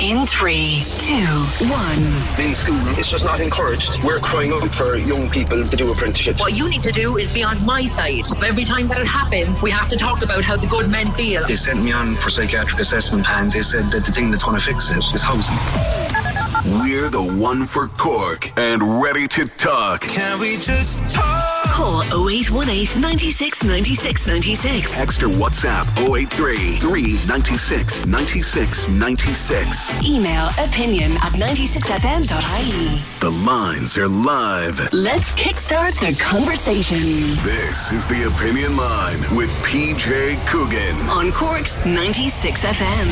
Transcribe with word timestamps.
In 0.00 0.26
three, 0.26 0.84
two, 0.98 1.26
one. 1.68 2.44
in 2.44 2.54
school. 2.54 2.76
It's 2.98 3.10
just 3.10 3.24
not 3.24 3.40
encouraged. 3.40 4.02
We're 4.02 4.18
crying 4.18 4.52
out 4.52 4.72
for 4.74 4.96
young 4.96 5.28
people 5.30 5.64
to 5.64 5.76
do 5.76 5.92
apprenticeships. 5.92 6.40
What 6.40 6.56
you 6.56 6.68
need 6.68 6.82
to 6.82 6.90
do 6.92 7.18
is 7.18 7.30
be 7.30 7.42
on 7.44 7.64
my 7.64 7.86
side. 7.86 8.24
Every 8.42 8.64
time 8.64 8.88
that 8.88 9.00
it 9.00 9.06
happens, 9.06 9.62
we 9.62 9.70
have 9.70 9.88
to 9.90 9.96
talk 9.96 10.22
about 10.22 10.42
how 10.42 10.56
the 10.56 10.66
good 10.66 10.90
men 10.90 11.12
feel. 11.12 11.44
They 11.46 11.56
sent 11.56 11.84
me 11.84 11.92
on 11.92 12.14
for 12.16 12.30
psychiatric 12.30 12.80
assessment 12.80 13.28
and 13.28 13.52
they 13.52 13.62
said 13.62 13.84
that 13.86 14.04
the 14.04 14.12
thing 14.12 14.30
that's 14.30 14.44
going 14.44 14.58
to 14.58 14.64
fix 14.64 14.90
it 14.90 15.04
is 15.14 15.22
housing. 15.22 16.41
We're 16.66 17.08
the 17.08 17.22
one 17.22 17.66
for 17.66 17.88
Cork 17.88 18.52
and 18.58 19.00
ready 19.02 19.26
to 19.28 19.46
talk. 19.46 20.02
Can 20.02 20.38
we 20.38 20.56
just 20.58 21.08
talk? 21.10 21.64
Call 21.64 22.02
0818 22.28 23.00
96 23.00 23.64
96 23.64 24.26
96. 24.26 24.92
Extra 24.98 25.28
WhatsApp 25.30 25.86
083 25.98 26.76
396 26.76 28.04
96 28.06 28.88
96. 28.88 30.04
Email 30.04 30.48
opinion 30.58 31.12
at 31.16 31.32
96fm.ie. 31.32 33.02
The 33.20 33.30
lines 33.30 33.96
are 33.96 34.08
live. 34.08 34.92
Let's 34.92 35.32
kickstart 35.32 35.98
the 36.00 36.14
conversation 36.22 36.98
This 37.44 37.92
is 37.92 38.06
the 38.06 38.24
Opinion 38.28 38.76
Line 38.76 39.20
with 39.34 39.50
PJ 39.64 40.36
Coogan. 40.46 40.96
on 41.08 41.32
Cork's 41.32 41.78
96FM. 41.80 43.08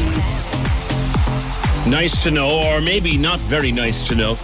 Nice 1.87 2.23
to 2.23 2.31
know, 2.31 2.63
or 2.69 2.81
maybe 2.81 3.17
not 3.17 3.41
very 3.41 3.73
nice 3.73 4.07
to 4.09 4.15
know, 4.15 4.35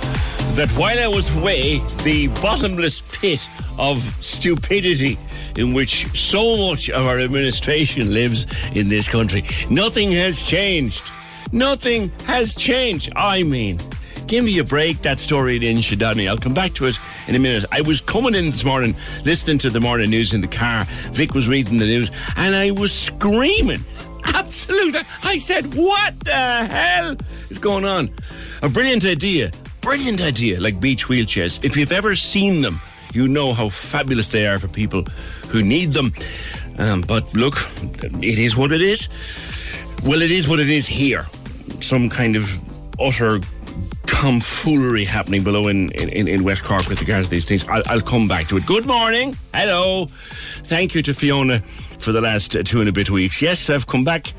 that 0.57 0.71
while 0.73 0.99
I 0.99 1.07
was 1.07 1.35
away, 1.37 1.79
the 2.03 2.29
bottomless 2.41 3.01
pit 3.01 3.47
of 3.79 3.99
stupidity 4.21 5.19
in 5.57 5.73
which 5.73 6.07
so 6.19 6.69
much 6.69 6.91
of 6.91 7.07
our 7.07 7.21
administration 7.21 8.13
lives 8.13 8.47
in 8.75 8.89
this 8.89 9.07
country, 9.07 9.45
nothing 9.71 10.11
has 10.13 10.45
changed. 10.45 11.11
Nothing 11.53 12.11
has 12.25 12.55
changed. 12.55 13.13
I 13.15 13.43
mean, 13.43 13.79
give 14.27 14.45
me 14.45 14.59
a 14.59 14.65
break, 14.65 15.03
that 15.03 15.19
story 15.19 15.57
in 15.57 15.63
Inchydoney. 15.63 16.29
I'll 16.29 16.39
come 16.39 16.55
back 16.55 16.73
to 16.75 16.87
it 16.87 16.99
in 17.29 17.37
a 17.37 17.39
minute. 17.39 17.65
I 17.71 17.83
was 17.83 18.01
coming 18.01 18.35
in 18.35 18.47
this 18.47 18.65
morning, 18.65 18.97
listening 19.25 19.59
to 19.59 19.71
the 19.71 19.81
morning 19.81 20.11
news 20.11 20.35
in 20.35 20.41
the 20.41 20.49
car. 20.49 20.85
Vic 21.13 21.35
was 21.35 21.49
reading 21.49 21.79
the 21.79 21.87
news, 21.87 22.11
and 22.37 22.57
I 22.57 22.73
was 22.73 22.93
screaming. 22.93 23.85
Absolute. 24.35 24.97
I 25.25 25.39
said, 25.39 25.75
what 25.75 26.19
the 26.21 26.33
hell 26.33 27.17
is 27.51 27.59
going 27.59 27.85
on? 27.85 28.11
A 28.63 28.69
brilliant 28.69 29.05
idea. 29.05 29.51
Brilliant 29.81 30.21
idea, 30.21 30.61
like 30.61 30.81
beach 30.81 31.07
wheelchairs. 31.07 31.65
If 31.65 31.77
you've 31.77 31.93
ever 31.93 32.17
seen 32.17 32.61
them, 32.61 32.81
you 33.13 33.29
know 33.29 33.55
how 33.55 33.69
fabulous 33.69 34.31
they 34.31 34.47
are 34.47 34.59
for 34.59 34.69
people 34.69 35.03
who 35.49 35.63
need 35.63 35.95
them. 35.95 36.13
Um, 36.79 37.03
but 37.03 37.35
look, 37.35 37.55
it 38.23 38.39
is 38.39 38.57
what 38.57 38.73
it 38.73 38.83
is. 38.83 39.09
Well, 40.05 40.23
it 40.23 40.31
is 40.31 40.49
what 40.49 40.61
it 40.61 40.69
is 40.69 40.87
here. 40.87 41.25
Some 41.81 42.11
kind 42.11 42.37
of 42.37 42.51
utter 43.01 43.41
tomfoolery 44.07 45.05
happening 45.05 45.45
below 45.45 45.69
in, 45.69 45.91
in, 45.93 46.27
in 46.29 46.45
West 46.45 46.65
Cork 46.65 46.89
with 46.89 47.01
regards 47.01 47.29
to 47.29 47.31
these 47.31 47.45
things. 47.45 47.67
I'll, 47.69 47.83
I'll 47.87 48.01
come 48.01 48.29
back 48.29 48.49
to 48.49 48.57
it. 48.57 48.67
Good 48.67 48.87
morning. 48.87 49.37
Hello. 49.55 50.07
Thank 50.09 50.95
you 50.95 51.03
to 51.03 51.15
Fiona 51.15 51.63
for 51.99 52.13
the 52.13 52.21
last 52.21 52.57
uh, 52.57 52.63
two 52.63 52.81
and 52.81 52.89
a 52.89 52.93
bit 52.93 53.11
weeks. 53.11 53.41
Yes, 53.43 53.71
I've 53.71 53.87
come 53.87 54.05
back. 54.05 54.33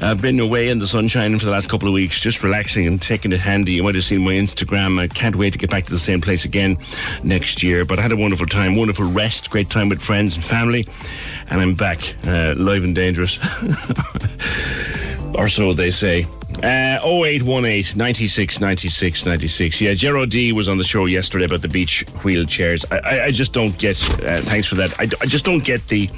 I've 0.00 0.22
been 0.22 0.40
away 0.40 0.68
in 0.68 0.78
the 0.78 0.86
sunshine 0.86 1.38
for 1.38 1.44
the 1.44 1.50
last 1.50 1.68
couple 1.68 1.88
of 1.88 1.94
weeks, 1.94 2.20
just 2.20 2.42
relaxing 2.42 2.86
and 2.86 3.00
taking 3.00 3.32
it 3.32 3.40
handy. 3.40 3.72
You 3.72 3.82
might 3.82 3.94
have 3.94 4.04
seen 4.04 4.24
my 4.24 4.32
Instagram. 4.32 4.98
I 4.98 5.08
can't 5.08 5.36
wait 5.36 5.52
to 5.52 5.58
get 5.58 5.70
back 5.70 5.84
to 5.84 5.92
the 5.92 5.98
same 5.98 6.20
place 6.20 6.44
again 6.44 6.78
next 7.22 7.62
year. 7.62 7.84
But 7.84 7.98
I 7.98 8.02
had 8.02 8.12
a 8.12 8.16
wonderful 8.16 8.46
time, 8.46 8.74
wonderful 8.74 9.06
rest, 9.06 9.50
great 9.50 9.70
time 9.70 9.88
with 9.88 10.00
friends 10.00 10.34
and 10.36 10.44
family. 10.44 10.86
And 11.48 11.60
I'm 11.60 11.74
back, 11.74 12.14
uh, 12.26 12.54
live 12.56 12.84
and 12.84 12.94
dangerous. 12.94 13.38
or 15.34 15.48
so 15.48 15.72
they 15.72 15.90
say. 15.90 16.26
Uh, 16.62 17.00
0818 17.02 17.96
96 17.96 18.60
96 18.60 19.26
96. 19.26 19.80
Yeah, 19.80 19.94
Gerard 19.94 20.30
D 20.30 20.52
was 20.52 20.68
on 20.68 20.78
the 20.78 20.84
show 20.84 21.06
yesterday 21.06 21.46
about 21.46 21.62
the 21.62 21.68
beach 21.68 22.04
wheelchairs. 22.22 22.84
I, 22.90 22.98
I, 22.98 23.24
I 23.26 23.30
just 23.30 23.52
don't 23.52 23.76
get, 23.78 24.02
uh, 24.22 24.38
thanks 24.38 24.68
for 24.68 24.74
that. 24.76 24.98
I, 24.98 25.04
I 25.20 25.26
just 25.26 25.44
don't 25.44 25.64
get 25.64 25.86
the 25.88 26.08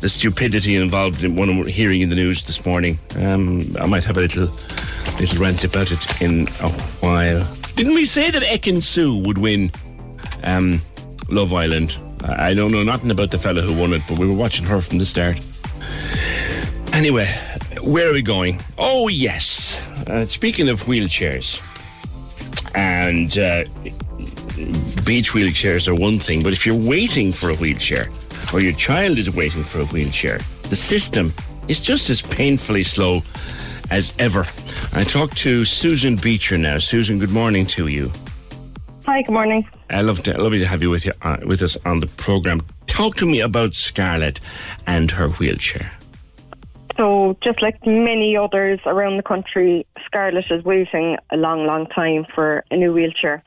the 0.00 0.08
stupidity 0.08 0.76
involved 0.76 1.24
in 1.24 1.36
what 1.36 1.48
I'm 1.48 1.64
hearing 1.66 2.00
in 2.00 2.08
the 2.08 2.16
news 2.16 2.42
this 2.42 2.64
morning. 2.64 2.98
Um, 3.16 3.60
I 3.80 3.86
might 3.86 4.04
have 4.04 4.16
a 4.16 4.20
little 4.20 4.50
little 5.18 5.38
rant 5.40 5.64
about 5.64 5.90
it 5.90 6.22
in 6.22 6.46
a 6.60 6.68
while. 7.00 7.46
Didn't 7.74 7.94
we 7.94 8.04
say 8.04 8.30
that 8.30 8.42
Ekin-Su 8.42 9.18
would 9.24 9.38
win 9.38 9.70
um, 10.44 10.80
Love 11.28 11.52
Island? 11.52 11.96
I 12.24 12.50
I 12.50 12.54
don't 12.54 12.72
know 12.72 12.82
nothing 12.82 13.10
about 13.10 13.30
the 13.30 13.38
fella 13.38 13.60
who 13.60 13.74
won 13.78 13.92
it, 13.92 14.02
but 14.08 14.18
we 14.18 14.26
were 14.26 14.34
watching 14.34 14.66
her 14.66 14.80
from 14.80 14.98
the 14.98 15.06
start. 15.06 15.46
Anyway, 16.92 17.26
where 17.82 18.08
are 18.08 18.12
we 18.12 18.22
going? 18.22 18.60
Oh, 18.76 19.08
yes. 19.08 19.80
Uh, 20.06 20.26
speaking 20.26 20.68
of 20.68 20.82
wheelchairs, 20.84 21.60
and 22.74 23.36
uh, 23.38 23.64
beach 25.04 25.32
wheelchairs 25.32 25.88
are 25.88 25.94
one 25.94 26.18
thing, 26.18 26.42
but 26.42 26.52
if 26.52 26.66
you're 26.66 26.74
waiting 26.74 27.32
for 27.32 27.50
a 27.50 27.54
wheelchair, 27.54 28.08
or 28.52 28.60
your 28.60 28.72
child 28.72 29.18
is 29.18 29.34
waiting 29.34 29.62
for 29.62 29.80
a 29.80 29.84
wheelchair, 29.86 30.38
the 30.70 30.76
system 30.76 31.32
is 31.68 31.80
just 31.80 32.10
as 32.10 32.22
painfully 32.22 32.82
slow 32.82 33.20
as 33.90 34.16
ever. 34.18 34.46
I 34.92 35.04
talk 35.04 35.34
to 35.36 35.64
Susan 35.64 36.16
Beecher 36.16 36.58
now. 36.58 36.78
Susan, 36.78 37.18
good 37.18 37.30
morning 37.30 37.66
to 37.66 37.88
you. 37.88 38.10
Hi, 39.06 39.22
good 39.22 39.32
morning. 39.32 39.66
I 39.90 40.02
love 40.02 40.22
to, 40.24 40.40
lovely 40.40 40.58
to 40.58 40.66
have 40.66 40.82
you 40.82 40.90
with 40.90 41.06
you 41.06 41.12
uh, 41.22 41.38
with 41.46 41.62
us 41.62 41.76
on 41.86 42.00
the 42.00 42.06
program. 42.06 42.62
Talk 42.86 43.16
to 43.16 43.26
me 43.26 43.40
about 43.40 43.74
Scarlett 43.74 44.40
and 44.86 45.10
her 45.10 45.28
wheelchair. 45.28 45.90
So, 46.96 47.36
just 47.42 47.62
like 47.62 47.86
many 47.86 48.36
others 48.36 48.80
around 48.84 49.18
the 49.18 49.22
country, 49.22 49.86
Scarlett 50.04 50.50
is 50.50 50.64
waiting 50.64 51.16
a 51.30 51.36
long, 51.36 51.64
long 51.64 51.86
time 51.86 52.26
for 52.34 52.64
a 52.70 52.76
new 52.76 52.92
wheelchair. 52.92 53.42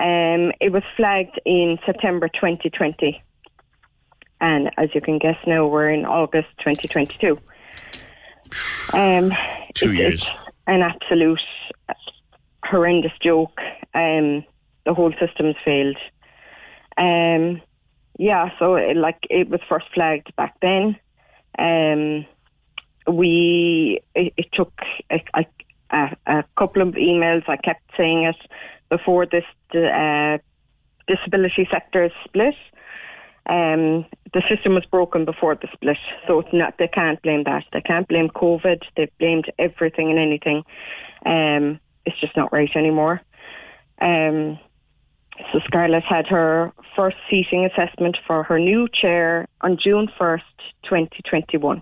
Um, 0.00 0.52
it 0.60 0.72
was 0.72 0.82
flagged 0.96 1.40
in 1.44 1.78
September 1.84 2.28
2020. 2.28 3.22
And 4.40 4.70
as 4.76 4.94
you 4.94 5.00
can 5.00 5.18
guess 5.18 5.36
now, 5.46 5.66
we're 5.66 5.90
in 5.90 6.04
August 6.04 6.48
2022. 6.58 7.38
Um, 8.92 9.32
Two 9.74 9.90
it's- 9.92 9.98
years. 9.98 10.22
It's 10.22 10.30
an 10.66 10.82
absolute 10.82 11.40
horrendous 12.64 13.12
joke. 13.22 13.58
Um, 13.94 14.44
the 14.84 14.94
whole 14.94 15.12
system's 15.18 15.56
failed. 15.64 15.96
Um, 16.96 17.62
yeah, 18.18 18.50
so 18.58 18.74
it, 18.74 18.96
like 18.96 19.18
it 19.30 19.48
was 19.48 19.60
first 19.68 19.86
flagged 19.94 20.34
back 20.36 20.56
then. 20.60 20.96
Um, 21.58 22.26
we 23.12 24.00
it, 24.14 24.32
it 24.36 24.46
took 24.52 24.72
a, 25.10 25.22
a, 25.34 25.46
a, 25.90 26.16
a 26.26 26.44
couple 26.58 26.82
of 26.82 26.94
emails. 26.94 27.48
I 27.48 27.56
kept 27.56 27.82
saying 27.96 28.24
it 28.24 28.36
before 28.90 29.26
this 29.26 29.44
uh, 29.74 30.38
disability 31.06 31.68
sector 31.70 32.10
split. 32.24 32.54
Um, 33.48 34.04
the 34.34 34.42
system 34.48 34.74
was 34.74 34.84
broken 34.84 35.24
before 35.24 35.54
the 35.54 35.68
split, 35.72 35.96
so 36.26 36.40
it's 36.40 36.52
not. 36.52 36.74
They 36.78 36.88
can't 36.88 37.20
blame 37.22 37.44
that. 37.44 37.64
They 37.72 37.80
can't 37.80 38.06
blame 38.06 38.28
COVID. 38.28 38.82
They've 38.96 39.18
blamed 39.18 39.50
everything 39.58 40.10
and 40.10 40.18
anything. 40.18 40.64
Um, 41.24 41.80
it's 42.04 42.20
just 42.20 42.36
not 42.36 42.52
right 42.52 42.70
anymore. 42.76 43.22
Um, 44.00 44.58
So 45.52 45.60
Scarlett 45.64 46.02
had 46.04 46.26
her 46.26 46.72
first 46.96 47.16
seating 47.30 47.64
assessment 47.64 48.18
for 48.26 48.42
her 48.42 48.58
new 48.58 48.88
chair 48.92 49.46
on 49.60 49.78
June 49.82 50.08
1st, 50.18 50.42
2021. 50.84 51.80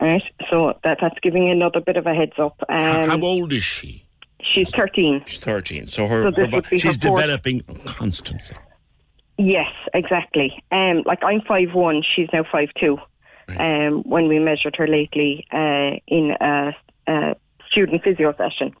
Right. 0.00 0.22
So 0.50 0.72
that, 0.82 0.98
that's 1.00 1.18
giving 1.22 1.44
you 1.46 1.52
another 1.52 1.80
bit 1.80 1.96
of 1.96 2.06
a 2.06 2.14
heads 2.14 2.32
up. 2.38 2.56
How- 2.68 3.02
Um, 3.02 3.10
How 3.10 3.20
old 3.20 3.52
is 3.52 3.62
she? 3.62 4.04
She's 4.42 4.70
13. 4.70 5.22
She's 5.26 5.38
13. 5.44 5.86
So 5.86 6.06
her, 6.08 6.22
So 6.22 6.32
her 6.32 6.46
would 6.48 6.50
be 6.50 6.76
her 6.76 6.78
she's 6.78 6.98
developing 6.98 7.60
constantly. 7.84 8.56
Yes, 9.38 9.70
exactly. 9.94 10.62
Um, 10.70 11.02
like 11.06 11.22
I'm 11.22 11.40
five 11.40 11.74
one, 11.74 12.02
she's 12.14 12.28
now 12.32 12.44
five 12.50 12.68
two. 12.78 12.98
Um, 13.48 14.02
when 14.04 14.28
we 14.28 14.38
measured 14.38 14.76
her 14.76 14.86
lately 14.86 15.44
uh, 15.52 15.98
in 16.06 16.34
a, 16.40 16.74
a 17.06 17.34
student 17.70 18.02
physio 18.02 18.34
session, 18.36 18.74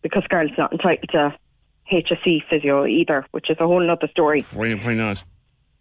because 0.00 0.22
Scarlett's 0.24 0.56
not 0.56 0.72
entitled 0.72 1.10
to 1.10 1.34
HSE 1.92 2.42
physio 2.48 2.86
either, 2.86 3.26
which 3.32 3.50
is 3.50 3.58
a 3.60 3.66
whole 3.66 3.90
other 3.90 4.08
story. 4.08 4.46
Why, 4.54 4.72
why 4.74 4.94
not? 4.94 5.22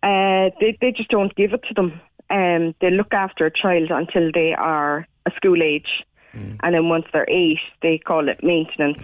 Uh, 0.04 0.50
they 0.60 0.78
they 0.82 0.92
just 0.92 1.10
don't 1.10 1.34
give 1.36 1.54
it 1.54 1.64
to 1.68 1.74
them. 1.74 2.02
Um, 2.30 2.76
they 2.82 2.92
look 2.92 3.14
after 3.14 3.46
a 3.46 3.52
child 3.52 3.92
until 3.92 4.32
they 4.34 4.54
are 4.54 5.08
a 5.26 5.32
school 5.36 5.62
age, 5.62 6.04
and 6.36 6.74
then 6.76 6.90
once 6.90 7.06
they're 7.14 7.30
eight, 7.30 7.60
they 7.82 7.98
call 7.98 8.28
it 8.28 8.44
maintenance. 8.44 8.98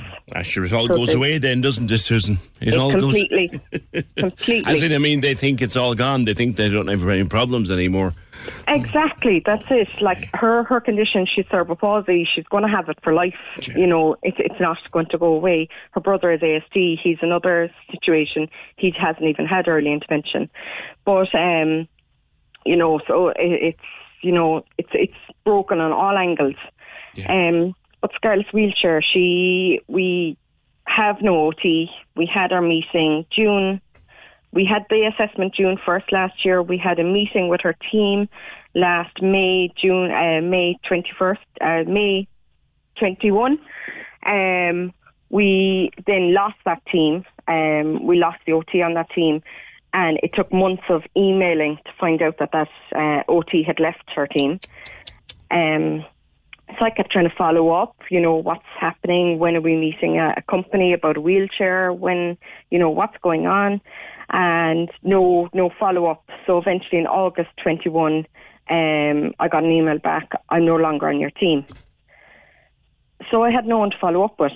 Sure, 0.44 0.66
it 0.66 0.74
all 0.74 0.88
So 0.88 0.94
goes 0.94 1.14
away 1.14 1.38
then, 1.38 1.62
doesn't 1.62 1.92
it, 1.92 2.00
Susan? 2.00 2.40
It 2.60 2.76
all 2.76 2.92
completely, 2.92 3.48
goes. 3.48 4.04
completely. 4.18 4.72
As 4.72 4.84
in, 4.84 4.94
I 4.94 4.98
mean, 4.98 5.22
they 5.22 5.34
think 5.34 5.62
it's 5.62 5.76
all 5.76 5.96
gone. 5.96 6.26
They 6.26 6.34
think 6.34 6.58
they 6.58 6.70
don't 6.70 6.88
have 6.88 7.08
any 7.08 7.28
problems 7.28 7.72
anymore. 7.72 8.14
Exactly, 8.68 9.42
that's 9.46 9.70
it. 9.70 9.90
Like 10.02 10.30
her, 10.34 10.64
her 10.64 10.82
condition, 10.82 11.26
she's 11.26 11.46
cerebral 11.50 11.76
palsy. 11.76 12.28
She's 12.34 12.46
going 12.46 12.64
to 12.64 12.70
have 12.70 12.90
it 12.90 12.98
for 13.04 13.14
life. 13.14 13.36
You 13.76 13.88
know, 13.88 14.16
it's 14.24 14.38
it's 14.40 14.60
not 14.60 14.78
going 14.92 15.08
to 15.08 15.18
go 15.18 15.28
away. 15.28 15.70
Her 15.92 16.02
brother 16.02 16.32
is 16.32 16.42
ASD. 16.42 17.00
He's 17.02 17.20
another 17.22 17.72
situation. 17.92 18.50
He 18.78 18.94
hasn't 18.98 19.26
even 19.26 19.46
had 19.46 19.68
early 19.68 19.92
intervention, 19.92 20.50
but 21.06 21.34
um, 21.36 21.88
you 22.66 22.76
know, 22.76 23.00
so 23.08 23.30
it, 23.30 23.36
it's 23.38 23.80
you 24.22 24.32
know, 24.32 24.64
it's 24.78 24.90
it's 24.94 25.14
broken 25.44 25.80
on 25.80 25.92
all 25.92 26.18
angles. 26.18 26.56
Um, 27.30 27.76
but 28.02 28.12
Scarlett's 28.16 28.52
wheelchair, 28.54 29.02
she 29.02 29.82
we 29.88 30.38
have 30.86 31.22
no 31.22 31.48
OT. 31.48 31.90
We 32.16 32.26
had 32.26 32.52
our 32.52 32.62
meeting 32.62 33.26
June 33.32 33.82
we 34.54 34.66
had 34.66 34.86
the 34.90 35.06
assessment 35.06 35.56
June 35.56 35.78
1st 35.86 36.12
last 36.12 36.44
year. 36.44 36.62
We 36.62 36.78
had 36.78 37.00
a 37.00 37.04
meeting 37.04 37.48
with 37.48 37.62
her 37.62 37.76
team 37.92 38.28
last 38.76 39.22
May, 39.22 39.72
June, 39.82 40.12
uh, 40.12 40.42
May 40.42 40.78
21st, 40.90 41.38
uh, 41.62 41.90
May 41.90 42.28
21. 42.98 43.60
Um, 44.26 44.94
we 45.30 45.92
then 46.06 46.34
lost 46.34 46.58
that 46.66 46.86
team. 46.92 47.24
Um, 47.48 48.06
we 48.06 48.18
lost 48.18 48.40
the 48.46 48.54
OT 48.54 48.82
on 48.82 48.94
that 48.96 49.10
team. 49.12 49.42
And 49.94 50.20
it 50.22 50.32
took 50.34 50.52
months 50.52 50.84
of 50.90 51.04
emailing 51.16 51.78
to 51.86 51.92
find 52.00 52.22
out 52.22 52.38
that 52.40 52.52
that 52.52 52.70
uh, 52.96 53.24
OT 53.32 53.64
had 53.64 53.80
left 53.80 54.10
her 54.16 54.28
team. 54.28 54.60
Um, 55.50 56.06
so 56.78 56.86
I 56.86 56.90
kept 56.90 57.12
trying 57.12 57.30
to 57.30 57.36
follow 57.36 57.70
up, 57.70 57.96
you 58.10 58.20
know, 58.20 58.36
what's 58.36 58.66
happening, 58.80 59.40
when 59.40 59.56
are 59.56 59.62
we 59.62 59.76
meeting 59.76 60.18
a, 60.20 60.34
a 60.38 60.42
company 60.44 60.94
about 60.94 61.18
a 61.18 61.22
wheelchair, 61.22 61.92
when, 61.94 62.38
you 62.70 62.80
know, 62.80 62.90
what's 62.90 63.18
going 63.22 63.48
on, 63.48 63.82
and 64.30 64.90
no, 65.04 65.50
no 65.54 65.70
follow 65.80 66.06
up. 66.08 66.24
So 66.46 66.58
eventually 66.58 67.00
in 67.00 67.08
August 67.08 67.50
21, 67.64 68.26
um, 68.70 69.34
I 69.40 69.48
got 69.48 69.64
an 69.64 69.72
email 69.72 70.00
back, 70.00 70.32
I'm 70.50 70.66
no 70.66 70.76
longer 70.76 71.10
on 71.10 71.20
your 71.20 71.32
team. 71.32 71.66
So 73.30 73.44
I 73.44 73.52
had 73.52 73.66
no 73.66 73.78
one 73.78 73.92
to 73.92 73.98
follow 74.00 74.24
up 74.24 74.40
with. 74.40 74.54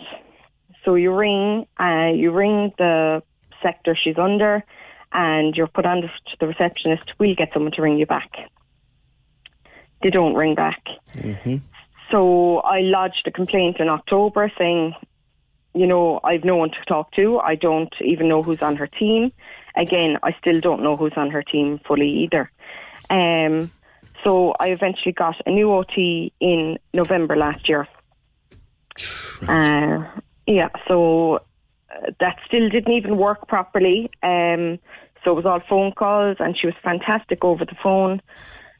So 0.83 0.95
you 0.95 1.13
ring, 1.13 1.65
uh, 1.79 2.11
you 2.13 2.31
ring 2.31 2.71
the 2.77 3.23
sector 3.61 3.97
she's 4.01 4.17
under, 4.17 4.63
and 5.11 5.55
you're 5.55 5.67
put 5.67 5.85
on 5.85 6.01
to 6.01 6.09
the 6.39 6.47
receptionist, 6.47 7.13
we'll 7.19 7.35
get 7.35 7.49
someone 7.53 7.71
to 7.73 7.81
ring 7.81 7.97
you 7.97 8.05
back. 8.05 8.31
They 10.03 10.09
don't 10.09 10.35
ring 10.35 10.55
back. 10.55 10.83
So 12.11 12.59
I 12.59 12.81
lodged 12.81 13.23
a 13.25 13.31
complaint 13.31 13.77
in 13.79 13.89
October 13.89 14.51
saying, 14.57 14.93
you 15.73 15.87
know, 15.87 16.19
I've 16.23 16.43
no 16.43 16.55
one 16.55 16.69
to 16.71 16.85
talk 16.87 17.11
to. 17.13 17.39
I 17.39 17.55
don't 17.55 17.93
even 18.01 18.29
know 18.29 18.41
who's 18.41 18.61
on 18.61 18.75
her 18.77 18.87
team. 18.87 19.31
Again, 19.75 20.17
I 20.23 20.33
still 20.39 20.59
don't 20.59 20.83
know 20.83 20.95
who's 20.95 21.13
on 21.17 21.31
her 21.31 21.43
team 21.43 21.79
fully 21.85 22.09
either. 22.23 22.49
Um, 23.09 23.71
so 24.23 24.55
I 24.59 24.67
eventually 24.69 25.11
got 25.11 25.35
a 25.45 25.51
new 25.51 25.71
OT 25.71 26.31
in 26.39 26.77
November 26.93 27.35
last 27.35 27.67
year. 27.67 27.87
Uh, 29.47 30.05
yeah, 30.47 30.69
so 30.87 31.35
uh, 31.35 32.11
that 32.19 32.37
still 32.47 32.69
didn't 32.69 32.93
even 32.93 33.17
work 33.17 33.47
properly. 33.47 34.09
Um, 34.23 34.79
so 35.23 35.31
it 35.31 35.35
was 35.35 35.45
all 35.45 35.61
phone 35.67 35.91
calls, 35.91 36.37
and 36.39 36.57
she 36.57 36.67
was 36.67 36.75
fantastic 36.83 37.43
over 37.43 37.65
the 37.65 37.75
phone. 37.83 38.21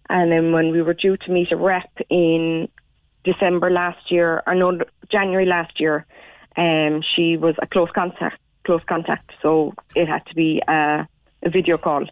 And 0.10 0.32
then 0.32 0.52
when 0.54 0.72
we 0.72 0.82
were 0.82 0.94
due 0.94 1.18
to 1.18 1.32
meet 1.32 1.52
a 1.52 1.58
rep 1.58 1.92
in 2.10 2.70
December 3.26 3.70
last 3.70 4.12
year, 4.12 4.42
or 4.48 4.56
no, 4.56 4.80
January 5.12 5.46
last 5.46 5.80
year, 5.80 6.06
um, 6.56 7.02
she 7.16 7.38
was 7.38 7.56
a 7.62 7.68
close 7.68 7.90
contact. 7.94 8.40
Close 8.66 8.82
contact, 8.88 9.32
so 9.42 9.74
it 9.96 10.08
had 10.08 10.26
to 10.26 10.36
be 10.36 10.62
a, 10.68 11.08
a 11.44 11.50
video 11.50 11.78
call. 11.78 12.06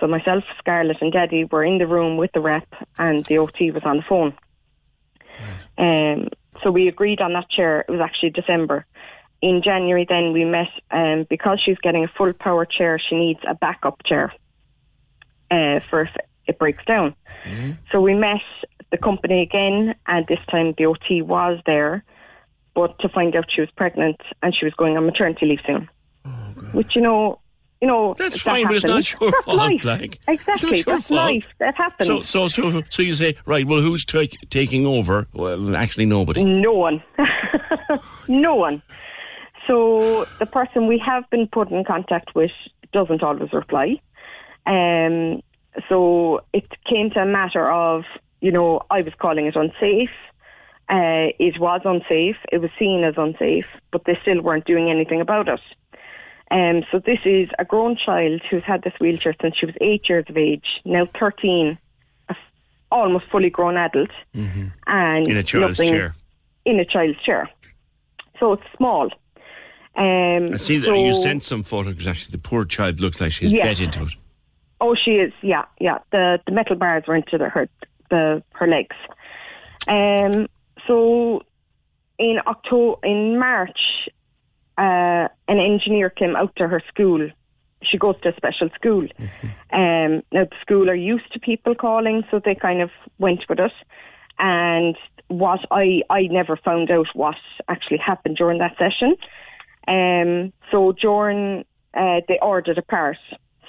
So 0.00 0.06
myself, 0.06 0.44
Scarlett, 0.58 1.02
and 1.02 1.12
Daddy 1.12 1.44
were 1.44 1.64
in 1.64 1.78
the 1.78 1.86
room 1.86 2.16
with 2.16 2.32
the 2.32 2.40
rep, 2.40 2.66
and 2.98 3.24
the 3.26 3.38
OT 3.38 3.70
was 3.70 3.82
on 3.84 3.98
the 3.98 4.02
phone. 4.02 4.34
Um, 5.78 6.28
so 6.62 6.70
we 6.70 6.88
agreed 6.88 7.20
on 7.20 7.34
that 7.34 7.50
chair. 7.50 7.80
It 7.80 7.90
was 7.90 8.00
actually 8.00 8.30
December. 8.30 8.86
In 9.42 9.60
January, 9.62 10.06
then 10.08 10.32
we 10.32 10.44
met 10.44 10.68
um, 10.90 11.26
because 11.28 11.60
she's 11.62 11.78
getting 11.78 12.04
a 12.04 12.08
full 12.08 12.32
power 12.32 12.64
chair. 12.64 12.98
She 12.98 13.16
needs 13.16 13.40
a 13.46 13.54
backup 13.54 14.02
chair 14.04 14.32
uh, 15.50 15.80
for 15.90 16.02
if 16.02 16.10
it 16.46 16.58
breaks 16.58 16.84
down. 16.86 17.14
So 17.92 18.00
we 18.00 18.14
met 18.14 18.40
the 18.90 18.98
company 18.98 19.42
again, 19.42 19.94
and 20.06 20.26
this 20.28 20.38
time 20.50 20.74
the 20.78 20.86
OT 20.86 21.22
was 21.22 21.60
there, 21.66 22.04
but 22.74 22.98
to 23.00 23.08
find 23.08 23.34
out 23.34 23.46
she 23.52 23.60
was 23.60 23.70
pregnant 23.76 24.20
and 24.42 24.54
she 24.54 24.64
was 24.64 24.74
going 24.74 24.96
on 24.96 25.06
maternity 25.06 25.46
leave 25.46 25.60
soon. 25.66 25.88
Which 26.72 26.94
you 26.96 27.02
know, 27.02 27.38
you 27.80 27.86
know 27.88 28.14
That's 28.18 28.34
that 28.34 28.40
fine, 28.50 28.66
but 28.66 28.76
it's 28.76 28.84
not 28.84 29.10
your 29.12 29.30
That's 29.30 29.44
fault, 29.44 29.56
life. 29.58 29.84
like. 29.84 30.18
exactly, 30.26 30.54
It's 30.54 30.62
not 30.62 30.76
your 30.76 30.84
that's 30.96 31.06
fault. 31.08 31.20
life. 31.20 31.46
That 31.58 31.74
happens. 31.76 32.06
So, 32.08 32.22
so, 32.22 32.48
so, 32.48 32.82
so 32.88 33.02
you 33.02 33.14
say, 33.14 33.36
right? 33.44 33.66
Well, 33.66 33.80
who's 33.80 34.04
take, 34.04 34.36
taking 34.50 34.86
over? 34.86 35.26
Well, 35.32 35.76
actually, 35.76 36.06
nobody. 36.06 36.44
No 36.44 36.72
one. 36.72 37.02
no 38.28 38.54
one. 38.54 38.82
So 39.66 40.26
the 40.38 40.46
person 40.46 40.86
we 40.86 40.98
have 41.04 41.28
been 41.30 41.48
put 41.48 41.70
in 41.70 41.84
contact 41.84 42.34
with 42.34 42.50
doesn't 42.92 43.22
always 43.22 43.52
reply. 43.52 44.00
Um, 44.64 45.42
so 45.88 46.40
it 46.52 46.66
came 46.88 47.10
to 47.10 47.20
a 47.20 47.26
matter 47.26 47.70
of, 47.70 48.04
you 48.40 48.52
know, 48.52 48.80
I 48.90 49.02
was 49.02 49.12
calling 49.18 49.46
it 49.46 49.56
unsafe. 49.56 50.10
Uh, 50.88 51.34
it 51.40 51.58
was 51.58 51.80
unsafe. 51.84 52.36
It 52.52 52.58
was 52.58 52.70
seen 52.78 53.02
as 53.04 53.14
unsafe, 53.16 53.66
but 53.90 54.04
they 54.04 54.16
still 54.22 54.40
weren't 54.40 54.66
doing 54.66 54.90
anything 54.90 55.20
about 55.20 55.48
it. 55.48 55.60
Um, 56.50 56.84
so 56.92 57.00
this 57.00 57.18
is 57.24 57.48
a 57.58 57.64
grown 57.64 57.96
child 57.96 58.40
who's 58.48 58.62
had 58.62 58.82
this 58.82 58.92
wheelchair 59.00 59.34
since 59.42 59.56
she 59.58 59.66
was 59.66 59.74
eight 59.80 60.08
years 60.08 60.26
of 60.28 60.36
age, 60.36 60.80
now 60.84 61.08
13, 61.18 61.76
a 62.28 62.32
f- 62.32 62.36
almost 62.92 63.24
fully 63.32 63.50
grown 63.50 63.76
adult, 63.76 64.10
and 64.32 64.70
Mm-hmm. 64.86 65.30
In 65.30 65.36
a 65.36 65.42
child's 65.42 65.78
chair. 65.78 66.14
In 66.64 66.78
a 66.78 66.84
child's 66.84 67.20
chair. 67.20 67.50
So 68.38 68.52
it's 68.52 68.62
small. 68.76 69.10
Um, 69.96 70.52
I 70.52 70.56
see 70.58 70.78
that 70.78 70.86
so- 70.86 70.94
you 70.94 71.14
sent 71.14 71.42
some 71.42 71.64
photographs. 71.64 72.06
Actually, 72.06 72.32
the 72.32 72.38
poor 72.48 72.64
child 72.64 73.00
looks 73.00 73.20
like 73.20 73.32
she's 73.32 73.52
Yes. 73.52 73.78
bed 73.78 73.84
into 73.86 74.02
it. 74.04 74.14
Oh, 74.80 74.94
she 74.94 75.12
is. 75.12 75.32
Yeah, 75.42 75.64
yeah. 75.80 75.98
The 76.12 76.38
the 76.46 76.52
metal 76.52 76.76
bars 76.76 77.04
were 77.08 77.16
into 77.16 77.38
the, 77.38 77.48
her 77.48 77.66
the 78.10 78.42
her 78.52 78.66
legs. 78.66 78.96
Um. 79.88 80.48
So 80.86 81.42
in 82.18 82.38
October, 82.46 82.98
in 83.04 83.38
March, 83.38 84.08
uh, 84.78 85.28
an 85.48 85.58
engineer 85.58 86.10
came 86.10 86.36
out 86.36 86.54
to 86.56 86.68
her 86.68 86.82
school. 86.88 87.28
She 87.82 87.98
goes 87.98 88.16
to 88.22 88.30
a 88.30 88.36
special 88.36 88.68
school. 88.74 89.06
Um. 89.72 90.22
Now 90.32 90.44
the 90.44 90.56
school 90.60 90.88
are 90.90 90.94
used 90.94 91.32
to 91.32 91.40
people 91.40 91.74
calling, 91.74 92.24
so 92.30 92.40
they 92.44 92.54
kind 92.54 92.80
of 92.80 92.90
went 93.18 93.44
with 93.48 93.60
it. 93.60 93.72
And 94.38 94.96
what 95.28 95.60
I 95.70 96.02
I 96.10 96.22
never 96.30 96.56
found 96.56 96.90
out 96.90 97.08
what 97.14 97.36
actually 97.68 97.98
happened 97.98 98.36
during 98.36 98.58
that 98.58 98.76
session. 98.78 99.16
Um. 99.88 100.52
So 100.70 100.92
during 100.92 101.64
uh, 101.94 102.20
they 102.28 102.38
ordered 102.42 102.78
a 102.78 102.82
part. 102.82 103.18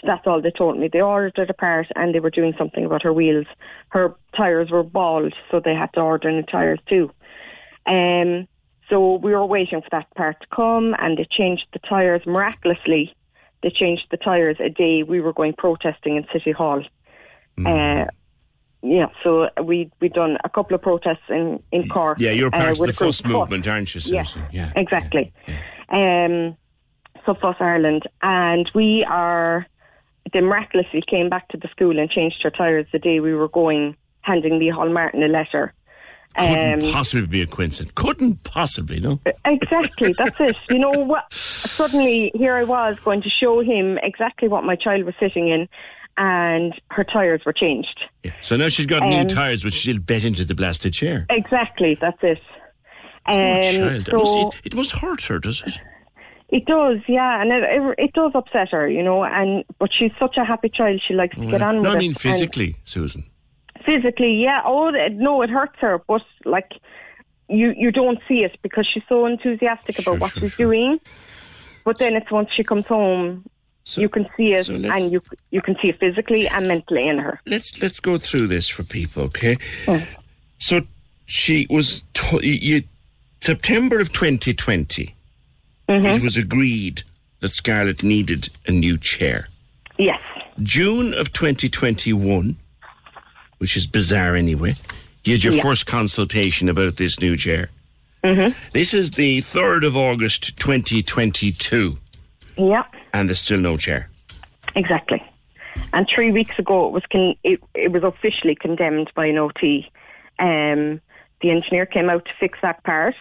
So 0.02 0.08
that's 0.08 0.28
all 0.28 0.42
they 0.42 0.52
told 0.52 0.78
me. 0.78 0.90
They 0.92 1.02
ordered 1.02 1.50
a 1.50 1.54
part 1.54 1.88
and 1.96 2.14
they 2.14 2.20
were 2.20 2.30
doing 2.30 2.54
something 2.58 2.86
about 2.86 3.04
her 3.04 3.14
wheels. 3.14 3.48
Her 3.90 4.16
tires 4.36 4.70
were 4.70 4.84
bald, 4.84 5.34
so 5.50 5.60
they 5.60 5.74
had 5.74 5.92
to 5.94 6.02
order 6.02 6.32
new 6.32 6.44
tires 6.44 6.80
too. 6.88 7.12
Um, 7.88 8.48
so 8.90 9.16
we 9.16 9.32
were 9.32 9.46
waiting 9.46 9.82
for 9.82 9.90
that 9.92 10.14
part 10.16 10.40
to 10.42 10.48
come, 10.56 10.96
and 11.00 11.18
they 11.18 11.28
changed 11.30 11.66
the 11.74 11.80
tires 11.80 12.22
miraculously. 12.26 13.14
They 13.64 13.70
changed 13.70 14.04
the 14.12 14.18
tires 14.18 14.58
a 14.60 14.70
day 14.70 15.04
we 15.04 15.20
were 15.20 15.34
going 15.34 15.54
protesting 15.58 16.16
in 16.16 16.26
City 16.32 16.52
Hall. 16.52 16.84
Uh, 17.66 18.06
yeah, 18.84 19.08
so 19.24 19.50
we 19.64 19.92
we 20.00 20.10
done 20.10 20.38
a 20.44 20.50
couple 20.50 20.76
of 20.76 20.82
protests 20.82 21.28
in 21.30 21.62
in 21.72 21.90
Cork. 21.90 22.20
Yeah, 22.20 22.32
you're 22.32 22.48
uh, 22.48 22.52
part 22.52 22.70
of 22.70 22.78
the 22.78 22.84
a 22.84 22.86
group 22.88 22.96
fuss 22.96 23.26
movement, 23.26 23.68
aren't 23.68 23.94
you, 23.96 24.02
Yeah, 24.06 24.24
Susan? 24.24 24.48
Yeah. 24.52 24.72
exactly. 24.76 25.34
Um, 25.90 26.56
Subfuss 27.26 27.56
Ireland, 27.60 28.04
and 28.22 28.70
we 28.76 29.06
are. 29.10 29.66
They 30.34 30.42
miraculously 30.42 31.02
came 31.08 31.30
back 31.30 31.48
to 31.50 31.58
the 31.58 31.68
school 31.70 31.98
and 32.00 32.10
changed 32.10 32.42
her 32.44 32.50
tyres 32.50 32.86
the 32.92 33.00
day 33.00 33.20
we 33.20 33.34
were 33.34 33.48
going, 33.48 33.96
handing 34.22 34.60
Micheál 34.60 34.92
Martin 34.94 35.24
a 35.24 35.28
letter. 35.28 35.74
Couldn't 36.38 36.84
Um, 36.86 36.92
possibly 36.92 37.26
be 37.28 37.42
a 37.42 37.48
coincidence. 37.48 37.92
Couldn't 37.96 38.44
possibly, 38.44 39.00
no? 39.00 39.20
Exactly, 39.46 40.14
that's 40.18 40.40
it. 40.40 40.56
You 40.70 40.78
know 40.80 40.92
what? 40.92 41.26
Suddenly, 41.34 42.32
here 42.36 42.54
I 42.56 42.64
was 42.64 43.00
going 43.04 43.22
to 43.24 43.30
show 43.30 43.62
him 43.62 43.98
exactly 44.04 44.48
what 44.48 44.64
my 44.64 44.76
child 44.76 45.04
was 45.06 45.16
sitting 45.20 45.48
in, 45.48 45.68
and 46.18 46.74
her 46.92 47.04
tyres 47.04 47.42
were 47.46 47.54
changed. 47.54 48.00
Yeah. 48.24 48.34
So 48.42 48.56
now 48.58 48.70
she's 48.70 48.86
got 48.86 49.02
new 49.08 49.22
Um, 49.22 49.28
tyres, 49.28 49.64
but 49.64 49.74
she'll 49.74 50.00
bet 50.00 50.24
into 50.26 50.46
the 50.46 50.54
blasted 50.56 50.94
chair. 50.94 51.26
Exactly, 51.30 51.96
that's 51.96 52.22
it. 52.22 52.40
Poor 53.26 53.36
Um, 53.36 53.62
child. 53.62 53.92
It 54.02 54.06
so 54.12 54.18
must, 54.18 54.38
it, 54.38 54.66
it 54.66 54.76
must 54.76 54.92
hurt 54.98 55.24
her, 55.26 55.40
does 55.40 55.64
it? 55.66 55.80
It 56.50 56.66
does, 56.66 57.00
yeah, 57.08 57.42
and 57.42 57.52
it, 57.52 57.64
it, 57.64 57.96
it 58.06 58.14
does 58.14 58.32
upset 58.34 58.70
her, 58.70 58.88
you 58.88 59.04
know. 59.04 59.24
And 59.24 59.66
but 59.80 59.90
she's 59.94 60.12
such 60.20 60.38
a 60.38 60.46
happy 60.46 60.70
child; 60.70 61.02
she 61.06 61.14
likes 61.14 61.36
to 61.36 61.46
get 61.46 61.62
on 61.62 61.76
no, 61.76 61.82
with 61.82 61.90
I 61.90 62.00
mean 62.00 62.12
it. 62.12 62.16
And 62.16 62.18
physically, 62.20 62.76
Susan. 62.86 63.26
physically, 63.86 64.42
yeah. 64.42 64.62
Oh, 64.64 64.90
no, 65.12 65.42
it 65.42 65.50
hurts 65.50 65.76
her, 65.80 66.00
but 66.08 66.22
like 66.46 66.72
you, 67.50 67.74
you 67.76 67.92
don't 67.92 68.20
see 68.28 68.44
it 68.44 68.58
because 68.62 68.88
she's 68.92 69.04
so 69.10 69.26
enthusiastic 69.26 70.00
about 70.00 70.20
what 70.20 70.32
she's 70.32 70.56
doing. 70.56 71.00
But 71.84 71.98
then 71.98 72.16
it's 72.16 72.30
once 72.32 72.50
she 72.54 72.64
comes 72.64 72.86
home, 72.86 73.46
you 73.96 74.10
can 74.10 74.28
see 74.36 74.54
it, 74.54 74.66
so 74.66 74.76
and 74.76 75.12
you 75.12 75.22
you 75.52 75.62
can 75.62 75.76
see 75.82 75.90
it 75.90 76.00
physically 76.00 76.48
and 76.48 76.68
mentally 76.68 77.08
in 77.08 77.18
her. 77.18 77.40
Let's 77.46 77.82
let's 77.82 78.00
go 78.00 78.18
through 78.18 78.48
this 78.48 78.68
for 78.68 78.84
people, 78.84 79.24
okay? 79.24 79.58
Oh. 79.88 80.06
So 80.58 80.82
she 81.26 81.68
was 81.70 82.04
to- 82.14 82.46
you, 82.46 82.84
September 83.42 84.00
of 84.00 84.12
2020. 84.12 85.16
Mm-hmm. 85.90 86.06
It 86.06 86.22
was 86.22 86.38
agreed 86.38 87.04
that 87.40 87.52
Scarlett 87.52 88.04
needed 88.04 88.50
a 88.68 88.72
new 88.72 88.98
chair. 88.98 89.48
Yes. 89.98 90.20
June 90.62 91.14
of 91.14 91.32
2021, 91.34 92.56
which 93.60 93.78
is 93.78 93.88
bizarre 93.88 94.36
anyway. 94.36 94.76
You 95.24 95.34
had 95.34 95.44
your 95.44 95.54
Yeah. 95.54 95.64
first 95.64 95.86
consultation 95.86 96.70
about 96.70 96.98
this 96.98 97.20
new 97.20 97.38
chair. 97.38 97.70
hmm 98.24 98.50
This 98.74 98.94
is 98.94 99.12
the 99.12 99.42
3rd 99.42 99.84
of 99.86 99.96
August 99.96 100.58
2022, 100.58 101.98
Yeah. 102.58 102.84
and 103.14 103.30
there's 103.30 103.42
still 103.42 103.60
no 103.60 103.78
chair. 103.78 104.10
Exactly. 104.76 105.24
And 105.94 106.08
three 106.14 106.32
weeks 106.32 106.58
ago, 106.60 106.88
it 106.88 106.92
was 106.92 107.04
con- 107.12 107.36
it, 107.44 107.62
it 107.76 107.92
was 107.92 108.04
officially 108.04 108.56
condemned 108.56 109.12
by 109.16 109.28
an 109.28 109.38
OT. 109.38 109.90
Um, 110.40 111.00
the 111.42 111.52
engineer 111.52 111.86
came 111.86 112.10
out 112.10 112.26
to 112.26 112.32
fix 112.40 112.58
that 112.62 112.84
part, 112.84 113.16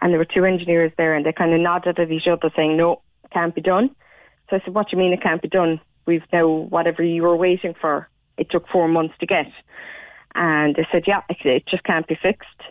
and 0.00 0.12
there 0.12 0.18
were 0.18 0.24
two 0.24 0.44
engineers 0.44 0.92
there, 0.96 1.14
and 1.14 1.24
they 1.24 1.32
kind 1.32 1.52
of 1.52 1.60
nodded 1.60 1.98
at 1.98 2.10
each 2.10 2.26
other, 2.26 2.50
saying, 2.54 2.76
"No, 2.76 3.02
can't 3.32 3.54
be 3.54 3.60
done." 3.60 3.90
So 4.48 4.56
I 4.56 4.60
said, 4.64 4.74
"What 4.74 4.88
do 4.88 4.96
you 4.96 5.02
mean 5.02 5.12
it 5.12 5.22
can't 5.22 5.42
be 5.42 5.48
done? 5.48 5.80
We've 6.06 6.24
now 6.32 6.48
whatever 6.48 7.02
you 7.02 7.22
were 7.22 7.36
waiting 7.36 7.74
for. 7.80 8.08
It 8.36 8.50
took 8.50 8.68
four 8.68 8.88
months 8.88 9.14
to 9.20 9.26
get." 9.26 9.50
And 10.34 10.76
they 10.76 10.86
said, 10.92 11.04
"Yeah, 11.06 11.22
it, 11.28 11.38
it 11.44 11.66
just 11.66 11.84
can't 11.84 12.06
be 12.06 12.14
fixed." 12.20 12.62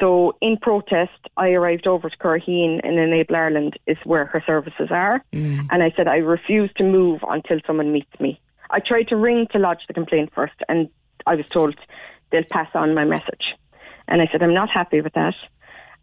So 0.00 0.36
in 0.40 0.56
protest, 0.56 1.28
I 1.36 1.50
arrived 1.50 1.86
over 1.86 2.08
to 2.08 2.16
Curraheen 2.16 2.80
in 2.84 2.98
Enable 2.98 3.36
Ireland, 3.36 3.78
is 3.86 3.98
where 4.04 4.26
her 4.26 4.42
services 4.46 4.88
are. 4.90 5.22
Mm. 5.32 5.68
And 5.70 5.82
I 5.82 5.92
said, 5.96 6.08
I 6.08 6.16
refuse 6.16 6.72
to 6.76 6.84
move 6.84 7.20
until 7.28 7.58
someone 7.66 7.92
meets 7.92 8.18
me. 8.18 8.40
I 8.70 8.80
tried 8.80 9.08
to 9.08 9.16
ring 9.16 9.46
to 9.52 9.58
lodge 9.58 9.82
the 9.86 9.94
complaint 9.94 10.32
first, 10.34 10.54
and 10.68 10.88
I 11.26 11.34
was 11.34 11.46
told 11.46 11.76
they'll 12.30 12.42
pass 12.50 12.68
on 12.74 12.94
my 12.94 13.04
message. 13.04 13.54
And 14.08 14.22
I 14.22 14.28
said, 14.32 14.42
I'm 14.42 14.54
not 14.54 14.70
happy 14.70 15.00
with 15.00 15.12
that. 15.12 15.34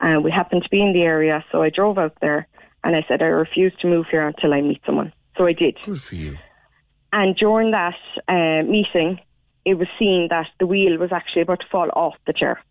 And 0.02 0.24
we 0.24 0.32
happened 0.32 0.64
to 0.64 0.70
be 0.70 0.82
in 0.82 0.94
the 0.94 1.02
area, 1.04 1.44
so 1.52 1.62
I 1.62 1.70
drove 1.70 1.98
out 1.98 2.16
there 2.22 2.48
and 2.84 2.96
I 2.96 3.04
said, 3.08 3.22
I 3.22 3.26
refuse 3.26 3.74
to 3.82 3.88
move 3.88 4.06
here 4.10 4.26
until 4.26 4.54
I 4.54 4.62
meet 4.62 4.82
someone. 4.86 5.12
So 5.38 5.46
I 5.46 5.54
did. 5.54 5.78
Good 5.86 6.02
for 6.02 6.16
you. 6.16 6.38
And 7.12 7.36
during 7.36 7.72
that 7.72 7.96
uh, 8.28 8.64
meeting, 8.70 9.20
it 9.66 9.74
was 9.74 9.88
seen 9.98 10.28
that 10.30 10.48
the 10.60 10.68
wheel 10.68 10.98
was 10.98 11.12
actually 11.12 11.42
about 11.42 11.60
to 11.62 11.66
fall 11.72 11.90
off 11.96 12.16
the 12.26 12.34
chair. 12.34 12.62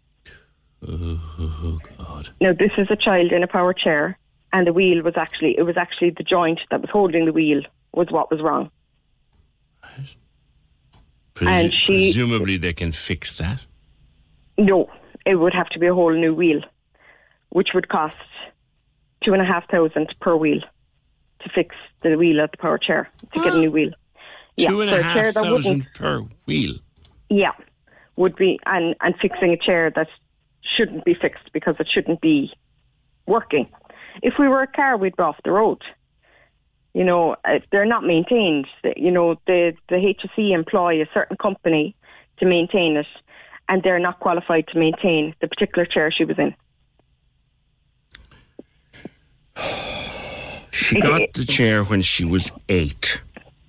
Oh, 0.86 1.80
God. 1.98 2.28
Now, 2.40 2.52
this 2.52 2.70
is 2.78 2.86
a 2.90 2.96
child 2.96 3.32
in 3.32 3.42
a 3.42 3.48
power 3.48 3.74
chair, 3.74 4.16
and 4.52 4.66
the 4.66 4.72
wheel 4.72 5.02
was 5.02 5.14
actually, 5.16 5.56
it 5.58 5.62
was 5.64 5.76
actually 5.76 6.10
the 6.10 6.22
joint 6.22 6.60
that 6.70 6.80
was 6.80 6.88
holding 6.90 7.26
the 7.26 7.32
wheel 7.32 7.62
was 7.92 8.08
what 8.10 8.30
was 8.30 8.40
wrong. 8.40 8.70
Presu- 11.34 11.46
And 11.46 11.72
she- 11.72 12.12
presumably 12.12 12.56
they 12.56 12.72
can 12.72 12.92
fix 12.92 13.36
that. 13.36 13.66
No, 14.56 14.88
it 15.26 15.36
would 15.36 15.54
have 15.54 15.68
to 15.70 15.78
be 15.78 15.86
a 15.86 15.94
whole 15.94 16.12
new 16.14 16.34
wheel, 16.34 16.60
which 17.50 17.68
would 17.74 17.88
cost 17.88 18.16
two 19.24 19.32
and 19.32 19.42
a 19.42 19.44
half 19.44 19.68
thousand 19.70 20.14
per 20.20 20.36
wheel 20.36 20.60
to 21.40 21.48
fix 21.54 21.74
the 22.02 22.16
wheel 22.16 22.40
of 22.40 22.50
the 22.50 22.56
power 22.56 22.78
chair 22.78 23.10
to 23.34 23.42
get 23.42 23.54
a 23.54 23.58
new 23.58 23.70
wheel. 23.70 23.90
Two 24.58 24.80
and 24.80 24.90
a 24.90 24.96
for 24.96 25.02
half 25.02 25.14
chair 25.14 25.32
that 25.32 25.44
thousand 25.44 25.86
per 25.94 26.20
wheel. 26.46 26.74
Yeah, 27.30 27.52
would 28.16 28.36
be 28.36 28.58
and 28.66 28.94
and 29.00 29.14
fixing 29.20 29.50
a 29.50 29.56
chair 29.56 29.90
that 29.94 30.08
shouldn't 30.76 31.04
be 31.04 31.14
fixed 31.14 31.52
because 31.52 31.76
it 31.78 31.88
shouldn't 31.92 32.20
be 32.20 32.52
working. 33.26 33.68
If 34.22 34.34
we 34.38 34.48
were 34.48 34.62
a 34.62 34.66
car, 34.66 34.96
we'd 34.96 35.16
be 35.16 35.22
off 35.22 35.36
the 35.44 35.52
road. 35.52 35.82
You 36.94 37.04
know, 37.04 37.36
uh, 37.44 37.60
they're 37.70 37.86
not 37.86 38.02
maintained. 38.02 38.66
You 38.96 39.10
know, 39.10 39.36
the 39.46 39.74
the 39.88 39.96
HSE 39.96 40.52
employ 40.52 41.00
a 41.00 41.06
certain 41.14 41.36
company 41.36 41.94
to 42.38 42.46
maintain 42.46 42.96
it, 42.96 43.06
and 43.68 43.82
they're 43.82 44.00
not 44.00 44.20
qualified 44.20 44.66
to 44.68 44.78
maintain 44.78 45.34
the 45.40 45.48
particular 45.48 45.86
chair 45.86 46.10
she 46.10 46.24
was 46.24 46.38
in. 46.38 46.54
She 50.70 51.00
got 51.00 51.32
the 51.34 51.44
chair 51.44 51.82
when 51.82 52.02
she 52.02 52.24
was 52.24 52.52
eight. 52.68 53.20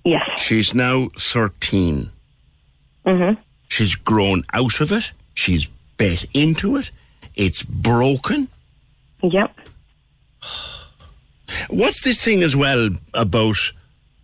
Yes. 0.04 0.22
She's 0.38 0.74
now 0.74 1.10
13. 1.18 2.10
Mhm. 3.06 3.36
She's 3.68 3.94
grown 3.96 4.44
out 4.52 4.80
of 4.80 4.92
it. 4.92 5.12
She's 5.34 5.66
bet 5.96 6.24
into 6.34 6.76
it. 6.76 6.90
It's 7.34 7.62
broken. 7.62 8.48
Yep. 9.22 9.54
What's 11.68 12.02
this 12.02 12.22
thing 12.22 12.42
as 12.42 12.54
well 12.54 12.90
about 13.14 13.56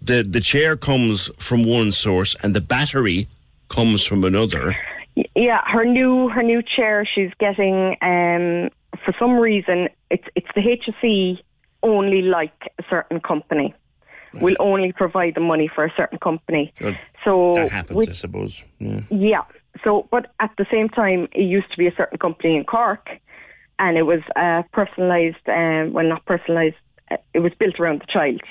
the 0.00 0.22
the 0.22 0.40
chair 0.40 0.76
comes 0.76 1.30
from 1.38 1.64
one 1.66 1.92
source 1.92 2.36
and 2.42 2.54
the 2.54 2.60
battery 2.60 3.26
comes 3.68 4.04
from 4.04 4.22
another? 4.24 4.76
Yeah, 5.34 5.60
her 5.66 5.84
new 5.84 6.28
her 6.28 6.42
new 6.42 6.62
chair 6.62 7.04
she's 7.14 7.32
getting 7.40 7.96
um 8.02 8.70
for 9.04 9.12
some 9.18 9.36
reason 9.38 9.88
it's 10.10 10.26
it's 10.34 10.48
the 10.54 10.60
HSE 10.62 11.40
only 11.86 12.22
like 12.22 12.58
a 12.78 12.82
certain 12.90 13.20
company. 13.20 13.74
Will 14.40 14.56
only 14.60 14.92
provide 14.92 15.34
the 15.34 15.40
money 15.40 15.66
for 15.74 15.82
a 15.86 15.92
certain 15.96 16.18
company. 16.18 16.70
Well, 16.82 16.94
So 17.24 17.54
that 17.54 17.70
happens, 17.72 17.96
with- 17.96 18.10
I 18.10 18.12
suppose. 18.12 18.64
Yeah. 18.78 19.00
yeah. 19.10 19.44
So, 19.82 20.06
but 20.10 20.24
at 20.40 20.50
the 20.58 20.66
same 20.70 20.88
time, 20.90 21.28
it 21.32 21.44
used 21.44 21.70
to 21.70 21.78
be 21.78 21.86
a 21.86 21.94
certain 21.96 22.18
company 22.18 22.54
in 22.56 22.64
Cork, 22.64 23.08
and 23.78 23.96
it 23.96 24.02
was 24.02 24.20
uh, 24.44 24.62
personalised. 24.74 25.44
Um, 25.48 25.94
well, 25.94 26.04
not 26.06 26.22
personalised. 26.26 26.74
uh, 27.10 27.16
It 27.32 27.38
was 27.40 27.52
built 27.58 27.80
around 27.80 28.02
the 28.02 28.06
child. 28.12 28.42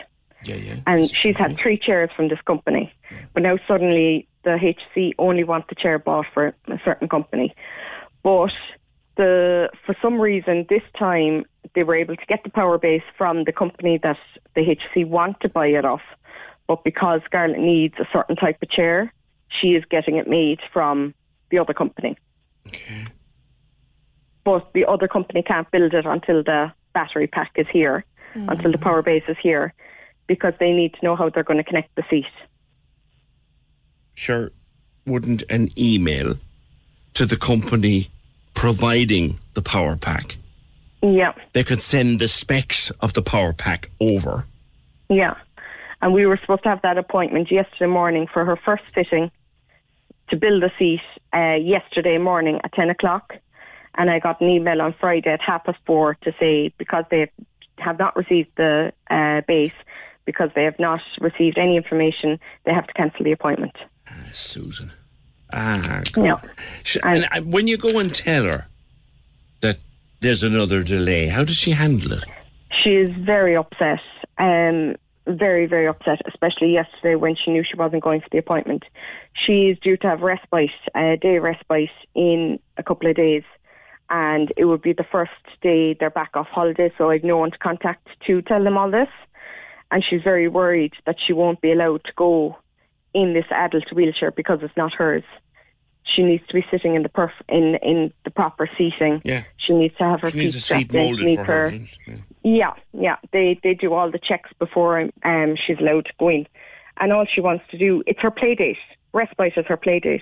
Yeah, 0.43 0.55
yeah. 0.55 0.75
And 0.87 1.09
she's 1.09 1.37
had 1.37 1.55
three 1.57 1.77
chairs 1.77 2.09
from 2.15 2.29
this 2.29 2.41
company, 2.45 2.91
but 3.33 3.43
now 3.43 3.57
suddenly 3.67 4.27
the 4.43 4.57
HSE 4.57 5.13
only 5.19 5.43
want 5.43 5.67
the 5.67 5.75
chair 5.75 5.97
bought 5.99 6.25
for 6.33 6.53
a 6.67 6.79
certain 6.83 7.07
company. 7.09 7.53
But 8.23 8.53
the 9.17 9.69
for 9.85 9.95
some 10.01 10.19
reason 10.19 10.65
this 10.69 10.81
time 10.97 11.45
they 11.73 11.83
were 11.83 11.95
able 11.95 12.15
to 12.15 12.25
get 12.27 12.43
the 12.43 12.49
power 12.49 12.77
base 12.77 13.03
from 13.17 13.43
the 13.43 13.51
company 13.51 13.99
that 14.03 14.17
the 14.55 14.61
HSE 14.61 15.07
want 15.07 15.39
to 15.41 15.49
buy 15.49 15.67
it 15.67 15.85
off, 15.85 16.01
but 16.67 16.83
because 16.83 17.21
Scarlett 17.25 17.59
needs 17.59 17.95
a 17.99 18.07
certain 18.11 18.35
type 18.35 18.57
of 18.61 18.69
chair, 18.69 19.13
she 19.49 19.69
is 19.69 19.83
getting 19.89 20.15
it 20.17 20.27
made 20.27 20.59
from 20.71 21.13
the 21.49 21.59
other 21.59 21.73
company. 21.73 22.17
Okay. 22.67 23.05
But 24.43 24.71
the 24.73 24.85
other 24.85 25.07
company 25.07 25.41
can't 25.41 25.69
build 25.71 25.93
it 25.93 26.05
until 26.05 26.43
the 26.43 26.71
battery 26.93 27.27
pack 27.27 27.51
is 27.55 27.67
here, 27.71 28.05
hmm. 28.33 28.47
until 28.49 28.71
the 28.71 28.77
power 28.77 29.01
base 29.01 29.23
is 29.27 29.37
here, 29.41 29.73
because 30.27 30.53
they 30.59 30.71
need 30.71 30.93
to 30.93 30.99
know 31.03 31.15
how 31.15 31.29
they're 31.29 31.43
going 31.43 31.57
to 31.57 31.63
connect 31.63 31.93
the 31.95 32.03
seat. 32.09 32.25
Sure. 34.13 34.51
Wouldn't 35.05 35.43
an 35.49 35.69
email 35.77 36.37
to 37.13 37.25
the 37.25 37.37
company 37.37 38.09
providing 38.55 39.37
the 39.53 39.61
power 39.61 39.95
pack, 39.95 40.37
Yeah. 41.01 41.33
they 41.53 41.63
could 41.63 41.81
send 41.81 42.19
the 42.19 42.27
specs 42.27 42.89
of 43.01 43.13
the 43.13 43.21
power 43.21 43.53
pack 43.53 43.89
over? 43.99 44.45
Yeah. 45.09 45.35
And 46.01 46.13
we 46.13 46.25
were 46.25 46.37
supposed 46.37 46.63
to 46.63 46.69
have 46.69 46.81
that 46.81 46.97
appointment 46.97 47.51
yesterday 47.51 47.85
morning 47.87 48.27
for 48.31 48.45
her 48.45 48.55
first 48.55 48.83
fitting 48.93 49.31
to 50.29 50.35
build 50.35 50.63
a 50.63 50.71
seat 50.79 51.01
uh, 51.33 51.55
yesterday 51.55 52.17
morning 52.17 52.59
at 52.63 52.73
10 52.73 52.89
o'clock. 52.89 53.35
And 53.97 54.09
I 54.09 54.19
got 54.19 54.41
an 54.41 54.49
email 54.49 54.81
on 54.81 54.93
Friday 54.99 55.29
at 55.29 55.41
half 55.41 55.63
past 55.65 55.77
four 55.85 56.15
to 56.23 56.33
say 56.39 56.73
because 56.77 57.05
they 57.09 57.29
have 57.77 57.97
not 57.99 58.15
received 58.15 58.49
the 58.57 58.91
uh, 59.09 59.41
base, 59.47 59.71
because 60.25 60.49
they 60.55 60.63
have 60.63 60.79
not 60.79 61.01
received 61.21 61.57
any 61.57 61.77
information, 61.77 62.39
they 62.65 62.73
have 62.73 62.87
to 62.87 62.93
cancel 62.93 63.23
the 63.23 63.31
appointment. 63.31 63.75
Susan. 64.31 64.91
Ah, 65.53 66.01
Yeah. 66.17 66.39
Sh- 66.83 66.97
and 67.03 67.25
uh, 67.31 67.41
when 67.41 67.67
you 67.67 67.77
go 67.77 67.99
and 67.99 68.13
tell 68.13 68.43
her 68.43 68.67
that 69.61 69.77
there's 70.21 70.43
another 70.43 70.83
delay, 70.83 71.27
how 71.27 71.43
does 71.43 71.55
she 71.57 71.71
handle 71.71 72.13
it? 72.13 72.23
She 72.83 72.91
is 72.91 73.15
very 73.17 73.55
upset. 73.55 73.99
Um, 74.37 74.95
very, 75.27 75.65
very 75.65 75.87
upset, 75.87 76.21
especially 76.27 76.71
yesterday 76.73 77.15
when 77.15 77.35
she 77.35 77.51
knew 77.51 77.63
she 77.63 77.75
wasn't 77.77 78.03
going 78.03 78.21
for 78.21 78.27
the 78.31 78.37
appointment. 78.37 78.83
She 79.33 79.69
is 79.69 79.79
due 79.79 79.97
to 79.97 80.07
have 80.07 80.21
respite, 80.21 80.69
a 80.95 81.17
day 81.17 81.37
of 81.37 81.43
respite 81.43 81.89
in 82.13 82.59
a 82.77 82.83
couple 82.83 83.09
of 83.09 83.15
days, 83.15 83.43
and 84.09 84.51
it 84.55 84.65
would 84.65 84.83
be 84.83 84.93
the 84.93 85.05
first 85.11 85.31
day 85.61 85.93
they're 85.95 86.11
back 86.11 86.31
off 86.35 86.47
holiday, 86.47 86.91
so 86.97 87.09
I've 87.09 87.23
no 87.23 87.37
one 87.37 87.49
to 87.51 87.57
contact 87.57 88.07
to 88.27 88.41
tell 88.43 88.63
them 88.63 88.77
all 88.77 88.91
this. 88.91 89.09
And 89.89 90.03
she's 90.03 90.21
very 90.21 90.47
worried 90.47 90.93
that 91.05 91.15
she 91.25 91.33
won't 91.33 91.61
be 91.61 91.71
allowed 91.71 92.03
to 92.03 92.11
go 92.15 92.57
in 93.15 93.33
this 93.33 93.45
adult 93.49 93.91
wheelchair 93.93 94.29
because 94.31 94.59
it's 94.61 94.75
not 94.77 94.93
hers. 94.93 95.23
She 96.03 96.21
needs 96.21 96.45
to 96.47 96.53
be 96.53 96.63
sitting 96.69 96.93
in 96.95 97.01
the 97.01 97.09
perf- 97.09 97.43
in 97.49 97.75
in 97.81 98.13
the 98.25 98.29
proper 98.29 98.69
seating. 98.77 99.21
Yeah. 99.25 99.43
She 99.57 99.73
needs 99.73 99.95
to 99.97 100.03
have 100.03 100.21
her 100.21 100.29
She 100.29 100.37
feet 100.37 100.43
needs 100.43 100.55
a 100.55 100.59
seat 100.59 100.87
strapped 100.89 100.93
in. 101.21 101.35
For 101.37 101.43
her. 101.43 101.69
her- 101.71 101.79
Yeah. 102.05 102.15
yeah, 102.43 102.73
yeah. 102.93 103.15
They 103.31 103.59
they 103.63 103.73
do 103.73 103.93
all 103.93 104.11
the 104.11 104.19
checks 104.19 104.51
before 104.59 105.09
um 105.23 105.55
she's 105.55 105.79
allowed 105.79 106.05
to 106.05 106.13
go 106.19 106.29
in. 106.29 106.45
And 106.97 107.11
all 107.11 107.25
she 107.25 107.41
wants 107.41 107.63
to 107.71 107.77
do 107.77 108.03
it's 108.05 108.19
her 108.21 108.31
play 108.31 108.53
date. 108.53 108.77
Respite 109.13 109.57
is 109.57 109.65
her 109.67 109.77
play 109.77 109.99
date. 109.99 110.21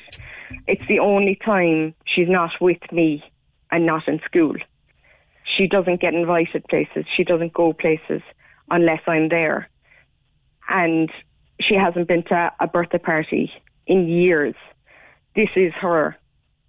It's 0.67 0.87
the 0.87 0.99
only 0.99 1.35
time 1.35 1.95
she's 2.05 2.29
not 2.29 2.51
with 2.61 2.83
me 2.91 3.23
and 3.71 3.85
not 3.85 4.07
in 4.07 4.19
school. 4.29 4.55
She 5.43 5.67
doesn't 5.67 5.99
get 5.99 6.13
invited 6.13 6.63
places. 6.69 7.05
She 7.15 7.23
doesn't 7.23 7.53
go 7.53 7.73
places 7.73 8.21
unless 8.69 9.01
I'm 9.07 9.27
there. 9.29 9.67
And 10.69 11.09
she 11.67 11.75
hasn't 11.75 12.07
been 12.07 12.23
to 12.23 12.51
a 12.59 12.67
birthday 12.67 12.97
party 12.97 13.51
in 13.87 14.07
years. 14.07 14.55
This 15.35 15.49
is 15.55 15.73
her 15.73 16.15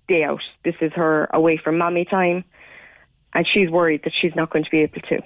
day 0.08 0.24
out. 0.24 0.42
This 0.64 0.74
is 0.80 0.92
her 0.94 1.28
away 1.32 1.56
from 1.56 1.78
mommy 1.78 2.04
time 2.04 2.44
and 3.34 3.46
she's 3.52 3.68
worried 3.68 4.02
that 4.04 4.12
she's 4.18 4.34
not 4.34 4.50
going 4.50 4.64
to 4.64 4.70
be 4.70 4.80
able 4.80 5.00
to. 5.08 5.20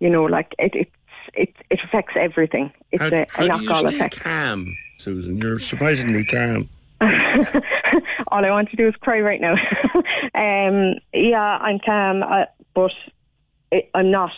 You 0.00 0.10
know, 0.10 0.24
like 0.24 0.54
it, 0.58 0.72
it's 0.74 0.90
it 1.34 1.54
it 1.70 1.78
affects 1.84 2.14
everything. 2.16 2.72
It's 2.90 3.02
How, 3.02 3.08
a, 3.08 3.26
how 3.28 3.44
a 3.44 3.48
knock-on 3.48 3.94
effect. 3.94 4.20
calm, 4.20 4.76
Susan? 4.98 5.36
You're 5.38 5.58
surprisingly 5.58 6.24
calm. 6.24 6.68
All 7.00 8.44
I 8.44 8.50
want 8.50 8.70
to 8.70 8.76
do 8.76 8.88
is 8.88 8.94
cry 8.96 9.20
right 9.20 9.40
now. 9.40 9.54
um, 10.34 10.94
yeah, 11.14 11.58
I'm 11.60 11.78
calm, 11.84 12.22
uh, 12.22 12.46
but 12.74 12.92
it, 13.70 13.90
I'm 13.94 14.10
not. 14.10 14.32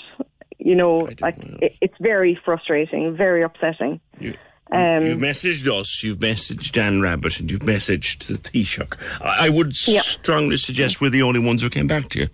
You 0.58 0.74
know, 0.74 1.08
like 1.20 1.36
it, 1.60 1.76
it's 1.80 1.94
very 2.00 2.38
frustrating, 2.44 3.16
very 3.16 3.42
upsetting. 3.42 4.00
You, 4.18 4.34
Um, 4.72 5.04
you've 5.06 5.18
messaged 5.18 5.66
us, 5.68 6.02
you've 6.02 6.18
messaged 6.18 6.80
Anne 6.80 7.00
Rabbitte, 7.02 7.40
and 7.40 7.50
you've 7.50 7.60
messaged 7.60 8.26
the 8.28 8.34
Taoiseach. 8.38 8.96
I, 9.20 9.46
I 9.46 9.48
would 9.50 9.72
Yeah. 9.86 10.00
strongly 10.00 10.56
suggest 10.56 11.00
we're 11.00 11.10
the 11.10 11.22
only 11.22 11.40
ones 11.40 11.60
who 11.62 11.68
came 11.68 11.86
back 11.86 12.08
to 12.10 12.20
you. 12.20 12.28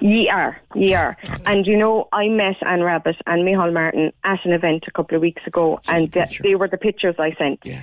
Ye 0.00 0.28
are, 0.28 0.60
ye 0.74 0.92
are. 0.92 1.16
And 1.46 1.66
you 1.66 1.78
know, 1.78 2.08
I 2.12 2.28
met 2.28 2.56
Anne 2.66 2.80
Rabbitte 2.80 3.20
and 3.26 3.42
Micheál 3.48 3.72
Martin 3.72 4.12
at 4.24 4.44
an 4.44 4.52
event 4.52 4.84
a 4.86 4.90
couple 4.90 5.16
of 5.16 5.22
weeks 5.22 5.40
ago, 5.46 5.80
and 5.88 6.12
th- 6.12 6.40
they 6.40 6.54
were 6.56 6.68
the 6.68 6.76
pictures 6.76 7.14
I 7.18 7.32
sent. 7.38 7.60
Yeah. 7.64 7.82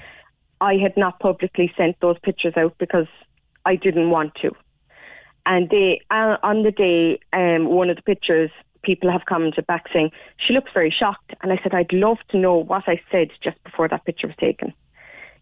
I 0.59 0.75
had 0.75 0.95
not 0.95 1.19
publicly 1.19 1.73
sent 1.75 1.99
those 2.01 2.19
pictures 2.19 2.53
out 2.55 2.75
because 2.77 3.07
I 3.65 3.75
didn't 3.75 4.11
want 4.11 4.35
to. 4.43 4.51
And 5.47 5.67
they, 5.71 6.01
uh, 6.11 6.37
on 6.43 6.61
the 6.61 6.71
day, 6.71 7.19
um, 7.33 7.65
one 7.65 7.89
of 7.89 7.95
the 7.95 8.03
pictures, 8.03 8.51
people 8.83 9.11
have 9.11 9.25
commented 9.25 9.67
back 9.67 9.85
saying, 9.93 10.11
she 10.37 10.53
looks 10.53 10.71
very 10.73 10.91
shocked. 10.91 11.33
And 11.41 11.51
I 11.51 11.59
said, 11.61 11.73
I'd 11.73 11.93
love 11.93 12.17
to 12.29 12.37
know 12.37 12.55
what 12.55 12.83
I 12.87 13.01
said 13.11 13.29
just 13.43 13.61
before 13.63 13.87
that 13.87 14.05
picture 14.05 14.27
was 14.27 14.35
taken. 14.37 14.73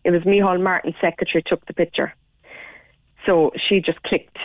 It 0.04 0.12
was 0.12 0.22
Micheál 0.24 0.62
Martin's 0.62 0.96
secretary 1.02 1.44
took 1.46 1.66
the 1.66 1.74
picture. 1.74 2.14
So 3.26 3.52
she 3.68 3.82
just 3.82 4.02
clicked. 4.04 4.38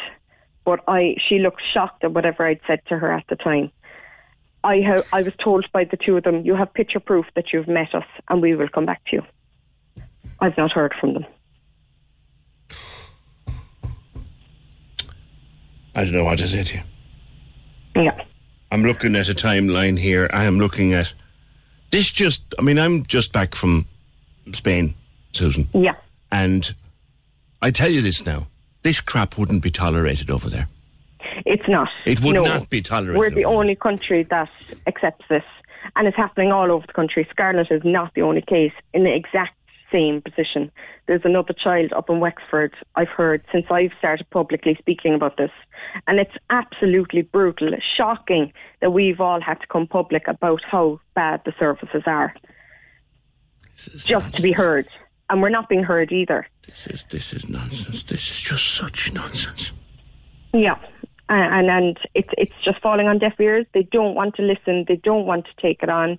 But 0.65 0.81
I, 0.89 1.17
she 1.29 1.39
looked 1.39 1.63
shocked 1.73 2.05
at 2.05 2.13
whatever 2.13 2.47
I'd 2.47 2.61
said 2.67 2.81
to 2.89 2.99
her 2.99 3.13
at 3.13 3.25
the 3.29 3.37
time. 3.37 3.71
I, 4.65 5.03
I 5.13 5.23
was 5.23 5.35
told 5.43 5.67
by 5.73 5.85
the 5.85 5.99
two 5.99 6.17
of 6.17 6.25
them, 6.25 6.45
you 6.45 6.55
have 6.57 6.73
picture 6.73 7.01
proof 7.01 7.27
that 7.37 7.53
you've 7.53 7.69
met 7.69 7.95
us 7.95 8.07
and 8.29 8.41
we 8.41 8.55
will 8.55 8.69
come 8.69 8.87
back 8.87 9.05
to 9.07 9.17
you. 9.17 9.23
I've 10.41 10.57
not 10.57 10.73
heard 10.73 10.95
from 10.99 11.15
them. 11.15 11.27
I 15.95 16.05
don't 16.05 16.13
know 16.13 16.25
what 16.25 16.39
to 16.39 16.49
say 16.49 16.65
to 16.65 16.77
you. 16.77 16.83
Yeah. 18.03 18.25
I'm 18.75 18.83
looking 18.83 19.15
at 19.15 19.29
a 19.29 19.35
timeline 19.35 19.97
here. 19.97 20.29
I 20.33 20.47
am 20.47 20.59
looking 20.59 20.95
at 20.95 21.13
this. 21.93 22.11
Just, 22.11 22.43
I 22.59 22.63
mean, 22.63 22.77
I'm 22.77 23.07
just 23.07 23.33
back 23.33 23.55
from 23.55 23.87
Spain, 24.53 24.95
Susan, 25.31 25.69
Yeah. 25.73 25.95
and 26.33 26.75
I 27.63 27.71
tell 27.71 27.89
you 27.89 28.03
this 28.03 28.27
now: 28.27 28.49
this 28.83 29.01
crap 29.01 29.39
wouldn't 29.39 29.63
be 29.63 29.71
tolerated 29.71 30.29
over 30.29 30.51
there. 30.51 30.67
It's 31.47 31.69
not. 31.69 31.89
It 32.05 32.21
would 32.25 32.35
No. 32.35 32.43
not 32.45 32.69
be 32.69 32.83
tolerated. 32.83 33.17
We're 33.17 33.31
the 33.31 33.45
only 33.45 33.77
country 33.77 34.25
that 34.25 34.51
accepts 34.89 35.25
this, 35.29 35.45
and 35.95 36.09
it's 36.09 36.17
happening 36.17 36.51
all 36.51 36.73
over 36.73 36.85
the 36.85 36.93
country. 36.95 37.29
Scarlett 37.31 37.71
is 37.71 37.83
not 37.85 38.13
the 38.15 38.23
only 38.23 38.43
case 38.43 38.73
in 38.93 39.05
the 39.05 39.15
exact 39.15 39.55
same 39.91 40.23
position. 40.23 40.71
There's 41.07 41.25
another 41.25 41.53
child 41.53 41.93
up 41.93 42.11
in 42.11 42.21
Wexford, 42.21 42.75
I've 42.97 43.09
heard, 43.09 43.45
since 43.53 43.67
I've 43.71 43.93
started 43.99 44.29
publicly 44.31 44.77
speaking 44.79 45.15
about 45.15 45.37
this. 45.37 45.51
And 46.07 46.19
it's 46.19 46.35
absolutely 46.51 47.23
brutal, 47.23 47.71
shocking 47.97 48.53
that 48.81 48.91
we've 48.91 49.21
all 49.21 49.41
had 49.41 49.61
to 49.61 49.67
come 49.67 49.87
public 49.87 50.29
about 50.29 50.63
how 50.65 51.01
bad 51.15 51.43
the 51.45 51.53
services 51.59 52.03
are. 52.07 52.35
Just 53.77 54.35
to 54.35 54.43
be 54.43 54.53
heard. 54.53 54.89
And 55.31 55.43
we're 55.43 55.49
not 55.49 55.69
being 55.69 55.83
heard 55.83 56.13
either. 56.13 56.47
This 56.67 56.87
is 56.87 57.05
this 57.11 57.33
is 57.33 57.49
nonsense. 57.49 58.03
This 58.05 58.31
is 58.31 58.41
just 58.41 58.75
such 58.75 59.13
nonsense. 59.13 59.73
Yeah. 60.53 60.77
And, 61.29 61.69
and 61.69 61.71
and 61.71 61.99
it's 62.15 62.29
it's 62.37 62.53
just 62.65 62.81
falling 62.81 63.09
on 63.09 63.19
deaf 63.19 63.39
ears. 63.41 63.67
They 63.75 63.83
don't 63.83 64.15
want 64.15 64.37
to 64.37 64.43
listen. 64.43 64.85
They 64.87 64.97
don't 64.97 65.27
want 65.27 65.47
to 65.47 65.63
take 65.63 65.83
it 65.83 65.89
on. 65.89 66.19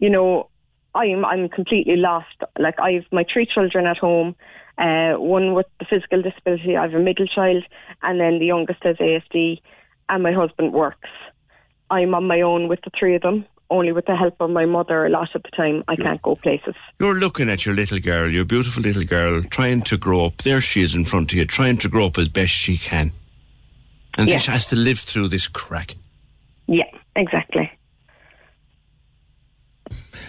You 0.00 0.10
know, 0.10 0.48
I'm 0.94 1.24
I'm 1.24 1.48
completely 1.48 1.96
lost. 1.96 2.36
Like 2.58 2.78
I've 2.80 3.04
my 3.12 3.24
three 3.32 3.46
children 3.46 3.86
at 3.86 3.98
home, 3.98 4.34
uh, 4.78 5.12
one 5.14 5.54
with 5.54 5.66
the 5.78 5.86
physical 5.88 6.22
disability. 6.22 6.76
I 6.76 6.82
have 6.82 6.94
a 6.94 6.98
middle 6.98 7.26
child, 7.26 7.64
and 8.02 8.20
then 8.20 8.38
the 8.38 8.46
youngest 8.46 8.82
has 8.82 8.96
ASD, 8.96 9.60
and 10.08 10.22
my 10.22 10.32
husband 10.32 10.72
works. 10.72 11.08
I'm 11.90 12.14
on 12.14 12.26
my 12.26 12.40
own 12.40 12.68
with 12.68 12.80
the 12.82 12.90
three 12.98 13.16
of 13.16 13.22
them. 13.22 13.46
Only 13.72 13.92
with 13.92 14.06
the 14.06 14.16
help 14.16 14.34
of 14.40 14.50
my 14.50 14.66
mother, 14.66 15.06
a 15.06 15.10
lot 15.10 15.32
of 15.36 15.44
the 15.44 15.50
time 15.50 15.84
I 15.86 15.94
can't 15.94 16.20
go 16.22 16.34
places. 16.34 16.74
You're 16.98 17.20
looking 17.20 17.48
at 17.48 17.64
your 17.64 17.76
little 17.76 18.00
girl, 18.00 18.28
your 18.28 18.44
beautiful 18.44 18.82
little 18.82 19.04
girl, 19.04 19.44
trying 19.44 19.82
to 19.82 19.96
grow 19.96 20.26
up. 20.26 20.38
There 20.38 20.60
she 20.60 20.82
is 20.82 20.96
in 20.96 21.04
front 21.04 21.30
of 21.32 21.38
you, 21.38 21.44
trying 21.44 21.78
to 21.78 21.88
grow 21.88 22.06
up 22.06 22.18
as 22.18 22.28
best 22.28 22.50
she 22.50 22.76
can, 22.76 23.12
and 24.18 24.28
she 24.28 24.50
has 24.50 24.66
to 24.68 24.76
live 24.76 24.98
through 24.98 25.28
this 25.28 25.46
crack. 25.46 25.94
Yeah, 26.66 26.90
exactly. 27.14 27.70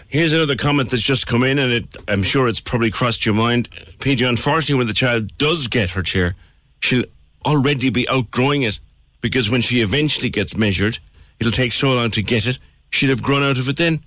Here's 0.07 0.33
another 0.33 0.55
comment 0.55 0.89
that's 0.89 1.01
just 1.03 1.27
come 1.27 1.43
in, 1.43 1.59
and 1.59 1.71
it, 1.71 1.97
I'm 2.07 2.23
sure 2.23 2.47
it's 2.47 2.59
probably 2.61 2.91
crossed 2.91 3.25
your 3.25 3.35
mind. 3.35 3.69
PJ, 3.99 4.27
unfortunately, 4.27 4.75
when 4.75 4.87
the 4.87 4.93
child 4.93 5.35
does 5.37 5.67
get 5.67 5.91
her 5.91 6.01
chair, 6.03 6.35
she'll 6.79 7.05
already 7.45 7.89
be 7.89 8.07
outgrowing 8.09 8.63
it 8.63 8.79
because 9.21 9.49
when 9.49 9.61
she 9.61 9.81
eventually 9.81 10.29
gets 10.29 10.55
measured, 10.57 10.99
it'll 11.39 11.51
take 11.51 11.71
so 11.71 11.93
long 11.93 12.11
to 12.11 12.21
get 12.21 12.47
it, 12.47 12.59
she'll 12.89 13.09
have 13.09 13.21
grown 13.23 13.43
out 13.43 13.57
of 13.57 13.67
it 13.69 13.77
then. 13.77 14.03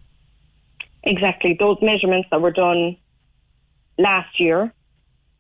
Exactly. 1.03 1.57
Those 1.59 1.79
measurements 1.83 2.29
that 2.31 2.41
were 2.41 2.51
done 2.51 2.97
last 3.99 4.41
year 4.41 4.73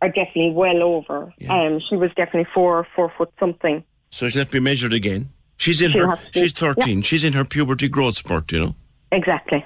are 0.02 0.08
definitely 0.08 0.52
well 0.52 0.82
over. 0.82 1.32
Um, 1.48 1.80
she 1.88 1.96
was 1.96 2.10
definitely 2.16 2.46
four, 2.52 2.86
four 2.94 3.12
foot 3.16 3.32
something. 3.40 3.82
So 4.10 4.28
she'll 4.28 4.40
have 4.40 4.48
to 4.48 4.52
be 4.52 4.60
measured 4.60 4.92
again. 4.92 5.30
She's 5.56 5.80
in 5.80 5.92
She'll 5.92 6.02
her, 6.02 6.10
have 6.10 6.24
to 6.26 6.32
be- 6.32 6.40
she's 6.40 6.52
13, 6.52 7.02
she's 7.02 7.24
in 7.24 7.32
her 7.32 7.44
puberty 7.44 7.88
growth 7.88 8.16
spurt, 8.16 8.52
you 8.52 8.60
know. 8.60 8.74
Exactly. 9.12 9.64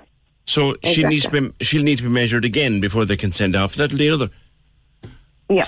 So 0.48 0.76
she 0.82 1.02
needs 1.04 1.24
to 1.24 1.30
be, 1.30 1.64
she'll 1.64 1.82
need 1.82 1.98
to 1.98 2.04
be 2.04 2.08
measured 2.08 2.42
again 2.46 2.80
before 2.80 3.04
they 3.04 3.18
can 3.18 3.32
send 3.32 3.54
off. 3.54 3.74
That'll 3.74 3.98
be 3.98 4.08
another. 4.08 4.30
Yeah. 5.50 5.66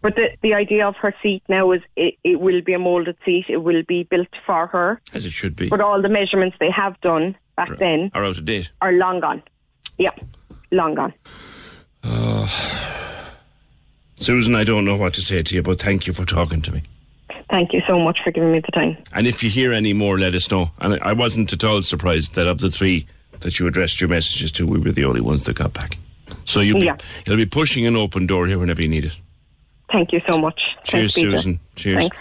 But 0.00 0.14
the 0.16 0.28
the 0.40 0.54
idea 0.54 0.88
of 0.88 0.96
her 0.96 1.14
seat 1.22 1.42
now 1.50 1.72
is 1.72 1.82
it, 1.96 2.14
it 2.24 2.40
will 2.40 2.62
be 2.62 2.72
a 2.72 2.78
moulded 2.78 3.16
seat. 3.26 3.44
It 3.50 3.58
will 3.58 3.82
be 3.82 4.04
built 4.04 4.28
for 4.46 4.68
her. 4.68 5.02
As 5.12 5.26
it 5.26 5.32
should 5.32 5.54
be. 5.54 5.68
But 5.68 5.82
all 5.82 6.00
the 6.00 6.08
measurements 6.08 6.56
they 6.58 6.70
have 6.70 6.98
done 7.02 7.36
back 7.56 7.76
then 7.78 8.10
Are 8.14 8.24
out 8.24 8.38
of 8.38 8.46
date. 8.46 8.70
are 8.80 8.92
long 8.92 9.20
gone. 9.20 9.42
Yeah, 9.98 10.12
long 10.70 10.94
gone. 10.94 11.12
Susan, 14.16 14.54
I 14.54 14.64
don't 14.64 14.86
know 14.86 14.96
what 14.96 15.12
to 15.14 15.20
say 15.22 15.42
to 15.42 15.54
you, 15.54 15.62
but 15.62 15.78
thank 15.80 16.06
you 16.06 16.12
for 16.14 16.24
talking 16.24 16.62
to 16.62 16.72
me. 16.72 16.82
Thank 17.50 17.74
you 17.74 17.82
so 17.86 17.98
much 17.98 18.18
for 18.24 18.30
giving 18.30 18.50
me 18.52 18.60
the 18.60 18.72
time. 18.72 18.96
And 19.12 19.26
if 19.26 19.42
you 19.42 19.50
hear 19.50 19.72
any 19.74 19.92
more, 19.92 20.18
let 20.18 20.34
us 20.34 20.50
know. 20.50 20.70
And 20.78 20.98
I 21.02 21.12
wasn't 21.12 21.52
at 21.52 21.62
all 21.64 21.82
surprised 21.82 22.34
that 22.34 22.46
of 22.46 22.58
the 22.58 22.70
three 22.70 23.06
that 23.40 23.58
you 23.58 23.66
addressed 23.66 24.00
your 24.00 24.08
messages 24.08 24.50
to, 24.52 24.66
we 24.66 24.78
were 24.78 24.92
the 24.92 25.04
only 25.04 25.20
ones 25.20 25.44
that 25.44 25.56
got 25.56 25.72
back. 25.72 25.96
So 26.44 26.60
you'll 26.60 26.80
be, 26.80 26.86
Yeah. 26.86 26.96
you'll 27.26 27.36
be 27.36 27.46
pushing 27.46 27.86
an 27.86 27.96
open 27.96 28.26
door 28.26 28.46
here 28.46 28.58
whenever 28.58 28.82
you 28.82 28.88
need 28.88 29.04
it. 29.04 29.12
Thank 29.92 30.12
you 30.12 30.20
so 30.30 30.38
much. 30.38 30.60
Cheers, 30.84 31.14
Thanks. 31.14 31.30
Susan. 31.36 31.60
Cheers. 31.76 31.98
Thanks. 32.00 32.16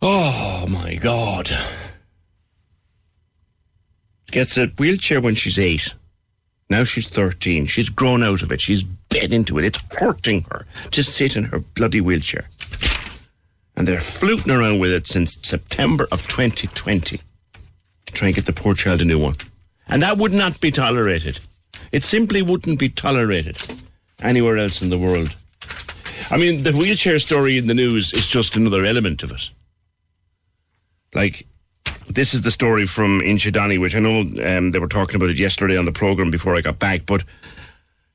Oh 0.00 0.66
my 0.68 0.94
God. 0.96 1.50
Gets 4.30 4.56
a 4.56 4.66
wheelchair 4.66 5.20
when 5.20 5.34
she's 5.34 5.58
eight. 5.58 5.94
Now 6.70 6.84
she's 6.84 7.06
13. 7.06 7.66
She's 7.66 7.90
grown 7.90 8.22
out 8.22 8.42
of 8.42 8.50
it. 8.50 8.60
She's 8.60 8.82
bed 8.82 9.32
into 9.32 9.58
it. 9.58 9.64
It's 9.66 9.78
hurting 9.98 10.46
her 10.50 10.64
to 10.92 11.02
sit 11.02 11.36
in 11.36 11.44
her 11.44 11.58
bloody 11.58 12.00
wheelchair. 12.00 12.48
And 13.76 13.86
they're 13.86 14.00
fluting 14.00 14.50
around 14.52 14.78
with 14.78 14.90
it 14.90 15.06
since 15.06 15.38
September 15.42 16.08
of 16.10 16.26
2020 16.28 17.20
to 18.12 18.18
try 18.18 18.28
and 18.28 18.34
get 18.34 18.46
the 18.46 18.52
poor 18.52 18.74
child 18.74 19.00
a 19.00 19.04
new 19.04 19.18
one. 19.18 19.34
And 19.88 20.02
that 20.02 20.18
would 20.18 20.32
not 20.32 20.60
be 20.60 20.70
tolerated. 20.70 21.40
It 21.90 22.04
simply 22.04 22.42
wouldn't 22.42 22.78
be 22.78 22.88
tolerated 22.88 23.58
anywhere 24.20 24.58
else 24.58 24.82
in 24.82 24.90
the 24.90 24.98
world. 24.98 25.34
I 26.30 26.36
mean, 26.36 26.62
the 26.62 26.72
wheelchair 26.72 27.18
story 27.18 27.58
in 27.58 27.66
the 27.66 27.74
news 27.74 28.12
is 28.12 28.26
just 28.26 28.56
another 28.56 28.84
element 28.84 29.22
of 29.22 29.32
it. 29.32 29.50
Like, 31.14 31.46
this 32.08 32.32
is 32.32 32.42
the 32.42 32.50
story 32.50 32.86
from 32.86 33.20
Inchydoney, 33.20 33.78
which 33.78 33.94
I 33.94 33.98
know 33.98 34.20
um, 34.20 34.70
they 34.70 34.78
were 34.78 34.88
talking 34.88 35.16
about 35.16 35.30
it 35.30 35.38
yesterday 35.38 35.76
on 35.76 35.84
the 35.84 35.92
programme 35.92 36.30
before 36.30 36.56
I 36.56 36.60
got 36.60 36.78
back, 36.78 37.04
but 37.06 37.24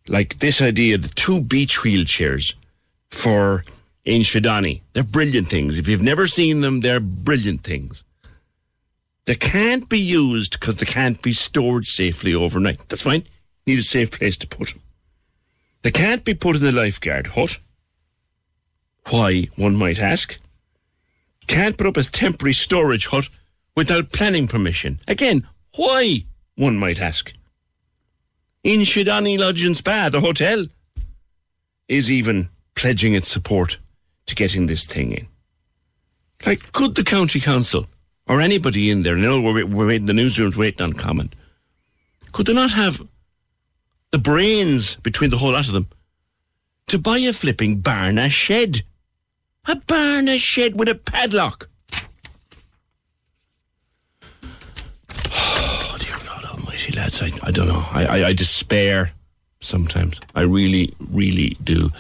like 0.08 0.40
this 0.40 0.62
idea, 0.62 0.98
the 0.98 1.10
two 1.10 1.42
beach 1.42 1.80
wheelchairs 1.80 2.56
for 3.12 3.64
Inchydoney, 4.06 4.82
they're 4.94 5.04
brilliant 5.04 5.50
things. 5.50 5.78
If 5.78 5.88
you've 5.88 6.02
never 6.02 6.28
seen 6.28 6.62
them, 6.62 6.82
they're 6.82 7.00
brilliant 7.00 7.64
things. 7.64 8.04
They 9.28 9.36
can't 9.36 9.90
be 9.90 10.00
used 10.00 10.58
because 10.58 10.78
they 10.78 10.86
can't 10.86 11.22
be 11.22 11.34
stored 11.34 11.86
safely 11.86 12.34
overnight. 12.34 12.80
That's 12.88 13.02
fine. 13.02 13.28
Need 13.68 13.80
a 13.80 13.84
safe 13.84 14.10
place 14.10 14.38
to 14.38 14.48
put 14.48 14.70
them. 14.70 14.82
They 15.84 15.92
can't 15.92 16.24
be 16.24 16.34
put 16.34 16.56
in 16.56 16.62
the 16.62 16.72
lifeguard 16.72 17.28
hut. 17.28 17.60
Why, 19.10 19.50
one 19.58 19.76
might 19.76 20.00
ask. 20.00 20.40
Can't 21.46 21.78
put 21.78 21.88
up 21.88 21.98
a 21.98 22.04
temporary 22.04 22.54
storage 22.54 23.08
hut 23.08 23.28
without 23.76 24.14
planning 24.14 24.48
permission. 24.48 25.02
Again, 25.10 25.46
why, 25.76 26.26
one 26.56 26.78
might 26.78 27.00
ask. 27.00 27.34
Inchydoney 28.64 29.38
Lodge 29.38 29.66
and 29.66 29.76
Spa, 29.76 30.08
the 30.08 30.22
hotel, 30.22 30.68
is 31.90 32.10
even 32.10 32.50
pledging 32.76 33.14
its 33.14 33.28
support 33.28 33.78
to 34.26 34.36
getting 34.36 34.68
this 34.68 34.86
thing 34.86 35.12
in. 35.12 35.28
Like, 36.46 36.72
could 36.72 36.96
the 36.96 37.04
county 37.04 37.42
council 37.42 37.88
or 38.28 38.42
anybody 38.42 38.90
in 38.90 39.04
there, 39.04 39.16
I 39.16 39.20
know 39.20 39.42
we're, 39.42 39.66
we're 39.66 40.00
the 40.00 40.14
newsroom's 40.14 40.58
waiting 40.58 40.82
on 40.82 40.94
comment, 40.94 41.34
could 42.32 42.46
they 42.46 42.54
not 42.54 42.72
have 42.72 43.02
the 44.12 44.18
brains 44.18 44.96
between 44.96 45.30
the 45.30 45.38
whole 45.38 45.52
lot 45.52 45.68
of 45.68 45.74
them 45.74 45.88
to 46.88 47.00
buy 47.00 47.18
a 47.18 47.34
flipping 47.34 47.82
Barna 47.82 48.30
shed? 48.30 48.84
A 49.66 49.76
Barna 49.76 50.38
shed 50.38 50.78
with 50.78 50.90
a 50.90 50.96
padlock. 50.96 51.70
Oh, 55.30 55.98
dear 56.00 56.18
God 56.26 56.46
Almighty, 56.46 56.92
lads, 56.94 57.22
I, 57.22 57.32
I 57.44 57.52
don't 57.52 57.68
know. 57.68 57.86
I, 57.92 58.06
I, 58.06 58.28
I 58.28 58.34
despair 58.34 59.12
sometimes. 59.68 60.20
I 60.36 60.42
really, 60.42 60.94
really 61.12 61.58
do. 61.64 61.92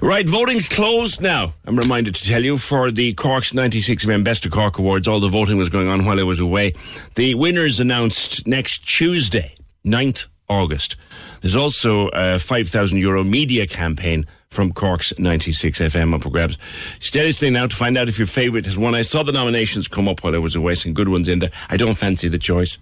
Right, 0.00 0.28
voting's 0.28 0.68
closed 0.68 1.20
now. 1.20 1.54
I'm 1.64 1.76
reminded 1.76 2.14
to 2.16 2.24
tell 2.24 2.44
you 2.44 2.58
for 2.58 2.90
the 2.90 3.14
Cork's 3.14 3.54
96 3.54 4.04
FM 4.04 4.24
Best 4.24 4.44
of 4.46 4.52
Cork 4.52 4.78
Awards. 4.78 5.08
All 5.08 5.20
the 5.20 5.28
voting 5.28 5.56
was 5.58 5.68
going 5.68 5.88
on 5.88 6.04
while 6.04 6.20
I 6.20 6.24
was 6.24 6.40
away. 6.40 6.74
The 7.14 7.34
winners 7.34 7.80
announced 7.80 8.46
next 8.46 8.86
Tuesday, 8.86 9.54
9th 9.84 10.26
August. 10.48 10.96
There's 11.40 11.56
also 11.56 12.08
a 12.12 12.38
5,000 12.38 12.98
euro 12.98 13.24
media 13.24 13.66
campaign 13.66 14.26
from 14.50 14.72
Cork's 14.72 15.18
96 15.18 15.80
FM 15.80 16.14
up 16.14 16.22
for 16.22 16.30
grabs. 16.30 16.58
Stay 17.00 17.22
listening 17.22 17.54
now 17.54 17.66
to 17.66 17.74
find 17.74 17.96
out 17.96 18.08
if 18.08 18.18
your 18.18 18.26
favourite 18.26 18.66
has 18.66 18.76
won. 18.76 18.94
I 18.94 19.02
saw 19.02 19.22
the 19.22 19.32
nominations 19.32 19.88
come 19.88 20.08
up 20.08 20.22
while 20.22 20.34
I 20.34 20.38
was 20.38 20.54
away, 20.54 20.74
some 20.74 20.92
good 20.92 21.08
ones 21.08 21.28
in 21.28 21.38
there. 21.38 21.50
I 21.70 21.76
don't 21.76 21.94
fancy 21.94 22.28
the 22.28 22.38
choice. 22.38 22.78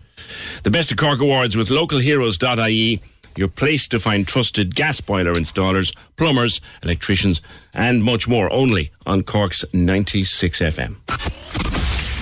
The 0.65 0.71
Best 0.71 0.91
of 0.91 0.99
Cork 0.99 1.21
Awards 1.21 1.57
with 1.57 1.69
localheroes.ie 1.69 3.01
your 3.37 3.49
place 3.49 3.89
to 3.89 4.01
find 4.01 4.27
trusted 4.27 4.75
gas 4.75 5.01
boiler 5.01 5.35
installers, 5.35 5.95
plumbers, 6.17 6.61
electricians, 6.83 7.41
and 7.75 8.03
much 8.05 8.29
more 8.29 8.53
only 8.53 8.91
on 9.07 9.23
Cork's 9.23 9.65
96 9.73 10.61
FM. 10.61 10.97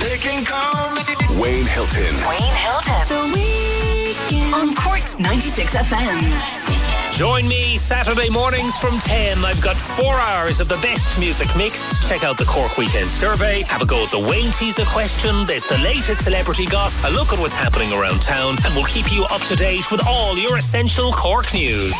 They 0.00 0.16
can 0.18 0.44
call 0.44 0.94
me 0.94 1.40
Wayne 1.40 1.66
Hilton. 1.66 2.14
Wayne 2.28 2.54
Hilton. 2.54 3.08
The 3.08 3.24
weekend. 3.34 4.54
On 4.54 4.74
Cork's 4.74 5.18
96 5.18 5.74
FM. 5.74 6.87
Join 7.18 7.48
me 7.48 7.76
Saturday 7.76 8.30
mornings 8.30 8.78
from 8.78 9.00
10. 9.00 9.44
I've 9.44 9.60
got 9.60 9.74
four 9.76 10.14
hours 10.14 10.60
of 10.60 10.68
the 10.68 10.76
best 10.76 11.18
music 11.18 11.48
mix. 11.56 11.98
Check 12.08 12.22
out 12.22 12.38
the 12.38 12.44
Cork 12.44 12.78
Weekend 12.78 13.10
Survey. 13.10 13.62
Have 13.62 13.82
a 13.82 13.86
go 13.86 14.04
at 14.04 14.12
the 14.12 14.20
Wayne 14.20 14.52
Teaser 14.52 14.84
question. 14.84 15.44
There's 15.44 15.64
the 15.64 15.78
latest 15.78 16.22
celebrity 16.22 16.64
goss. 16.64 17.02
A 17.04 17.10
look 17.10 17.32
at 17.32 17.40
what's 17.40 17.56
happening 17.56 17.92
around 17.92 18.22
town. 18.22 18.56
And 18.64 18.72
we'll 18.72 18.84
keep 18.84 19.10
you 19.12 19.24
up 19.24 19.40
to 19.48 19.56
date 19.56 19.90
with 19.90 20.00
all 20.06 20.38
your 20.38 20.58
essential 20.58 21.10
Cork 21.10 21.52
news. 21.52 21.92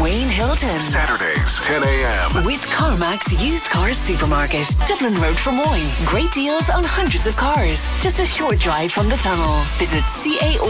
Wayne 0.00 0.30
Hilton. 0.30 0.80
Saturdays, 0.80 1.60
10 1.60 1.82
a.m. 1.82 2.42
With 2.46 2.62
CarMax 2.62 3.44
Used 3.44 3.66
Cars 3.66 3.98
Supermarket. 3.98 4.74
Dublin 4.86 5.12
Road 5.20 5.36
Fermoy. 5.36 5.84
Great 6.06 6.32
deals 6.32 6.70
on 6.70 6.82
hundreds 6.82 7.26
of 7.26 7.36
cars. 7.36 7.86
Just 8.00 8.20
a 8.20 8.24
short 8.24 8.58
drive 8.58 8.90
from 8.90 9.10
the 9.10 9.16
tunnel. 9.16 9.62
Visit 9.76 10.04
C-A-R-M-A-X-X. 10.06 10.62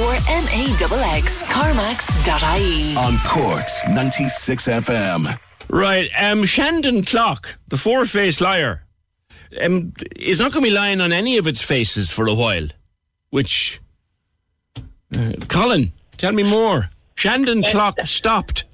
CarMax.ie. 1.44 2.96
On 2.96 3.16
Cork's 3.28 3.86
96 3.94 4.68
FM. 4.68 5.38
Right, 5.68 6.10
um, 6.18 6.44
Shandon 6.44 7.04
Clock, 7.04 7.58
the 7.68 7.76
four-faced 7.76 8.40
liar, 8.40 8.84
um, 9.60 9.92
is 10.16 10.40
not 10.40 10.52
going 10.52 10.64
to 10.64 10.70
be 10.70 10.74
lying 10.74 11.00
on 11.00 11.12
any 11.12 11.36
of 11.36 11.46
its 11.46 11.62
faces 11.62 12.10
for 12.10 12.26
a 12.26 12.34
while. 12.34 12.68
Which, 13.30 13.80
uh, 15.16 15.32
Colin, 15.48 15.92
tell 16.16 16.32
me 16.32 16.42
more. 16.42 16.90
Shandon 17.16 17.62
Clock 17.64 18.00
stopped. 18.04 18.64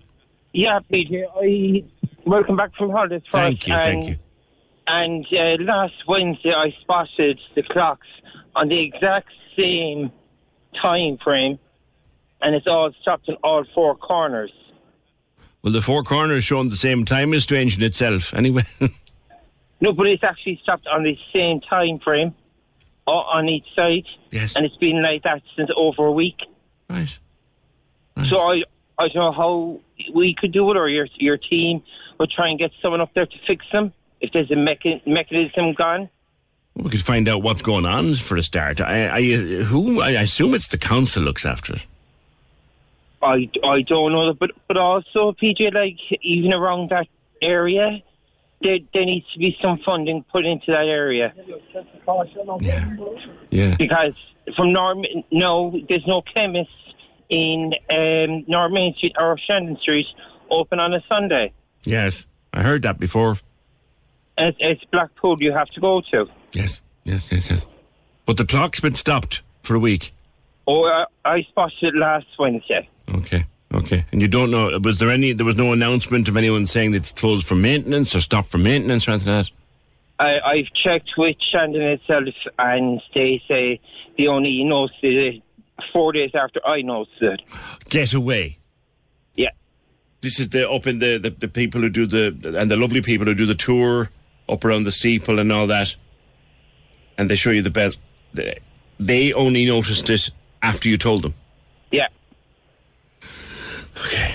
Yeah, 0.52 0.80
PJ. 0.90 1.24
I 1.36 1.84
welcome 2.24 2.56
back 2.56 2.74
from 2.76 2.90
holidays 2.90 3.22
first. 3.30 3.32
Thank 3.32 3.66
you, 3.68 3.74
and, 3.74 3.82
thank 3.82 4.08
you. 4.08 4.16
And 4.86 5.26
uh, 5.32 5.62
last 5.62 5.94
Wednesday, 6.06 6.52
I 6.52 6.74
spotted 6.80 7.38
the 7.54 7.62
clocks 7.62 8.06
on 8.56 8.68
the 8.68 8.80
exact 8.80 9.28
same 9.56 10.10
time 10.80 11.18
frame, 11.22 11.58
and 12.40 12.54
it's 12.54 12.66
all 12.66 12.92
stopped 13.02 13.28
in 13.28 13.34
all 13.44 13.64
four 13.74 13.96
corners. 13.96 14.52
Well, 15.68 15.74
the 15.74 15.82
four 15.82 16.02
corners 16.02 16.44
showing 16.44 16.70
the 16.70 16.76
same 16.76 17.04
time 17.04 17.34
is 17.34 17.42
strange 17.42 17.76
in 17.76 17.84
itself. 17.84 18.32
Anyway, 18.38 18.62
No, 19.82 19.92
but 19.92 20.06
it's 20.06 20.24
actually 20.24 20.58
stopped 20.62 20.86
on 20.86 21.02
the 21.02 21.14
same 21.30 21.60
time 21.60 21.98
frame 21.98 22.34
on 23.06 23.50
each 23.50 23.66
side. 23.76 24.06
Yes. 24.30 24.56
And 24.56 24.64
it's 24.64 24.76
been 24.76 25.02
like 25.02 25.24
that 25.24 25.42
since 25.58 25.68
over 25.76 26.06
a 26.06 26.12
week. 26.12 26.38
right. 26.88 27.18
So 28.30 28.38
I, 28.50 28.62
I 28.98 29.08
don't 29.08 29.16
know 29.16 29.32
how 29.32 29.80
we 30.14 30.34
could 30.34 30.52
do 30.52 30.70
it, 30.70 30.78
or 30.78 30.88
your 30.88 31.06
your 31.18 31.36
team 31.36 31.82
would 32.18 32.30
try 32.30 32.48
and 32.48 32.58
get 32.58 32.70
someone 32.80 33.02
up 33.02 33.12
there 33.12 33.26
to 33.26 33.38
fix 33.46 33.66
them 33.70 33.92
if 34.22 34.32
there's 34.32 34.50
a 34.50 34.54
mecha- 34.54 35.06
mechanism 35.06 35.74
gone. 35.74 36.08
We 36.76 36.88
could 36.88 37.02
find 37.02 37.28
out 37.28 37.42
what's 37.42 37.60
going 37.60 37.84
on 37.84 38.14
for 38.14 38.38
a 38.38 38.42
start. 38.42 38.80
I, 38.80 39.08
I, 39.10 39.22
who? 39.64 40.00
I 40.00 40.12
assume 40.12 40.54
it's 40.54 40.68
the 40.68 40.78
council 40.78 41.22
looks 41.22 41.44
after 41.44 41.74
it. 41.74 41.86
I, 43.22 43.50
I 43.64 43.82
don't 43.82 44.12
know, 44.12 44.32
but 44.34 44.50
but 44.68 44.76
also 44.76 45.32
PJ, 45.32 45.72
like 45.74 45.98
even 46.22 46.52
around 46.52 46.90
that 46.90 47.06
area, 47.42 48.02
there 48.62 48.78
there 48.94 49.04
needs 49.04 49.26
to 49.32 49.38
be 49.38 49.56
some 49.62 49.78
funding 49.84 50.24
put 50.30 50.44
into 50.44 50.66
that 50.68 50.86
area 50.86 51.32
Yeah. 52.60 52.96
Yeah. 53.50 53.76
because 53.76 54.14
from 54.56 54.72
Norm, 54.72 55.04
no, 55.30 55.74
there's 55.88 56.06
no 56.06 56.22
chemist 56.22 56.70
in 57.28 57.72
um, 57.90 58.44
North 58.46 58.72
Main 58.72 58.94
Street 58.96 59.14
or 59.18 59.36
Shandon 59.46 59.76
Street 59.82 60.06
open 60.50 60.78
on 60.80 60.94
a 60.94 61.00
Sunday. 61.08 61.52
Yes. 61.84 62.26
I 62.52 62.62
heard 62.62 62.82
that 62.82 62.98
before. 62.98 63.36
It's, 64.38 64.56
it's 64.60 64.82
Blackpool 64.90 65.36
you 65.40 65.52
have 65.52 65.68
to 65.70 65.80
go 65.80 66.00
to. 66.12 66.26
Yes. 66.52 66.80
Yes. 67.04 67.30
Yes. 67.30 67.50
Yes. 67.50 67.66
But 68.24 68.36
the 68.38 68.46
clock's 68.46 68.80
been 68.80 68.94
stopped 68.94 69.42
for 69.62 69.74
a 69.74 69.78
week. 69.78 70.12
Oh, 70.66 70.84
I, 70.84 71.04
I 71.24 71.42
spotted 71.42 71.82
it 71.82 71.94
last 71.94 72.26
Wednesday. 72.38 72.88
Okay. 73.14 73.44
Okay. 73.74 74.04
And 74.12 74.20
you 74.22 74.28
don't 74.28 74.50
know, 74.50 74.78
was 74.82 74.98
there 74.98 75.10
any, 75.10 75.32
there 75.32 75.44
was 75.46 75.56
no 75.56 75.72
announcement 75.72 76.28
of 76.28 76.36
anyone 76.36 76.66
saying 76.66 76.92
that 76.92 76.98
it's 76.98 77.12
closed 77.12 77.46
for 77.46 77.54
maintenance 77.54 78.14
or 78.14 78.20
stopped 78.20 78.48
for 78.48 78.58
maintenance 78.58 79.06
or 79.06 79.12
anything 79.12 79.32
like 79.34 79.46
that? 79.46 79.52
I, 80.24 80.40
I've 80.40 80.66
checked 80.82 81.10
with 81.16 81.36
Shandon 81.52 81.80
itself, 81.82 82.24
and 82.58 83.00
they 83.14 83.40
say 83.46 83.80
the 84.16 84.28
only 84.28 84.64
noticed 84.64 84.98
it 85.02 85.42
four 85.92 86.12
days 86.12 86.30
after 86.34 86.60
I 86.66 86.82
noticed 86.82 87.20
it. 87.20 87.40
Get 87.88 88.14
away. 88.14 88.58
Yeah. 89.36 89.50
This 90.22 90.40
is 90.40 90.48
the, 90.48 90.68
up 90.68 90.86
in 90.86 90.98
the, 90.98 91.18
the, 91.18 91.30
the 91.30 91.46
people 91.48 91.82
who 91.82 91.88
do 91.90 92.06
the, 92.06 92.54
and 92.58 92.70
the 92.70 92.76
lovely 92.76 93.00
people 93.02 93.26
who 93.26 93.34
do 93.34 93.46
the 93.46 93.54
tour 93.54 94.10
up 94.48 94.64
around 94.64 94.84
the 94.84 94.92
steeple 94.92 95.38
and 95.38 95.52
all 95.52 95.66
that. 95.68 95.94
And 97.16 97.30
they 97.30 97.36
show 97.36 97.50
you 97.50 97.62
the 97.62 97.70
best. 97.70 97.98
They- 98.34 98.58
They 98.98 99.32
only 99.32 99.64
noticed 99.66 100.10
it 100.10 100.30
after 100.62 100.88
you 100.88 100.98
told 100.98 101.22
them. 101.22 101.34
Yeah. 101.92 102.08
Okay. 104.06 104.34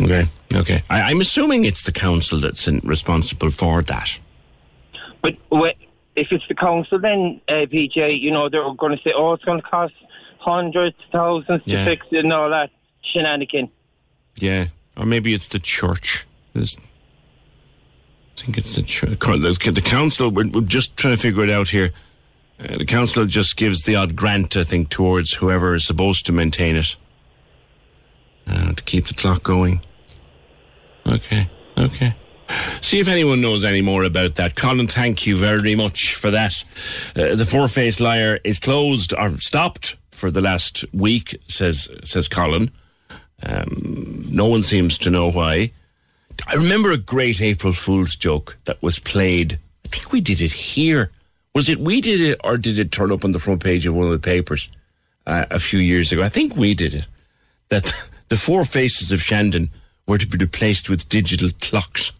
Okay. 0.00 0.24
Okay. 0.54 0.82
I, 0.90 1.02
I'm 1.02 1.20
assuming 1.20 1.64
it's 1.64 1.82
the 1.82 1.92
council 1.92 2.38
that's 2.38 2.66
in, 2.66 2.80
responsible 2.84 3.50
for 3.50 3.82
that. 3.82 4.18
But 5.22 5.36
if 6.16 6.28
it's 6.32 6.44
the 6.48 6.54
council, 6.54 6.98
then 6.98 7.40
uh, 7.48 7.66
PJ, 7.70 8.20
you 8.20 8.30
know 8.30 8.48
they're 8.48 8.72
going 8.74 8.96
to 8.96 9.02
say, 9.02 9.12
"Oh, 9.14 9.32
it's 9.34 9.44
going 9.44 9.60
to 9.60 9.66
cost 9.66 9.94
hundreds, 10.38 10.96
thousands 11.12 11.62
Yeah. 11.64 11.84
to 11.84 11.90
fix 11.90 12.06
it 12.10 12.24
and 12.24 12.32
all 12.32 12.50
that 12.50 12.70
shenanigan." 13.12 13.70
Yeah. 14.38 14.68
Or 14.96 15.06
maybe 15.06 15.34
it's 15.34 15.48
the 15.48 15.58
church. 15.58 16.26
I 16.54 16.64
think 18.36 18.58
it's 18.58 18.74
the 18.74 18.82
church. 18.82 19.18
The 19.18 19.82
council, 19.84 20.30
we're, 20.30 20.48
we're 20.48 20.62
just 20.62 20.96
trying 20.96 21.14
to 21.14 21.20
figure 21.20 21.44
it 21.44 21.50
out 21.50 21.68
here. 21.68 21.92
Uh, 22.58 22.78
the 22.78 22.86
council 22.86 23.26
just 23.26 23.56
gives 23.56 23.84
the 23.84 23.96
odd 23.96 24.16
grant, 24.16 24.56
I 24.56 24.64
think, 24.64 24.88
towards 24.88 25.34
whoever 25.34 25.74
is 25.74 25.86
supposed 25.86 26.26
to 26.26 26.32
maintain 26.32 26.76
it 26.76 26.96
uh, 28.50 28.72
to 28.72 28.82
keep 28.82 29.06
the 29.06 29.14
clock 29.14 29.42
going. 29.42 29.80
Okay, 31.06 31.48
okay. 31.78 32.14
See 32.80 32.98
if 32.98 33.08
anyone 33.08 33.40
knows 33.40 33.64
any 33.64 33.80
more 33.80 34.02
about 34.02 34.34
that. 34.34 34.56
Colin, 34.56 34.88
thank 34.88 35.26
you 35.26 35.36
very 35.36 35.76
much 35.76 36.14
for 36.16 36.30
that. 36.32 36.64
Uh, 37.14 37.36
the 37.36 37.46
Four 37.46 37.68
Faced 37.68 38.00
Liar 38.00 38.40
is 38.42 38.58
closed 38.58 39.14
or 39.14 39.38
stopped 39.38 39.96
for 40.10 40.30
the 40.30 40.40
last 40.40 40.84
week, 40.92 41.40
says 41.46 41.88
says 42.04 42.28
Colin. 42.28 42.70
Um, 43.42 44.26
no 44.28 44.48
one 44.48 44.62
seems 44.62 44.98
to 44.98 45.10
know 45.10 45.30
why. 45.30 45.72
I 46.46 46.54
remember 46.54 46.90
a 46.90 46.98
great 46.98 47.40
April 47.40 47.72
Fool's 47.72 48.16
joke 48.16 48.58
that 48.64 48.82
was 48.82 48.98
played. 48.98 49.58
I 49.84 49.88
think 49.88 50.12
we 50.12 50.20
did 50.20 50.40
it 50.40 50.52
here. 50.52 51.10
Was 51.54 51.68
it 51.68 51.80
we 51.80 52.00
did 52.00 52.20
it, 52.20 52.40
or 52.42 52.56
did 52.56 52.78
it 52.78 52.92
turn 52.92 53.12
up 53.12 53.24
on 53.24 53.32
the 53.32 53.38
front 53.38 53.62
page 53.62 53.86
of 53.86 53.94
one 53.94 54.06
of 54.06 54.12
the 54.12 54.18
papers 54.18 54.68
uh, 55.26 55.46
a 55.50 55.58
few 55.58 55.78
years 55.78 56.12
ago? 56.12 56.22
I 56.22 56.28
think 56.28 56.56
we 56.56 56.74
did 56.74 56.94
it. 56.94 57.06
That 57.68 58.09
the 58.30 58.36
four 58.36 58.64
faces 58.64 59.12
of 59.12 59.20
Shandon 59.20 59.70
were 60.06 60.16
to 60.16 60.26
be 60.26 60.38
replaced 60.38 60.88
with 60.88 61.08
digital 61.08 61.50
clocks. 61.60 62.12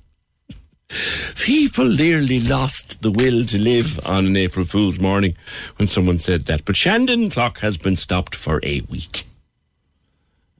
People 1.36 1.88
nearly 1.88 2.40
lost 2.40 3.00
the 3.02 3.12
will 3.12 3.46
to 3.46 3.58
live 3.58 4.04
on 4.04 4.26
an 4.26 4.36
April 4.36 4.64
Fool's 4.64 4.98
morning 4.98 5.36
when 5.76 5.86
someone 5.86 6.18
said 6.18 6.46
that. 6.46 6.64
But 6.64 6.76
Shandon 6.76 7.30
clock 7.30 7.60
has 7.60 7.76
been 7.76 7.94
stopped 7.94 8.34
for 8.34 8.60
a 8.64 8.80
week. 8.82 9.24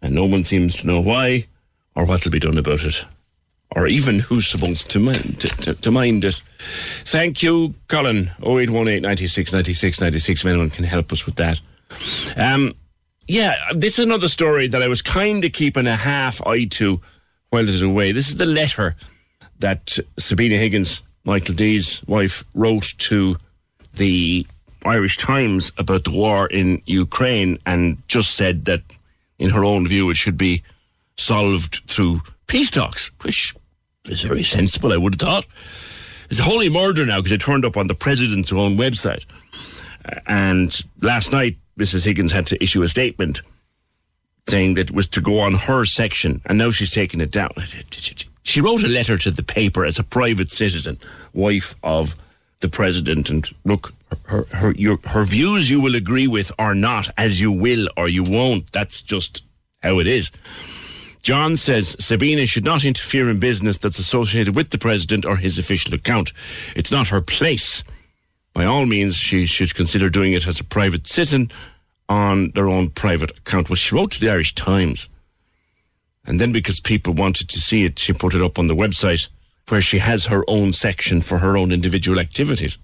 And 0.00 0.14
no 0.14 0.24
one 0.24 0.44
seems 0.44 0.76
to 0.76 0.86
know 0.86 1.00
why 1.00 1.48
or 1.96 2.04
what 2.06 2.24
will 2.24 2.32
be 2.32 2.38
done 2.38 2.58
about 2.58 2.84
it. 2.84 3.04
Or 3.74 3.86
even 3.86 4.20
who's 4.20 4.46
supposed 4.46 4.88
to 4.90 5.00
mind, 5.00 5.40
to, 5.40 5.48
to, 5.48 5.74
to 5.74 5.90
mind 5.90 6.24
it. 6.24 6.40
Thank 6.58 7.42
you, 7.42 7.74
Colin. 7.88 8.30
0818 8.40 9.02
96 9.02 9.52
96 9.52 10.00
96 10.00 10.40
if 10.40 10.46
anyone 10.46 10.70
can 10.70 10.84
help 10.84 11.12
us 11.12 11.26
with 11.26 11.36
that. 11.36 11.60
Um, 12.36 12.74
yeah, 13.30 13.54
this 13.72 13.92
is 13.92 14.04
another 14.04 14.26
story 14.26 14.66
that 14.66 14.82
I 14.82 14.88
was 14.88 15.02
kind 15.02 15.44
of 15.44 15.52
keeping 15.52 15.86
a 15.86 15.94
half 15.94 16.44
eye 16.44 16.64
to 16.64 17.00
while 17.50 17.62
it 17.62 17.70
was 17.70 17.80
away. 17.80 18.10
This 18.10 18.28
is 18.28 18.38
the 18.38 18.44
letter 18.44 18.96
that 19.60 19.96
Sabina 20.18 20.56
Higgins, 20.56 21.00
Michael 21.22 21.54
D's 21.54 22.02
wife, 22.08 22.42
wrote 22.54 22.92
to 22.98 23.36
the 23.94 24.44
Irish 24.84 25.16
Times 25.16 25.70
about 25.78 26.02
the 26.02 26.10
war 26.10 26.48
in 26.48 26.82
Ukraine 26.86 27.58
and 27.64 28.02
just 28.08 28.34
said 28.34 28.64
that, 28.64 28.82
in 29.38 29.50
her 29.50 29.64
own 29.64 29.86
view, 29.86 30.10
it 30.10 30.16
should 30.16 30.36
be 30.36 30.64
solved 31.16 31.82
through 31.86 32.22
peace 32.48 32.70
talks, 32.72 33.12
which 33.22 33.54
is 34.06 34.22
very 34.22 34.42
sensible, 34.42 34.92
I 34.92 34.96
would 34.96 35.14
have 35.14 35.20
thought. 35.20 35.46
It's 36.30 36.40
a 36.40 36.44
holy 36.44 36.68
murder 36.68 37.06
now 37.06 37.18
because 37.18 37.32
it 37.32 37.40
turned 37.40 37.64
up 37.64 37.76
on 37.76 37.86
the 37.86 37.94
president's 37.94 38.52
own 38.52 38.76
website. 38.76 39.24
And 40.26 40.76
last 41.00 41.30
night, 41.30 41.58
Mrs. 41.80 42.04
Higgins 42.04 42.32
had 42.32 42.46
to 42.48 42.62
issue 42.62 42.82
a 42.82 42.88
statement 42.88 43.40
saying 44.48 44.74
that 44.74 44.90
it 44.90 44.94
was 44.94 45.06
to 45.08 45.20
go 45.20 45.40
on 45.40 45.54
her 45.54 45.84
section, 45.84 46.42
and 46.44 46.58
now 46.58 46.70
she's 46.70 46.90
taken 46.90 47.20
it 47.20 47.30
down. 47.30 47.52
She 48.42 48.60
wrote 48.60 48.82
a 48.82 48.88
letter 48.88 49.16
to 49.18 49.30
the 49.30 49.42
paper 49.42 49.84
as 49.84 49.98
a 49.98 50.02
private 50.04 50.50
citizen, 50.50 50.98
wife 51.32 51.74
of 51.82 52.16
the 52.60 52.68
president, 52.68 53.30
and 53.30 53.48
look, 53.64 53.94
her 54.26 54.44
her 54.52 54.72
your, 54.72 54.98
her 55.06 55.24
views 55.24 55.70
you 55.70 55.80
will 55.80 55.94
agree 55.94 56.26
with 56.26 56.52
or 56.58 56.74
not, 56.74 57.08
as 57.16 57.40
you 57.40 57.52
will 57.52 57.88
or 57.96 58.08
you 58.08 58.24
won't. 58.24 58.70
That's 58.72 59.00
just 59.00 59.44
how 59.82 59.98
it 60.00 60.06
is. 60.06 60.30
John 61.22 61.56
says 61.56 61.96
Sabina 61.98 62.46
should 62.46 62.64
not 62.64 62.84
interfere 62.84 63.30
in 63.30 63.38
business 63.38 63.78
that's 63.78 63.98
associated 63.98 64.56
with 64.56 64.70
the 64.70 64.78
president 64.78 65.24
or 65.24 65.36
his 65.36 65.58
official 65.58 65.94
account. 65.94 66.32
It's 66.74 66.90
not 66.90 67.08
her 67.08 67.20
place. 67.20 67.84
By 68.52 68.64
all 68.64 68.84
means, 68.84 69.16
she 69.16 69.46
should 69.46 69.74
consider 69.74 70.08
doing 70.08 70.32
it 70.32 70.46
as 70.46 70.60
a 70.60 70.64
private 70.64 71.06
citizen 71.06 71.50
on 72.10 72.50
their 72.50 72.68
own 72.68 72.90
private 72.90 73.30
account. 73.38 73.70
Well, 73.70 73.76
she 73.76 73.94
wrote 73.94 74.10
to 74.12 74.20
the 74.20 74.28
Irish 74.28 74.54
Times. 74.54 75.08
And 76.26 76.38
then 76.38 76.52
because 76.52 76.80
people 76.80 77.14
wanted 77.14 77.48
to 77.48 77.58
see 77.58 77.84
it, 77.84 77.98
she 77.98 78.12
put 78.12 78.34
it 78.34 78.42
up 78.42 78.58
on 78.58 78.66
the 78.66 78.74
website 78.74 79.28
where 79.68 79.80
she 79.80 79.98
has 79.98 80.26
her 80.26 80.44
own 80.48 80.72
section 80.72 81.20
for 81.22 81.38
her 81.38 81.56
own 81.56 81.70
individual 81.72 82.18
activities. 82.18 82.76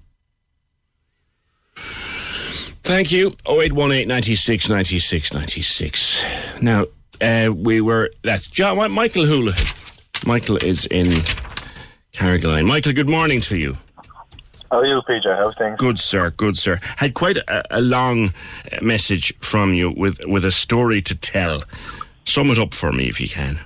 Thank 2.84 3.10
you. 3.10 3.32
0818 3.48 4.06
96 4.06 4.68
96 4.70 5.34
96. 5.34 6.22
Now, 6.62 6.86
uh, 7.20 7.50
we 7.52 7.80
were, 7.80 8.10
that's 8.22 8.46
John, 8.46 8.92
Michael 8.92 9.26
Houlihan. 9.26 9.66
Michael 10.24 10.56
is 10.58 10.86
in 10.86 11.20
Carrigaline. 12.12 12.66
Michael, 12.66 12.92
good 12.92 13.08
morning 13.08 13.40
to 13.42 13.56
you. 13.56 13.76
How 14.70 14.78
are 14.78 14.86
you, 14.86 15.00
PJ? 15.08 15.24
How's 15.24 15.56
things? 15.56 15.76
Good, 15.78 15.98
sir. 15.98 16.30
Good, 16.30 16.56
sir. 16.56 16.78
Had 16.96 17.14
quite 17.14 17.36
a, 17.36 17.78
a 17.78 17.80
long 17.80 18.32
uh, 18.72 18.82
message 18.82 19.34
from 19.38 19.74
you 19.74 19.90
with, 19.90 20.20
with 20.26 20.44
a 20.44 20.50
story 20.50 21.00
to 21.02 21.14
tell. 21.14 21.62
Sum 22.24 22.50
it 22.50 22.58
up 22.58 22.74
for 22.74 22.92
me 22.92 23.08
if 23.08 23.20
you 23.20 23.28
can. 23.28 23.60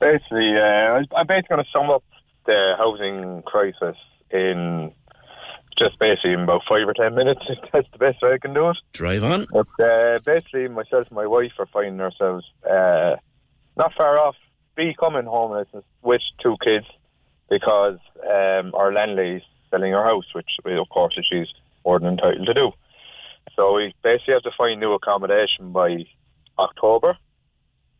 Basically, 0.00 0.54
uh, 0.56 1.02
I'm 1.16 1.26
basically 1.26 1.56
going 1.56 1.64
to 1.64 1.70
sum 1.72 1.90
up 1.90 2.04
the 2.46 2.74
housing 2.76 3.42
crisis 3.42 3.96
in 4.30 4.92
just 5.78 5.98
basically 5.98 6.32
in 6.32 6.40
about 6.40 6.62
five 6.68 6.86
or 6.86 6.94
ten 6.94 7.14
minutes. 7.14 7.40
That's 7.72 7.88
the 7.92 7.98
best 7.98 8.20
way 8.22 8.32
I 8.34 8.38
can 8.38 8.52
do 8.52 8.70
it. 8.70 8.76
Drive 8.92 9.24
on. 9.24 9.46
But 9.50 9.68
uh, 9.82 10.18
basically, 10.24 10.68
myself 10.68 11.06
and 11.08 11.16
my 11.16 11.26
wife 11.26 11.52
are 11.58 11.66
finding 11.66 12.00
ourselves 12.00 12.44
uh, 12.68 13.16
not 13.76 13.94
far 13.96 14.18
off 14.18 14.36
becoming 14.76 15.24
homeless 15.24 15.68
with 16.02 16.20
two 16.42 16.56
kids 16.62 16.86
because 17.48 17.98
um, 18.24 18.74
our 18.74 18.92
landlady's 18.92 19.42
selling 19.70 19.92
her 19.92 20.04
house, 20.04 20.26
which 20.34 20.48
of 20.64 20.88
course 20.88 21.14
she's 21.28 21.48
more 21.84 21.98
than 21.98 22.10
entitled 22.10 22.46
to 22.46 22.54
do. 22.54 22.70
So 23.56 23.74
we 23.74 23.94
basically 24.02 24.34
have 24.34 24.42
to 24.42 24.50
find 24.56 24.78
new 24.80 24.92
accommodation 24.92 25.72
by 25.72 26.04
October, 26.58 27.16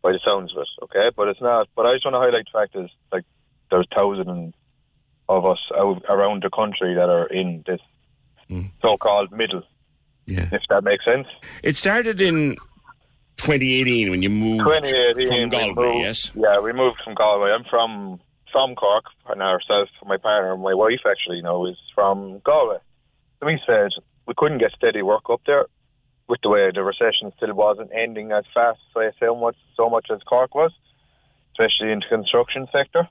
by 0.03 0.13
the 0.13 0.21
sounds 0.25 0.53
of 0.53 0.63
it. 0.63 0.69
Okay, 0.85 1.11
but 1.17 1.29
it's 1.29 1.41
not. 1.41 1.69
But 1.75 1.87
I 1.87 1.95
just 1.95 2.05
want 2.05 2.15
to 2.15 2.21
highlight 2.21 2.45
the 2.53 2.59
fact 2.59 2.77
is 2.77 2.91
like 3.13 3.25
there's 3.71 3.89
thousands 3.95 4.55
of 5.29 5.45
us 5.47 5.59
out 5.77 6.03
around 6.09 6.43
the 6.43 6.51
country 6.51 6.95
that 6.95 7.09
are 7.09 7.27
in 7.27 7.63
this 7.67 7.81
Mm. 8.51 8.71
so-called 8.81 9.31
middle. 9.31 9.63
Yeah. 10.25 10.49
If 10.53 10.63
that 10.71 10.83
makes 10.83 11.05
sense. 11.05 11.27
It 11.63 11.77
started 11.77 12.19
in 12.19 12.57
2018 13.37 14.11
when 14.11 14.23
you 14.23 14.31
moved 14.31 14.65
2018. 14.65 15.27
from 15.29 15.49
Galway, 15.51 15.75
moved- 15.93 16.05
yes? 16.05 16.33
Yeah, 16.35 16.59
we 16.61 16.73
moved 16.73 16.97
from 17.05 17.15
Galway. 17.15 17.51
I'm 17.51 17.65
from 17.65 18.21
from 18.53 18.75
Cork, 18.75 19.05
and 19.29 19.43
ourselves, 19.43 19.91
my 20.07 20.17
partner, 20.17 20.57
my 20.57 20.75
wife 20.75 21.01
actually, 21.09 21.37
you 21.37 21.43
know, 21.43 21.67
is 21.67 21.77
from 21.95 22.41
Galway. 22.45 22.79
So 23.41 23.47
we 23.47 23.61
said 23.67 23.91
we 24.27 24.35
couldn't 24.37 24.59
get 24.59 24.73
steady 24.73 25.03
work 25.03 25.31
up 25.31 25.43
there 25.47 25.67
with 26.29 26.41
the 26.43 26.51
way 26.51 26.71
the 26.73 26.83
recession 26.83 27.33
still 27.37 27.55
wasn't 27.55 27.91
ending 27.95 28.33
as 28.33 28.45
fast, 28.53 28.79
so 28.93 29.01
I 29.01 29.11
say 29.13 29.27
so 29.27 29.37
much 29.37 29.57
so 29.77 29.89
much 29.89 30.07
as 30.13 30.21
Cork 30.23 30.55
was, 30.55 30.73
especially 31.53 31.93
in 31.93 32.01
the 32.01 32.07
construction 32.09 32.67
sector. 32.73 33.09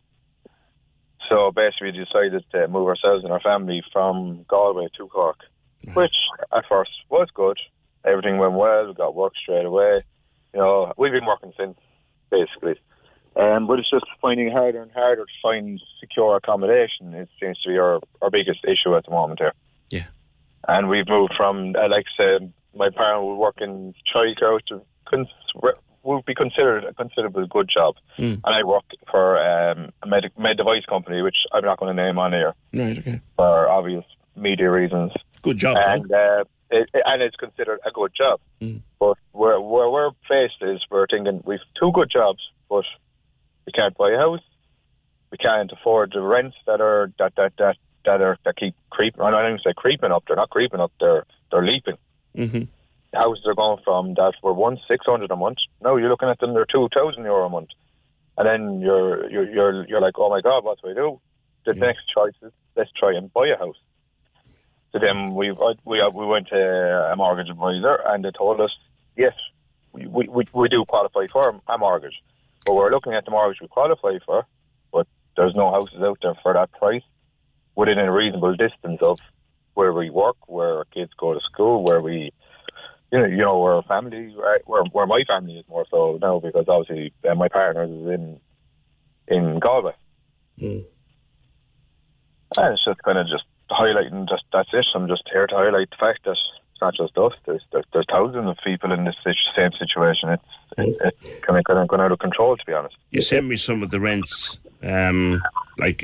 So 1.30 1.52
basically, 1.52 1.92
we 1.92 2.06
decided 2.06 2.44
to 2.52 2.68
move 2.68 2.88
ourselves 2.88 3.24
and 3.24 3.34
our 3.34 3.42
family 3.42 3.82
from 3.92 4.46
Galway 4.48 4.88
to 4.98 5.08
Cork, 5.08 5.40
mm-hmm. 5.86 5.94
which 5.96 6.16
at 6.56 6.64
first 6.70 6.92
was 7.10 7.28
good. 7.34 7.58
Everything 8.06 8.38
went 8.38 8.54
well. 8.54 8.88
We 8.88 8.94
got 8.94 9.16
work 9.16 9.34
straight 9.42 9.66
away. 9.66 10.04
You 10.54 10.60
know, 10.60 10.94
we've 10.98 11.12
been 11.12 11.26
working 11.26 11.54
since, 11.58 11.78
basically. 12.30 12.80
Um, 13.40 13.68
but 13.68 13.78
it's 13.80 13.90
just 13.90 14.06
finding 14.22 14.52
harder 14.52 14.82
and 14.82 14.92
harder 14.92 15.24
to 15.26 15.32
find 15.42 15.80
secure 16.00 16.36
accommodation. 16.38 17.14
It 17.14 17.30
seems 17.40 17.60
to 17.62 17.70
be 17.70 17.78
our, 17.78 18.00
our 18.22 18.32
biggest 18.32 18.60
issue 18.66 18.96
at 18.96 19.06
the 19.06 19.12
moment 19.12 19.40
here. 19.40 19.54
Yeah. 19.92 20.08
And 20.68 20.90
we've 20.90 21.08
moved 21.08 21.34
from, 21.38 21.76
uh, 21.76 21.88
like 21.90 22.06
I 22.20 22.24
said, 22.24 22.54
my 22.76 22.90
parent 22.90 23.26
would 23.26 23.36
work 23.36 23.56
in 23.62 23.94
childcare, 24.14 24.56
which 24.56 24.70
cons- 25.06 25.28
would 26.04 26.26
be 26.26 26.34
considered 26.34 26.84
a 26.86 26.94
considerable 26.94 27.46
good 27.48 27.70
job. 27.72 27.96
Mm. 28.18 28.42
And 28.44 28.56
I 28.56 28.64
work 28.64 28.86
for 29.12 29.38
um, 29.38 29.92
a 30.02 30.08
med, 30.08 30.24
med 30.38 30.58
device 30.58 30.86
company, 30.90 31.22
which 31.22 31.36
I'm 31.54 31.64
not 31.64 31.80
going 31.80 31.96
to 31.96 32.04
name 32.04 32.18
on 32.18 32.32
here 32.34 32.54
Right, 32.74 32.98
okay. 32.98 33.22
for 33.36 33.68
obvious 33.70 34.06
media 34.36 34.72
reasons. 34.72 35.12
Good 35.44 35.58
job, 35.58 35.78
and 35.86 36.12
uh, 36.12 36.44
it- 36.72 36.90
and 36.94 37.22
it's 37.22 37.36
considered 37.36 37.80
a 37.86 37.92
good 37.92 38.12
job. 38.18 38.40
Mm. 38.62 38.82
But 39.00 39.18
where 39.32 39.60
where 39.62 39.90
we're 39.90 40.12
faced 40.28 40.62
is 40.62 40.82
we're 40.90 41.08
thinking 41.08 41.42
we've 41.46 41.60
two 41.80 41.92
good 41.94 42.10
jobs, 42.12 42.40
but 42.70 42.84
we 43.68 43.74
can't 43.74 43.96
buy 43.96 44.12
a 44.12 44.18
house. 44.18 44.42
We 45.30 45.38
can't 45.38 45.72
afford 45.72 46.14
the 46.14 46.22
rents 46.22 46.56
that 46.66 46.82
are 46.82 47.12
that 47.20 47.36
that 47.36 47.54
that 47.58 47.76
that 48.06 48.22
are 48.22 48.38
that 48.46 48.56
keep 48.56 48.76
creeping. 48.90 49.22
I 49.22 49.30
don't 49.30 49.46
even 49.46 49.60
say 49.60 49.74
creeping 49.76 50.12
up. 50.12 50.24
They're 50.26 50.38
not 50.38 50.50
creeping 50.50 50.80
up. 50.80 50.94
They're 51.00 51.26
they're 51.52 51.66
leaping. 51.66 51.98
Mm-hmm. 52.36 52.64
Houses 53.14 53.46
are 53.46 53.56
going 53.56 53.84
from 53.84 54.14
that 54.16 54.34
were 54.42 54.54
one 54.54 54.80
six 54.88 55.06
hundred 55.06 55.30
a 55.32 55.36
month. 55.36 55.58
Now 55.82 55.98
you're 55.98 56.10
looking 56.10 56.30
at 56.30 56.40
them. 56.40 56.54
They're 56.54 56.66
two 56.66 56.88
thousand 56.96 57.26
euro 57.26 57.46
a 57.46 57.50
month. 57.50 57.70
And 58.38 58.48
then 58.48 58.80
you're 58.80 59.30
you're 59.30 59.50
you're 59.50 59.88
you're 59.88 60.02
like, 60.02 60.18
oh 60.18 60.30
my 60.30 60.42
god, 60.42 60.64
what 60.64 60.82
do 60.82 60.90
I 60.90 60.94
do? 60.94 61.20
The 61.66 61.74
next 61.74 62.04
choice 62.16 62.36
is 62.42 62.54
let's 62.78 62.92
try 62.98 63.14
and 63.18 63.32
buy 63.34 63.48
a 63.48 63.58
house. 63.58 63.76
So 64.94 65.00
then 65.00 65.34
we 65.36 65.52
we 65.52 66.02
we 66.14 66.26
went 66.26 66.48
to 66.50 67.12
a 67.12 67.16
mortgage 67.18 67.50
advisor 67.50 68.00
and 68.08 68.24
they 68.24 68.32
told 68.32 68.62
us 68.62 68.72
yes, 69.18 69.34
we 69.92 70.08
we, 70.08 70.48
we 70.54 70.70
do 70.70 70.86
qualify 70.86 71.28
for 71.34 71.60
a 71.68 71.78
mortgage, 71.78 72.22
but 72.68 72.76
we're 72.76 72.92
looking 72.92 73.14
at 73.14 73.24
the 73.24 73.32
mortgage 73.32 73.62
we 73.62 73.68
qualify 73.70 74.18
for, 74.26 74.46
but 74.92 75.08
there's 75.38 75.56
no 75.56 75.72
houses 75.72 76.02
out 76.02 76.20
there 76.22 76.36
for 76.44 76.54
that 76.54 76.70
price 76.74 77.02
within 77.76 77.98
a 77.98 78.12
reasonable 78.12 78.56
distance 78.56 79.00
of 79.02 79.20
where 79.74 79.94
we 79.94 80.10
work, 80.10 80.36
where 80.48 80.80
our 80.80 80.86
kids 80.86 81.12
go 81.18 81.34
to 81.34 81.40
school, 81.50 81.86
where 81.86 82.02
we, 82.02 82.34
you 83.12 83.20
know, 83.20 83.26
you 83.26 83.38
know, 83.38 83.60
where 83.60 83.76
our 83.76 83.84
family, 83.84 84.36
right, 84.36 84.62
where 84.66 84.84
where 84.92 85.08
my 85.08 85.24
family 85.26 85.58
is 85.58 85.66
more 85.70 85.86
so 85.90 86.20
now 86.22 86.40
because 86.40 86.66
obviously 86.68 87.14
uh, 87.30 87.36
my 87.36 87.48
partner 87.48 87.84
is 87.84 87.90
in 87.90 88.40
in 89.30 89.60
Galway. 89.60 89.94
Mm. 90.60 90.84
And 92.58 92.74
it's 92.74 92.84
just 92.84 93.02
kind 93.04 93.18
of 93.18 93.28
just 93.28 93.46
highlighting 93.70 94.28
just 94.28 94.44
that's 94.52 94.70
it. 94.74 94.86
I'm 94.94 95.08
just 95.08 95.24
here 95.32 95.48
to 95.48 95.56
highlight 95.56 95.90
the 95.90 95.98
fact 95.98 96.26
that 96.26 96.38
it's 96.78 96.82
not 96.82 96.96
just 96.96 97.18
us. 97.18 97.34
There's 97.46 97.64
there's, 97.72 97.86
there's 97.94 98.06
thousands 98.10 98.48
of 98.50 98.58
people 98.64 98.92
in 98.92 99.06
this 99.06 99.16
same 99.56 99.72
situation. 99.80 100.30
It's 100.30 100.44
it, 100.78 100.98
it's 101.24 101.46
kind 101.46 101.58
of 101.58 101.66
kind 101.66 101.80
of 101.80 101.88
gone 101.88 102.02
out 102.02 102.12
of 102.12 102.20
control, 102.20 102.56
to 102.56 102.66
be 102.66 102.74
honest. 102.74 102.96
You 103.12 103.22
sent 103.22 103.46
me 103.48 103.56
some 103.58 103.82
of 103.84 103.90
the 103.90 104.00
rents, 104.00 104.60
um, 104.84 105.42
like 105.80 106.00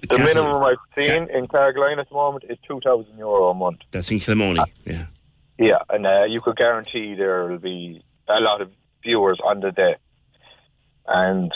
The 0.00 0.06
Castle- 0.06 0.26
minimum 0.44 0.62
I've 0.62 0.76
seen 0.96 1.28
in 1.30 1.46
Carrigaline 1.48 1.98
at 1.98 2.08
the 2.08 2.14
moment 2.14 2.44
is 2.48 2.56
two 2.66 2.80
thousand 2.82 3.18
euro 3.18 3.50
a 3.50 3.54
month. 3.54 3.80
That's 3.90 4.10
in 4.10 4.20
Kilmoney. 4.20 4.64
Yeah. 4.84 5.06
Yeah, 5.58 5.78
and 5.90 6.06
uh, 6.06 6.24
you 6.24 6.40
could 6.40 6.56
guarantee 6.56 7.14
there 7.16 7.46
will 7.46 7.58
be 7.58 8.02
a 8.28 8.40
lot 8.40 8.60
of 8.60 8.70
viewers 9.02 9.38
on 9.44 9.60
the 9.60 9.72
day. 9.72 9.96
And 11.06 11.52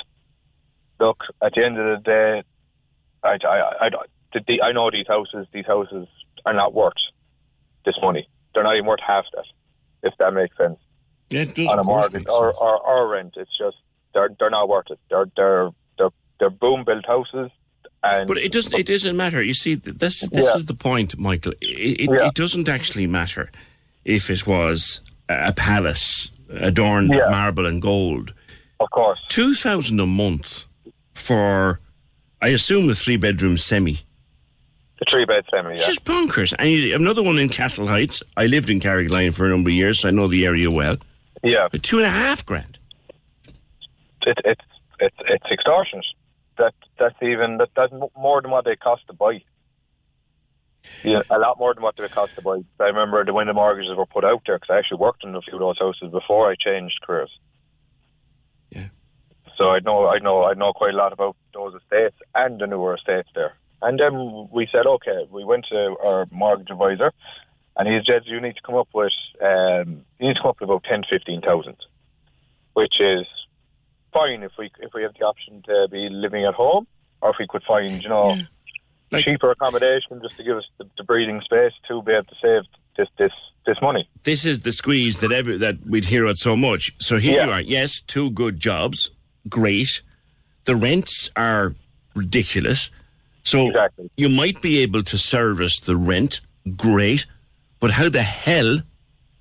look, 0.98 1.20
at 1.40 1.53
the 1.55 1.64
end 1.64 1.79
of 1.79 1.87
the 1.87 2.03
day, 2.03 2.42
I, 3.22 3.38
I, 3.46 3.87
I, 3.87 4.66
I 4.68 4.72
know 4.72 4.90
these 4.90 5.07
houses. 5.07 5.46
These 5.53 5.66
houses 5.66 6.09
are 6.44 6.53
not 6.53 6.75
worth 6.75 6.94
this 7.85 7.97
money. 8.03 8.29
They're 8.55 8.62
not 8.64 8.75
even 8.77 8.87
worth 8.87 9.01
half 9.07 9.25
that, 9.35 9.45
if 10.03 10.14
that 10.18 10.33
makes 10.33 10.57
sense. 10.57 10.79
Yeah, 11.31 11.45
does. 11.45 11.68
on 11.68 11.79
a 11.79 11.85
mortgage 11.85 12.27
or, 12.29 12.53
or, 12.53 12.79
or 12.87 13.09
rent, 13.09 13.35
it's 13.37 13.57
just 13.57 13.77
they're 14.14 14.29
they're 14.38 14.51
not 14.51 14.68
worth 14.68 14.90
it. 14.90 14.99
They're 15.11 15.27
they're 15.37 15.71
they're, 15.99 16.11
they're 16.38 16.51
boom 16.51 16.85
built 16.85 17.07
houses, 17.07 17.51
and 18.03 18.29
But 18.29 18.37
it 18.38 18.53
doesn't. 18.53 18.75
It 18.75 18.87
doesn't 18.87 19.16
matter. 19.16 19.42
You 19.42 19.55
see, 19.55 19.77
th- 19.77 19.97
this 19.97 20.21
this 20.21 20.45
Yeah. 20.47 20.57
is 20.57 20.66
the 20.66 20.75
point, 20.75 21.16
Michael. 21.18 21.53
It, 21.62 22.01
it, 22.03 22.11
Yeah. 22.11 22.27
it 22.29 22.35
doesn't 22.35 22.68
actually 22.68 23.07
matter 23.07 23.51
if 24.05 24.29
it 24.31 24.47
was 24.47 25.01
a 25.29 25.53
palace 25.55 26.31
adorned 26.51 27.09
with 27.09 27.18
Yeah. 27.21 27.31
marble 27.31 27.64
and 27.66 27.81
gold. 27.81 28.35
Of 28.81 28.90
course, 28.90 29.18
two 29.29 29.55
thousand 29.55 30.01
a 30.01 30.07
month 30.07 30.66
for, 31.14 31.81
I 32.42 32.49
assume, 32.49 32.88
the 32.88 32.95
three 32.95 33.16
bedroom 33.16 33.57
semi. 33.57 34.01
The 35.05 35.11
three 35.11 35.25
bed 35.25 35.45
semi. 35.51 35.73
It's 35.73 35.81
Yeah, 35.81 35.87
just 35.87 36.05
bonkers. 36.05 36.55
And 36.59 36.71
you 36.71 36.95
another 36.95 37.23
one 37.23 37.38
in 37.38 37.49
Castle 37.49 37.87
Heights. 37.87 38.23
I 38.37 38.47
lived 38.47 38.71
in 38.71 38.81
Carrigaline 38.81 39.33
for 39.35 39.47
a 39.47 39.51
number 39.51 39.71
of 39.71 39.75
years, 39.75 40.01
so 40.01 40.09
I 40.09 40.11
know 40.11 40.29
the 40.29 40.45
area 40.47 40.71
well. 40.71 40.97
yeah. 41.43 41.69
But 41.71 41.83
two 41.83 41.99
and 41.99 42.07
a 42.07 42.11
half 42.11 42.45
grand. 42.45 42.79
It, 44.27 44.38
it's 44.45 44.61
it's 45.01 45.17
it's 45.29 45.45
extortionate. 45.51 46.07
That 46.59 46.75
that's 46.99 47.17
even 47.23 47.59
that 47.59 47.71
that's 47.75 47.93
more 48.17 48.41
than 48.41 48.51
what 48.51 48.65
they 48.65 48.77
cost 48.77 49.07
to 49.09 49.12
buy. 49.12 49.43
Yeah, 51.05 51.23
a 51.31 51.38
lot 51.38 51.59
more 51.59 51.75
than 51.75 51.83
what 51.83 51.97
they 51.97 52.09
cost 52.09 52.35
to 52.37 52.43
buy. 52.43 52.59
I 52.81 52.85
remember 52.85 53.25
the 53.25 53.33
when 53.33 53.47
the 53.47 53.53
mortgages 53.53 53.97
were 53.97 54.07
put 54.07 54.25
out 54.25 54.43
there 54.47 54.59
because 54.59 54.73
I 54.75 54.79
actually 54.79 54.99
worked 54.99 55.25
in 55.25 55.35
a 55.35 55.41
few 55.41 55.55
of 55.55 55.61
those 55.61 55.79
houses 55.79 56.11
before 56.11 56.51
I 56.51 56.55
changed 56.57 57.01
careers. 57.03 57.31
Yeah. 58.71 58.88
So 59.57 59.71
I 59.71 59.81
know 59.81 60.07
I 60.07 60.19
know 60.19 60.45
I 60.45 60.55
know 60.55 60.73
quite 60.73 60.95
a 60.95 60.97
lot 60.97 61.12
about 61.12 61.37
those 61.55 61.75
estates 61.75 62.17
and 62.35 62.61
the 62.61 62.67
newer 62.67 62.95
estates 62.95 63.29
there. 63.35 63.55
And 63.83 63.99
then 63.99 64.49
we 64.53 64.68
said, 64.71 64.87
okay, 64.87 65.27
we 65.31 65.45
went 65.45 65.66
to 65.71 65.97
our 66.05 66.27
mortgage 66.31 66.71
advisor, 66.71 67.12
and 67.77 67.88
he 67.88 67.99
said, 68.07 68.23
you 68.27 68.40
need 68.40 68.55
to 68.57 68.62
come 68.64 68.77
up 68.77 68.88
with 68.95 69.12
um, 69.42 70.05
you 70.18 70.29
need 70.29 70.35
to 70.35 70.40
come 70.42 70.51
up 70.51 70.61
with 70.61 70.71
about 70.71 70.85
ten, 70.85 71.03
fifteen 71.11 71.40
thousand, 71.40 71.77
which 72.75 73.01
is 73.01 73.27
fine 74.12 74.42
if 74.42 74.53
we 74.59 74.71
if 74.81 74.92
we 74.95 75.03
have 75.03 75.14
the 75.18 75.25
option 75.25 75.62
to 75.66 75.88
be 75.90 76.09
living 76.11 76.45
at 76.45 76.55
home, 76.55 76.87
or 77.21 77.31
if 77.31 77.37
we 77.40 77.47
could 77.49 77.62
find 77.66 78.03
you 78.03 78.09
know 78.09 78.37
cheaper 79.25 79.51
accommodation 79.51 80.21
just 80.23 80.37
to 80.37 80.45
give 80.45 80.57
us 80.57 80.64
the, 80.79 80.85
the 80.97 81.05
breathing 81.05 81.40
space 81.45 81.73
to 81.88 82.01
be 82.03 82.12
able 82.12 82.25
to 82.25 82.35
save 82.40 82.62
this 82.97 83.09
this 83.18 83.33
this 83.66 83.77
money. 83.83 84.09
This 84.23 84.45
is 84.45 84.61
the 84.61 84.73
squeeze 84.73 85.21
that 85.21 85.33
every, 85.33 85.57
that 85.59 85.87
we'd 85.87 86.07
hear 86.07 86.25
about 86.25 86.38
so 86.38 86.57
much. 86.57 86.92
So 86.99 87.18
here 87.18 87.37
Yeah. 87.37 87.47
you 87.47 87.53
are. 87.53 87.61
Yes, 87.61 88.01
two 88.01 88.31
good 88.31 88.59
jobs, 88.59 89.11
great. 89.49 90.03
The 90.64 90.77
rents 90.77 91.31
are 91.37 91.75
ridiculous. 92.14 92.90
So 93.44 93.70
you 94.16 94.28
might 94.28 94.62
be 94.62 94.81
able 94.83 95.02
to 95.05 95.18
service 95.18 95.81
the 95.81 95.96
rent, 95.96 96.40
great. 96.76 97.26
But 97.81 97.90
how 97.90 98.09
the 98.09 98.22
hell 98.22 98.78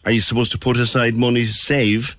are 0.06 0.12
you 0.12 0.20
supposed 0.22 0.52
to 0.54 0.58
put 0.58 0.78
aside 0.78 1.16
money 1.16 1.46
to 1.46 1.54
save 1.54 2.18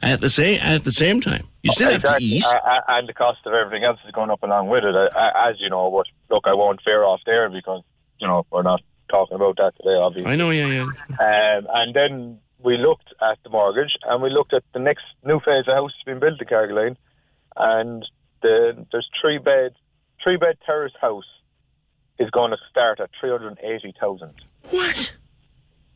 at 0.00 0.20
the 0.20 0.30
same 0.30 0.60
at 0.62 0.84
the 0.84 0.92
same 0.92 1.20
time? 1.20 1.48
You 1.62 1.72
still 1.72 1.90
have 1.90 2.02
to 2.02 2.16
Exactly. 2.16 2.26
eat. 2.26 2.44
And 2.88 3.08
the 3.08 3.14
cost 3.14 3.40
of 3.46 3.52
everything 3.54 3.84
else 3.84 3.98
is 4.06 4.12
going 4.12 4.30
up 4.30 4.42
along 4.42 4.68
with 4.68 4.84
it, 4.84 4.94
as 5.16 5.56
you 5.58 5.70
know. 5.70 5.90
But 5.90 6.06
look, 6.32 6.44
I 6.46 6.54
won't 6.54 6.80
fare 6.82 7.04
off 7.04 7.20
there 7.26 7.48
because 7.50 7.82
you 8.20 8.28
know 8.28 8.46
we're 8.50 8.62
not 8.62 8.80
talking 9.10 9.34
about 9.34 9.56
that 9.56 9.72
today, 9.76 9.96
obviously. 10.00 10.30
I 10.30 10.36
know, 10.36 10.50
yeah, 10.50 10.66
yeah. 10.66 10.82
Um, 10.82 11.66
and 11.74 11.94
then 11.94 12.38
we 12.62 12.76
looked 12.78 13.12
at 13.20 13.38
the 13.42 13.50
mortgage 13.50 13.96
and 14.04 14.22
we 14.22 14.30
looked 14.30 14.54
at 14.54 14.62
the 14.72 14.78
next 14.78 15.04
new 15.24 15.40
phase 15.40 15.64
of 15.66 15.74
house 15.74 15.92
that's 15.92 16.04
been 16.04 16.20
built 16.20 16.40
in 16.40 16.46
Carrigaline, 16.46 16.96
and 17.56 18.04
the, 18.42 18.86
there's 18.92 19.08
three 19.20 19.38
bed, 19.38 19.74
three 20.24 20.36
bed 20.36 20.56
terrace 20.66 20.94
house 21.00 21.24
is 22.18 22.30
going 22.30 22.50
to 22.50 22.56
start 22.70 22.98
at 22.98 23.10
three 23.20 23.30
hundred 23.30 23.58
eighty 23.62 23.94
thousand. 24.00 24.32
What? 24.70 25.12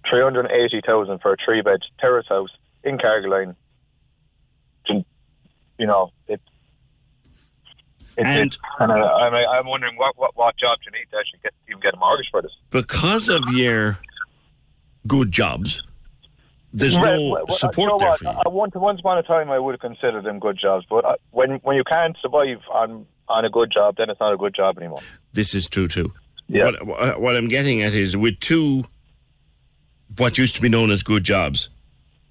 Three 0.08 0.22
hundred 0.22 0.50
eighty 0.52 0.80
thousand 0.86 1.20
for 1.20 1.32
a 1.32 1.36
three 1.44 1.62
bed 1.62 1.80
terrace 1.98 2.26
house 2.28 2.50
in 2.84 2.98
Carrigaline. 2.98 3.56
You 5.80 5.86
know, 5.86 6.10
it. 6.26 6.40
It's, 8.16 8.26
And- 8.26 8.58
kind 8.78 8.90
I'm, 8.90 9.32
I'm 9.32 9.66
wondering 9.66 9.96
what, 9.96 10.18
what, 10.18 10.36
what 10.36 10.56
job 10.58 10.78
you 10.84 10.90
need 10.90 11.06
to 11.12 11.18
actually 11.18 11.38
get 11.40 11.52
even 11.68 11.80
get 11.80 11.94
a 11.94 11.96
mortgage 11.98 12.26
for 12.32 12.42
this. 12.42 12.50
because 12.70 13.28
of 13.28 13.44
your 13.52 13.98
good 15.06 15.30
jobs, 15.30 15.82
there's 16.72 16.98
no 16.98 17.30
well, 17.30 17.46
support 17.48 17.78
you 17.78 17.86
know 17.86 17.98
there 18.00 18.08
what? 18.08 18.18
for 18.18 18.24
you. 18.24 18.30
I, 18.44 18.48
once, 18.48 18.74
once 18.74 18.98
upon 18.98 19.18
a 19.18 19.22
time, 19.22 19.50
I 19.52 19.60
would 19.60 19.72
have 19.72 19.80
considered 19.80 20.24
them 20.24 20.40
good 20.40 20.58
jobs, 20.60 20.84
but 20.90 21.04
uh, 21.04 21.14
when 21.30 21.60
when 21.62 21.76
you 21.76 21.84
can't 21.84 22.16
survive 22.20 22.58
on 22.72 23.06
on 23.28 23.44
a 23.44 23.50
good 23.50 23.70
job, 23.70 23.96
then 23.96 24.10
it's 24.10 24.20
not 24.20 24.32
a 24.32 24.36
good 24.36 24.54
job 24.54 24.78
anymore. 24.78 25.00
This 25.32 25.54
is 25.54 25.68
true 25.68 25.88
too. 25.88 26.12
Yeah. 26.48 26.70
What, 26.82 27.20
what- 27.20 27.36
I'm 27.36 27.48
getting 27.48 27.82
at 27.82 27.94
is 27.94 28.16
with 28.16 28.40
two, 28.40 28.84
what 30.16 30.38
used 30.38 30.54
to 30.56 30.62
be 30.62 30.68
known 30.68 30.90
as 30.90 31.02
good 31.02 31.24
jobs, 31.24 31.68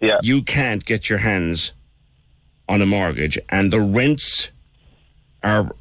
yeah. 0.01 0.17
you 0.21 0.41
can't 0.41 0.83
get 0.85 1.09
your 1.09 1.19
hands 1.19 1.71
on 2.67 2.81
a 2.81 2.85
mortgage, 2.85 3.37
and 3.49 3.71
the 3.71 3.79
rents 3.79 4.49
are 5.43 5.71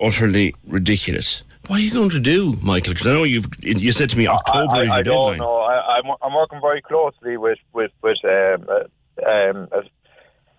utterly 0.00 0.54
ridiculous. 0.66 1.42
What 1.66 1.80
are 1.80 1.82
you 1.82 1.90
going 1.90 2.10
to 2.10 2.20
do, 2.20 2.56
Michael? 2.62 2.92
Because 2.92 3.08
I 3.08 3.12
know 3.12 3.24
you've 3.24 3.48
you 3.60 3.90
said 3.90 4.10
to 4.10 4.18
me 4.18 4.28
October 4.28 4.76
I, 4.76 4.82
is 4.82 4.90
I, 4.90 4.94
your 4.94 4.98
I 4.98 5.02
don't 5.02 5.38
know. 5.38 5.56
I, 5.58 5.98
I'm 5.98 6.16
I'm 6.22 6.34
working 6.34 6.60
very 6.60 6.80
closely 6.80 7.36
with 7.36 7.58
with 7.72 7.90
with 8.02 8.18
um, 8.24 8.66
uh, 8.68 9.28
um, 9.28 9.68
a, 9.72 9.82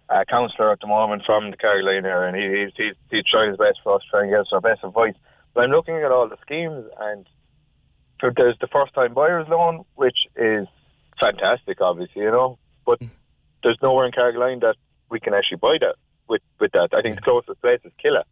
a 0.09 0.25
counsellor 0.25 0.71
at 0.71 0.79
the 0.79 0.87
moment 0.87 1.23
from 1.25 1.51
the 1.51 1.57
Carrigaline 1.57 2.05
area, 2.05 2.29
and 2.29 2.37
he, 2.37 2.63
he's, 2.63 2.73
he's 2.77 2.95
he's 3.11 3.25
trying 3.29 3.49
his 3.49 3.57
best 3.57 3.79
for 3.83 3.95
us, 3.95 4.01
trying 4.09 4.29
to 4.29 4.31
get 4.31 4.39
us 4.41 4.47
our 4.51 4.61
best 4.61 4.83
advice. 4.83 5.15
But 5.53 5.65
I'm 5.65 5.71
looking 5.71 5.95
at 5.95 6.11
all 6.11 6.27
the 6.29 6.37
schemes, 6.41 6.85
and 6.99 7.27
there's 8.21 8.57
the 8.59 8.67
first 8.67 8.93
time 8.93 9.13
buyers 9.13 9.47
loan, 9.49 9.83
which 9.95 10.17
is 10.35 10.67
fantastic, 11.19 11.81
obviously, 11.81 12.21
you 12.23 12.31
know. 12.31 12.57
But 12.85 13.01
there's 13.63 13.77
nowhere 13.81 14.05
in 14.05 14.11
Carrigaline 14.11 14.61
that 14.61 14.75
we 15.09 15.19
can 15.19 15.33
actually 15.33 15.57
buy 15.57 15.77
that 15.81 15.95
with 16.29 16.41
with 16.59 16.71
that. 16.71 16.89
I 16.93 17.01
think 17.01 17.15
the 17.15 17.21
closest 17.21 17.61
place 17.61 17.79
is 17.83 17.91
Killa. 18.01 18.23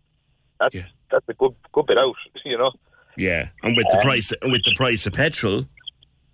That's 0.59 0.75
that's 1.11 1.27
a 1.27 1.33
good 1.33 1.55
good 1.73 1.87
bit 1.87 1.97
out, 1.97 2.15
you 2.45 2.57
know. 2.57 2.71
Yeah, 3.17 3.49
and 3.63 3.77
with 3.77 3.87
the 3.91 3.97
Um, 3.97 4.01
price 4.01 4.33
with 4.43 4.63
the 4.63 4.73
price 4.75 5.05
of 5.05 5.13
petrol, 5.13 5.65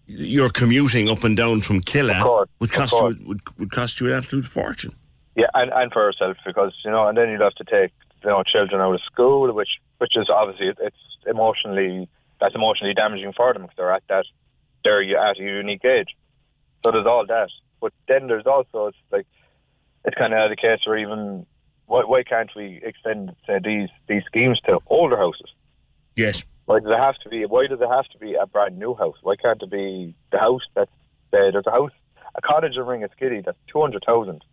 you're 0.08 0.50
commuting 0.50 1.10
up 1.10 1.24
and 1.24 1.38
down 1.38 1.62
from 1.62 1.82
Killa 1.82 2.22
course, 2.22 2.50
would 2.60 2.72
cost 2.72 2.94
you 2.94 3.26
would, 3.26 3.42
would 3.58 3.72
cost 3.72 4.00
you 4.00 4.08
an 4.08 4.14
absolute 4.14 4.46
fortune. 4.46 4.96
Yeah, 5.36 5.48
and, 5.54 5.72
and 5.74 5.92
for 5.92 6.04
herself 6.06 6.38
because 6.46 6.74
you 6.84 6.92
know, 6.92 7.08
and 7.08 7.18
then 7.18 7.30
you'd 7.30 7.42
have 7.42 7.56
to 7.56 7.64
take 7.64 7.92
you 8.24 8.30
know 8.30 8.44
children 8.44 8.82
out 8.82 8.94
of 8.94 9.02
school, 9.02 9.52
which 9.54 9.80
which 9.98 10.16
is 10.16 10.30
obviously 10.30 10.74
it's 10.80 10.98
emotionally 11.26 12.10
that's 12.40 12.56
emotionally 12.56 12.94
damaging 12.94 13.34
for 13.34 13.54
them 13.54 13.64
because 13.64 13.78
they're 13.78 13.94
at 13.94 14.04
that 14.10 14.26
they're 14.84 15.02
at 15.30 15.40
a 15.40 15.44
unique 15.44 15.86
age. 15.86 16.16
So 16.84 16.92
there's 16.92 17.06
all 17.06 17.26
that, 17.28 17.50
but 17.80 17.94
then 18.08 18.28
there's 18.28 18.48
also 18.48 18.88
it's 18.88 18.98
like 19.12 19.28
it's 20.04 20.18
kind 20.18 20.34
of 20.34 20.50
the 20.50 20.56
case 20.56 20.80
where 20.86 20.98
even 20.98 21.46
why, 21.86 22.04
why 22.06 22.24
can't 22.24 22.50
we 22.56 22.82
extend 22.84 23.36
say 23.46 23.60
these 23.64 23.90
these 24.08 24.24
schemes 24.26 24.60
to 24.66 24.80
older 24.88 25.18
houses? 25.18 25.50
Yes. 26.16 26.44
Why 26.66 26.80
does 26.80 26.90
it 26.90 27.00
have 27.00 27.16
to 27.24 27.30
be? 27.30 27.46
Why 27.46 27.68
does 27.68 27.80
it 27.82 27.90
have 27.90 28.08
to 28.10 28.18
be 28.18 28.36
a 28.36 28.46
brand 28.46 28.78
new 28.78 28.96
house? 28.96 29.18
Why 29.22 29.36
can't 29.36 29.62
it 29.62 29.70
be 29.70 30.16
the 30.32 30.40
house 30.40 30.62
that's 30.74 30.92
uh, 31.34 31.52
there's 31.52 31.68
a 31.68 31.72
house, 31.72 31.92
a 32.36 32.42
cottage 32.42 32.76
in 32.76 32.84
Ringaskiddy 32.84 33.46
that's 33.46 33.58
two 33.72 33.82
hundred 33.82 34.04
thousand, 34.06 34.44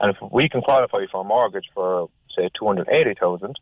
and 0.00 0.14
if 0.14 0.16
we 0.32 0.48
can 0.48 0.60
qualify 0.60 1.04
for 1.10 1.20
a 1.20 1.24
mortgage 1.24 1.68
for 1.74 2.08
say 2.36 2.48
two 2.58 2.66
hundred 2.66 2.88
eighty 2.88 3.14
thousand, 3.14 3.56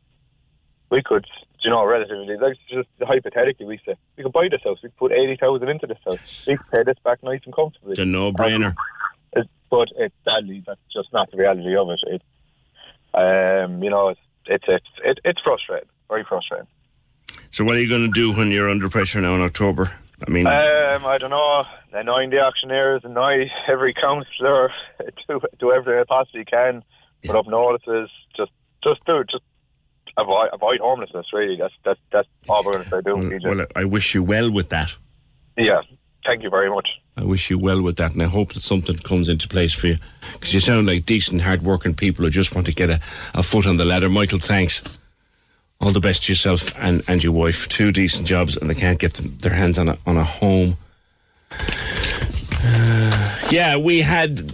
we 0.90 1.02
could, 1.02 1.26
you 1.60 1.70
know, 1.70 1.84
relatively 1.84 2.36
like 2.36 2.56
just 2.70 2.88
hypothetically, 3.00 3.66
we 3.66 3.80
say 3.84 3.94
we 4.16 4.22
could 4.22 4.32
buy 4.32 4.48
this 4.50 4.62
house, 4.62 4.78
we 4.82 4.88
could 4.88 4.98
put 4.98 5.12
eighty 5.12 5.36
thousand 5.36 5.68
into 5.68 5.86
this 5.86 5.98
house, 6.04 6.44
we 6.46 6.56
could 6.56 6.70
pay 6.70 6.82
this 6.84 6.98
back 7.04 7.22
nice 7.22 7.40
and 7.44 7.54
comfortably. 7.54 7.92
It's 7.92 8.00
a 8.00 8.04
no-brainer. 8.04 8.74
It, 9.32 9.48
but 9.70 9.88
it, 9.96 10.12
sadly, 10.24 10.62
that's 10.66 10.80
just 10.92 11.12
not 11.12 11.30
the 11.30 11.38
reality 11.38 11.74
of 11.76 11.88
it. 11.90 12.00
It, 12.06 12.22
um, 13.14 13.82
you 13.82 13.90
know, 13.90 14.08
it's 14.10 14.20
it's 14.46 14.64
it's 14.68 14.86
it, 15.04 15.18
it's 15.24 15.40
frustrating, 15.40 15.88
very 16.08 16.24
frustrating. 16.24 16.68
So 17.50 17.64
what 17.64 17.76
are 17.76 17.80
you 17.80 17.88
going 17.88 18.02
to 18.02 18.12
do 18.12 18.32
when 18.32 18.50
you're 18.50 18.68
under 18.68 18.88
pressure 18.88 19.20
now 19.20 19.34
in 19.34 19.40
October? 19.40 19.90
I 20.26 20.30
mean, 20.30 20.46
Um, 20.46 21.04
I 21.06 21.18
don't 21.18 21.30
know. 21.30 21.64
Annoying 21.92 22.30
the 22.30 22.38
auctioneers, 22.40 23.02
annoy 23.04 23.50
every 23.68 23.92
councillor, 23.94 24.70
do 25.28 25.40
do 25.58 25.72
everything 25.72 25.98
they 25.98 26.04
possibly 26.04 26.44
can. 26.44 26.82
Put 27.24 27.36
up 27.36 27.46
notices. 27.48 28.08
Just, 28.36 28.52
just 28.84 29.04
do 29.04 29.18
it. 29.18 29.28
just 29.30 29.42
avoid 30.16 30.48
avoid 30.52 30.80
homelessness. 30.80 31.26
Really, 31.32 31.56
that's 31.56 31.74
that's 31.84 32.00
that's 32.12 32.28
all 32.48 32.62
we're 32.64 32.72
going 32.72 32.84
to 32.84 32.90
say. 32.90 33.00
Do 33.04 33.14
well, 33.14 33.24
PJ. 33.24 33.56
well, 33.56 33.66
I 33.74 33.84
wish 33.84 34.14
you 34.14 34.22
well 34.22 34.50
with 34.50 34.68
that. 34.70 34.94
Yeah. 35.56 35.80
Thank 36.24 36.42
you 36.42 36.50
very 36.50 36.68
much. 36.68 36.88
I 37.16 37.22
wish 37.24 37.50
you 37.50 37.58
well 37.58 37.80
with 37.82 37.96
that, 37.96 38.12
and 38.12 38.22
I 38.22 38.26
hope 38.26 38.52
that 38.54 38.60
something 38.62 38.96
comes 38.96 39.28
into 39.28 39.46
place 39.48 39.72
for 39.72 39.86
you 39.86 39.98
because 40.32 40.52
you 40.52 40.58
sound 40.60 40.86
like 40.86 41.06
decent, 41.06 41.40
hard-working 41.40 41.94
people 41.94 42.24
who 42.24 42.30
just 42.30 42.54
want 42.54 42.66
to 42.66 42.74
get 42.74 42.90
a, 42.90 43.00
a 43.32 43.42
foot 43.44 43.66
on 43.66 43.76
the 43.76 43.84
ladder. 43.84 44.08
Michael, 44.10 44.40
thanks. 44.40 44.82
All 45.86 45.92
the 45.92 46.00
best 46.00 46.24
to 46.24 46.32
yourself 46.32 46.74
and, 46.78 47.04
and 47.06 47.22
your 47.22 47.32
wife. 47.32 47.68
Two 47.68 47.92
decent 47.92 48.26
jobs, 48.26 48.56
and 48.56 48.68
they 48.68 48.74
can't 48.74 48.98
get 48.98 49.14
them, 49.14 49.38
their 49.38 49.52
hands 49.52 49.78
on 49.78 49.88
a 49.88 49.96
on 50.04 50.16
a 50.16 50.24
home. 50.24 50.76
Uh, 51.52 53.38
yeah, 53.52 53.76
we 53.76 54.00
had 54.00 54.52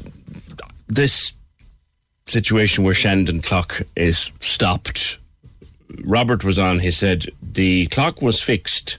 this 0.88 1.32
situation 2.26 2.84
where 2.84 2.92
Shandon 2.92 3.40
clock 3.40 3.80
is 3.96 4.30
stopped. 4.40 5.16
Robert 6.04 6.44
was 6.44 6.58
on. 6.58 6.80
He 6.80 6.90
said 6.90 7.24
the 7.40 7.86
clock 7.86 8.20
was 8.20 8.42
fixed 8.42 8.98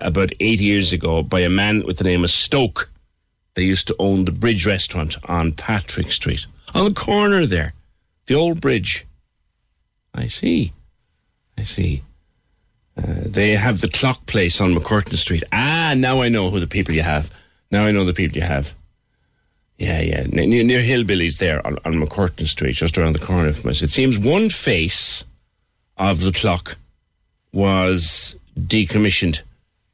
about 0.00 0.32
eight 0.40 0.62
years 0.62 0.94
ago 0.94 1.22
by 1.22 1.40
a 1.40 1.50
man 1.50 1.84
with 1.84 1.98
the 1.98 2.04
name 2.04 2.24
of 2.24 2.30
Stoke. 2.30 2.90
They 3.56 3.64
used 3.64 3.88
to 3.88 3.96
own 3.98 4.24
the 4.24 4.32
Bridge 4.32 4.64
restaurant 4.64 5.18
on 5.24 5.52
Patrick 5.52 6.12
Street, 6.12 6.46
on 6.74 6.86
the 6.86 6.94
corner 6.94 7.44
there, 7.44 7.74
the 8.24 8.36
old 8.36 8.58
bridge. 8.58 9.04
I 10.14 10.28
see. 10.28 10.72
I 11.58 11.62
see. 11.64 12.02
Uh, 12.96 13.02
they 13.24 13.52
have 13.52 13.80
the 13.80 13.88
clock 13.88 14.26
place 14.26 14.60
on 14.60 14.74
MacCurtain 14.74 15.16
Street. 15.16 15.42
Ah, 15.52 15.94
now 15.96 16.20
I 16.22 16.28
know 16.28 16.50
who 16.50 16.60
the 16.60 16.66
people 16.66 16.94
you 16.94 17.02
have. 17.02 17.30
Now 17.70 17.84
I 17.84 17.90
know 17.90 18.04
the 18.04 18.12
people 18.12 18.36
you 18.36 18.44
have. 18.44 18.74
Yeah, 19.78 20.00
yeah, 20.00 20.26
near, 20.30 20.62
near 20.62 20.80
Hillbillies 20.80 21.38
there 21.38 21.66
on, 21.66 21.78
on 21.84 21.94
MacCurtain 21.94 22.46
Street, 22.46 22.74
just 22.74 22.98
around 22.98 23.14
the 23.14 23.18
corner 23.18 23.52
from 23.52 23.70
us. 23.70 23.82
It 23.82 23.90
seems 23.90 24.18
one 24.18 24.50
face 24.50 25.24
of 25.96 26.20
the 26.20 26.32
clock 26.32 26.76
was 27.52 28.36
decommissioned 28.58 29.40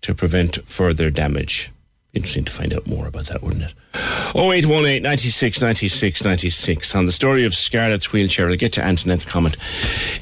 to 0.03 0.15
prevent 0.15 0.67
further 0.69 1.11
damage. 1.11 1.71
Interesting 2.13 2.45
to 2.45 2.53
find 2.53 2.73
out 2.73 2.87
more 2.87 3.07
about 3.07 3.27
that, 3.27 3.43
wouldn't 3.43 3.65
it? 3.65 3.75
0818 3.95 5.03
96 5.03 5.61
96 5.63 6.25
96 6.25 6.95
on 6.95 7.07
the 7.07 7.13
story 7.13 7.45
of 7.45 7.55
Scarlett's 7.55 8.13
wheelchair. 8.13 8.49
I'll 8.49 8.57
get 8.57 8.73
to 8.75 8.83
Antoinette's 8.83 9.25
comment 9.25 9.57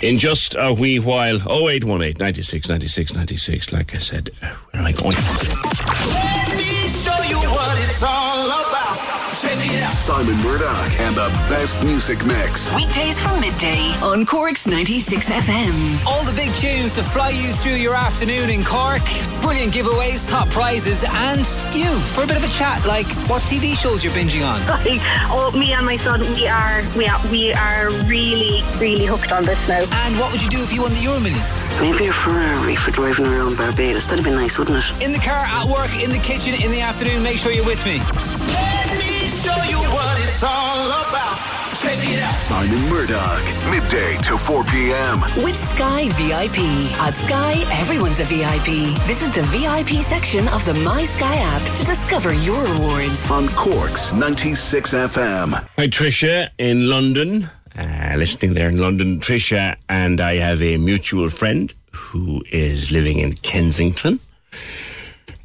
in 0.02 0.18
just 0.18 0.54
a 0.58 0.72
wee 0.72 0.98
while. 0.98 1.36
0818 1.36 2.16
96 2.18 2.68
96 2.68 3.14
96. 3.14 3.72
Like 3.72 3.94
I 3.94 3.98
said, 3.98 4.30
uh, 4.42 4.46
where 4.46 4.80
am 4.80 4.86
I 4.86 4.92
going? 4.92 5.16
Let 5.16 6.56
me 6.56 6.88
show 6.88 7.22
you 7.28 7.38
what 7.38 7.78
it's 7.88 8.02
all 8.02 8.46
about. 8.46 8.85
Check 9.36 9.58
it 9.68 9.82
out. 9.82 9.92
Simon 9.92 10.34
Murdoch 10.42 11.00
and 11.00 11.14
the 11.14 11.28
best 11.52 11.84
music 11.84 12.24
mix. 12.24 12.74
Weekdays 12.74 13.20
from 13.20 13.38
midday 13.38 13.92
on 14.02 14.24
Cork's 14.24 14.66
96 14.66 15.28
FM. 15.28 16.06
All 16.06 16.24
the 16.24 16.32
big 16.32 16.54
tunes 16.54 16.94
to 16.94 17.02
fly 17.02 17.30
you 17.30 17.52
through 17.52 17.76
your 17.76 17.94
afternoon 17.94 18.48
in 18.48 18.64
Cork. 18.64 19.04
Brilliant 19.42 19.74
giveaways, 19.74 20.26
top 20.26 20.48
prizes, 20.48 21.04
and 21.06 21.44
you 21.76 22.00
for 22.16 22.24
a 22.24 22.26
bit 22.26 22.38
of 22.38 22.44
a 22.44 22.48
chat 22.48 22.86
like 22.86 23.04
what 23.28 23.42
TV 23.42 23.76
shows 23.76 24.02
you're 24.02 24.12
binging 24.14 24.40
on. 24.40 24.56
oh, 25.28 25.52
me 25.52 25.74
and 25.74 25.84
my 25.84 25.98
son, 25.98 26.20
we 26.32 26.48
are 26.48 26.80
we 26.96 27.06
are 27.06 27.20
we 27.30 27.52
are 27.52 27.90
really 28.08 28.64
really 28.80 29.04
hooked 29.04 29.32
on 29.32 29.44
this 29.44 29.60
now. 29.68 29.84
And 30.06 30.18
what 30.18 30.32
would 30.32 30.42
you 30.42 30.48
do 30.48 30.62
if 30.62 30.72
you 30.72 30.80
won 30.80 30.92
the 30.92 31.00
Euro 31.00 31.20
Millions? 31.20 31.60
Maybe 31.78 32.06
a 32.08 32.12
Ferrari 32.12 32.74
for 32.74 32.90
driving 32.90 33.26
around 33.26 33.58
Barbados. 33.58 34.08
That'd 34.08 34.24
be 34.24 34.30
nice, 34.30 34.58
wouldn't 34.58 34.78
it? 34.78 35.04
In 35.04 35.12
the 35.12 35.20
car, 35.20 35.44
at 35.44 35.68
work, 35.68 35.92
in 36.02 36.08
the 36.08 36.24
kitchen, 36.24 36.54
in 36.54 36.72
the 36.72 36.80
afternoon, 36.80 37.22
make 37.22 37.36
sure 37.36 37.52
you're 37.52 37.66
with 37.66 37.84
me. 37.84 38.00
Let 39.26 39.32
me 39.32 39.38
show 39.42 39.62
you 39.64 39.78
what 39.90 40.20
it's 40.28 40.44
all 40.44 40.86
about. 40.86 41.36
Check 41.82 41.98
it 41.98 42.22
out. 42.22 42.32
Simon 42.32 42.88
Murdoch, 42.88 43.42
midday 43.72 44.16
to 44.22 44.38
4 44.38 44.62
p.m. 44.62 45.20
With 45.42 45.56
Sky 45.56 46.08
VIP. 46.10 46.58
At 47.00 47.10
Sky, 47.10 47.54
everyone's 47.72 48.20
a 48.20 48.24
VIP. 48.24 48.96
Visit 49.02 49.34
the 49.34 49.42
VIP 49.50 50.00
section 50.04 50.46
of 50.46 50.64
the 50.64 50.74
My 50.84 51.04
Sky 51.04 51.34
app 51.38 51.60
to 51.76 51.84
discover 51.84 52.34
your 52.34 52.62
rewards. 52.74 53.28
On 53.28 53.48
Cork's 53.48 54.12
96 54.12 54.94
FM. 54.94 55.54
Hi, 55.76 55.88
Tricia 55.88 56.50
in 56.58 56.88
London. 56.88 57.50
Uh, 57.76 58.14
listening 58.16 58.54
there 58.54 58.68
in 58.68 58.80
London, 58.80 59.18
Tricia 59.18 59.74
and 59.88 60.20
I 60.20 60.36
have 60.36 60.62
a 60.62 60.76
mutual 60.76 61.30
friend 61.30 61.74
who 61.90 62.44
is 62.52 62.92
living 62.92 63.18
in 63.18 63.32
Kensington 63.32 64.20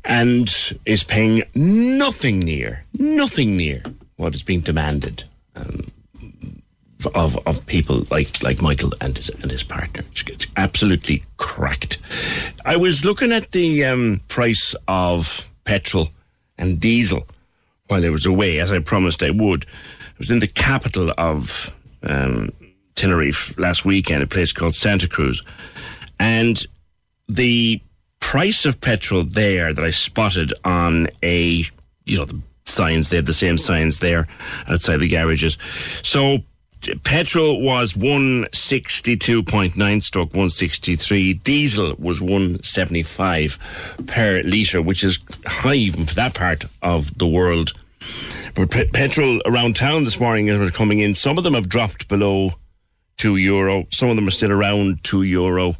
and 0.06 0.50
is 0.86 1.04
paying 1.04 1.44
nothing 1.54 2.40
near, 2.40 2.84
nothing 2.94 3.58
near 3.58 3.84
what 4.18 4.36
is 4.36 4.44
being 4.44 4.62
demanded 4.62 5.24
um, 5.56 5.86
of 7.16 7.38
of 7.48 7.66
people 7.66 8.06
like 8.12 8.42
like 8.44 8.62
Michael 8.62 8.94
and 9.02 9.18
his 9.18 9.30
and 9.30 9.50
his 9.50 9.64
partner. 9.64 10.04
It's, 10.10 10.24
it's 10.28 10.48
absolutely 10.58 11.24
cracked. 11.38 12.00
I 12.66 12.78
was 12.78 13.06
looking 13.06 13.32
at 13.32 13.52
the 13.52 13.86
um, 13.86 14.22
price 14.28 14.76
of 14.88 15.50
petrol 15.64 16.10
and 16.58 16.80
diesel 16.80 17.28
while 17.88 18.06
I 18.06 18.10
was 18.10 18.26
away, 18.26 18.60
as 18.60 18.72
I 18.72 18.80
promised 18.80 19.24
I 19.24 19.32
would. 19.32 19.66
I 19.66 20.18
was 20.18 20.32
in 20.32 20.40
the 20.40 20.48
capital 20.48 21.12
of 21.18 21.76
um, 22.04 22.52
Tenerife 22.96 23.58
last 23.58 23.86
weekend, 23.86 24.24
a 24.24 24.28
place 24.28 24.54
called 24.54 24.76
Santa 24.76 25.08
Cruz, 25.08 25.42
and 26.20 26.66
the 27.28 27.82
price 28.22 28.66
of 28.66 28.80
petrol 28.80 29.26
there 29.26 29.74
that 29.74 29.84
I 29.84 29.92
spotted 29.92 30.54
on 30.64 31.08
a, 31.22 31.66
you 32.06 32.18
know, 32.18 32.24
the 32.24 32.40
signs, 32.66 33.10
they 33.10 33.18
have 33.18 33.26
the 33.26 33.34
same 33.34 33.58
signs 33.58 34.00
there 34.00 34.30
outside 34.68 34.98
the 34.98 35.10
garages. 35.10 35.58
So 36.02 36.38
petrol 37.04 37.62
was 37.62 37.94
162.9 37.94 40.04
stroke 40.04 40.30
163. 40.30 41.34
Diesel 41.34 41.96
was 42.00 42.22
175 42.22 43.98
per 44.08 44.42
litre, 44.44 44.82
which 44.82 45.04
is 45.04 45.20
high 45.46 45.74
even 45.74 46.06
for 46.06 46.16
that 46.16 46.34
part 46.34 46.64
of 46.82 47.18
the 47.18 47.28
world. 47.28 47.74
But 48.56 48.72
pe- 48.72 48.88
petrol 48.88 49.42
around 49.46 49.76
town 49.76 50.06
this 50.06 50.20
morning 50.20 50.50
as 50.50 50.58
was 50.58 50.72
coming 50.72 51.00
in, 51.00 51.14
some 51.14 51.38
of 51.38 51.44
them 51.44 51.54
have 51.54 51.70
dropped 51.70 52.08
below 52.08 52.54
two 53.18 53.36
euro. 53.36 53.86
Some 53.92 54.10
of 54.10 54.16
them 54.16 54.28
are 54.28 54.32
still 54.32 54.52
around 54.52 55.04
two 55.04 55.22
euro. 55.24 55.76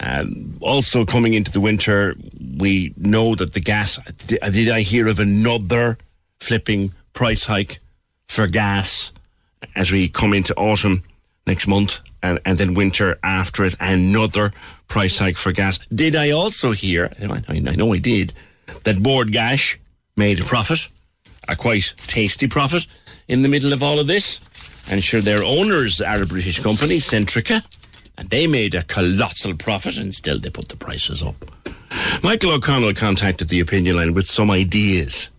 Um, 0.00 0.56
also, 0.60 1.04
coming 1.04 1.34
into 1.34 1.50
the 1.50 1.60
winter, 1.60 2.14
we 2.56 2.94
know 2.96 3.34
that 3.34 3.52
the 3.52 3.60
gas. 3.60 3.98
Did, 4.26 4.40
did 4.52 4.70
I 4.70 4.82
hear 4.82 5.08
of 5.08 5.18
another 5.18 5.98
flipping 6.40 6.92
price 7.14 7.44
hike 7.44 7.80
for 8.28 8.46
gas 8.46 9.12
as 9.74 9.90
we 9.90 10.08
come 10.08 10.32
into 10.32 10.54
autumn 10.54 11.02
next 11.46 11.66
month 11.66 11.98
and, 12.22 12.38
and 12.44 12.58
then 12.58 12.74
winter 12.74 13.18
after 13.24 13.64
it? 13.64 13.74
Another 13.80 14.52
price 14.86 15.18
hike 15.18 15.36
for 15.36 15.52
gas. 15.52 15.80
Did 15.92 16.14
I 16.14 16.30
also 16.30 16.72
hear? 16.72 17.10
I 17.20 17.58
know 17.58 17.92
I 17.92 17.98
did. 17.98 18.32
That 18.84 19.02
Bord 19.02 19.32
Gáis 19.32 19.76
made 20.16 20.40
a 20.40 20.44
profit, 20.44 20.88
a 21.48 21.56
quite 21.56 21.94
tasty 22.06 22.46
profit, 22.46 22.86
in 23.26 23.42
the 23.42 23.48
middle 23.48 23.72
of 23.72 23.82
all 23.82 23.98
of 23.98 24.06
this. 24.06 24.40
And 24.90 25.02
sure, 25.02 25.20
their 25.20 25.42
owners 25.42 26.00
are 26.00 26.22
a 26.22 26.26
British 26.26 26.60
company, 26.60 26.98
Centrica 26.98 27.62
and 28.18 28.28
they 28.30 28.46
made 28.46 28.74
a 28.74 28.82
colossal 28.82 29.54
profit 29.54 29.96
and 29.96 30.12
still 30.12 30.38
they 30.38 30.50
put 30.50 30.68
the 30.68 30.76
prices 30.76 31.22
up. 31.22 31.36
Michael 32.22 32.52
O'Connell 32.52 32.92
contacted 32.94 33.48
the 33.48 33.60
opinion 33.60 33.96
line 33.96 34.12
with 34.12 34.26
some 34.26 34.50
ideas 34.50 35.30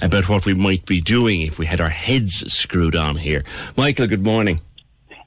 about 0.00 0.28
what 0.28 0.46
we 0.46 0.54
might 0.54 0.86
be 0.86 1.00
doing 1.00 1.42
if 1.42 1.58
we 1.58 1.66
had 1.66 1.80
our 1.80 1.88
heads 1.88 2.50
screwed 2.52 2.96
on 2.96 3.16
here. 3.16 3.44
Michael, 3.76 4.06
good 4.06 4.24
morning. 4.24 4.60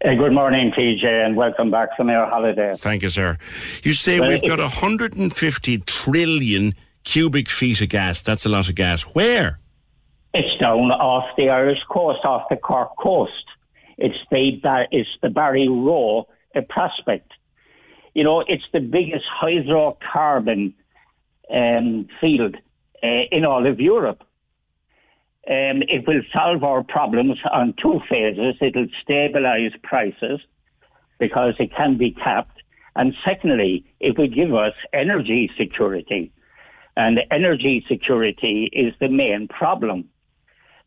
Uh, 0.03 0.15
good 0.15 0.33
morning, 0.33 0.71
PJ, 0.77 1.05
and 1.05 1.35
welcome 1.35 1.69
back 1.69 1.95
from 1.95 2.09
your 2.09 2.25
holiday. 2.25 2.73
Thank 2.75 3.03
you, 3.03 3.09
sir. 3.09 3.37
You 3.83 3.93
say 3.93 4.19
Well, 4.19 4.29
we've 4.29 4.41
got 4.41 4.59
150 4.59 5.77
trillion 5.79 6.73
cubic 7.03 7.49
feet 7.49 7.81
of 7.81 7.89
gas. 7.89 8.21
That's 8.21 8.45
a 8.45 8.49
lot 8.49 8.69
of 8.69 8.75
gas. 8.75 9.03
Where? 9.03 9.59
It's 10.33 10.59
down 10.59 10.91
off 10.91 11.25
the 11.37 11.49
Irish 11.49 11.79
coast, 11.89 12.25
off 12.25 12.49
the 12.49 12.55
Cork 12.55 12.97
coast. 12.97 13.31
It's 13.97 14.17
the 14.31 14.87
it's 14.91 15.09
the 15.21 15.27
Barryroe 15.27 16.25
uh, 16.55 16.61
prospect. 16.69 17.31
You 18.13 18.23
know, 18.23 18.41
it's 18.41 18.63
the 18.71 18.79
biggest 18.79 19.25
hydrocarbon 19.41 20.73
um, 21.53 22.07
field 22.21 22.55
uh, 23.03 23.07
in 23.31 23.45
all 23.45 23.65
of 23.65 23.79
Europe. 23.79 24.23
Um, 25.45 25.83
it 25.89 26.07
will 26.07 26.21
solve 26.31 26.63
our 26.63 26.83
problems 26.83 27.37
on 27.51 27.73
two 27.81 27.99
phases. 28.09 28.55
It'll 28.61 28.87
stabilise 29.05 29.81
prices 29.83 30.39
because 31.19 31.55
it 31.59 31.75
can 31.75 31.97
be 31.97 32.11
capped. 32.11 32.61
And 32.95 33.13
secondly, 33.25 33.85
it 33.99 34.17
will 34.17 34.29
give 34.29 34.53
us 34.53 34.73
energy 34.93 35.51
security. 35.57 36.31
And 36.95 37.19
energy 37.31 37.83
security 37.89 38.69
is 38.71 38.93
the 38.99 39.09
main 39.09 39.47
problem. 39.47 40.09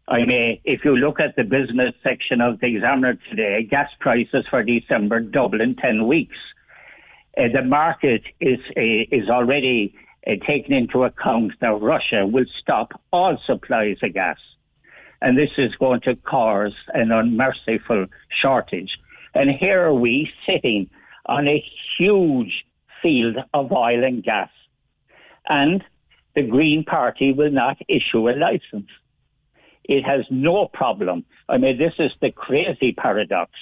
I 0.09 0.25
mean, 0.25 0.61
if 0.65 0.85
you 0.85 0.97
look 0.97 1.19
at 1.19 1.35
the 1.35 1.43
business 1.43 1.93
section 2.05 2.41
of 2.41 2.61
the 2.61 2.67
Examiner 2.69 3.19
today, 3.29 3.67
gas 3.69 3.91
prices 3.99 4.45
for 4.49 4.63
December 4.63 5.19
double 5.19 5.61
in 5.61 5.75
10 5.75 6.07
weeks. 6.07 6.37
Uh, 7.37 7.49
the 7.53 7.63
market 7.63 8.23
is 8.41 8.61
uh, 8.77 8.81
is 9.11 9.29
already 9.29 9.95
uh, 10.27 10.31
taking 10.47 10.77
into 10.77 11.05
account 11.05 11.53
that 11.61 11.81
Russia 11.81 12.25
will 12.25 12.47
stop 12.63 12.93
all 13.13 13.37
supplies 13.47 13.97
of 14.03 14.15
gas. 14.15 14.39
And 15.21 15.37
this 15.37 15.51
is 15.59 15.75
going 15.75 16.03
to 16.03 16.15
cause 16.15 16.75
an 16.95 17.11
unmerciful 17.11 18.07
shortage. 18.41 18.91
And 19.35 19.51
here 19.51 19.87
are 19.87 19.95
we 19.95 20.31
sitting 20.47 20.89
on 21.27 21.49
a 21.49 21.65
huge 21.99 22.65
field 23.03 23.37
of 23.53 23.73
oil 23.73 24.05
and 24.05 24.23
gas. 24.23 24.51
And 25.49 25.83
the 26.35 26.43
Green 26.43 26.85
Party 26.85 27.33
will 27.33 27.51
not 27.51 27.77
issue 27.89 28.29
a 28.29 28.33
license. 28.33 28.89
It 29.89 30.05
has 30.05 30.25
no 30.31 30.69
problem. 30.73 31.25
I 31.49 31.59
mean, 31.59 31.79
this 31.79 31.95
is 31.99 32.11
the 32.21 32.33
crazy 32.33 32.93
paradox. 32.93 33.53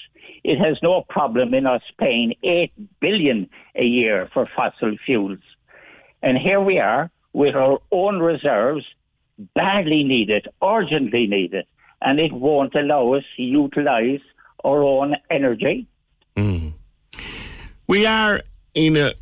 It 0.42 0.58
has 0.58 0.78
no 0.82 1.02
problem 1.08 1.54
in 1.54 1.66
us 1.66 1.82
paying 1.98 2.34
eight 2.42 2.72
billion 3.00 3.48
a 3.74 3.84
year 3.84 4.28
for 4.32 4.48
fossil 4.56 4.96
fuels. 5.04 5.38
And 6.22 6.38
here 6.38 6.60
we 6.60 6.78
are 6.78 7.10
with 7.34 7.54
our 7.54 7.78
own 7.90 8.20
reserves, 8.20 8.86
badly 9.54 10.04
needed, 10.04 10.48
urgently 10.62 11.26
needed, 11.26 11.66
and 12.00 12.18
it 12.18 12.32
won't 12.32 12.74
allow 12.74 13.12
us 13.12 13.24
to 13.36 13.42
utilize 13.42 14.20
our 14.64 14.82
own 14.82 15.16
energy. 15.30 15.86
Mm. 16.36 16.72
We 17.86 18.06
are 18.06 18.40
in 18.74 18.96
a 18.96 19.12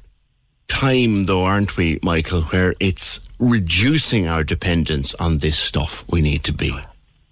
time, 0.68 1.24
though, 1.24 1.44
aren't 1.44 1.76
we, 1.76 1.98
Michael, 2.02 2.42
where 2.42 2.74
it's 2.78 3.20
reducing 3.40 4.28
our 4.28 4.44
dependence 4.44 5.14
on 5.16 5.38
this 5.38 5.58
stuff 5.58 6.04
we 6.08 6.22
need 6.22 6.44
to 6.44 6.52
be. 6.52 6.72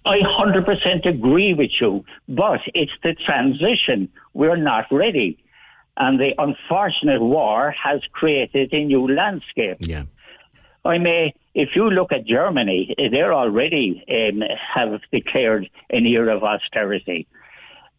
I 0.05 0.17
100% 0.17 1.05
agree 1.05 1.53
with 1.53 1.71
you, 1.79 2.03
but 2.27 2.59
it's 2.73 2.91
the 3.03 3.13
transition. 3.25 4.09
We're 4.33 4.55
not 4.57 4.85
ready. 4.91 5.37
And 5.97 6.19
the 6.19 6.31
unfortunate 6.37 7.21
war 7.21 7.71
has 7.71 8.01
created 8.11 8.73
a 8.73 8.83
new 8.83 9.07
landscape. 9.13 9.77
Yeah. 9.79 10.03
I 10.83 10.97
may, 10.97 11.35
if 11.53 11.69
you 11.75 11.89
look 11.89 12.11
at 12.11 12.25
Germany, 12.25 12.95
they're 13.11 13.33
already 13.33 14.03
um, 14.09 14.41
have 14.73 15.01
declared 15.11 15.69
an 15.91 16.05
year 16.05 16.29
of 16.29 16.43
austerity. 16.43 17.27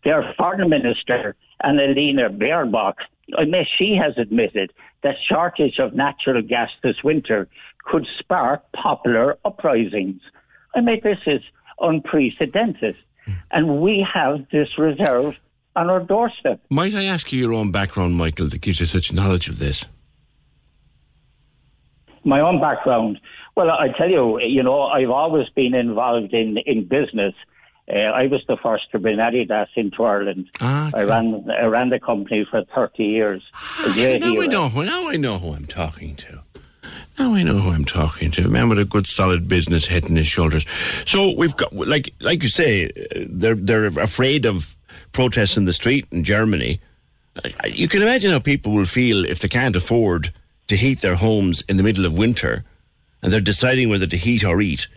Their 0.03 0.35
foreign 0.37 0.69
minister, 0.69 1.37
Annalena 1.63 2.37
Baerbock, 2.37 2.95
I 3.39 3.45
mean, 3.45 3.65
she 3.79 3.97
has 4.03 4.15
admitted 4.19 4.73
that 5.05 5.15
shortage 5.29 5.79
of 5.79 5.95
natural 5.95 6.43
gas 6.43 6.71
this 6.83 6.97
winter 7.05 7.49
could 7.85 8.07
spark 8.19 8.65
popular 8.73 9.39
uprisings. 9.45 10.21
I 10.75 10.81
mean, 10.81 11.01
this 11.05 11.19
is 11.27 11.41
unprecedented. 11.83 12.97
And 13.51 13.81
we 13.81 14.07
have 14.13 14.47
this 14.51 14.69
reserve 14.79 15.37
on 15.77 15.91
our 15.91 16.01
doorstep. 16.01 16.61
Might 16.71 16.95
I 16.95 17.05
ask 17.05 17.33
you 17.33 17.39
your 17.39 17.53
own 17.53 17.71
background, 17.71 18.17
Michael, 18.17 18.49
that 18.49 18.61
gives 18.61 18.81
you 18.81 18.87
such 18.87 19.13
knowledge 19.13 19.49
of 19.49 19.59
this? 19.59 19.85
My 22.25 22.41
own 22.41 22.61
background. 22.61 23.21
Well, 23.57 23.71
I 23.71 23.89
tell 23.97 24.09
you, 24.09 24.41
you 24.41 24.63
know, 24.63 24.83
I've 24.83 25.11
always 25.11 25.49
been 25.51 25.75
involved 25.75 26.33
in, 26.33 26.59
in 26.67 26.87
business. 26.87 27.35
Uh, 27.93 27.99
I 27.99 28.29
was 28.29 28.43
the 28.47 28.57
first 28.63 28.91
to 28.93 28.99
bring 28.99 29.19
Adidas 29.19 29.67
into 29.77 30.05
Ireland. 30.05 30.49
Ah, 30.61 30.91
I 30.95 31.03
ran 31.03 31.51
I 31.51 31.65
ran 31.65 31.91
the 31.91 31.99
company 31.99 32.47
for 32.49 32.65
30 32.75 33.03
years. 33.03 33.43
Ah, 33.55 33.93
now 34.21 34.41
I 34.41 34.47
know. 34.47 34.69
Now 34.69 35.09
I 35.09 35.17
know 35.17 35.39
who 35.39 35.53
I'm 35.53 35.67
talking 35.67 36.15
to. 36.17 36.42
Now 37.19 37.35
I 37.35 37.43
know 37.43 37.59
who 37.59 37.71
I'm 37.71 37.85
talking 37.85 38.31
to. 38.33 38.45
A 38.45 38.49
man 38.49 38.69
with 38.69 38.79
a 38.79 38.85
good, 38.85 39.07
solid 39.07 39.47
business 39.47 39.87
head 39.87 40.07
in 40.07 40.17
his 40.17 40.27
shoulders. 40.27 40.65
So 41.07 41.35
we've 41.37 41.57
got, 41.57 41.73
like, 41.75 42.13
like 42.21 42.43
you 42.43 42.49
say, 42.49 42.87
uh, 42.87 43.25
they're 43.29 43.55
they're 43.55 43.87
afraid 43.87 44.47
of 44.47 44.75
protests 45.13 45.57
in 45.57 45.67
the 45.67 45.73
street 45.73 46.07
in 46.11 46.25
Germany. 46.25 46.81
You 47.67 47.89
can 47.89 48.03
imagine 48.03 48.31
how 48.31 48.41
people 48.41 48.73
will 48.73 48.85
feel 48.85 49.25
if 49.25 49.39
they 49.39 49.49
can't 49.49 49.77
afford 49.77 50.33
to 50.69 50.77
heat 50.77 51.01
their 51.01 51.17
homes 51.17 51.63
in 51.69 51.77
the 51.77 51.83
middle 51.83 52.05
of 52.07 52.17
winter, 52.17 52.65
and 53.23 53.33
they're 53.33 53.41
deciding 53.41 53.89
whether 53.89 54.07
to 54.07 54.17
heat 54.17 54.45
or 54.45 54.61
eat. 54.61 54.89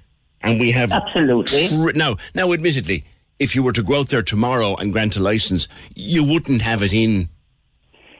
And 0.41 0.59
we 0.59 0.71
have 0.71 0.91
absolutely 0.91 1.69
pr- 1.69 1.97
now. 1.97 2.17
Now, 2.33 2.53
admittedly, 2.53 3.03
if 3.39 3.55
you 3.55 3.63
were 3.63 3.73
to 3.73 3.83
go 3.83 3.99
out 3.99 4.09
there 4.09 4.21
tomorrow 4.21 4.75
and 4.75 4.93
grant 4.93 5.17
a 5.17 5.21
license, 5.21 5.67
you 5.95 6.23
wouldn't 6.23 6.61
have 6.61 6.83
it 6.83 6.93
in 6.93 7.29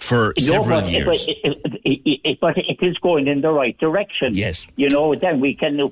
for 0.06 0.34
several 0.38 0.82
but, 0.82 0.90
years. 0.90 1.06
But 1.06 1.28
it, 1.28 1.82
it, 1.84 2.20
it, 2.24 2.38
but 2.40 2.58
it 2.58 2.78
is 2.82 2.98
going 3.00 3.28
in 3.28 3.42
the 3.42 3.52
right 3.52 3.78
direction. 3.78 4.36
Yes. 4.36 4.66
You 4.76 4.90
know, 4.90 5.16
then 5.16 5.40
we 5.40 5.56
can, 5.56 5.92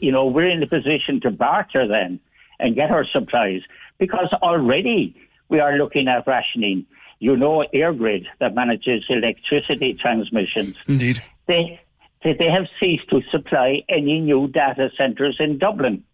you 0.00 0.12
know, 0.12 0.26
we're 0.26 0.48
in 0.48 0.60
the 0.60 0.66
position 0.66 1.20
to 1.22 1.30
barter 1.30 1.86
then 1.86 2.20
and 2.58 2.74
get 2.74 2.90
our 2.90 3.04
supplies 3.04 3.62
because 3.98 4.32
already 4.42 5.16
we 5.48 5.60
are 5.60 5.76
looking 5.76 6.08
at 6.08 6.26
rationing. 6.26 6.86
You 7.20 7.36
know, 7.36 7.64
EirGrid 7.74 8.26
that 8.38 8.54
manages 8.54 9.04
electricity 9.08 9.94
transmissions. 9.94 10.76
Indeed. 10.86 11.20
They, 11.48 11.80
they, 12.22 12.34
they 12.34 12.48
have 12.48 12.66
ceased 12.78 13.10
to 13.10 13.22
supply 13.30 13.82
any 13.88 14.20
new 14.20 14.46
data 14.46 14.90
centres 14.96 15.36
in 15.40 15.58
Dublin. 15.58 16.04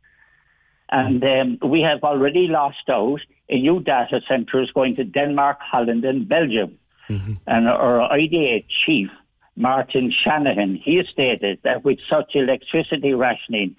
And 0.90 1.22
um, 1.24 1.70
we 1.70 1.82
have 1.82 2.02
already 2.02 2.46
lost 2.46 2.88
out 2.88 3.20
in 3.48 3.62
new 3.62 3.80
data 3.80 4.20
centres 4.26 4.70
going 4.74 4.96
to 4.96 5.04
Denmark, 5.04 5.58
Holland, 5.60 6.04
and 6.04 6.26
Belgium. 6.26 6.78
Mm-hmm. 7.08 7.34
And 7.46 7.68
our 7.68 8.12
IDA 8.12 8.64
chief, 8.86 9.08
Martin 9.56 10.12
Shanahan, 10.24 10.76
he 10.76 11.02
stated 11.12 11.60
that 11.64 11.84
with 11.84 11.98
such 12.10 12.32
electricity 12.34 13.14
rationing, 13.14 13.76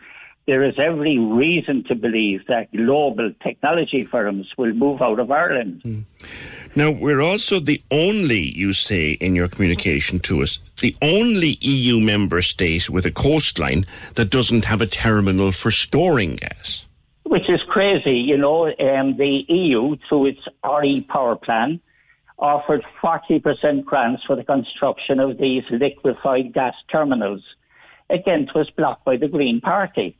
there 0.47 0.63
is 0.63 0.75
every 0.77 1.17
reason 1.17 1.83
to 1.85 1.95
believe 1.95 2.45
that 2.47 2.71
global 2.71 3.31
technology 3.41 4.05
firms 4.05 4.47
will 4.57 4.73
move 4.73 5.01
out 5.01 5.19
of 5.19 5.31
Ireland. 5.31 5.81
Mm. 5.83 6.03
Now, 6.75 6.91
we're 6.91 7.21
also 7.21 7.59
the 7.59 7.81
only, 7.89 8.41
you 8.55 8.73
say 8.73 9.11
in 9.13 9.33
your 9.33 9.47
communication 9.47 10.19
to 10.19 10.43
us, 10.43 10.59
the 10.81 10.95
only 11.01 11.57
EU 11.61 11.99
member 11.99 12.41
state 12.41 12.89
with 12.89 13.05
a 13.05 13.11
coastline 13.11 13.85
that 14.15 14.29
doesn't 14.29 14.65
have 14.65 14.81
a 14.81 14.85
terminal 14.85 15.51
for 15.51 15.71
storing 15.71 16.35
gas. 16.35 16.85
Which 17.23 17.49
is 17.49 17.61
crazy. 17.69 18.17
You 18.17 18.37
know, 18.37 18.65
um, 18.67 19.17
the 19.17 19.45
EU, 19.47 19.95
through 20.07 20.27
its 20.27 20.41
RE 20.63 21.01
power 21.09 21.35
plan, 21.35 21.79
offered 22.37 22.83
40% 23.01 23.85
grants 23.85 24.23
for 24.25 24.35
the 24.35 24.43
construction 24.43 25.19
of 25.19 25.37
these 25.37 25.63
liquefied 25.71 26.53
gas 26.53 26.73
terminals. 26.91 27.41
Again, 28.09 28.41
it 28.41 28.49
was 28.53 28.69
blocked 28.71 29.05
by 29.05 29.17
the 29.17 29.27
Green 29.27 29.61
Party, 29.61 30.17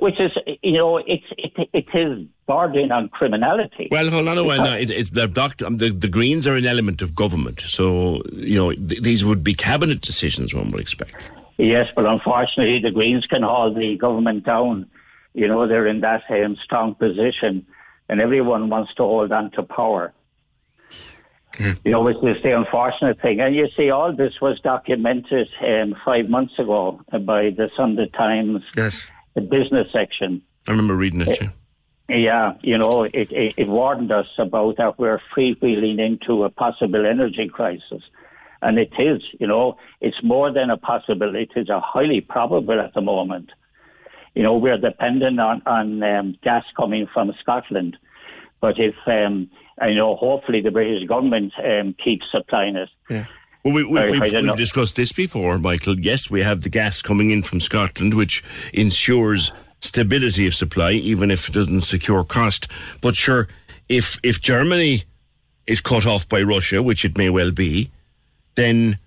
which 0.00 0.20
is, 0.20 0.32
you 0.62 0.72
know, 0.72 0.98
it's, 0.98 1.24
it, 1.38 1.68
it 1.72 1.86
is 1.94 2.26
bordering 2.46 2.90
on 2.90 3.08
criminality. 3.08 3.88
Well, 3.90 4.10
hold 4.10 4.28
on 4.28 4.38
a 4.38 4.44
while 4.44 4.58
now. 4.58 4.74
It, 4.74 4.90
it's, 4.90 5.10
they're 5.10 5.28
blocked. 5.28 5.62
Um, 5.62 5.78
the, 5.78 5.90
the 5.90 6.08
Greens 6.08 6.46
are 6.46 6.56
an 6.56 6.66
element 6.66 7.02
of 7.02 7.14
government. 7.14 7.60
So, 7.60 8.20
you 8.32 8.56
know, 8.56 8.72
th- 8.72 9.02
these 9.02 9.24
would 9.24 9.42
be 9.42 9.54
cabinet 9.54 10.00
decisions, 10.00 10.54
one 10.54 10.70
would 10.72 10.80
expect. 10.80 11.14
Yes, 11.56 11.86
but 11.94 12.06
unfortunately, 12.06 12.80
the 12.80 12.90
Greens 12.90 13.26
can 13.26 13.42
hold 13.42 13.76
the 13.76 13.96
government 13.96 14.44
down. 14.44 14.90
You 15.34 15.46
know, 15.46 15.68
they're 15.68 15.86
in 15.86 16.00
that 16.00 16.22
um, 16.30 16.56
strong 16.64 16.94
position, 16.94 17.66
and 18.08 18.20
everyone 18.20 18.70
wants 18.70 18.94
to 18.94 19.02
hold 19.02 19.30
on 19.30 19.50
to 19.52 19.62
power. 19.62 20.12
Mm. 21.54 21.78
You 21.84 21.90
know, 21.92 22.02
which 22.02 22.16
is 22.16 22.42
the 22.42 22.56
unfortunate 22.56 23.20
thing. 23.20 23.40
And 23.40 23.54
you 23.54 23.66
see, 23.76 23.90
all 23.90 24.14
this 24.14 24.34
was 24.40 24.60
documented 24.60 25.48
um, 25.66 25.94
five 26.04 26.28
months 26.28 26.58
ago 26.58 27.00
by 27.10 27.50
the 27.50 27.68
Sunday 27.76 28.08
Times, 28.16 28.62
yes. 28.76 29.10
the 29.34 29.40
business 29.40 29.88
section. 29.92 30.42
I 30.68 30.70
remember 30.70 30.96
reading 30.96 31.22
it. 31.22 31.40
Yeah, 31.40 32.16
yeah 32.16 32.52
you 32.62 32.78
know, 32.78 33.04
it, 33.04 33.30
it, 33.30 33.54
it 33.56 33.68
warned 33.68 34.12
us 34.12 34.26
about 34.38 34.76
that 34.76 34.98
we're 34.98 35.20
freewheeling 35.36 35.98
into 35.98 36.44
a 36.44 36.50
possible 36.50 37.04
energy 37.04 37.48
crisis. 37.48 38.02
And 38.62 38.78
it 38.78 38.92
is, 38.98 39.22
you 39.38 39.46
know, 39.46 39.78
it's 40.00 40.22
more 40.22 40.52
than 40.52 40.70
a 40.70 40.76
possible, 40.76 41.34
it 41.34 41.50
is 41.56 41.68
a 41.70 41.80
highly 41.80 42.20
probable 42.20 42.78
at 42.78 42.94
the 42.94 43.00
moment. 43.00 43.50
You 44.34 44.42
know, 44.42 44.56
we're 44.56 44.78
dependent 44.78 45.40
on, 45.40 45.62
on 45.66 46.02
um, 46.02 46.38
gas 46.42 46.64
coming 46.76 47.06
from 47.12 47.32
Scotland. 47.40 47.96
But 48.60 48.78
if, 48.78 48.94
um, 49.06 49.50
I 49.80 49.94
know, 49.94 50.14
hopefully 50.16 50.60
the 50.60 50.70
British 50.70 51.08
government 51.08 51.52
um, 51.58 51.94
keeps 52.02 52.26
supplying 52.30 52.76
it. 52.76 52.88
Yeah. 53.08 53.26
Well, 53.64 53.74
we, 53.74 53.84
we, 53.84 53.98
I- 53.98 54.04
I 54.04 54.08
we've, 54.10 54.32
we've 54.42 54.56
discussed 54.56 54.96
this 54.96 55.12
before, 55.12 55.58
Michael. 55.58 55.98
Yes, 55.98 56.30
we 56.30 56.42
have 56.42 56.60
the 56.62 56.68
gas 56.70 57.02
coming 57.02 57.30
in 57.30 57.42
from 57.42 57.60
Scotland, 57.60 58.14
which 58.14 58.42
ensures 58.72 59.52
stability 59.80 60.46
of 60.46 60.54
supply, 60.54 60.92
even 60.92 61.30
if 61.30 61.48
it 61.48 61.52
doesn't 61.52 61.80
secure 61.82 62.24
cost. 62.24 62.68
But 63.00 63.16
sure, 63.16 63.48
if 63.88 64.18
if 64.22 64.40
Germany 64.40 65.02
is 65.66 65.80
cut 65.80 66.06
off 66.06 66.28
by 66.28 66.42
Russia, 66.42 66.82
which 66.82 67.04
it 67.04 67.16
may 67.18 67.30
well 67.30 67.50
be, 67.50 67.90
then 68.54 68.98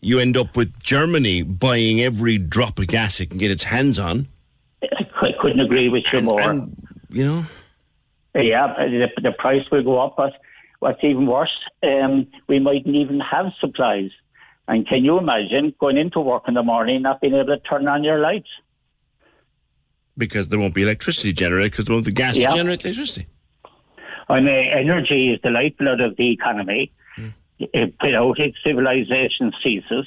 you 0.00 0.18
end 0.18 0.36
up 0.36 0.56
with 0.56 0.78
Germany 0.82 1.42
buying 1.42 2.00
every 2.02 2.36
drop 2.38 2.78
of 2.78 2.88
gas 2.88 3.20
it 3.20 3.26
can 3.30 3.38
get 3.38 3.50
its 3.50 3.62
hands 3.62 3.98
on. 3.98 4.26
I 4.82 5.32
couldn't 5.40 5.60
agree 5.60 5.88
with 5.88 6.02
you 6.12 6.20
more. 6.22 6.40
you 7.10 7.24
know? 7.24 7.44
Yeah, 8.34 8.74
the, 8.78 9.08
the 9.22 9.32
price 9.32 9.62
will 9.70 9.82
go 9.82 10.00
up, 10.00 10.14
but 10.16 10.32
what's 10.78 11.02
even 11.04 11.26
worse, 11.26 11.52
um, 11.82 12.26
we 12.48 12.58
mightn't 12.58 12.94
even 12.94 13.20
have 13.20 13.46
supplies. 13.60 14.10
And 14.68 14.86
can 14.86 15.04
you 15.04 15.18
imagine 15.18 15.74
going 15.78 15.98
into 15.98 16.20
work 16.20 16.44
in 16.48 16.54
the 16.54 16.62
morning 16.62 17.02
not 17.02 17.20
being 17.20 17.34
able 17.34 17.56
to 17.56 17.58
turn 17.60 17.86
on 17.88 18.04
your 18.04 18.18
lights? 18.20 18.48
Because 20.16 20.48
there 20.48 20.58
won't 20.58 20.74
be 20.74 20.82
electricity 20.82 21.32
generated 21.32 21.72
because 21.72 21.86
there 21.86 21.94
won't 21.94 22.06
be 22.06 22.12
gas 22.12 22.36
Yeah. 22.36 22.50
to 22.50 22.56
generate 22.56 22.84
electricity. 22.84 23.26
I 24.28 24.40
mean, 24.40 24.48
energy 24.72 25.32
is 25.32 25.40
the 25.42 25.50
lifeblood 25.50 26.00
of 26.00 26.16
the 26.16 26.30
economy. 26.30 26.92
If, 27.58 27.92
without 28.02 28.38
it, 28.40 28.54
civilization 28.64 29.52
ceases. 29.62 30.06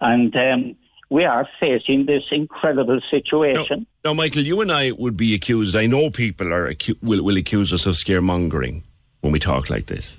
and 0.00 0.34
um, 0.36 0.76
we 1.08 1.24
are 1.24 1.48
facing 1.60 2.06
this 2.06 2.24
incredible 2.30 3.00
situation. 3.10 3.86
Now, 4.04 4.14
Michael, 4.14 4.42
you 4.42 4.60
and 4.60 4.72
I 4.72 4.90
would 4.92 5.16
be 5.16 5.34
accused. 5.34 5.76
I 5.76 5.86
know 5.86 6.10
people 6.10 6.52
are 6.52 6.72
acu- 6.72 7.00
will, 7.02 7.22
will 7.22 7.36
accuse 7.36 7.72
us 7.72 7.86
of 7.86 7.94
scaremongering 7.94 8.82
when 9.20 9.32
we 9.32 9.38
talk 9.38 9.70
like 9.70 9.86
this. 9.86 10.18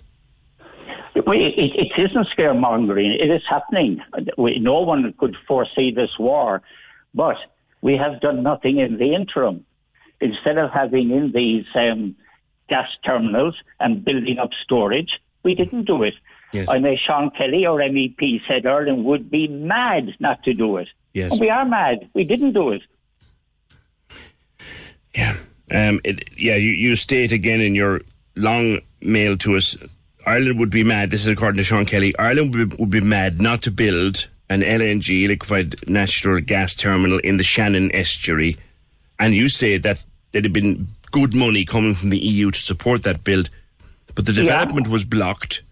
We, 1.26 1.38
it, 1.58 1.72
it 1.76 2.10
isn't 2.10 2.28
scaremongering. 2.38 3.22
It 3.22 3.30
is 3.30 3.42
happening. 3.50 4.02
We, 4.38 4.60
no 4.60 4.82
one 4.82 5.14
could 5.18 5.36
foresee 5.48 5.92
this 5.92 6.12
war, 6.18 6.62
but 7.14 7.36
we 7.82 7.98
have 7.98 8.22
done 8.22 8.44
nothing 8.44 8.80
in 8.80 8.98
the 8.98 9.14
interim. 9.14 9.66
Instead 10.22 10.58
of 10.58 10.72
having 10.72 11.12
in 11.12 11.32
these 11.34 11.66
um, 11.76 12.16
gas 12.70 12.88
terminals 13.06 13.56
and 13.80 14.04
building 14.06 14.40
up 14.40 14.50
storage, 14.64 15.20
we 15.44 15.54
didn't 15.54 15.86
do 15.86 16.04
it. 16.04 16.14
Yes. 16.54 16.68
I 16.70 16.78
know 16.80 16.96
Sean 16.96 17.30
Kelly, 17.32 17.66
our 17.66 17.80
MEP, 17.80 18.42
said 18.48 18.66
Ireland 18.66 19.04
would 19.06 19.30
be 19.30 19.48
mad 19.48 20.16
not 20.20 20.44
to 20.44 20.54
do 20.54 20.78
it. 20.78 20.88
Yes. 21.14 21.34
And 21.34 21.42
we 21.42 21.50
are 21.50 21.66
mad. 21.66 22.10
We 22.14 22.24
didn't 22.24 22.54
do 22.54 22.72
it. 22.72 22.82
Um, 25.70 26.00
it, 26.04 26.30
yeah, 26.38 26.56
you, 26.56 26.70
you 26.70 26.96
state 26.96 27.32
again 27.34 27.60
in 27.60 27.76
your 27.76 28.02
long 28.36 28.80
mail 29.02 29.36
to 29.38 29.58
us, 29.58 29.76
Ireland 30.26 30.60
would 30.60 30.70
be 30.70 30.84
mad. 30.84 31.12
This 31.12 31.22
is 31.22 31.28
according 31.28 31.58
to 31.58 31.64
Sean 31.64 31.86
Kelly. 31.86 32.14
Ireland 32.18 32.56
would 32.56 32.70
be, 32.70 32.76
would 32.78 32.90
be 32.90 33.02
mad 33.02 33.42
not 33.42 33.62
to 33.64 33.72
build 33.72 34.28
an 34.50 34.62
LNG 34.62 35.28
liquefied 35.28 35.90
natural 35.90 36.40
gas 36.40 36.76
terminal 36.76 37.20
in 37.20 37.36
the 37.38 37.44
Shannon 37.44 37.94
estuary, 37.94 38.56
and 39.20 39.34
you 39.34 39.50
say 39.50 39.78
that 39.78 40.00
there 40.32 40.42
had 40.42 40.54
been 40.54 40.88
good 41.12 41.34
money 41.36 41.66
coming 41.66 41.96
from 41.96 42.10
the 42.12 42.20
EU 42.20 42.52
to 42.52 42.60
support 42.60 43.04
that 43.04 43.24
build, 43.26 43.50
but 44.16 44.26
the 44.26 44.32
Yeah. 44.32 44.44
development 44.44 44.88
was 44.88 45.04
blocked 45.04 45.64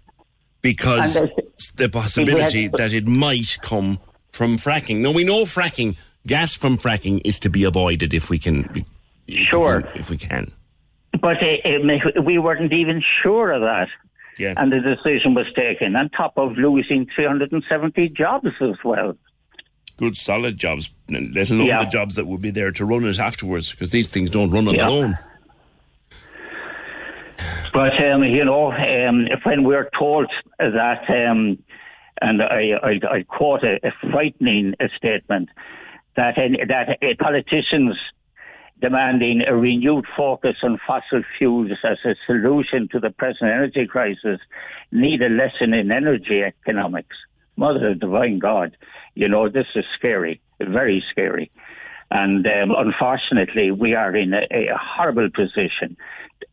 because 0.66 1.14
there's- 1.14 1.72
the 1.76 1.90
possibility 1.90 2.68
we 2.68 2.78
that 2.78 2.92
it 2.94 3.08
might 3.08 3.58
come 3.62 4.00
from 4.32 4.58
fracking. 4.58 4.98
Now 5.00 5.12
we 5.12 5.24
know 5.24 5.44
fracking, 5.46 5.96
gas 6.28 6.54
from 6.56 6.78
fracking, 6.78 7.22
is 7.24 7.40
to 7.42 7.50
be 7.50 7.64
avoided 7.64 8.14
if 8.14 8.30
we 8.30 8.38
can. 8.40 8.86
Sure. 9.30 9.84
if 9.96 10.10
we 10.10 10.18
can. 10.18 10.52
But 11.22 11.38
uh, 11.42 11.70
uh, 12.20 12.22
we 12.22 12.38
weren't 12.38 12.74
even 12.74 13.02
sure 13.24 13.52
of 13.52 13.62
that. 13.62 13.88
Yeah. 14.38 14.54
And 14.58 14.72
the 14.72 14.82
decision 14.82 15.34
was 15.34 15.48
taken 15.56 15.96
on 15.96 16.10
top 16.10 16.34
of 16.38 16.58
losing 16.58 17.08
370 17.16 18.10
jobs 18.10 18.48
as 18.62 18.76
well. 18.84 19.16
good 19.98 20.18
solid 20.18 20.58
jobs, 20.58 20.90
let 21.08 21.50
alone 21.50 21.68
Yeah. 21.68 21.82
the 21.86 21.90
jobs 21.90 22.16
that 22.16 22.28
would 22.28 22.42
be 22.42 22.52
there 22.52 22.70
to 22.70 22.84
run 22.84 23.06
it 23.06 23.18
afterwards, 23.18 23.72
because 23.72 23.92
these 23.92 24.10
things 24.10 24.30
don't 24.30 24.52
run 24.52 24.68
on 24.68 24.76
Yeah. 24.76 24.90
their 24.90 25.04
own. 25.04 25.18
But 27.74 27.94
um, 28.04 28.24
you 28.24 28.46
know, 28.46 28.72
um, 28.72 29.28
when 29.44 29.64
we're 29.64 29.90
told 29.98 30.32
that, 30.60 31.04
um, 31.10 31.58
and 32.22 32.42
I, 32.42 32.72
I, 32.82 33.18
I 33.18 33.24
quote 33.24 33.64
a, 33.64 33.86
a 33.86 33.92
frightening 34.12 34.74
uh, 34.80 34.88
statement 34.96 35.50
that 36.16 36.36
that 36.68 36.90
uh, 36.90 37.08
politicians 37.20 37.98
demanding 38.82 39.42
a 39.48 39.56
renewed 39.56 40.06
focus 40.16 40.58
on 40.64 40.80
fossil 40.86 41.24
fuels 41.38 41.72
as 41.84 41.98
a 42.06 42.16
solution 42.26 42.88
to 42.92 43.00
the 43.00 43.10
present 43.10 43.50
energy 43.50 43.86
crisis 43.86 44.40
need 44.92 45.22
a 45.22 45.30
lesson 45.30 45.74
in 45.74 45.92
energy 45.92 46.44
economics. 46.44 47.16
Mother 47.58 47.90
of 47.90 48.00
divine 48.00 48.40
God, 48.40 48.76
you 49.16 49.30
know 49.30 49.48
this 49.48 49.68
is 49.76 49.86
scary, 49.98 50.42
very 50.60 51.04
scary. 51.10 51.52
And 52.12 52.46
um, 52.46 52.72
unfortunately, 52.78 53.72
we 53.72 53.96
are 53.96 54.16
in 54.16 54.34
a, 54.34 54.46
a 54.52 54.78
horrible 54.78 55.30
position. 55.30 55.98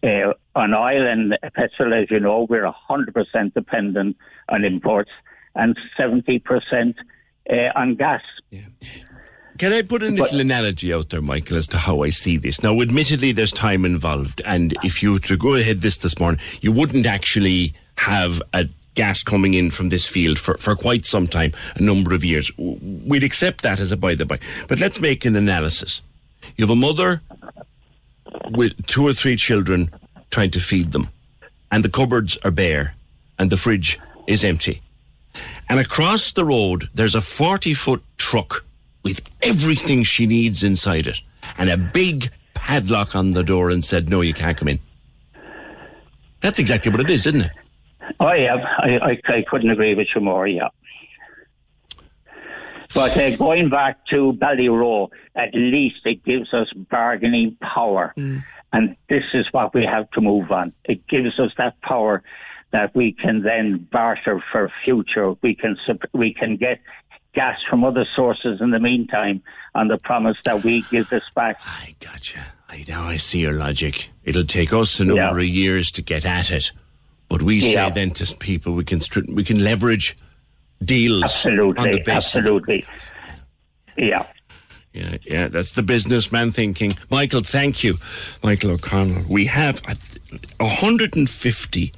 Uh, 0.03 0.33
on 0.57 0.75
oil 0.75 1.07
and 1.07 1.39
petrol, 1.55 1.95
as 1.95 2.11
you 2.11 2.19
know, 2.19 2.47
we're 2.51 2.71
100% 2.91 3.55
dependent 3.55 4.17
on 4.49 4.65
imports 4.65 5.11
and 5.55 5.79
70% 5.99 6.95
uh, 7.49 7.55
on 7.77 7.95
gas. 7.95 8.23
Can 9.59 9.73
I 9.73 9.83
put 9.83 10.03
a 10.03 10.07
little 10.07 10.41
analogy 10.41 10.93
out 10.93 11.11
there, 11.11 11.23
Michael, 11.23 11.57
as 11.57 11.69
to 11.69 11.79
how 11.79 12.03
I 12.03 12.11
see 12.11 12.37
this? 12.37 12.63
Now, 12.63 12.81
admittedly, 12.81 13.33
there's 13.33 13.53
time 13.53 13.85
involved, 13.85 14.41
and 14.45 14.75
if 14.83 15.03
you 15.03 15.13
were 15.13 15.19
to 15.21 15.37
go 15.37 15.55
ahead 15.55 15.83
this 15.83 15.99
this 15.99 16.19
morning, 16.19 16.41
you 16.63 16.73
wouldn't 16.73 17.07
actually 17.07 17.75
have 17.99 18.43
a 18.53 18.69
gas 18.95 19.23
coming 19.23 19.55
in 19.55 19.71
from 19.71 19.91
this 19.91 20.07
field 20.07 20.39
for, 20.39 20.57
for 20.59 20.75
quite 20.75 21.05
some 21.05 21.27
time, 21.27 21.53
a 21.77 21.83
number 21.83 22.13
of 22.15 22.25
years. 22.25 22.51
We'd 22.59 23.23
accept 23.23 23.63
that 23.63 23.79
as 23.79 23.93
a 23.93 23.97
by 23.97 24.15
the 24.15 24.27
by. 24.27 24.39
But 24.69 24.81
let's 24.81 25.01
make 25.01 25.25
an 25.25 25.37
analysis. 25.37 26.03
You 26.57 26.67
have 26.67 26.77
a 26.77 26.81
mother 26.81 27.23
with 28.51 28.87
two 28.87 29.07
or 29.07 29.13
three 29.13 29.37
children 29.37 29.91
trying 30.31 30.51
to 30.51 30.61
feed 30.61 30.93
them, 30.93 31.09
and 31.71 31.85
the 31.85 31.89
cupboards 31.89 32.37
are 32.45 32.51
bare, 32.51 32.95
and 33.39 33.51
the 33.51 33.57
fridge 33.57 33.99
is 34.27 34.45
empty. 34.45 34.81
And 35.69 35.81
across 35.81 36.33
the 36.33 36.45
road, 36.45 36.89
there's 36.95 37.15
a 37.15 37.21
40 37.21 37.75
foot 37.75 38.03
truck 38.19 38.65
with 39.03 39.21
everything 39.43 40.05
she 40.05 40.27
needs 40.27 40.63
inside 40.63 41.07
it, 41.07 41.21
and 41.59 41.71
a 41.71 41.77
big 41.77 42.31
padlock 42.55 43.17
on 43.17 43.33
the 43.33 43.43
door 43.43 43.71
and 43.71 43.85
said, 43.85 44.09
No, 44.09 44.21
you 44.21 44.35
can't 44.35 44.57
come 44.57 44.69
in. 44.69 44.79
That's 46.41 46.59
exactly 46.59 46.91
what 46.91 47.01
it 47.01 47.11
is, 47.11 47.27
isn't 47.27 47.43
it? 47.43 47.51
Oh, 48.21 48.33
yeah, 48.33 48.57
I, 48.79 48.99
I, 48.99 49.33
I 49.33 49.45
couldn't 49.49 49.71
agree 49.71 49.95
with 49.95 50.09
you 50.15 50.21
more, 50.21 50.47
yeah. 50.47 50.69
But 52.95 53.17
uh, 53.17 53.37
going 53.37 53.71
back 53.71 54.05
to 54.11 54.33
Barryroe, 54.35 55.09
at 55.35 55.55
least 55.55 56.01
it 56.05 56.25
gives 56.25 56.53
us 56.53 56.69
bargaining 56.91 57.57
power. 57.61 58.13
And 58.75 58.97
this 59.09 59.25
is 59.35 59.47
what 59.53 59.75
we 59.75 59.85
have 59.85 60.11
to 60.13 60.21
move 60.21 60.51
on. 60.51 60.73
It 60.85 61.07
gives 61.09 61.39
us 61.39 61.51
that 61.59 61.81
power 61.83 62.23
that 62.71 62.95
we 62.95 63.13
can 63.13 63.43
then 63.43 63.87
barter 63.93 64.43
for 64.51 64.73
future. 64.85 65.35
We 65.43 65.55
can 65.55 65.77
we 66.13 66.33
can 66.33 66.57
get 66.57 66.81
gas 67.35 67.59
from 67.69 67.85
other 67.85 68.07
sources 68.17 68.61
in 68.61 68.71
the 68.71 68.81
meantime 68.81 69.43
on 69.75 69.89
the 69.89 69.99
promise 69.99 70.37
that 70.45 70.65
we 70.65 70.83
give 70.91 71.09
this 71.11 71.25
back. 71.35 71.61
I 71.65 71.95
gotcha. 72.01 72.41
I 72.69 72.85
now 72.89 73.05
I 73.05 73.17
see 73.17 73.41
your 73.41 73.53
logic. 73.53 74.11
It'll 74.25 74.45
take 74.45 74.73
us 74.73 75.01
a 75.01 75.05
number 75.05 75.39
of 75.39 75.45
years 75.47 75.91
to 75.93 76.03
get 76.03 76.25
at 76.25 76.51
it, 76.51 76.73
but 77.29 77.43
we 77.43 77.61
say 77.61 77.73
Yeah. 77.75 77.91
then 77.91 78.11
to 78.13 78.37
people 78.37 78.73
we 78.75 78.85
can 78.85 79.01
we 79.29 79.45
can 79.45 79.63
leverage 79.63 80.17
deals 80.85 81.23
Absolutely, 81.25 81.83
on 81.83 81.91
the 81.91 81.99
basis. 82.03 82.37
absolutely. 82.37 82.85
Yeah. 83.97 84.27
Yeah, 84.93 85.17
yeah, 85.25 85.49
that's 85.49 85.73
the 85.73 85.83
businessman 85.83 86.53
thinking. 86.53 86.99
Michael, 87.11 87.41
thank 87.43 87.83
you, 87.83 87.97
Michael 88.43 88.73
O'Connell. 88.73 89.25
We 89.27 89.47
have 89.47 89.81
a 89.89 89.97
150 90.65 91.93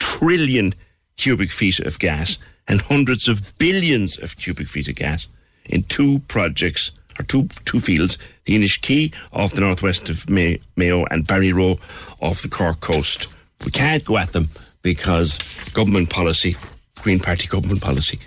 trillion 0.00 0.74
cubic 1.16 1.52
feet 1.52 1.78
of 1.78 1.98
gas 2.00 2.38
and 2.66 2.80
hundreds 2.82 3.28
of 3.28 3.56
billions 3.58 4.18
of 4.18 4.36
cubic 4.36 4.66
feet 4.66 4.88
of 4.88 4.96
gas 4.96 5.28
in 5.66 5.84
two 5.84 6.18
projects 6.26 6.90
or 7.18 7.24
two 7.24 7.46
two 7.64 7.78
fields: 7.78 8.18
the 8.44 8.56
Inishkea 8.56 9.14
off 9.32 9.52
the 9.52 9.60
northwest 9.60 10.08
of 10.10 10.28
May, 10.28 10.58
Mayo 10.74 11.04
and 11.12 11.24
Barryroe 11.28 11.78
off 12.20 12.42
the 12.42 12.48
Cork 12.48 12.80
coast. 12.80 13.28
We 13.64 13.70
can't 13.70 14.04
go 14.04 14.18
at 14.18 14.32
them 14.32 14.50
because 14.82 15.38
government 15.74 16.10
policy, 16.10 16.56
Green 17.02 17.18
Party 17.18 17.48
government 17.48 17.80
policy, 17.80 18.20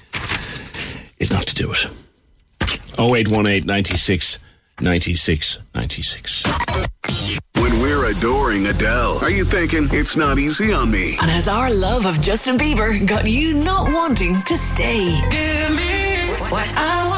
is 1.18 1.32
not 1.32 1.48
to 1.48 1.56
do 1.56 1.72
it. 1.72 1.88
0818 3.00 3.66
96 3.66 4.38
96 4.82 5.60
96. 5.74 6.44
When 7.56 7.82
we're 7.82 8.06
adoring 8.12 8.68
Adele, 8.68 9.20
are 9.20 9.30
you 9.30 9.46
thinking 9.46 9.88
it's 9.92 10.18
not 10.18 10.38
easy 10.38 10.74
on 10.74 10.92
me? 10.92 11.18
And 11.22 11.32
has 11.32 11.48
our 11.48 11.74
love 11.74 12.06
of 12.06 12.22
Justin 12.22 12.58
Bieber 12.58 13.06
got 13.08 13.26
you 13.26 13.54
not 13.54 13.92
wanting 13.94 14.36
to 14.36 14.56
stay? 14.58 15.22
Give 15.30 15.76
me 15.76 16.34
what 16.52 16.68
I 16.76 17.08
want. 17.08 17.15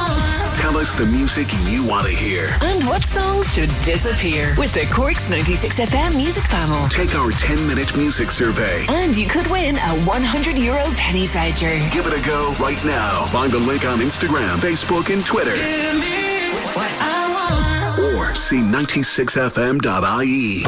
Tell 0.78 0.86
us 0.86 0.94
the 0.94 1.08
music 1.08 1.48
you 1.68 1.84
want 1.84 2.06
to 2.06 2.14
hear. 2.14 2.56
And 2.62 2.88
what 2.88 3.04
songs 3.04 3.52
should 3.52 3.70
disappear 3.84 4.54
with 4.60 4.76
the 4.76 4.86
Corks 4.94 5.28
96 5.28 5.74
FM 5.74 6.16
music 6.16 6.44
panel? 6.44 6.88
Take 6.90 7.16
our 7.16 7.32
10 7.32 7.68
minute 7.68 7.98
music 7.98 8.30
survey. 8.30 8.86
And 8.88 9.18
you 9.18 9.28
could 9.28 9.48
win 9.48 9.78
a 9.78 10.00
100 10.06 10.56
euro 10.56 10.84
penny 10.94 11.26
voucher. 11.26 11.80
Give 11.92 12.06
it 12.06 12.14
a 12.14 12.24
go 12.24 12.54
right 12.60 12.78
now. 12.86 13.26
Find 13.26 13.52
the 13.52 13.58
link 13.58 13.88
on 13.88 13.98
Instagram, 13.98 14.60
Facebook, 14.60 15.12
and 15.12 15.26
Twitter. 15.26 15.56
Give 15.56 15.96
me 15.96 16.52
what 16.78 16.92
I 17.02 17.96
want. 17.98 18.16
Or 18.16 18.36
see 18.36 18.60
96fm.ie. 18.60 20.62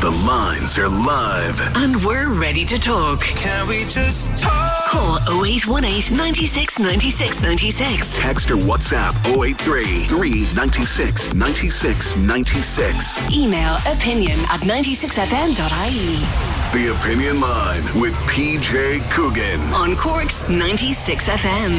The 0.00 0.10
lines 0.10 0.78
are 0.78 0.88
live. 0.88 1.60
And 1.76 2.02
we're 2.06 2.32
ready 2.32 2.64
to 2.64 2.78
talk. 2.78 3.20
Can 3.20 3.68
we 3.68 3.84
just 3.84 4.34
talk? 4.38 4.61
Call 4.92 5.16
0818 5.42 6.14
96 6.14 6.78
96 6.78 7.42
96. 7.42 8.18
Text 8.18 8.50
or 8.50 8.56
WhatsApp 8.56 9.14
083 9.42 10.04
396 10.04 11.32
96 11.32 12.16
96. 12.16 13.32
Email 13.34 13.76
opinion 13.86 14.38
at 14.50 14.60
96fm.ie. 14.60 16.18
The 16.78 16.94
Opinion 16.94 17.40
Line 17.40 17.82
with 17.98 18.12
PJ 18.28 19.00
Coogan. 19.10 19.60
On 19.72 19.96
Corks 19.96 20.46
96 20.50 21.24
FM. 21.24 21.74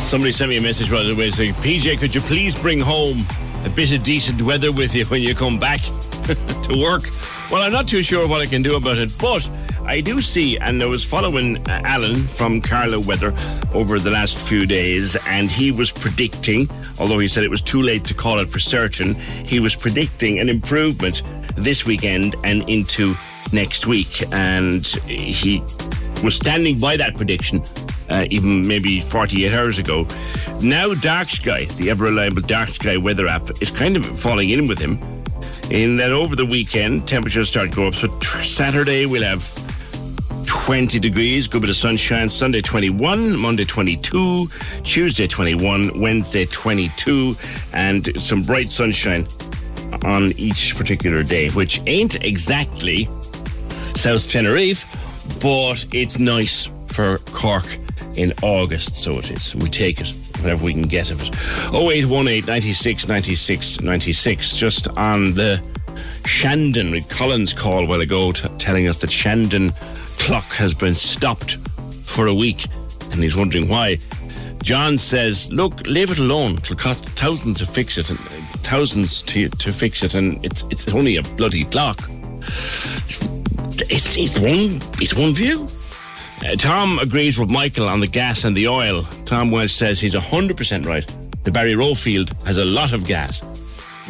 Somebody 0.00 0.32
sent 0.32 0.48
me 0.48 0.56
a 0.56 0.62
message 0.62 0.90
by 0.90 1.02
the 1.02 1.14
way 1.14 1.30
saying, 1.30 1.52
PJ, 1.56 1.98
could 1.98 2.14
you 2.14 2.22
please 2.22 2.58
bring 2.58 2.80
home 2.80 3.18
a 3.66 3.68
bit 3.68 3.92
of 3.92 4.02
decent 4.02 4.40
weather 4.40 4.72
with 4.72 4.94
you 4.94 5.04
when 5.06 5.20
you 5.20 5.34
come 5.34 5.58
back 5.58 5.82
to 5.82 6.78
work? 6.82 7.02
Well, 7.50 7.62
I'm 7.62 7.72
not 7.72 7.86
too 7.86 8.02
sure 8.02 8.26
what 8.26 8.40
I 8.40 8.46
can 8.46 8.62
do 8.62 8.76
about 8.76 8.96
it, 8.96 9.14
but 9.20 9.46
I 9.86 10.00
do 10.00 10.20
see, 10.20 10.56
and 10.58 10.82
I 10.82 10.86
was 10.86 11.04
following 11.04 11.58
uh, 11.68 11.80
Alan 11.84 12.22
from 12.22 12.60
Carlow 12.60 13.00
Weather 13.00 13.34
over 13.74 13.98
the 13.98 14.10
last 14.10 14.38
few 14.38 14.66
days, 14.66 15.16
and 15.26 15.50
he 15.50 15.72
was 15.72 15.90
predicting, 15.90 16.68
although 16.98 17.18
he 17.18 17.28
said 17.28 17.44
it 17.44 17.50
was 17.50 17.62
too 17.62 17.82
late 17.82 18.04
to 18.04 18.14
call 18.14 18.38
it 18.40 18.48
for 18.48 18.58
certain, 18.58 19.14
he 19.14 19.60
was 19.60 19.76
predicting 19.76 20.40
an 20.40 20.48
improvement 20.48 21.22
this 21.56 21.84
weekend 21.84 22.34
and 22.44 22.68
into 22.68 23.14
next 23.52 23.86
week. 23.86 24.24
And 24.32 24.86
he 25.06 25.60
was 26.22 26.34
standing 26.34 26.78
by 26.80 26.96
that 26.96 27.14
prediction 27.14 27.62
uh, 28.08 28.26
even 28.30 28.66
maybe 28.66 29.00
48 29.00 29.52
hours 29.52 29.78
ago. 29.78 30.06
Now, 30.62 30.94
Dark 30.94 31.28
Sky, 31.28 31.64
the 31.76 31.90
ever 31.90 32.04
reliable 32.04 32.42
Dark 32.42 32.68
Sky 32.68 32.96
weather 32.96 33.26
app, 33.26 33.50
is 33.62 33.70
kind 33.70 33.96
of 33.96 34.06
falling 34.18 34.50
in 34.50 34.66
with 34.66 34.78
him. 34.78 34.98
In 35.70 35.96
that 35.96 36.12
over 36.12 36.36
the 36.36 36.44
weekend, 36.46 37.08
temperatures 37.08 37.50
start 37.50 37.70
to 37.70 37.76
go 37.76 37.86
up. 37.88 37.94
So, 37.94 38.08
tr- 38.18 38.42
Saturday, 38.42 39.06
we'll 39.06 39.22
have 39.22 39.42
20 40.44 40.98
degrees, 40.98 41.48
good 41.48 41.62
bit 41.62 41.70
of 41.70 41.76
sunshine. 41.76 42.28
Sunday 42.28 42.60
21, 42.60 43.40
Monday 43.40 43.64
22, 43.64 44.48
Tuesday 44.82 45.26
21, 45.26 46.00
Wednesday 46.00 46.44
22, 46.46 47.34
and 47.72 48.20
some 48.20 48.42
bright 48.42 48.70
sunshine 48.70 49.26
on 50.04 50.30
each 50.36 50.76
particular 50.76 51.22
day, 51.22 51.50
which 51.50 51.80
ain't 51.86 52.16
exactly 52.24 53.08
South 53.96 54.28
Tenerife, 54.28 54.84
but 55.40 55.84
it's 55.92 56.18
nice 56.18 56.68
for 56.88 57.18
Cork 57.32 57.66
in 58.16 58.32
August, 58.42 58.96
so 58.96 59.12
it 59.12 59.30
is. 59.30 59.54
We 59.56 59.68
take 59.68 60.00
it, 60.00 60.08
whatever 60.40 60.64
we 60.64 60.72
can 60.72 60.82
get 60.82 61.10
of 61.10 61.20
it. 61.20 61.34
0818 61.74 62.46
96 62.46 63.08
96 63.08 63.80
96, 63.80 64.56
just 64.56 64.88
on 64.88 65.34
the 65.34 65.62
Shandon, 66.26 67.00
Collins 67.08 67.52
call 67.52 67.84
a 67.84 67.86
while 67.86 68.00
ago 68.00 68.32
t- 68.32 68.48
telling 68.58 68.88
us 68.88 69.00
that 69.00 69.10
Shandon 69.10 69.72
clock 70.24 70.54
has 70.54 70.72
been 70.72 70.94
stopped 70.94 71.58
for 72.02 72.28
a 72.28 72.34
week, 72.34 72.64
and 73.12 73.22
he's 73.22 73.36
wondering 73.36 73.68
why. 73.68 73.98
John 74.62 74.96
says, 74.96 75.52
"Look, 75.52 75.86
leave 75.86 76.10
it 76.10 76.18
alone. 76.18 76.56
It'll 76.56 76.76
cost 76.76 77.04
thousands 77.10 77.58
to 77.58 77.66
fix 77.66 77.98
it, 77.98 78.08
and 78.08 78.18
uh, 78.18 78.30
thousands 78.62 79.20
to 79.22 79.50
to 79.50 79.70
fix 79.70 80.02
it, 80.02 80.14
and 80.14 80.42
it's 80.42 80.64
it's 80.70 80.88
only 80.94 81.18
a 81.18 81.22
bloody 81.36 81.64
clock. 81.64 81.98
It's 83.90 84.16
it's 84.16 84.38
one 84.40 84.80
it's 84.98 85.14
one 85.14 85.34
view." 85.34 85.68
Uh, 86.42 86.56
Tom 86.56 86.98
agrees 87.00 87.38
with 87.38 87.50
Michael 87.50 87.86
on 87.86 88.00
the 88.00 88.08
gas 88.08 88.44
and 88.44 88.56
the 88.56 88.66
oil. 88.66 89.06
Tom 89.26 89.50
Welsh 89.50 89.72
says 89.72 90.00
he's 90.00 90.14
100% 90.14 90.86
right. 90.86 91.06
The 91.44 91.50
Barryroe 91.50 91.96
field 91.96 92.30
has 92.44 92.58
a 92.58 92.64
lot 92.64 92.92
of 92.92 93.06
gas. 93.06 93.42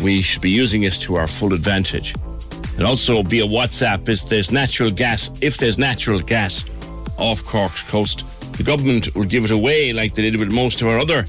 We 0.01 0.23
should 0.23 0.43
be 0.43 0.51
using 0.51 0.85
it 0.85 0.95
to 1.05 1.17
our 1.17 1.27
full 1.27 1.53
advantage. 1.53 2.15
And 2.77 2.87
also 2.87 3.23
via 3.23 3.45
WhatsApp, 3.45 4.09
is 4.09 4.25
there's 4.25 4.51
natural 4.51 4.91
gas. 4.91 5.31
If 5.43 5.59
there's 5.59 5.79
natural 5.79 6.19
gas 6.19 6.65
off 7.17 7.45
Cork's 7.45 7.83
coast, 7.83 8.53
the 8.57 8.63
government 8.63 9.15
will 9.15 9.25
give 9.25 9.45
it 9.45 9.51
away 9.51 9.93
like 9.93 10.15
they 10.15 10.23
did 10.23 10.39
with 10.39 10.53
most 10.53 10.83
of 10.83 10.89
our 10.89 10.99
other 10.99 11.25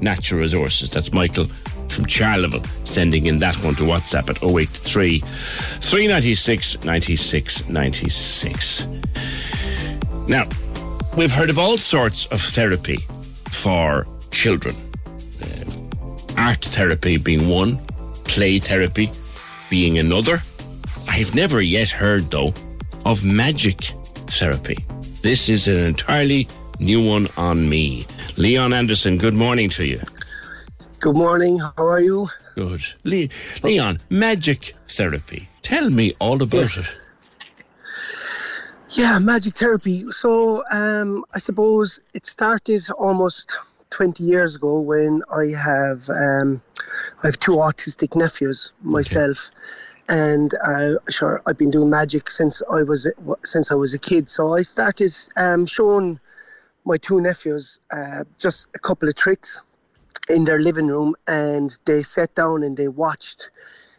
natural 0.00 0.40
resources. 0.40 0.90
That's 0.90 1.12
Michael 1.12 1.44
from 1.88 2.06
Charleville 2.06 2.64
sending 2.84 3.26
in 3.26 3.38
that 3.38 3.54
one 3.64 3.74
to 3.76 3.82
WhatsApp 3.84 4.28
at 4.28 4.42
083 4.42 5.20
396 5.20 6.84
96 6.84 7.68
96. 7.68 8.86
Now, 10.28 10.48
we've 11.16 11.32
heard 11.32 11.50
of 11.50 11.58
all 11.58 11.76
sorts 11.76 12.26
of 12.26 12.40
therapy 12.40 12.98
for 13.50 14.06
children. 14.30 14.74
Um, 15.42 15.90
art 16.36 16.64
therapy 16.64 17.18
being 17.18 17.48
one, 17.48 17.78
play 18.24 18.58
therapy 18.58 19.10
being 19.70 19.98
another. 19.98 20.42
I've 21.16 21.34
never 21.34 21.60
yet 21.62 21.90
heard, 21.90 22.30
though, 22.30 22.52
of 23.04 23.24
magic 23.24 23.80
therapy. 24.38 24.76
This 25.22 25.48
is 25.48 25.68
an 25.68 25.76
entirely 25.78 26.48
new 26.80 27.06
one 27.06 27.28
on 27.36 27.68
me. 27.68 28.04
Leon 28.36 28.72
Anderson, 28.72 29.16
good 29.18 29.34
morning 29.34 29.68
to 29.70 29.84
you. 29.84 30.00
Good 31.00 31.14
morning. 31.16 31.58
How 31.60 31.86
are 31.86 32.00
you? 32.00 32.28
Good. 32.56 32.82
Le- 33.04 33.28
Leon, 33.62 34.00
magic 34.10 34.74
therapy. 34.88 35.48
Tell 35.62 35.88
me 35.90 36.14
all 36.18 36.42
about 36.42 36.62
Yes. 36.62 36.78
it. 36.78 36.94
Yeah, 38.90 39.18
magic 39.18 39.56
therapy. 39.56 40.04
So, 40.10 40.64
um, 40.70 41.24
I 41.32 41.38
suppose 41.38 42.00
it 42.12 42.26
started 42.26 42.88
almost 42.90 43.50
20 43.90 44.22
years 44.24 44.56
ago 44.56 44.80
when 44.80 45.22
I 45.32 45.46
have 45.56 46.08
um, 46.10 46.60
I 47.22 47.26
have 47.28 47.38
two 47.38 47.52
autistic 47.52 48.14
nephews 48.16 48.72
myself, 48.82 49.50
and 50.08 50.54
uh, 50.64 50.94
sure 51.08 51.42
I've 51.46 51.58
been 51.58 51.70
doing 51.70 51.90
magic 51.90 52.30
since 52.30 52.62
I 52.70 52.82
was 52.82 53.08
since 53.44 53.72
I 53.72 53.74
was 53.74 53.94
a 53.94 53.98
kid. 53.98 54.28
So 54.28 54.54
I 54.54 54.62
started 54.62 55.16
um, 55.36 55.66
showing 55.66 56.20
my 56.84 56.96
two 56.98 57.20
nephews 57.20 57.78
uh, 57.92 58.24
just 58.38 58.66
a 58.74 58.78
couple 58.78 59.08
of 59.08 59.14
tricks 59.14 59.62
in 60.28 60.44
their 60.44 60.58
living 60.58 60.88
room, 60.88 61.14
and 61.26 61.76
they 61.86 62.02
sat 62.02 62.34
down 62.34 62.62
and 62.62 62.76
they 62.76 62.88
watched 62.88 63.50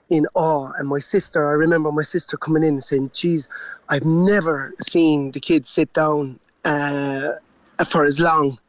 in 0.10 0.28
awe. 0.36 0.72
And 0.78 0.88
my 0.88 1.00
sister, 1.00 1.50
I 1.50 1.54
remember 1.54 1.92
my 1.92 2.04
sister 2.04 2.38
coming 2.38 2.64
in 2.64 2.76
and 2.76 2.84
saying, 2.84 3.12
"Geez, 3.14 3.50
I've 3.90 4.06
never 4.06 4.74
seen 4.82 5.32
the 5.32 5.40
kids 5.40 5.70
sit 5.70 5.92
down 5.94 6.40
uh, 6.64 7.34
for 7.90 8.04
as 8.04 8.20
long. 8.20 8.60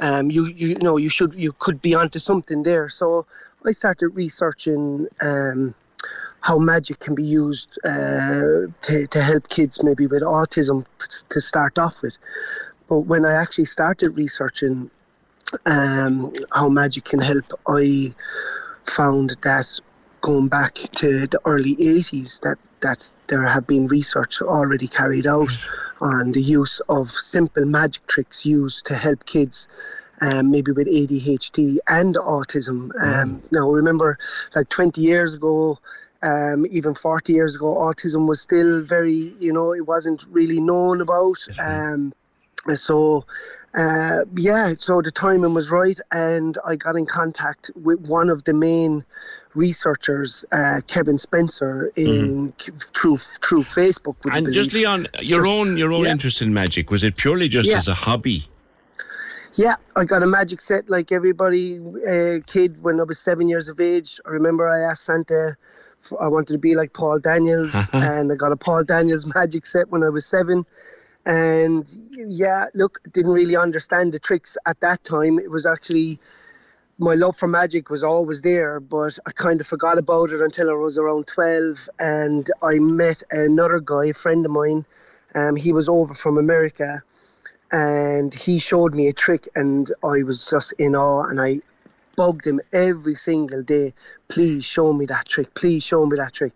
Um, 0.00 0.30
you 0.30 0.46
you 0.46 0.74
know 0.76 0.96
you 0.96 1.08
should 1.08 1.34
you 1.34 1.52
could 1.58 1.82
be 1.82 1.94
onto 1.94 2.20
something 2.20 2.62
there." 2.62 2.88
So 2.88 3.26
I 3.64 3.72
started 3.72 4.08
researching. 4.08 5.08
Um, 5.20 5.74
how 6.44 6.58
magic 6.58 6.98
can 7.00 7.14
be 7.14 7.24
used 7.24 7.78
uh, 7.86 8.68
to, 8.82 9.06
to 9.06 9.22
help 9.22 9.48
kids 9.48 9.82
maybe 9.82 10.06
with 10.06 10.20
autism 10.20 10.84
t- 10.98 11.24
to 11.30 11.40
start 11.40 11.78
off 11.78 12.02
with. 12.02 12.18
But 12.86 13.00
when 13.00 13.24
I 13.24 13.32
actually 13.32 13.64
started 13.64 14.10
researching 14.10 14.90
um, 15.64 16.34
how 16.52 16.68
magic 16.68 17.06
can 17.06 17.20
help, 17.20 17.46
I 17.66 18.14
found 18.84 19.38
that 19.42 19.80
going 20.20 20.48
back 20.48 20.74
to 20.74 21.26
the 21.26 21.40
early 21.46 21.76
80s 21.76 22.40
that, 22.40 22.58
that 22.80 23.10
there 23.28 23.44
have 23.44 23.66
been 23.66 23.86
research 23.86 24.42
already 24.42 24.86
carried 24.86 25.26
out 25.26 25.56
on 26.02 26.32
the 26.32 26.42
use 26.42 26.78
of 26.90 27.10
simple 27.10 27.64
magic 27.64 28.06
tricks 28.06 28.44
used 28.44 28.84
to 28.84 28.94
help 28.96 29.24
kids 29.24 29.66
um, 30.20 30.50
maybe 30.50 30.72
with 30.72 30.88
ADHD 30.88 31.78
and 31.88 32.16
autism. 32.16 32.90
Um, 33.02 33.42
Now, 33.50 33.70
remember, 33.70 34.18
like 34.54 34.68
20 34.68 35.00
years 35.00 35.34
ago, 35.34 35.78
um, 36.24 36.66
even 36.70 36.94
40 36.94 37.32
years 37.32 37.54
ago, 37.54 37.74
autism 37.74 38.26
was 38.26 38.40
still 38.40 38.82
very, 38.82 39.34
you 39.38 39.52
know, 39.52 39.72
it 39.72 39.86
wasn't 39.86 40.24
really 40.30 40.60
known 40.60 41.00
about. 41.00 41.38
Um, 41.58 42.12
so, 42.74 43.24
uh, 43.74 44.24
yeah, 44.36 44.72
so 44.78 45.02
the 45.02 45.10
timing 45.10 45.52
was 45.52 45.70
right, 45.70 46.00
and 46.12 46.56
I 46.64 46.76
got 46.76 46.96
in 46.96 47.06
contact 47.06 47.70
with 47.74 48.00
one 48.00 48.30
of 48.30 48.44
the 48.44 48.54
main 48.54 49.04
researchers, 49.54 50.44
uh, 50.52 50.80
Kevin 50.86 51.18
Spencer, 51.18 51.92
in 51.96 52.52
through 52.94 53.18
through 53.18 53.64
Facebook. 53.64 54.16
And 54.24 54.52
just? 54.52 54.72
Leon, 54.72 55.06
your 55.20 55.46
own 55.46 55.76
your 55.76 55.92
own 55.92 56.04
yeah. 56.04 56.12
interest 56.12 56.40
in 56.42 56.54
magic 56.54 56.90
was 56.90 57.04
it 57.04 57.16
purely 57.16 57.48
just 57.48 57.68
Yeah. 57.68 57.76
as 57.78 57.88
a 57.88 57.94
hobby? 57.94 58.48
Yeah, 59.54 59.76
I 59.94 60.04
got 60.04 60.22
a 60.22 60.26
magic 60.26 60.60
set 60.60 60.90
like 60.90 61.12
everybody 61.12 61.78
uh, 62.08 62.40
kid 62.46 62.82
when 62.82 62.98
I 62.98 63.04
was 63.04 63.20
seven 63.20 63.48
years 63.48 63.68
of 63.68 63.78
age. 63.78 64.20
I 64.26 64.30
remember 64.30 64.68
I 64.68 64.80
asked 64.80 65.04
Santa, 65.04 65.56
I 66.20 66.28
wanted 66.28 66.52
to 66.54 66.58
be 66.58 66.74
like 66.74 66.92
Paul 66.92 67.18
Daniels, 67.18 67.74
and 67.92 68.30
I 68.30 68.34
got 68.34 68.52
a 68.52 68.56
Paul 68.56 68.84
Daniels 68.84 69.26
magic 69.34 69.66
set 69.66 69.90
when 69.90 70.02
I 70.02 70.08
was 70.08 70.26
seven. 70.26 70.66
And 71.26 71.86
yeah, 72.12 72.66
look, 72.74 73.00
didn't 73.12 73.32
really 73.32 73.56
understand 73.56 74.12
the 74.12 74.18
tricks 74.18 74.56
at 74.66 74.80
that 74.80 75.02
time. 75.04 75.38
It 75.38 75.50
was 75.50 75.64
actually 75.64 76.18
my 76.98 77.14
love 77.14 77.36
for 77.36 77.48
magic 77.48 77.90
was 77.90 78.04
always 78.04 78.42
there, 78.42 78.78
but 78.78 79.18
I 79.26 79.32
kind 79.32 79.60
of 79.60 79.66
forgot 79.66 79.98
about 79.98 80.30
it 80.30 80.40
until 80.40 80.70
I 80.70 80.74
was 80.74 80.98
around 80.98 81.26
12. 81.26 81.88
And 81.98 82.50
I 82.62 82.78
met 82.78 83.22
another 83.30 83.80
guy, 83.80 84.06
a 84.06 84.14
friend 84.14 84.44
of 84.44 84.52
mine. 84.52 84.84
Um, 85.34 85.56
he 85.56 85.72
was 85.72 85.88
over 85.88 86.14
from 86.14 86.38
America 86.38 87.02
and 87.72 88.32
he 88.32 88.60
showed 88.60 88.94
me 88.94 89.08
a 89.08 89.12
trick, 89.12 89.48
and 89.56 89.92
I 90.04 90.22
was 90.22 90.48
just 90.48 90.72
in 90.74 90.94
awe. 90.94 91.24
And 91.24 91.40
I 91.40 91.60
bugged 92.16 92.46
him 92.46 92.60
every 92.72 93.14
single 93.14 93.62
day, 93.62 93.94
please 94.28 94.64
show 94.64 94.92
me 94.92 95.06
that 95.06 95.28
trick, 95.28 95.54
please 95.54 95.82
show 95.82 96.04
me 96.06 96.16
that 96.16 96.32
trick. 96.32 96.52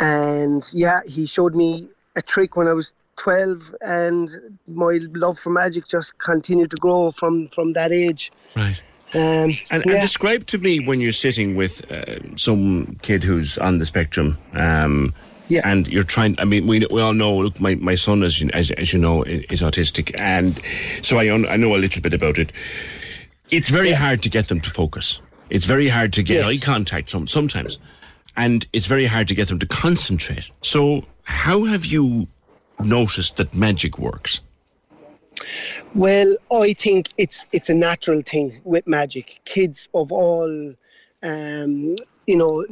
And 0.00 0.68
yeah, 0.72 1.00
he 1.06 1.26
showed 1.26 1.54
me 1.54 1.88
a 2.16 2.22
trick 2.22 2.56
when 2.56 2.68
I 2.68 2.72
was 2.72 2.92
12, 3.16 3.74
and 3.80 4.30
my 4.66 4.98
love 5.12 5.38
for 5.38 5.50
magic 5.50 5.86
just 5.86 6.18
continued 6.18 6.70
to 6.70 6.76
grow 6.76 7.10
from, 7.10 7.48
from 7.48 7.72
that 7.74 7.92
age. 7.92 8.32
Right. 8.56 8.80
Um, 9.14 9.56
And, 9.70 9.86
and 9.86 10.00
describe 10.00 10.46
to 10.46 10.58
me 10.58 10.80
when 10.80 11.00
you're 11.00 11.12
sitting 11.12 11.54
with 11.54 11.90
uh, 11.90 12.36
some 12.36 12.98
kid 13.02 13.22
who's 13.22 13.56
on 13.58 13.78
the 13.78 13.86
spectrum, 13.86 14.36
um, 14.54 15.14
yeah. 15.48 15.60
and 15.64 15.86
you're 15.86 16.02
trying. 16.02 16.34
I 16.40 16.44
mean, 16.44 16.66
we 16.66 16.84
we 16.90 17.00
all 17.00 17.12
know. 17.14 17.36
Look, 17.36 17.60
my, 17.60 17.76
my 17.76 17.94
son, 17.94 18.24
as 18.24 18.40
you, 18.40 18.50
as, 18.52 18.72
as 18.72 18.92
you 18.92 18.98
know, 18.98 19.22
is 19.22 19.60
autistic, 19.60 20.18
and 20.18 20.60
so 21.02 21.18
I 21.18 21.32
un, 21.32 21.46
I 21.46 21.56
know 21.56 21.76
a 21.76 21.78
little 21.78 22.02
bit 22.02 22.12
about 22.12 22.38
it. 22.38 22.50
It's 23.54 23.68
very 23.68 23.92
hard 23.92 24.20
to 24.24 24.28
get 24.28 24.48
them 24.48 24.60
to 24.62 24.70
focus. 24.70 25.20
It's 25.48 25.64
very 25.64 25.86
hard 25.86 26.12
to 26.14 26.22
get 26.24 26.36
Yes. 26.40 26.48
eye 26.50 26.58
contact 26.58 27.10
some, 27.10 27.28
sometimes, 27.28 27.78
and 28.36 28.66
it's 28.72 28.86
very 28.86 29.06
hard 29.06 29.28
to 29.28 29.34
get 29.34 29.46
them 29.46 29.60
to 29.60 29.66
concentrate. 29.66 30.50
So, 30.62 31.04
how 31.22 31.62
have 31.64 31.84
you 31.86 32.26
noticed 32.80 33.36
that 33.36 33.54
magic 33.54 33.96
works? 33.96 34.40
Well, 35.94 36.36
I 36.50 36.72
think 36.72 37.10
it's 37.16 37.46
it's 37.52 37.70
a 37.70 37.74
natural 37.74 38.22
thing 38.22 38.60
with 38.64 38.88
magic. 38.88 39.40
Kids 39.44 39.88
of 39.94 40.10
all, 40.10 40.74
um, 41.22 41.96
you 42.26 42.36
know, 42.36 42.66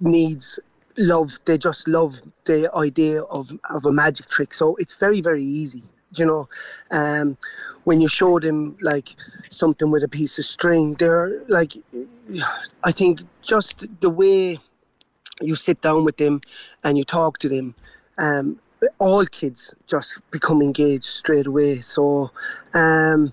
needs 0.00 0.60
love. 0.96 1.30
They 1.46 1.58
just 1.58 1.88
love 1.88 2.12
the 2.44 2.70
idea 2.76 3.22
of 3.22 3.50
of 3.70 3.84
a 3.86 3.92
magic 3.92 4.28
trick. 4.28 4.54
So 4.54 4.76
it's 4.76 4.94
very 4.94 5.20
very 5.20 5.44
easy. 5.44 5.82
You 6.14 6.24
know, 6.24 6.48
um, 6.90 7.36
when 7.84 8.00
you 8.00 8.08
show 8.08 8.38
them 8.40 8.76
like 8.80 9.14
something 9.50 9.90
with 9.90 10.02
a 10.02 10.08
piece 10.08 10.38
of 10.38 10.46
string, 10.46 10.94
they're 10.94 11.42
like, 11.48 11.72
I 12.84 12.92
think 12.92 13.20
just 13.42 13.84
the 14.00 14.10
way 14.10 14.58
you 15.40 15.54
sit 15.54 15.80
down 15.80 16.04
with 16.04 16.16
them 16.16 16.40
and 16.84 16.96
you 16.96 17.04
talk 17.04 17.38
to 17.38 17.48
them. 17.48 17.74
Um, 18.16 18.58
all 18.98 19.24
kids 19.26 19.74
just 19.86 20.20
become 20.30 20.62
engaged 20.62 21.04
straight 21.04 21.46
away. 21.46 21.80
So, 21.80 22.30
um, 22.74 23.32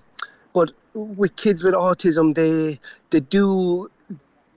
but 0.52 0.72
with 0.94 1.36
kids 1.36 1.62
with 1.62 1.74
autism, 1.74 2.34
they 2.34 2.80
they 3.10 3.20
do 3.20 3.88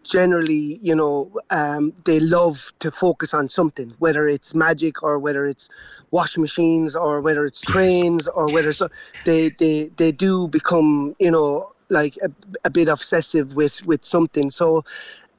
generally, 0.03 0.79
you 0.81 0.95
know, 0.95 1.31
um, 1.49 1.93
they 2.05 2.19
love 2.19 2.71
to 2.79 2.91
focus 2.91 3.33
on 3.33 3.49
something, 3.49 3.93
whether 3.99 4.27
it's 4.27 4.55
magic 4.55 5.03
or 5.03 5.19
whether 5.19 5.45
it's 5.45 5.69
washing 6.11 6.41
machines 6.41 6.95
or 6.95 7.21
whether 7.21 7.45
it's 7.45 7.61
trains 7.61 8.27
or 8.27 8.51
whether 8.51 8.69
it's, 8.69 8.81
they 9.25 9.49
they 9.49 9.89
they 9.97 10.11
do 10.11 10.47
become, 10.47 11.15
you 11.19 11.31
know, 11.31 11.71
like 11.89 12.17
a, 12.23 12.31
a 12.65 12.69
bit 12.69 12.87
obsessive 12.87 13.55
with 13.55 13.85
with 13.85 14.05
something. 14.05 14.49
So. 14.51 14.83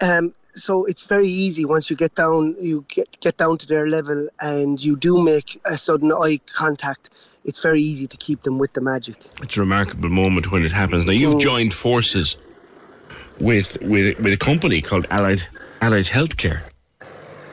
Um, 0.02 0.34
so 0.54 0.84
it's 0.84 1.04
very 1.04 1.28
easy 1.28 1.64
once 1.64 1.90
you 1.90 1.94
get 1.94 2.16
down 2.16 2.56
you 2.58 2.84
get 2.88 3.20
get 3.20 3.36
down 3.36 3.56
to 3.56 3.68
their 3.68 3.86
level 3.86 4.28
and 4.40 4.82
you 4.82 4.96
do 4.96 5.22
make 5.22 5.60
a 5.64 5.78
sudden 5.78 6.10
eye 6.10 6.40
contact 6.52 7.08
it's 7.44 7.60
very 7.60 7.80
easy 7.80 8.08
to 8.08 8.16
keep 8.16 8.42
them 8.42 8.58
with 8.58 8.72
the 8.72 8.80
magic 8.80 9.16
It's 9.42 9.56
a 9.56 9.60
remarkable 9.60 10.08
moment 10.08 10.50
when 10.50 10.64
it 10.64 10.72
happens. 10.72 11.06
Now 11.06 11.12
you've 11.12 11.40
joined 11.40 11.72
forces 11.72 12.36
with 13.40 13.78
with 13.82 14.20
with 14.22 14.32
a 14.32 14.36
company 14.36 14.80
called 14.80 15.06
Allied 15.10 15.42
Allied 15.80 16.06
Healthcare. 16.06 16.60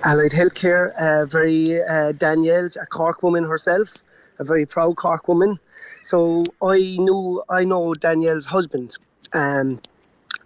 allied 0.03 0.31
healthcare 0.31 0.93
uh, 1.05 1.25
very 1.25 1.81
uh, 1.81 2.11
danielle 2.11 2.69
a 2.79 2.85
cork 2.85 3.23
woman 3.23 3.43
herself 3.43 3.87
a 4.39 4.43
very 4.43 4.65
proud 4.65 4.95
cork 4.95 5.27
woman 5.27 5.57
so 6.03 6.43
i 6.61 6.77
knew 7.05 7.43
i 7.49 7.63
know 7.63 7.93
danielle's 7.95 8.45
husband 8.45 8.95
um, 9.33 9.79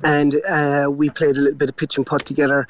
and 0.04 0.42
uh, 0.48 0.88
we 0.90 1.10
played 1.10 1.38
a 1.38 1.40
little 1.40 1.58
bit 1.58 1.70
of 1.70 1.76
pitch 1.76 1.98
and 1.98 2.06
putt 2.06 2.26
together. 2.26 2.68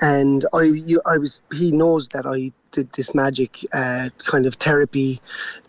And 0.00 0.44
I, 0.52 0.62
you, 0.62 1.00
I 1.06 1.18
was, 1.18 1.42
he 1.52 1.70
knows 1.70 2.08
that 2.08 2.26
I 2.26 2.52
did 2.72 2.92
this 2.92 3.14
magic 3.14 3.64
uh, 3.72 4.08
kind 4.18 4.46
of 4.46 4.54
therapy 4.54 5.20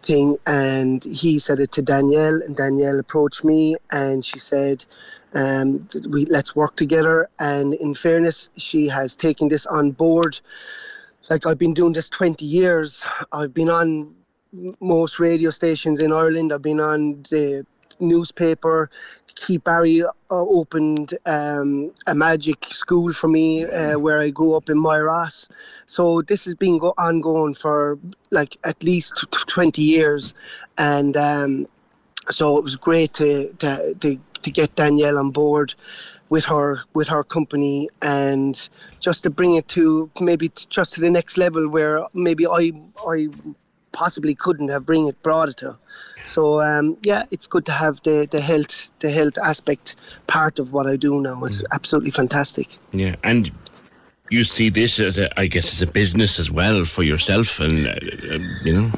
thing, 0.01 0.37
and 0.47 1.03
he 1.03 1.37
said 1.39 1.59
it 1.59 1.71
to 1.73 1.81
Danielle, 1.81 2.41
and 2.41 2.55
Danielle 2.55 2.99
approached 2.99 3.43
me, 3.43 3.75
and 3.91 4.25
she 4.25 4.39
said, 4.39 4.85
um, 5.33 5.87
"We 6.09 6.25
let's 6.25 6.55
work 6.55 6.75
together." 6.75 7.29
And 7.39 7.73
in 7.73 7.93
fairness, 7.93 8.49
she 8.57 8.87
has 8.89 9.15
taken 9.15 9.47
this 9.47 9.65
on 9.65 9.91
board. 9.91 10.39
Like 11.29 11.45
I've 11.45 11.57
been 11.57 11.73
doing 11.73 11.93
this 11.93 12.09
20 12.09 12.45
years. 12.45 13.03
I've 13.31 13.53
been 13.53 13.69
on 13.69 14.15
most 14.79 15.19
radio 15.19 15.49
stations 15.49 15.99
in 15.99 16.11
Ireland. 16.11 16.51
I've 16.51 16.61
been 16.61 16.79
on 16.79 17.23
the 17.29 17.65
newspaper. 17.99 18.89
Keith 19.35 19.63
Barry 19.63 20.03
uh, 20.03 20.09
opened 20.29 21.17
um, 21.25 21.91
a 22.05 22.13
magic 22.13 22.65
school 22.65 23.11
for 23.13 23.27
me 23.27 23.65
uh, 23.65 23.97
where 23.97 24.19
I 24.19 24.29
grew 24.29 24.55
up 24.55 24.69
in 24.69 24.77
Myross. 24.77 25.49
So 25.85 26.21
this 26.21 26.45
has 26.45 26.55
been 26.55 26.77
go- 26.77 26.93
ongoing 26.97 27.53
for 27.53 27.97
like 28.31 28.57
at 28.63 28.81
least 28.83 29.25
20 29.31 29.81
years. 29.81 30.33
And 30.77 31.17
um, 31.17 31.67
so 32.29 32.57
it 32.57 32.63
was 32.63 32.75
great 32.75 33.13
to, 33.15 33.53
to, 33.59 33.93
to, 33.95 34.19
to 34.41 34.51
get 34.51 34.75
Danielle 34.75 35.17
on 35.17 35.31
board 35.31 35.73
with 36.29 36.45
her 36.45 36.81
with 36.93 37.07
her 37.07 37.23
company 37.23 37.87
and 38.01 38.67
just 38.99 39.21
to 39.21 39.29
bring 39.29 39.53
it 39.53 39.67
to 39.67 40.09
maybe 40.19 40.49
t- 40.49 40.65
just 40.69 40.93
to 40.93 40.99
the 40.99 41.09
next 41.09 41.37
level 41.37 41.69
where 41.69 42.03
maybe 42.13 42.47
I 42.47 42.71
I 43.07 43.27
possibly 43.91 44.33
couldn't 44.33 44.69
have 44.69 44.83
bring 44.83 45.07
it 45.07 45.21
brought 45.21 45.49
it 45.49 45.57
to. 45.57 45.77
So 46.25 46.61
um, 46.61 46.97
yeah, 47.03 47.25
it's 47.31 47.47
good 47.47 47.65
to 47.67 47.71
have 47.71 48.01
the, 48.03 48.27
the 48.31 48.41
health 48.41 48.89
the 48.99 49.11
health 49.11 49.37
aspect 49.37 49.95
part 50.25 50.59
of 50.59 50.73
what 50.73 50.87
I 50.87 50.95
do 50.95 51.21
now. 51.21 51.43
It's 51.45 51.61
absolutely 51.71 52.11
fantastic. 52.11 52.79
Yeah, 52.91 53.15
and 53.23 53.51
you 54.29 54.43
see 54.43 54.69
this 54.69 54.99
as 54.99 55.19
a, 55.19 55.27
I 55.39 55.47
guess, 55.47 55.71
as 55.73 55.81
a 55.81 55.87
business 55.87 56.39
as 56.39 56.49
well 56.49 56.85
for 56.85 57.03
yourself, 57.03 57.59
and 57.59 57.87
uh, 57.87 57.91
uh, 57.91 58.39
you 58.63 58.73
know. 58.73 58.91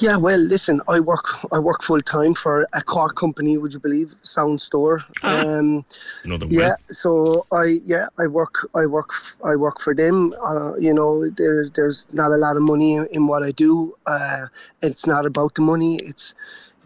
Yeah, 0.00 0.16
well, 0.16 0.38
listen, 0.38 0.80
I 0.88 0.98
work 0.98 1.26
I 1.52 1.58
work 1.58 1.82
full 1.82 2.00
time 2.00 2.32
for 2.32 2.66
a 2.72 2.82
car 2.82 3.10
company. 3.10 3.58
Would 3.58 3.74
you 3.74 3.80
believe 3.80 4.14
Sound 4.22 4.62
Store? 4.62 5.04
Um, 5.22 5.84
know 6.24 6.38
them 6.38 6.50
yeah, 6.50 6.58
well. 6.60 6.76
so 6.88 7.46
I 7.52 7.80
yeah 7.84 8.06
I 8.18 8.26
work 8.26 8.66
I 8.74 8.86
work 8.86 9.12
I 9.44 9.56
work 9.56 9.78
for 9.78 9.94
them. 9.94 10.32
Uh, 10.42 10.74
you 10.76 10.94
know, 10.94 11.28
there, 11.28 11.68
there's 11.68 12.06
not 12.14 12.30
a 12.30 12.36
lot 12.38 12.56
of 12.56 12.62
money 12.62 12.94
in, 12.94 13.06
in 13.12 13.26
what 13.26 13.42
I 13.42 13.50
do. 13.52 13.94
Uh, 14.06 14.46
it's 14.80 15.06
not 15.06 15.26
about 15.26 15.54
the 15.54 15.60
money. 15.60 15.96
It's 15.96 16.34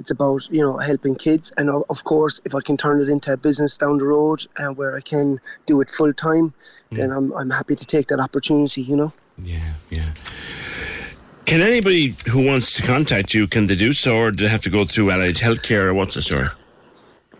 it's 0.00 0.10
about 0.10 0.50
you 0.50 0.62
know 0.62 0.76
helping 0.78 1.14
kids, 1.14 1.52
and 1.56 1.70
of 1.70 2.02
course, 2.02 2.40
if 2.44 2.52
I 2.52 2.60
can 2.62 2.76
turn 2.76 3.00
it 3.00 3.08
into 3.08 3.32
a 3.32 3.36
business 3.36 3.78
down 3.78 3.98
the 3.98 4.06
road 4.06 4.44
and 4.56 4.76
where 4.76 4.96
I 4.96 5.00
can 5.00 5.38
do 5.66 5.80
it 5.82 5.88
full 5.88 6.12
time, 6.12 6.52
then 6.90 7.12
I'm 7.12 7.32
I'm 7.32 7.50
happy 7.50 7.76
to 7.76 7.84
take 7.84 8.08
that 8.08 8.18
opportunity. 8.18 8.82
You 8.82 8.96
know. 8.96 9.12
Yeah, 9.38 9.74
yeah. 9.90 10.10
Can 11.46 11.60
anybody 11.60 12.16
who 12.26 12.46
wants 12.46 12.74
to 12.74 12.82
contact 12.82 13.34
you, 13.34 13.46
can 13.46 13.66
they 13.66 13.76
do 13.76 13.92
so, 13.92 14.16
or 14.16 14.30
do 14.30 14.44
they 14.44 14.50
have 14.50 14.62
to 14.62 14.70
go 14.70 14.84
through 14.86 15.10
Allied 15.10 15.36
Healthcare, 15.36 15.84
or 15.84 15.94
what's 15.94 16.14
the 16.14 16.22
story? 16.22 16.48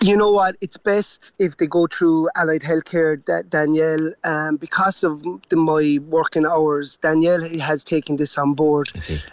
You 0.03 0.15
know 0.17 0.31
what? 0.31 0.57
It's 0.61 0.77
best 0.77 1.33
if 1.39 1.57
they 1.57 1.67
go 1.67 1.87
through 1.87 2.29
Allied 2.37 2.61
Healthcare. 2.61 3.25
Da- 3.25 3.43
Danielle, 3.49 4.13
um, 4.25 4.57
because 4.57 5.03
of 5.05 5.25
the, 5.49 5.57
my 5.57 5.99
working 6.07 6.45
hours, 6.45 6.99
Danielle 6.99 7.49
has 7.61 7.85
taken 7.85 8.17
this 8.17 8.37
on 8.37 8.53
board, 8.53 8.91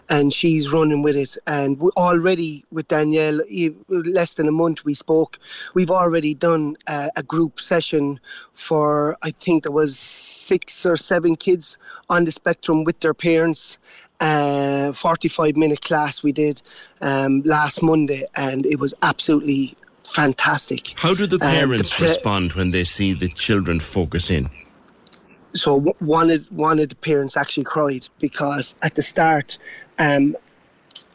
and 0.08 0.34
she's 0.34 0.72
running 0.72 1.04
with 1.04 1.18
it. 1.18 1.38
And 1.46 1.78
we 1.78 1.90
already 1.98 2.64
with 2.72 2.88
Danielle, 2.88 3.42
e- 3.50 3.76
less 3.90 4.36
than 4.36 4.48
a 4.48 4.54
month 4.54 4.86
we 4.86 4.94
spoke. 4.94 5.40
We've 5.74 5.92
already 5.92 6.34
done 6.34 6.78
uh, 6.88 7.10
a 7.18 7.24
group 7.24 7.60
session 7.60 8.22
for 8.54 9.18
I 9.24 9.32
think 9.32 9.64
there 9.64 9.72
was 9.74 10.00
six 10.00 10.86
or 10.86 10.96
seven 10.96 11.36
kids 11.36 11.78
on 12.10 12.24
the 12.24 12.32
spectrum 12.32 12.86
with 12.86 13.00
their 13.02 13.14
parents. 13.14 13.78
Uh, 14.22 14.92
45 14.92 15.58
minute 15.58 15.82
class 15.82 16.22
we 16.22 16.32
did 16.32 16.62
um, 17.02 17.42
last 17.42 17.82
Monday, 17.82 18.26
and 18.36 18.66
it 18.66 18.80
was 18.80 18.94
absolutely 19.02 19.76
fantastic. 20.04 20.94
How 20.96 21.16
do 21.16 21.26
the 21.26 21.40
parents 21.40 21.90
the 21.90 22.06
pa- 22.06 22.12
respond 22.12 22.54
when 22.54 22.70
they 22.70 22.84
see 22.84 23.14
the 23.14 23.30
children 23.30 23.80
focus 23.80 24.30
in? 24.30 24.50
so 25.54 25.80
one 26.00 26.30
of 26.30 26.46
one 26.52 26.80
of 26.80 26.90
the 26.90 26.96
parents 26.96 27.38
actually 27.38 27.64
cried 27.64 28.08
because 28.20 28.76
at 28.82 28.96
the 28.96 29.02
start, 29.02 29.58
um, 30.00 30.36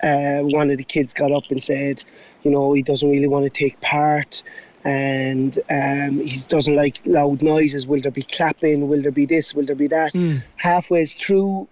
uh, 0.02 0.38
one 0.40 0.70
of 0.70 0.78
the 0.78 0.84
kids 0.84 1.14
got 1.14 1.32
up 1.32 1.44
and 1.50 1.62
said, 1.62 2.02
you 2.42 2.50
know, 2.50 2.72
he 2.72 2.82
doesn't 2.82 3.10
really 3.10 3.28
want 3.28 3.44
to 3.44 3.50
take 3.50 3.80
part, 3.80 4.42
and 4.84 5.58
um, 5.70 6.20
he 6.20 6.40
doesn't 6.48 6.76
like 6.76 7.00
loud 7.04 7.42
noises. 7.42 7.86
Will 7.86 8.00
there 8.00 8.10
be 8.10 8.22
clapping? 8.22 8.88
Will 8.88 9.02
there 9.02 9.12
be 9.12 9.26
this? 9.26 9.54
Will 9.54 9.66
there 9.66 9.76
be 9.76 9.88
that? 9.88 10.14
Halfway 10.56 11.06
through, 11.06 11.68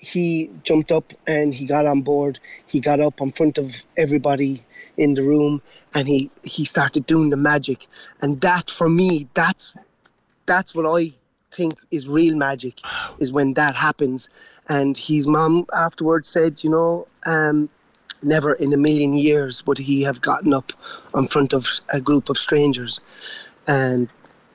he 0.00 0.50
jumped 0.62 0.92
up 0.92 1.12
and 1.26 1.54
he 1.54 1.66
got 1.66 1.86
on 1.86 2.02
board. 2.02 2.38
He 2.66 2.80
got 2.80 3.00
up 3.00 3.20
in 3.20 3.32
front 3.32 3.58
of 3.58 3.74
everybody 3.96 4.64
in 4.96 5.14
the 5.14 5.22
room 5.22 5.62
and 5.94 6.08
he 6.08 6.30
he 6.42 6.64
started 6.64 7.06
doing 7.06 7.30
the 7.30 7.36
magic. 7.36 7.86
And 8.20 8.40
that 8.40 8.70
for 8.70 8.88
me, 8.88 9.28
that's 9.34 9.74
that's 10.46 10.74
what 10.74 10.86
I 10.86 11.12
think 11.52 11.78
is 11.90 12.06
real 12.06 12.36
magic 12.36 12.80
is 13.18 13.32
when 13.32 13.54
that 13.54 13.74
happens. 13.74 14.28
And 14.68 14.96
his 14.96 15.26
mum 15.26 15.66
afterwards 15.72 16.28
said, 16.28 16.62
you 16.62 16.70
know, 16.70 17.06
um, 17.24 17.68
never 18.22 18.54
in 18.54 18.72
a 18.72 18.76
million 18.76 19.14
years 19.14 19.66
would 19.66 19.78
he 19.78 20.02
have 20.02 20.20
gotten 20.20 20.52
up 20.52 20.72
in 21.14 21.26
front 21.28 21.52
of 21.52 21.66
a 21.90 22.00
group 22.00 22.28
of 22.28 22.38
strangers 22.38 23.00
and 23.66 24.08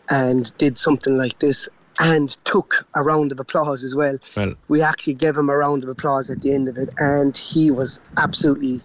and 0.09 0.55
did 0.57 0.77
something 0.77 1.17
like 1.17 1.39
this 1.39 1.69
and 1.99 2.29
took 2.43 2.85
a 2.95 3.03
round 3.03 3.31
of 3.31 3.39
applause 3.39 3.83
as 3.83 3.95
well. 3.95 4.17
Well, 4.35 4.55
We 4.67 4.81
actually 4.81 5.13
gave 5.13 5.37
him 5.37 5.49
a 5.49 5.57
round 5.57 5.83
of 5.83 5.89
applause 5.89 6.29
at 6.29 6.41
the 6.41 6.53
end 6.53 6.67
of 6.67 6.77
it 6.77 6.89
and 6.97 7.35
he 7.35 7.71
was 7.71 7.99
absolutely 8.17 8.81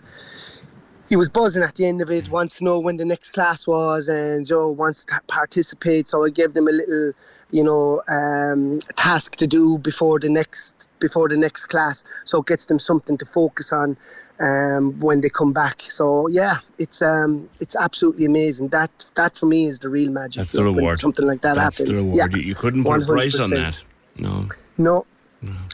he 1.09 1.17
was 1.17 1.29
buzzing 1.31 1.63
at 1.63 1.75
the 1.77 1.87
end 1.87 2.03
of 2.03 2.11
it, 2.11 2.29
wants 2.29 2.59
to 2.59 2.65
know 2.65 2.79
when 2.79 2.97
the 2.97 3.05
next 3.05 3.31
class 3.31 3.67
was, 3.67 4.09
and 4.09 4.47
Joe 4.47 4.71
wants 4.71 5.05
to 5.05 5.21
participate. 5.27 6.07
So 6.07 6.25
I 6.25 6.29
gave 6.29 6.53
them 6.53 6.69
a 6.69 6.71
little, 6.71 7.13
you 7.51 7.65
know, 7.65 8.03
um, 8.09 8.81
task 8.97 9.37
to 9.37 9.47
do 9.47 9.79
before 9.79 10.21
the 10.21 10.29
next 10.29 10.75
before 11.01 11.29
the 11.29 11.37
next 11.37 11.67
class, 11.67 12.05
so 12.25 12.41
it 12.41 12.47
gets 12.47 12.67
them 12.67 12.79
something 12.79 13.17
to 13.19 13.27
focus 13.27 13.73
on 13.73 13.97
um, 14.41 14.99
when 15.01 15.21
they 15.21 15.29
come 15.29 15.53
back. 15.53 15.83
So 15.89 16.29
yeah, 16.29 16.59
it's 16.79 17.03
um, 17.03 17.49
it's 17.61 17.77
absolutely 17.77 18.25
amazing. 18.25 18.69
That 18.69 18.91
that 19.17 19.37
for 19.37 19.47
me 19.47 19.67
is 19.67 19.79
the 19.81 19.89
real 19.89 20.11
magic. 20.11 20.37
That's 20.37 20.53
the 20.53 20.65
reward. 20.65 20.99
Something 20.99 21.27
like 21.27 21.41
that 21.43 21.55
That's 21.57 21.79
happens. 21.79 22.01
the 22.01 22.07
reward. 22.07 22.33
Yeah, 22.37 22.41
You, 22.41 22.55
couldn't 22.55 22.85
put 22.85 23.03
a 23.03 23.07
price 23.07 23.39
on 23.39 23.51
that. 23.51 23.79
No. 24.17 24.49
No, 24.77 25.07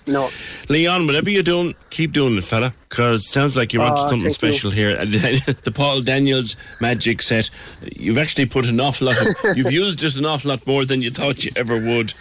No. 0.07 0.31
Leon, 0.69 1.07
whatever 1.07 1.29
you're 1.31 1.43
doing, 1.43 1.75
keep 1.91 2.13
doing 2.13 2.37
it, 2.39 2.45
fella, 2.45 2.73
because 2.89 3.27
sounds 3.29 3.55
like 3.57 3.73
you're 3.73 3.83
onto 3.83 4.01
Oh, 4.03 4.09
something 4.09 4.31
thank 4.31 4.43
you. 4.43 4.53
special 4.53 4.71
here. 4.71 4.97
the 5.07 5.73
Paul 5.75 6.01
Daniels 6.03 6.57
magic 6.81 7.21
set, 7.23 7.51
you've 7.97 8.19
actually 8.19 8.47
put 8.47 8.67
an 8.67 8.81
awful 8.81 9.07
lot 9.09 9.17
of, 9.21 9.35
you've 9.57 9.73
used 9.73 10.03
it 10.03 10.17
an 10.17 10.25
awful 10.27 10.51
lot 10.51 10.67
more 10.67 10.85
than 10.87 11.01
you 11.03 11.11
thought 11.11 11.45
you 11.45 11.53
ever 11.57 11.79
would. 11.79 12.13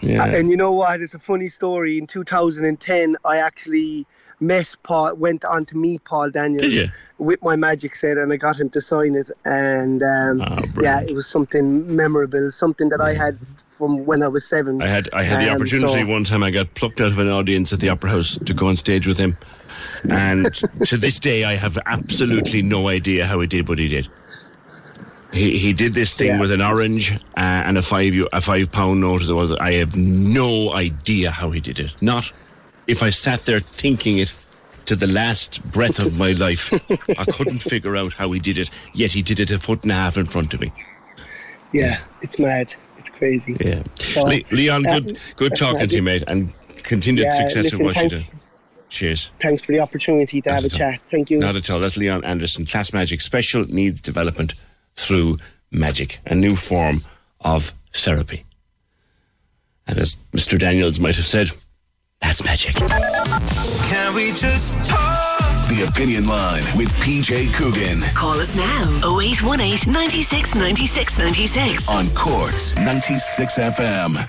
Yeah. 0.00 0.24
And 0.26 0.50
you 0.50 0.56
know 0.56 0.72
what? 0.72 1.00
It's 1.00 1.14
a 1.14 1.18
funny 1.18 1.48
story. 1.48 1.98
In 1.98 2.06
2010, 2.06 3.16
I 3.24 3.38
actually 3.38 4.06
met 4.40 4.74
Paul, 4.84 5.14
went 5.16 5.44
on 5.44 5.64
to 5.66 5.76
meet 5.76 6.04
Paul 6.04 6.30
Daniels 6.30 6.90
with 7.18 7.42
my 7.42 7.56
magic 7.56 7.96
set, 7.96 8.16
and 8.16 8.32
I 8.32 8.36
got 8.36 8.58
him 8.58 8.70
to 8.70 8.80
sign 8.80 9.14
it. 9.16 9.30
And 9.44 10.02
um, 10.02 10.40
Ah, 10.42 10.60
yeah, 10.80 11.00
it 11.02 11.14
was 11.14 11.26
something 11.26 11.94
memorable, 11.96 12.50
something 12.52 12.88
that 12.90 13.00
I 13.00 13.14
had 13.14 13.38
from 13.76 14.06
when 14.06 14.22
I 14.22 14.28
was 14.28 14.46
seven. 14.46 14.80
I 14.82 14.86
had 14.88 15.08
I 15.12 15.22
had 15.24 15.40
the 15.40 15.50
Um, 15.50 15.56
opportunity 15.56 16.04
so- 16.04 16.10
one 16.10 16.24
time. 16.24 16.42
I 16.44 16.50
got 16.50 16.74
plucked 16.74 17.00
out 17.00 17.10
of 17.12 17.18
an 17.18 17.28
audience 17.28 17.72
at 17.72 17.80
the 17.80 17.88
Opera 17.88 18.10
House 18.10 18.38
to 18.44 18.54
go 18.54 18.68
on 18.68 18.76
stage 18.76 19.06
with 19.06 19.18
him, 19.18 19.36
and 20.08 20.52
to 20.86 20.96
this 20.96 21.18
day, 21.18 21.44
I 21.44 21.56
have 21.56 21.76
absolutely 21.86 22.62
no 22.62 22.88
idea 22.88 23.26
how 23.26 23.40
he 23.40 23.46
did 23.46 23.68
what 23.68 23.78
he 23.78 23.88
did. 23.88 24.08
He 25.32 25.58
he 25.58 25.72
did 25.72 25.92
this 25.94 26.12
thing 26.14 26.38
with 26.38 26.50
an 26.50 26.62
orange 26.62 27.12
uh, 27.12 27.18
and 27.36 27.76
a 27.76 27.82
five 27.82 28.14
a 28.32 28.40
five 28.40 28.72
pound 28.72 29.00
note. 29.00 29.28
was. 29.28 29.52
I 29.52 29.72
have 29.74 29.94
no 29.96 30.72
idea 30.72 31.30
how 31.30 31.50
he 31.50 31.60
did 31.60 31.78
it. 31.78 31.94
Not 32.00 32.32
if 32.86 33.02
I 33.02 33.10
sat 33.10 33.44
there 33.44 33.60
thinking 33.60 34.18
it 34.18 34.32
to 34.86 34.96
the 34.96 35.06
last 35.06 35.62
breath 35.70 35.98
of 35.98 36.16
my 36.16 36.32
life. 36.32 36.72
I 37.18 37.24
couldn't 37.26 37.58
figure 37.72 37.94
out 37.94 38.14
how 38.14 38.32
he 38.32 38.40
did 38.40 38.56
it. 38.56 38.70
Yet 38.94 39.12
he 39.12 39.20
did 39.20 39.38
it 39.38 39.50
a 39.50 39.58
foot 39.58 39.82
and 39.82 39.92
a 39.92 39.96
half 39.96 40.16
in 40.16 40.24
front 40.26 40.54
of 40.54 40.60
me. 40.60 40.72
yeah, 41.72 42.00
it's 42.22 42.38
mad. 42.38 42.74
It's 42.96 43.10
crazy. 43.10 43.54
Yeah. 43.60 43.82
So, 43.96 44.22
Le- 44.22 44.40
Leon, 44.50 44.82
good 44.84 45.18
good 45.36 45.52
that's 45.52 45.60
talking 45.60 45.88
to 45.88 45.96
you, 45.96 46.02
mate, 46.02 46.24
and 46.26 46.50
continued 46.84 47.24
Yeah, 47.24 47.30
success 47.32 47.64
listen, 47.64 47.80
in 47.80 47.86
what 47.86 47.96
you 48.02 48.08
do. 48.08 48.18
Cheers. 48.88 49.30
Thanks 49.42 49.60
for 49.60 49.72
the 49.72 49.80
opportunity 49.80 50.40
to 50.40 50.50
have 50.50 50.64
a 50.64 50.70
chat. 50.70 51.00
Thank 51.10 51.28
you. 51.28 51.38
Not 51.38 51.54
at 51.56 51.68
all. 51.68 51.80
That's 51.80 51.98
Leon 51.98 52.24
Anderson. 52.24 52.64
Class 52.64 52.94
Magic 52.94 53.20
Special 53.20 53.66
Needs 53.66 54.00
Development 54.00 54.54
through 54.98 55.38
Magic, 55.70 56.18
a 56.26 56.34
new 56.34 56.56
form 56.56 57.02
of 57.40 57.72
therapy. 57.92 58.44
And 59.86 59.98
as 59.98 60.16
Mr. 60.32 60.58
Daniels 60.58 60.98
might 60.98 61.16
have 61.16 61.26
said, 61.26 61.50
that's 62.20 62.42
magic. 62.44 62.74
Can 62.74 64.14
we 64.14 64.32
just 64.32 64.84
talk? 64.88 65.28
The 65.68 65.84
Opinion 65.86 66.26
Line 66.26 66.62
with 66.78 66.88
PJ 66.94 67.52
Coogan 67.52 68.00
Call 68.14 68.40
us 68.40 68.56
now 68.56 68.84
0818 69.20 69.92
96 69.92 70.54
96 70.54 71.18
96. 71.18 71.88
on 71.90 72.08
Cork's 72.14 72.74
96 72.76 73.58
FM. 73.58 74.28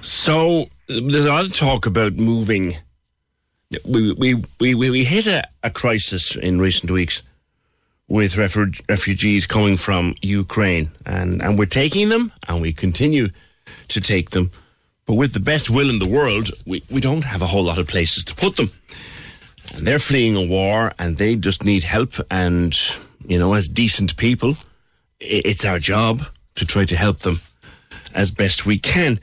So 0.00 0.68
there's 0.86 1.24
a 1.24 1.30
lot 1.32 1.44
of 1.44 1.52
talk 1.52 1.86
about 1.86 2.14
moving. 2.14 2.76
We 3.84 4.12
we 4.12 4.34
we 4.60 4.74
we, 4.74 4.90
we 4.90 5.04
hit 5.04 5.26
a, 5.26 5.42
a 5.64 5.70
crisis 5.70 6.36
in 6.36 6.60
recent 6.60 6.92
weeks 6.92 7.22
with 8.10 8.34
refu- 8.34 8.82
refugees 8.88 9.46
coming 9.46 9.78
from 9.78 10.14
Ukraine, 10.20 10.90
and 11.06 11.40
and 11.40 11.58
we're 11.58 11.78
taking 11.82 12.10
them, 12.10 12.32
and 12.46 12.60
we 12.60 12.72
continue 12.72 13.28
to 13.88 14.00
take 14.00 14.30
them, 14.30 14.50
but 15.06 15.14
with 15.14 15.32
the 15.32 15.40
best 15.40 15.70
will 15.70 15.88
in 15.88 16.00
the 16.00 16.06
world, 16.18 16.50
we 16.66 16.82
we 16.90 17.00
don't 17.00 17.24
have 17.24 17.40
a 17.40 17.46
whole 17.46 17.64
lot 17.64 17.78
of 17.78 17.86
places 17.86 18.24
to 18.24 18.34
put 18.34 18.56
them. 18.56 18.70
And 19.74 19.86
they're 19.86 20.00
fleeing 20.00 20.36
a 20.36 20.46
war, 20.46 20.92
and 20.98 21.16
they 21.16 21.36
just 21.36 21.64
need 21.64 21.84
help. 21.84 22.14
And 22.30 22.76
you 23.26 23.38
know, 23.38 23.54
as 23.54 23.68
decent 23.68 24.16
people, 24.16 24.56
it's 25.20 25.64
our 25.64 25.78
job 25.78 26.22
to 26.56 26.66
try 26.66 26.84
to 26.84 26.96
help 26.96 27.20
them 27.20 27.40
as 28.12 28.32
best 28.32 28.66
we 28.66 28.78
can. 28.78 29.20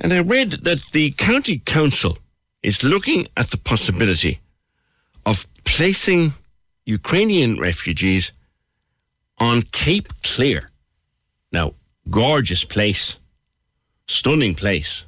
And 0.00 0.12
I 0.12 0.20
read 0.20 0.64
that 0.64 0.80
the 0.92 1.10
county 1.10 1.58
council 1.58 2.18
is 2.62 2.82
looking 2.82 3.28
at 3.36 3.50
the 3.50 3.58
possibility 3.58 4.40
of 5.24 5.46
placing 5.64 6.32
Ukrainian 6.86 7.58
refugees 7.58 8.32
on 9.38 9.62
Cape 9.62 10.08
Clear. 10.22 10.70
Now, 11.50 11.72
gorgeous 12.08 12.64
place, 12.64 13.16
stunning 14.06 14.54
place. 14.54 15.04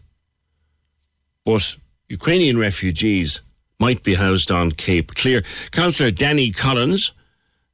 But 1.45 1.77
Ukrainian 2.09 2.59
refugees 2.59 3.41
might 3.79 4.03
be 4.03 4.15
housed 4.15 4.51
on 4.51 4.73
Cape 4.73 5.15
Clear. 5.15 5.45
Councillor 5.71 6.11
Danny 6.11 6.51
Collins 6.51 7.13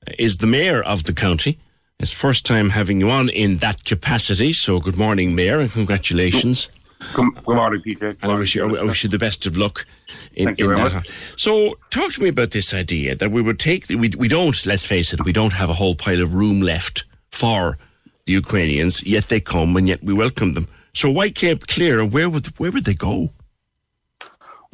uh, 0.06 0.12
is 0.18 0.36
the 0.36 0.46
mayor 0.46 0.82
of 0.82 1.04
the 1.04 1.14
county. 1.14 1.58
It's 1.98 2.12
first 2.12 2.44
time 2.44 2.70
having 2.70 3.00
you 3.00 3.10
on 3.10 3.30
in 3.30 3.58
that 3.58 3.84
capacity. 3.84 4.52
So 4.52 4.80
good 4.80 4.98
morning, 4.98 5.34
Mayor, 5.34 5.60
and 5.60 5.72
congratulations. 5.72 6.68
Good, 7.12 7.44
good 7.44 7.56
morning, 7.56 7.80
PJ. 7.80 8.16
And 8.22 8.32
I 8.32 8.34
wish, 8.34 8.54
you, 8.54 8.76
I 8.76 8.82
wish 8.82 9.04
you 9.04 9.10
the 9.10 9.18
best 9.18 9.46
of 9.46 9.56
luck 9.56 9.86
in, 10.34 10.46
Thank 10.46 10.58
you 10.58 10.66
very 10.68 10.80
that. 10.80 10.94
much. 10.94 11.08
So, 11.36 11.78
talk 11.90 12.12
to 12.14 12.22
me 12.22 12.28
about 12.28 12.50
this 12.52 12.72
idea 12.72 13.14
that 13.16 13.30
we 13.30 13.42
would 13.42 13.58
take, 13.58 13.88
we, 13.88 14.10
we 14.16 14.28
don't, 14.28 14.66
let's 14.66 14.86
face 14.86 15.12
it, 15.12 15.24
we 15.24 15.32
don't 15.32 15.52
have 15.52 15.70
a 15.70 15.74
whole 15.74 15.94
pile 15.94 16.22
of 16.22 16.34
room 16.34 16.60
left 16.60 17.04
for 17.30 17.78
the 18.24 18.32
Ukrainians, 18.32 19.02
yet 19.04 19.28
they 19.28 19.40
come 19.40 19.76
and 19.76 19.86
yet 19.86 20.02
we 20.02 20.14
welcome 20.14 20.54
them. 20.54 20.68
So, 20.92 21.10
why 21.10 21.30
Cape 21.30 21.66
Clear 21.66 22.00
and 22.00 22.12
where 22.12 22.30
would, 22.30 22.46
where 22.58 22.70
would 22.70 22.84
they 22.84 22.94
go? 22.94 23.30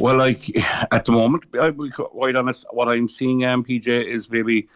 Well, 0.00 0.16
like 0.16 0.38
at 0.92 1.04
the 1.04 1.12
moment, 1.12 1.44
I'll 1.60 1.72
be 1.72 1.90
quite 1.90 2.36
honest. 2.36 2.64
What 2.70 2.88
I'm 2.88 3.08
seeing, 3.08 3.44
um, 3.44 3.64
PJ, 3.64 3.86
is 3.88 4.30
maybe 4.30 4.68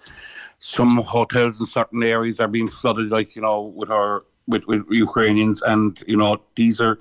some 0.58 0.96
hotels 0.98 1.60
in 1.60 1.66
certain 1.66 2.02
areas 2.02 2.40
are 2.40 2.48
being 2.48 2.68
flooded, 2.68 3.10
like 3.10 3.34
you 3.34 3.42
know, 3.42 3.62
with 3.62 3.90
our 3.90 4.24
with, 4.46 4.64
with 4.66 4.84
Ukrainians, 4.90 5.62
and 5.62 6.02
you 6.06 6.16
know, 6.16 6.40
these 6.56 6.80
are 6.80 6.98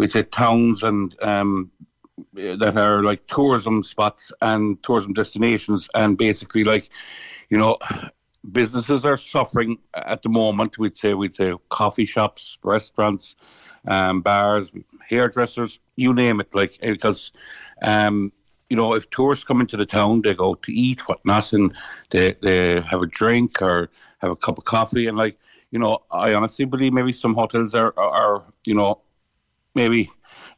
we 0.00 0.08
say 0.08 0.22
towns 0.22 0.82
and 0.82 1.14
um, 1.20 1.70
that 2.32 2.76
are 2.76 3.02
like 3.02 3.26
tourism 3.26 3.84
spots 3.84 4.32
and 4.40 4.82
tourism 4.82 5.12
destinations, 5.12 5.90
and 5.94 6.16
basically, 6.16 6.64
like 6.64 6.88
you 7.50 7.58
know, 7.58 7.76
businesses 8.50 9.04
are 9.04 9.18
suffering 9.18 9.78
at 9.94 10.22
the 10.22 10.30
moment. 10.30 10.78
We'd 10.78 10.96
say 10.96 11.12
we'd 11.12 11.34
say 11.34 11.54
coffee 11.68 12.06
shops, 12.06 12.58
restaurants, 12.62 13.36
um, 13.86 14.22
bars, 14.22 14.72
hairdressers, 15.06 15.78
you 15.96 16.14
name 16.14 16.40
it. 16.40 16.54
Like 16.54 16.80
because 16.80 17.30
um, 17.82 18.32
you 18.70 18.76
know, 18.76 18.94
if 18.94 19.10
tourists 19.10 19.44
come 19.44 19.60
into 19.60 19.76
the 19.76 19.84
town, 19.84 20.22
they 20.22 20.32
go 20.32 20.54
to 20.54 20.72
eat, 20.72 21.06
whatnot, 21.06 21.52
and 21.52 21.74
they 22.10 22.36
they 22.40 22.80
have 22.80 23.02
a 23.02 23.06
drink 23.06 23.60
or 23.60 23.90
have 24.20 24.30
a 24.30 24.36
cup 24.36 24.56
of 24.56 24.64
coffee, 24.64 25.08
and 25.08 25.18
like 25.18 25.38
you 25.70 25.78
know, 25.78 25.98
I 26.10 26.32
honestly 26.32 26.64
believe 26.64 26.94
maybe 26.94 27.12
some 27.12 27.34
hotels 27.34 27.74
are 27.74 27.92
are, 27.98 28.10
are 28.10 28.44
you 28.64 28.74
know 28.74 29.02
maybe 29.74 30.10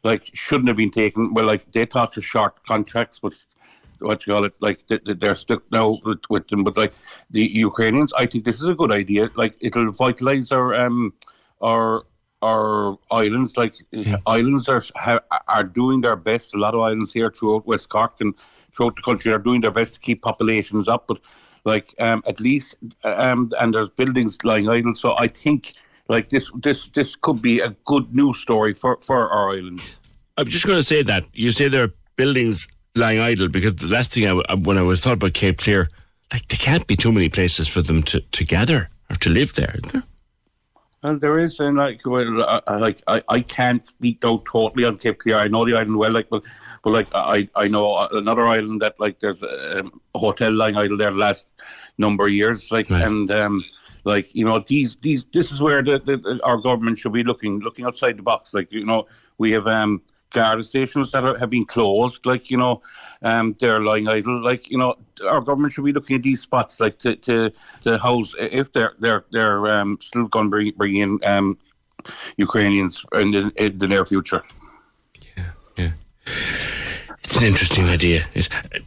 like 0.05 0.31
shouldn't 0.35 0.69
have 0.69 0.77
been 0.77 0.91
taken. 0.91 1.33
Well, 1.35 1.45
like 1.47 1.71
they 1.73 1.85
thought 1.87 2.13
to 2.15 2.21
short 2.21 2.65
contracts, 2.67 3.19
but 3.21 3.35
what 4.01 4.27
you 4.27 4.33
call 4.33 4.45
it, 4.45 4.55
like 4.61 4.87
they, 4.89 4.99
they- 5.07 5.15
they're 5.15 5.35
stuck 5.35 5.63
now 5.71 5.99
with, 6.05 6.21
with 6.31 6.49
them. 6.49 6.65
But 6.65 6.77
like 6.77 6.95
the 7.31 7.43
Ukrainians, 7.55 8.13
I 8.13 8.27
think 8.27 8.45
this 8.45 8.61
is 8.61 8.69
a 8.69 8.75
good 8.75 8.93
idea. 8.93 9.31
Like 9.37 9.57
it'll 9.61 9.93
vitalize 9.93 10.51
our 10.53 10.75
um 10.75 11.13
our 11.63 12.05
our 12.43 12.99
islands. 13.11 13.57
Like 13.57 13.75
islands 14.27 14.69
are 14.69 14.83
are 15.49 15.65
doing 15.65 16.01
their 16.01 16.17
best. 16.17 16.55
A 16.55 16.59
lot 16.59 16.75
of 16.75 16.81
islands 16.81 17.13
here 17.13 17.31
throughout 17.31 17.67
West 17.67 17.89
Cork 17.89 18.15
and 18.21 18.35
throughout 18.75 18.97
the 18.97 19.03
country 19.03 19.33
are 19.33 19.39
doing 19.39 19.61
their 19.61 19.71
best 19.71 19.95
to 19.95 20.01
keep 20.01 20.23
populations 20.23 20.89
up. 20.89 21.07
But 21.07 21.19
like 21.65 21.95
um 22.01 22.23
at 22.27 22.41
least 22.41 22.75
um 23.05 23.51
and 23.61 23.75
there's 23.75 23.91
buildings 23.91 24.39
lying 24.45 24.69
idle. 24.69 24.95
So 24.95 25.17
I 25.17 25.29
think. 25.29 25.75
Like 26.09 26.31
this, 26.31 26.51
this, 26.63 26.87
this 26.95 27.17
could 27.17 27.41
be 27.41 27.61
a 27.61 27.71
good 27.85 28.15
news 28.15 28.39
story 28.41 28.75
for, 28.75 28.99
for 29.01 29.31
our 29.31 29.51
island. 29.51 29.83
I'm 30.37 30.47
just 30.47 30.67
going 30.67 30.79
to 30.79 30.85
say 30.85 31.03
that. 31.03 31.25
You 31.33 31.53
say 31.53 31.69
there 31.69 31.85
are 31.85 31.95
buildings 32.17 32.69
lying 32.95 33.21
idle 33.21 33.49
because 33.49 33.77
the 33.77 33.89
last 33.89 34.13
thing 34.13 34.27
I, 34.27 34.55
when 34.55 34.79
I 34.79 34.83
was 34.83 35.01
thought 35.01 35.15
about 35.15 35.35
Cape 35.35 35.59
Clear, 35.59 35.89
like 36.33 36.49
there 36.49 36.59
can't 36.59 36.87
be 36.87 36.97
too 36.97 37.13
many 37.13 37.29
places 37.29 37.69
for 37.69 37.83
them 37.83 38.03
to, 38.05 38.21
to 38.21 38.45
gather 38.45 38.91
or 39.11 39.17
to 39.17 39.31
live 39.31 39.55
there. 39.55 39.77
And 41.05 41.21
there 41.21 41.39
is, 41.39 41.59
and 41.59 41.77
like, 41.77 42.07
well, 42.07 42.63
I, 42.67 42.77
like 42.77 43.03
I, 43.09 43.23
I 43.29 43.41
can't 43.41 43.87
speak 43.87 44.25
out 44.25 44.45
totally 44.45 44.85
on 44.85 44.99
Cape 44.99 45.19
Clear. 45.19 45.39
I 45.39 45.49
know 45.49 45.67
the 45.67 45.75
island 45.75 45.97
well, 45.97 46.13
like, 46.13 46.29
but, 46.31 46.43
but 46.85 46.91
like 46.91 47.09
I, 47.13 47.49
I 47.57 47.69
know 47.69 48.07
another 48.13 48.47
island 48.47 48.83
that 48.83 48.99
like 49.01 49.19
there's 49.21 49.43
um, 49.43 50.01
a 50.15 50.19
hotel 50.19 50.53
lying 50.53 50.77
idle 50.77 50.97
there 50.97 51.11
the 51.11 51.17
last 51.17 51.49
number 51.99 52.27
of 52.27 52.33
years, 52.33 52.71
like, 52.71 52.89
and 52.91 53.31
um, 53.31 53.65
like 54.05 54.35
you 54.35 54.45
know 54.45 54.59
these 54.67 54.97
these 55.03 55.25
this 55.33 55.53
is 55.53 55.61
where 55.61 55.83
the, 55.83 55.99
the, 55.99 56.41
our 56.43 56.59
government 56.59 56.99
should 56.99 57.13
be 57.13 57.23
looking 57.23 57.61
looking 57.61 57.85
outside 57.85 58.19
the 58.19 58.23
box. 58.23 58.55
Like 58.55 58.73
you 58.73 58.85
know 58.85 59.07
we 59.39 59.53
have 59.53 59.67
um 59.67 60.03
guard 60.31 60.65
stations 60.65 61.13
that 61.13 61.25
are, 61.25 61.39
have 61.39 61.51
been 61.51 61.65
closed, 61.65 62.27
like 62.27 62.51
you 62.51 62.57
know 62.57 62.83
um 63.23 63.57
they're 63.61 63.81
lying 63.81 64.09
idle. 64.09 64.43
Like 64.43 64.71
you 64.71 64.79
know 64.79 64.97
our 65.27 65.41
government 65.41 65.73
should 65.73 65.85
be 65.85 65.93
looking 65.93 66.17
at 66.17 66.23
these 66.23 66.41
spots, 66.41 66.81
like 66.81 66.99
to 67.01 67.17
to, 67.17 67.53
to 67.85 67.99
house 67.99 68.35
if 68.39 68.73
they're 68.73 68.95
they're 68.99 69.25
they're 69.31 69.69
um 69.69 69.99
still 70.01 70.27
going 70.27 70.47
to 70.47 70.51
bring 70.51 70.73
bring 70.77 70.97
in 70.97 71.19
um 71.25 71.59
Ukrainians 72.37 73.05
in 73.13 73.31
the, 73.31 73.53
in 73.57 73.79
the 73.79 73.87
near 73.87 74.05
future. 74.05 74.43
Yeah, 75.37 75.51
yeah, 75.77 75.93
it's 77.23 77.37
an 77.37 77.45
interesting 77.45 77.85
idea. 77.85 78.27
It, 78.35 78.49
uh, 78.53 78.79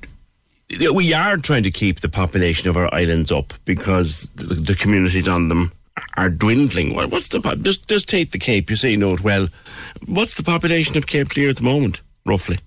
we 0.70 1.14
are 1.14 1.38
trying 1.38 1.64
to 1.64 1.72
keep 1.72 2.00
the 2.00 2.10
population 2.10 2.70
of 2.70 2.78
our 2.78 2.94
islands 2.94 3.32
up 3.32 3.54
because 3.66 4.30
the, 4.36 4.56
the 4.56 4.76
communities 4.76 5.28
on 5.28 5.50
them 5.50 5.72
are 6.18 6.30
dwindling. 6.30 6.96
What's 6.96 7.30
the 7.30 7.40
just 7.62 7.88
just 7.88 8.08
take 8.08 8.32
the 8.32 8.40
Cape? 8.40 8.70
You 8.70 8.76
say 8.76 8.92
you 8.92 8.98
know 8.98 9.14
it 9.14 9.22
well. 9.22 9.48
What's 10.06 10.36
the 10.36 10.44
population 10.44 10.98
of 10.98 11.08
Cape 11.08 11.30
Clear 11.30 11.50
at 11.50 11.58
the 11.58 11.64
moment? 11.64 12.02
roughly? 12.26 12.60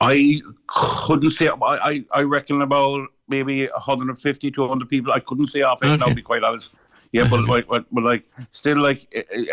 I 0.00 0.40
couldn't 0.66 1.30
say. 1.30 1.48
I, 1.48 1.54
I, 1.62 2.04
I 2.12 2.22
reckon 2.22 2.62
about 2.62 3.08
maybe 3.28 3.66
150 3.66 4.50
to 4.50 4.54
200 4.54 4.88
people. 4.88 5.12
I 5.12 5.20
couldn't 5.20 5.48
say 5.48 5.62
off 5.62 5.82
it. 5.82 5.86
Okay. 5.86 6.08
To 6.08 6.14
be 6.14 6.22
quite 6.22 6.42
honest. 6.42 6.70
Yeah, 7.14 7.28
but 7.30 7.48
like, 7.54 7.68
but, 7.68 7.84
but 7.92 8.02
like, 8.02 8.24
still 8.50 8.80
like, 8.82 9.00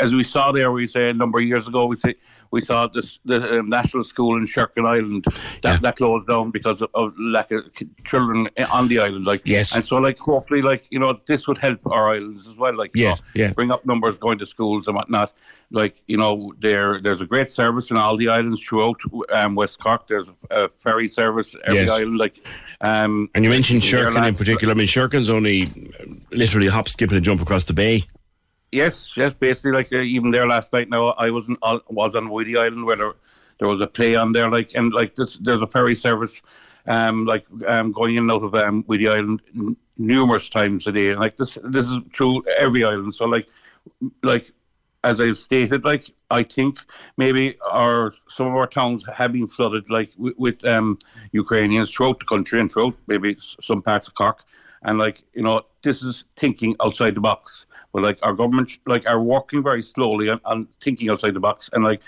as 0.01 0.14
we 0.16 0.24
saw 0.24 0.51
there, 0.51 0.72
we 0.72 0.88
say 0.88 1.09
a 1.09 1.14
number 1.14 1.38
of 1.38 1.45
years 1.45 1.68
ago, 1.68 1.86
we 1.86 1.95
say 1.95 2.16
we 2.49 2.59
saw 2.59 2.88
this 2.88 3.20
the 3.24 3.59
um, 3.59 3.70
national 3.70 4.03
school 4.03 4.36
in 4.38 4.45
Sherkin 4.45 4.86
Island 4.86 5.26
that, 5.62 5.82
that 5.84 5.95
closed 5.97 6.28
down 6.28 6.49
because 6.51 6.82
of, 6.82 6.89
of 6.95 7.14
lack 7.20 7.51
of 7.51 7.64
children 8.03 8.47
on 8.72 8.88
the 8.88 8.97
island. 8.99 9.26
Like, 9.26 9.41
Yes. 9.45 9.76
and 9.76 9.86
so 9.86 9.97
like, 9.97 10.18
hopefully, 10.18 10.64
like 10.64 10.84
you 10.89 10.97
know, 10.99 11.20
this 11.28 11.47
would 11.47 11.59
help 11.59 11.80
our 11.86 12.09
islands 12.09 12.47
as 12.47 12.55
well. 12.55 12.76
Like, 12.76 12.91
Yeah, 12.95 13.12
know, 13.12 13.16
yeah. 13.36 13.53
bring 13.53 13.72
up 13.72 13.86
numbers 13.86 14.18
going 14.18 14.39
to 14.39 14.45
schools 14.47 14.88
and 14.88 14.95
whatnot. 14.95 15.32
Like 15.74 16.01
you 16.07 16.18
know, 16.18 16.51
there 16.59 16.99
there's 16.99 17.22
a 17.22 17.26
great 17.26 17.49
service 17.49 17.91
in 17.91 17.95
all 17.97 18.18
the 18.18 18.28
islands 18.28 18.59
throughout 18.62 18.99
um, 19.32 19.55
West 19.55 19.80
Cork. 19.80 20.07
There's 20.07 20.30
a, 20.30 20.36
a 20.64 20.70
ferry 20.84 21.07
service 21.07 21.55
every 21.66 21.82
Yes. 21.84 21.89
island. 21.91 22.18
Like, 22.18 22.43
um, 22.82 23.30
And 23.36 23.43
you 23.45 23.49
mentioned 23.51 23.82
there 23.84 24.09
Sherkin 24.12 24.28
in 24.28 24.36
particular. 24.36 24.74
I 24.74 24.78
mean, 24.78 24.88
Sherkin's 24.88 25.30
only 25.30 25.70
literally 26.32 26.68
hop, 26.68 26.88
skip, 26.88 27.12
and 27.12 27.24
jump 27.24 27.42
across 27.42 27.66
the 27.66 27.74
bay. 27.74 28.04
Yes, 28.72 29.16
yes. 29.18 29.34
Basically, 29.34 29.72
like 29.72 29.92
uh, 29.92 29.98
even 29.98 30.32
there 30.32 30.48
last 30.48 30.72
night. 30.72 30.90
Now 30.90 31.10
I 31.10 31.30
wasn't 31.32 31.60
uh, 31.62 31.80
was 31.90 32.16
on 32.16 32.30
Whiddy 32.30 32.58
Island 32.58 32.86
where 32.86 32.96
there, 32.96 33.14
there 33.60 33.68
was 33.68 33.82
a 33.82 33.88
play 33.88 34.16
on 34.16 34.32
there. 34.32 34.50
Like 34.50 34.74
and 34.76 34.94
like 34.94 35.16
this, 35.16 35.38
there's 35.42 35.62
a 35.62 35.68
ferry 35.68 35.96
service, 35.96 36.42
um, 36.88 37.26
like 37.26 37.46
um, 37.68 37.92
going 37.92 38.16
in 38.16 38.24
and 38.24 38.32
out 38.32 38.44
of 38.44 38.56
um, 38.56 38.84
Whiddy 38.84 39.10
Island 39.10 39.42
n- 39.56 39.76
numerous 39.98 40.48
times 40.48 40.88
a 40.88 40.92
day. 40.92 41.10
And 41.10 41.20
like 41.20 41.36
this, 41.38 41.58
this 41.64 41.90
is 41.90 41.98
true 42.12 42.44
every 42.58 42.86
island. 42.86 43.14
So 43.14 43.26
like, 43.26 43.48
like 44.24 44.50
as 45.04 45.20
I've 45.20 45.38
stated, 45.38 45.84
like 45.84 46.06
I 46.30 46.44
think 46.44 46.80
maybe 47.18 47.58
our 47.70 48.14
some 48.30 48.48
of 48.48 48.56
our 48.56 48.68
towns 48.68 49.04
have 49.14 49.34
been 49.34 49.48
flooded, 49.48 49.90
like 49.90 50.12
with, 50.18 50.38
with 50.38 50.66
um, 50.66 50.98
Ukrainians 51.32 51.92
throughout 51.92 52.20
the 52.20 52.26
country 52.26 52.60
and 52.62 52.72
throughout 52.72 52.96
maybe 53.08 53.38
some 53.62 53.82
parts 53.82 54.08
of 54.08 54.16
Cork, 54.16 54.44
and 54.84 54.98
like 54.98 55.24
you 55.34 55.42
know, 55.42 55.64
this 55.84 56.02
is 56.02 56.24
thinking 56.38 56.76
outside 56.82 57.16
the 57.16 57.22
box. 57.22 57.66
But 57.94 58.04
like 58.04 58.20
our 58.24 58.34
government, 58.34 58.78
like 58.86 59.08
are 59.08 59.22
working 59.22 59.62
very 59.62 59.84
slowly 59.84 60.30
on, 60.30 60.40
on 60.46 60.68
thinking 60.82 61.10
outside 61.10 61.34
the 61.34 61.40
box, 61.40 61.70
and 61.74 61.84
like 61.84 62.02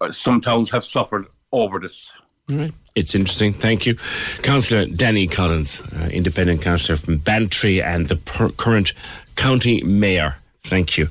uh, 0.00 0.12
some 0.12 0.40
towns 0.40 0.70
have 0.70 0.84
suffered 0.84 1.26
over 1.52 1.78
this. 1.78 2.12
Right. 2.48 2.72
It's 2.94 3.14
interesting. 3.14 3.54
Thank 3.54 3.86
you. 3.86 3.94
Councillor 4.42 4.86
Danny 4.86 5.26
Collins, 5.26 5.80
uh, 5.80 6.08
independent 6.12 6.60
councillor 6.60 6.98
from 6.98 7.18
Bantry 7.18 7.80
and 7.80 8.08
the 8.08 8.16
per- 8.16 8.50
current 8.50 8.92
county 9.36 9.82
mayor. 9.84 10.36
Thank 10.64 10.98
you, 10.98 11.08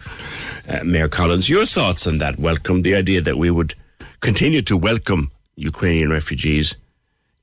uh, 0.70 0.84
Mayor 0.84 1.08
Collins. 1.08 1.50
Your 1.50 1.66
thoughts 1.66 2.08
on 2.08 2.20
that? 2.20 2.40
Welcome. 2.40 2.84
The 2.84 2.96
idea 2.96 3.22
that 3.22 3.38
we 3.38 3.50
would 3.50 3.74
continue 4.22 4.62
to 4.62 4.78
welcome 4.78 5.32
Ukrainian 5.56 6.10
refugees 6.10 6.76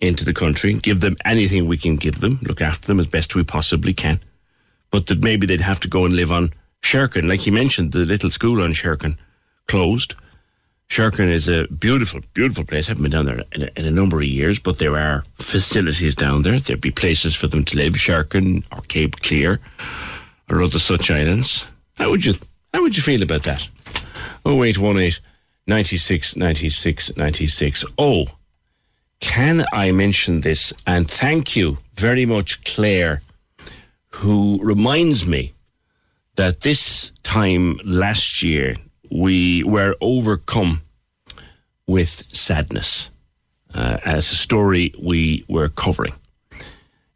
into 0.00 0.24
the 0.24 0.32
country, 0.32 0.74
give 0.74 1.00
them 1.00 1.16
anything 1.24 1.66
we 1.66 1.76
can 1.76 1.96
give 1.96 2.20
them, 2.20 2.38
look 2.42 2.60
after 2.60 2.86
them 2.86 3.00
as 3.00 3.06
best 3.06 3.34
we 3.34 3.42
possibly 3.42 3.92
can, 3.92 4.20
but 4.90 5.06
that 5.06 5.22
maybe 5.22 5.46
they'd 5.46 5.60
have 5.60 5.80
to 5.80 5.88
go 5.88 6.04
and 6.04 6.14
live 6.14 6.32
on 6.32 6.52
Sherkin. 6.82 7.28
Like 7.28 7.46
you 7.46 7.52
mentioned, 7.52 7.92
the 7.92 8.04
little 8.04 8.30
school 8.30 8.62
on 8.62 8.72
Sherkin 8.72 9.16
closed. 9.66 10.14
Sherkin 10.88 11.30
is 11.30 11.48
a 11.48 11.66
beautiful, 11.66 12.20
beautiful 12.32 12.64
place. 12.64 12.86
I 12.86 12.90
haven't 12.90 13.02
been 13.02 13.12
down 13.12 13.26
there 13.26 13.42
in 13.52 13.62
a, 13.64 13.70
in 13.76 13.84
a 13.84 13.90
number 13.90 14.18
of 14.18 14.24
years, 14.24 14.58
but 14.58 14.78
there 14.78 14.96
are 14.96 15.22
facilities 15.34 16.14
down 16.14 16.42
there. 16.42 16.58
There'd 16.58 16.80
be 16.80 16.90
places 16.90 17.34
for 17.34 17.46
them 17.46 17.64
to 17.66 17.76
live, 17.76 17.94
Sherkin 17.94 18.64
or 18.72 18.80
Cape 18.82 19.16
Clear 19.20 19.60
or 20.48 20.62
other 20.62 20.78
such 20.78 21.10
islands. 21.10 21.66
How 21.96 22.10
would 22.10 22.24
you 22.24 22.34
how 22.72 22.82
would 22.82 22.96
you 22.96 23.02
feel 23.02 23.22
about 23.22 23.42
that? 23.42 23.68
0818 24.46 25.22
96 25.66 26.36
96 26.36 27.16
96. 27.16 27.84
Oh, 27.98 28.26
can 29.20 29.66
I 29.72 29.92
mention 29.92 30.40
this? 30.40 30.72
And 30.86 31.10
thank 31.10 31.56
you 31.56 31.78
very 31.94 32.24
much, 32.24 32.64
Claire, 32.64 33.20
who 34.10 34.58
reminds 34.62 35.26
me 35.26 35.52
that 36.36 36.60
this 36.62 37.12
time 37.22 37.78
last 37.84 38.42
year 38.42 38.76
we 39.10 39.62
were 39.64 39.94
overcome 40.00 40.82
with 41.86 42.24
sadness 42.34 43.10
uh, 43.74 43.98
as 44.04 44.30
a 44.30 44.36
story 44.36 44.94
we 45.00 45.44
were 45.48 45.68
covering. 45.68 46.14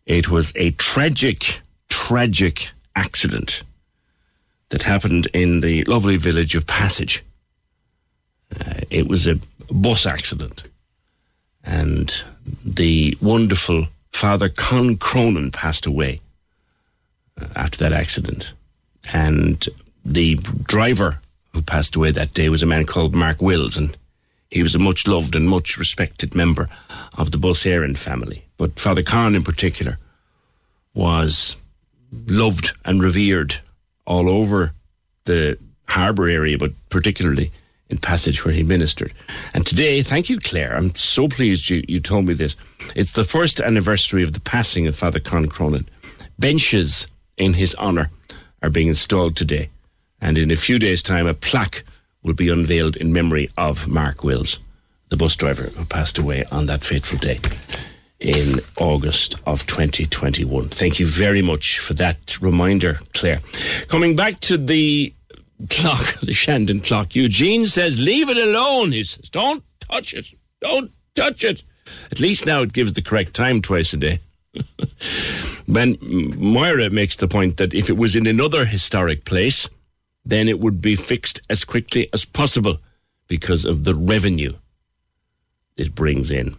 It 0.07 0.29
was 0.29 0.53
a 0.57 0.73
tragic, 0.73 1.61
tragic 1.89 2.71
accident 2.97 3.63
that 4.71 4.83
happened 4.83 5.27
in 5.33 5.61
the 5.61 5.85
lovely 5.85 6.17
village 6.17 6.55
of 6.55 6.67
Passage. 6.67 7.23
Uh, 8.59 8.81
it 8.91 9.07
was 9.07 9.27
a 9.27 9.39
bus 9.71 10.05
accident, 10.05 10.65
and 11.65 12.23
the 12.65 13.17
wonderful 13.21 13.87
Father 14.13 14.49
Con 14.49 14.97
Cronin 14.97 15.51
passed 15.51 15.87
away 15.87 16.21
after 17.57 17.79
that 17.79 17.93
accident. 17.93 18.53
And 19.13 19.67
the 20.05 20.35
driver 20.63 21.19
who 21.53 21.63
passed 21.63 21.97
away 21.97 22.11
that 22.11 22.35
day 22.35 22.49
was 22.49 22.63
a 22.63 22.67
man 22.67 22.87
called 22.87 23.15
Mark 23.15 23.43
Wills, 23.43 23.77
and 23.77 23.97
he 24.51 24.63
was 24.63 24.75
a 24.75 24.79
much 24.79 25.07
loved 25.07 25.35
and 25.35 25.49
much 25.49 25.79
respected 25.79 26.35
member 26.35 26.69
of 27.17 27.31
the 27.31 27.39
Bus 27.39 27.65
Éireann 27.65 27.97
family. 27.97 28.45
But 28.57 28.79
Father 28.79 29.03
Con, 29.03 29.35
in 29.35 29.43
particular, 29.43 29.99
was 30.95 31.57
loved 32.27 32.73
and 32.85 33.03
revered 33.03 33.61
all 34.07 34.29
over 34.29 34.73
the 35.25 35.59
harbour 35.89 36.29
area, 36.29 36.59
but 36.59 36.73
particularly 36.89 37.51
in 37.89 37.99
Passage 37.99 38.45
where 38.45 38.55
he 38.55 38.63
ministered. 38.63 39.13
And 39.53 39.67
today, 39.67 40.03
thank 40.03 40.31
you, 40.31 40.39
Claire. 40.39 40.75
I'm 40.75 40.95
so 40.95 41.29
pleased 41.29 41.69
you, 41.69 41.85
you 41.87 42.01
told 42.01 42.27
me 42.27 42.33
this. 42.33 42.57
It's 42.97 43.13
the 43.13 43.25
first 43.25 43.61
anniversary 43.61 44.23
of 44.23 44.33
the 44.33 44.41
passing 44.41 44.87
of 44.87 44.97
Father 44.97 45.21
Con 45.21 45.47
Cronin. 45.47 45.87
Benches 46.39 47.07
in 47.37 47.55
his 47.55 47.75
honour 47.77 48.11
are 48.63 48.71
being 48.71 48.89
installed 48.89 49.37
today. 49.37 49.69
And 50.21 50.39
in 50.39 50.51
a 50.51 50.57
few 50.57 50.79
days' 50.79 51.03
time, 51.03 51.27
a 51.27 51.35
plaque 51.35 51.85
will 52.23 52.35
be 52.35 52.49
unveiled 52.49 52.97
in 52.97 53.13
memory 53.13 53.51
of 53.57 53.89
Mark 53.89 54.23
Wills, 54.23 54.61
the 55.09 55.17
bus 55.17 55.35
driver 55.35 55.65
who 55.65 55.85
passed 55.85 56.19
away 56.19 56.45
on 56.53 56.67
that 56.67 56.85
fateful 56.85 57.19
day 57.19 57.41
in 58.21 58.61
August 58.79 59.35
of 59.47 59.67
2021. 59.67 60.69
Thank 60.69 61.01
you 61.01 61.07
very 61.07 61.43
much 61.43 61.81
for 61.81 61.95
that 61.95 62.41
reminder, 62.41 63.01
Claire. 63.13 63.41
Coming 63.89 64.15
back 64.15 64.41
to 64.41 64.57
the 64.57 65.13
clock, 65.69 66.21
the 66.23 66.33
Shandon 66.33 66.81
clock, 66.81 67.15
Eugene 67.15 67.67
says, 67.67 67.99
Leave 67.99 68.29
it 68.29 68.37
alone. 68.37 68.93
He 68.93 69.05
says, 69.05 69.29
Don't 69.31 69.65
touch 69.81 70.15
it. 70.15 70.29
Don't 70.61 70.93
touch 71.15 71.45
it. 71.45 71.65
At 72.13 72.21
least 72.21 72.47
now 72.47 72.63
it 72.63 72.73
gives 72.73 72.93
the 72.93 73.03
correct 73.03 73.35
time 73.35 73.61
twice 73.61 73.93
a 73.93 73.97
day. 73.97 74.21
when 75.67 75.99
Moira 76.01 76.91
makes 76.91 77.17
the 77.17 77.29
point 77.29 77.57
that 77.57 77.75
if 77.75 77.89
it 77.89 77.97
was 77.97 78.17
in 78.17 78.27
another 78.27 78.65
historic 78.65 79.25
place, 79.25 79.69
then 80.25 80.49
it 80.49 80.61
would 80.61 80.81
be 80.81 80.97
fixed 80.97 81.41
as 81.51 81.65
quickly 81.65 82.09
as 82.13 82.25
possible 82.25 82.79
because 83.29 83.65
of 83.65 83.85
the 83.85 83.95
revenue 83.95 84.55
it 85.77 85.95
brings 85.95 86.31
in. 86.31 86.57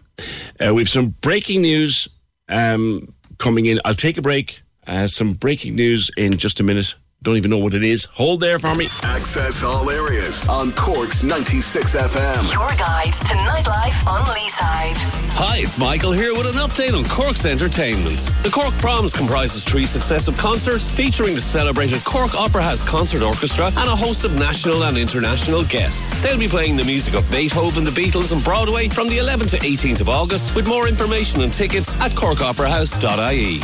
Uh, 0.64 0.74
we've 0.74 0.88
some 0.88 1.10
breaking 1.20 1.62
news 1.62 2.08
um, 2.48 3.14
coming 3.38 3.66
in. 3.66 3.80
I'll 3.84 3.94
take 3.94 4.18
a 4.18 4.22
break. 4.22 4.60
Uh, 4.86 5.06
some 5.06 5.34
breaking 5.34 5.76
news 5.76 6.10
in 6.16 6.36
just 6.36 6.60
a 6.60 6.62
minute. 6.62 6.94
Don't 7.22 7.38
even 7.38 7.50
know 7.50 7.58
what 7.58 7.72
it 7.72 7.82
is. 7.82 8.04
Hold 8.04 8.40
there 8.40 8.58
for 8.58 8.74
me. 8.74 8.88
Access 9.02 9.62
all 9.62 9.88
areas 9.88 10.46
on 10.46 10.72
Cork's 10.72 11.22
96 11.22 11.96
FM. 11.96 12.52
Your 12.52 12.68
guide 12.76 13.14
to 13.14 13.34
nightlife 13.34 14.06
on 14.06 14.24
Leeside. 14.26 15.33
Hi, 15.36 15.58
it's 15.58 15.78
Michael 15.78 16.12
here 16.12 16.32
with 16.32 16.46
an 16.46 16.62
update 16.62 16.96
on 16.96 17.04
Cork's 17.06 17.44
entertainment. 17.44 18.30
The 18.44 18.50
Cork 18.50 18.72
Proms 18.74 19.12
comprises 19.12 19.64
three 19.64 19.84
successive 19.84 20.38
concerts 20.38 20.88
featuring 20.88 21.34
the 21.34 21.40
celebrated 21.40 22.04
Cork 22.04 22.36
Opera 22.36 22.62
House 22.62 22.84
Concert 22.84 23.20
Orchestra 23.20 23.66
and 23.66 23.88
a 23.88 23.96
host 23.96 24.24
of 24.24 24.38
national 24.38 24.84
and 24.84 24.96
international 24.96 25.64
guests. 25.64 26.14
They'll 26.22 26.38
be 26.38 26.46
playing 26.46 26.76
the 26.76 26.84
music 26.84 27.14
of 27.14 27.28
Beethoven, 27.32 27.82
the 27.82 27.90
Beatles, 27.90 28.30
and 28.30 28.44
Broadway 28.44 28.88
from 28.88 29.08
the 29.08 29.18
11th 29.18 29.50
to 29.50 29.58
18th 29.58 30.02
of 30.02 30.08
August. 30.08 30.54
With 30.54 30.68
more 30.68 30.86
information 30.86 31.40
and 31.40 31.52
tickets 31.52 32.00
at 32.00 32.12
corkoperahouse.ie. 32.12 33.60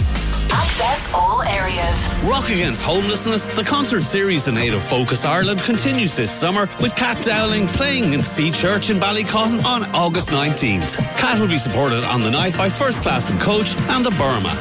Access 0.52 1.12
all 1.12 1.42
areas. 1.42 2.10
Rock 2.28 2.50
Against 2.50 2.82
Homelessness, 2.82 3.50
the 3.50 3.62
concert 3.62 4.02
series 4.02 4.48
in 4.48 4.58
aid 4.58 4.74
of 4.74 4.84
Focus 4.84 5.24
Ireland, 5.24 5.60
continues 5.60 6.16
this 6.16 6.30
summer 6.30 6.68
with 6.80 6.94
Cat 6.96 7.24
Dowling 7.24 7.68
playing 7.68 8.12
in 8.12 8.22
Sea 8.24 8.50
Church 8.50 8.90
in 8.90 8.98
Ballycotton 8.98 9.64
on 9.64 9.84
August 9.94 10.30
19th. 10.30 10.98
Cat 11.16 11.38
will 11.38 11.48
be 11.48 11.58
supported 11.60 12.02
on 12.04 12.22
the 12.22 12.30
night 12.30 12.56
by 12.56 12.68
First 12.68 13.02
Class 13.02 13.30
and 13.30 13.40
Coach 13.40 13.76
and 13.94 14.04
the 14.04 14.10
Burma. 14.12 14.56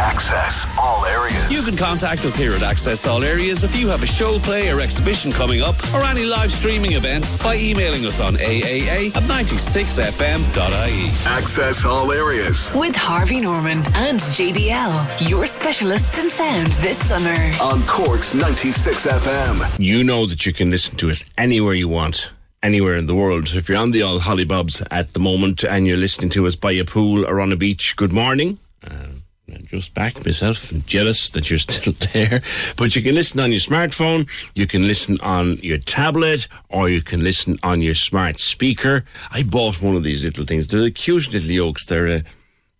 Access 0.00 0.66
all 0.78 1.04
areas. 1.06 1.50
You 1.50 1.62
can 1.62 1.76
contact 1.76 2.24
us 2.24 2.34
here 2.36 2.52
at 2.52 2.62
Access 2.62 3.06
All 3.06 3.22
Areas 3.24 3.64
if 3.64 3.74
you 3.76 3.88
have 3.88 4.02
a 4.02 4.06
show, 4.06 4.38
play, 4.38 4.70
or 4.70 4.80
exhibition 4.80 5.32
coming 5.32 5.60
up, 5.60 5.76
or 5.92 6.02
any 6.04 6.24
live 6.24 6.50
streaming 6.52 6.92
events 6.92 7.36
by 7.36 7.56
emailing 7.56 8.06
us 8.06 8.20
on 8.20 8.34
AAA 8.36 9.14
at 9.16 9.22
96fm.ie. 9.24 11.10
Access 11.26 11.84
all 11.84 12.12
areas 12.12 12.70
With 12.74 12.94
Harvey 12.96 13.40
Norman 13.40 13.78
and 13.94 14.18
JBL, 14.20 15.28
your 15.28 15.46
specialists 15.46 16.18
in 16.18 16.30
sound 16.30 16.68
this 16.84 16.98
summer. 17.06 17.36
on 17.60 17.82
Cork's 17.86 18.34
96 18.34 19.06
FM. 19.06 19.76
You 19.78 20.04
know 20.04 20.26
that 20.26 20.46
you 20.46 20.52
can 20.52 20.70
listen 20.70 20.96
to 20.96 21.10
us 21.10 21.24
anywhere 21.36 21.74
you 21.74 21.88
want, 21.88 22.30
anywhere 22.62 22.96
in 22.96 23.06
the 23.06 23.14
world. 23.14 23.54
If 23.54 23.68
you're 23.68 23.78
on 23.78 23.92
the 23.92 24.02
old 24.02 24.22
Hollybobs 24.22 24.82
at 24.90 25.12
the 25.12 25.20
moment 25.20 25.64
and 25.64 25.86
you're 25.86 25.96
listening 25.96 26.30
to 26.30 26.46
us 26.46 26.56
by 26.56 26.72
a 26.72 26.84
pool 26.84 27.24
or 27.24 27.40
on 27.40 27.52
a 27.52 27.56
beach, 27.56 27.96
good 27.96 28.12
morning. 28.12 28.58
Um, 28.84 29.22
I'm 29.54 29.66
just 29.66 29.94
back 29.94 30.24
myself 30.24 30.70
and 30.70 30.86
jealous 30.86 31.30
that 31.30 31.48
you're 31.48 31.58
still 31.68 31.94
there. 32.12 32.42
But 32.76 32.94
you 32.96 33.02
can 33.02 33.14
listen 33.14 33.40
on 33.40 33.50
your 33.50 33.60
smartphone, 33.60 34.28
you 34.54 34.66
can 34.66 34.86
listen 34.86 35.18
on 35.20 35.56
your 35.58 35.78
tablet, 35.78 36.48
or 36.68 36.88
you 36.88 37.02
can 37.02 37.20
listen 37.20 37.58
on 37.62 37.80
your 37.80 37.94
smart 37.94 38.40
speaker. 38.40 39.04
I 39.30 39.42
bought 39.42 39.80
one 39.80 39.96
of 39.96 40.02
these 40.02 40.24
little 40.24 40.44
things. 40.44 40.68
They're 40.68 40.82
the 40.82 40.90
cute 40.90 41.32
little 41.32 41.50
yokes. 41.50 41.86
They're 41.86 42.08
a, 42.08 42.24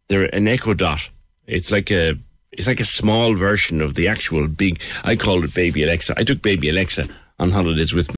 they're 0.09 0.35
an 0.35 0.49
Echo 0.49 0.75
Dot. 0.75 1.09
It's 1.47 1.71
like 1.71 1.91
a 1.91 2.17
it's 2.51 2.67
like 2.67 2.81
a 2.81 2.85
small 2.85 3.35
version 3.35 3.81
of 3.81 3.95
the 3.95 4.09
actual 4.09 4.49
big. 4.49 4.81
I 5.05 5.17
called 5.17 5.45
it 5.45 5.55
Baby 5.55 5.85
Alexa. 5.85 6.15
I 6.17 6.25
took 6.25 6.43
Baby 6.43 6.71
Alexa 6.71 7.07
on 7.39 7.51
holidays 7.51 7.95
with 7.95 8.09
me. 8.09 8.18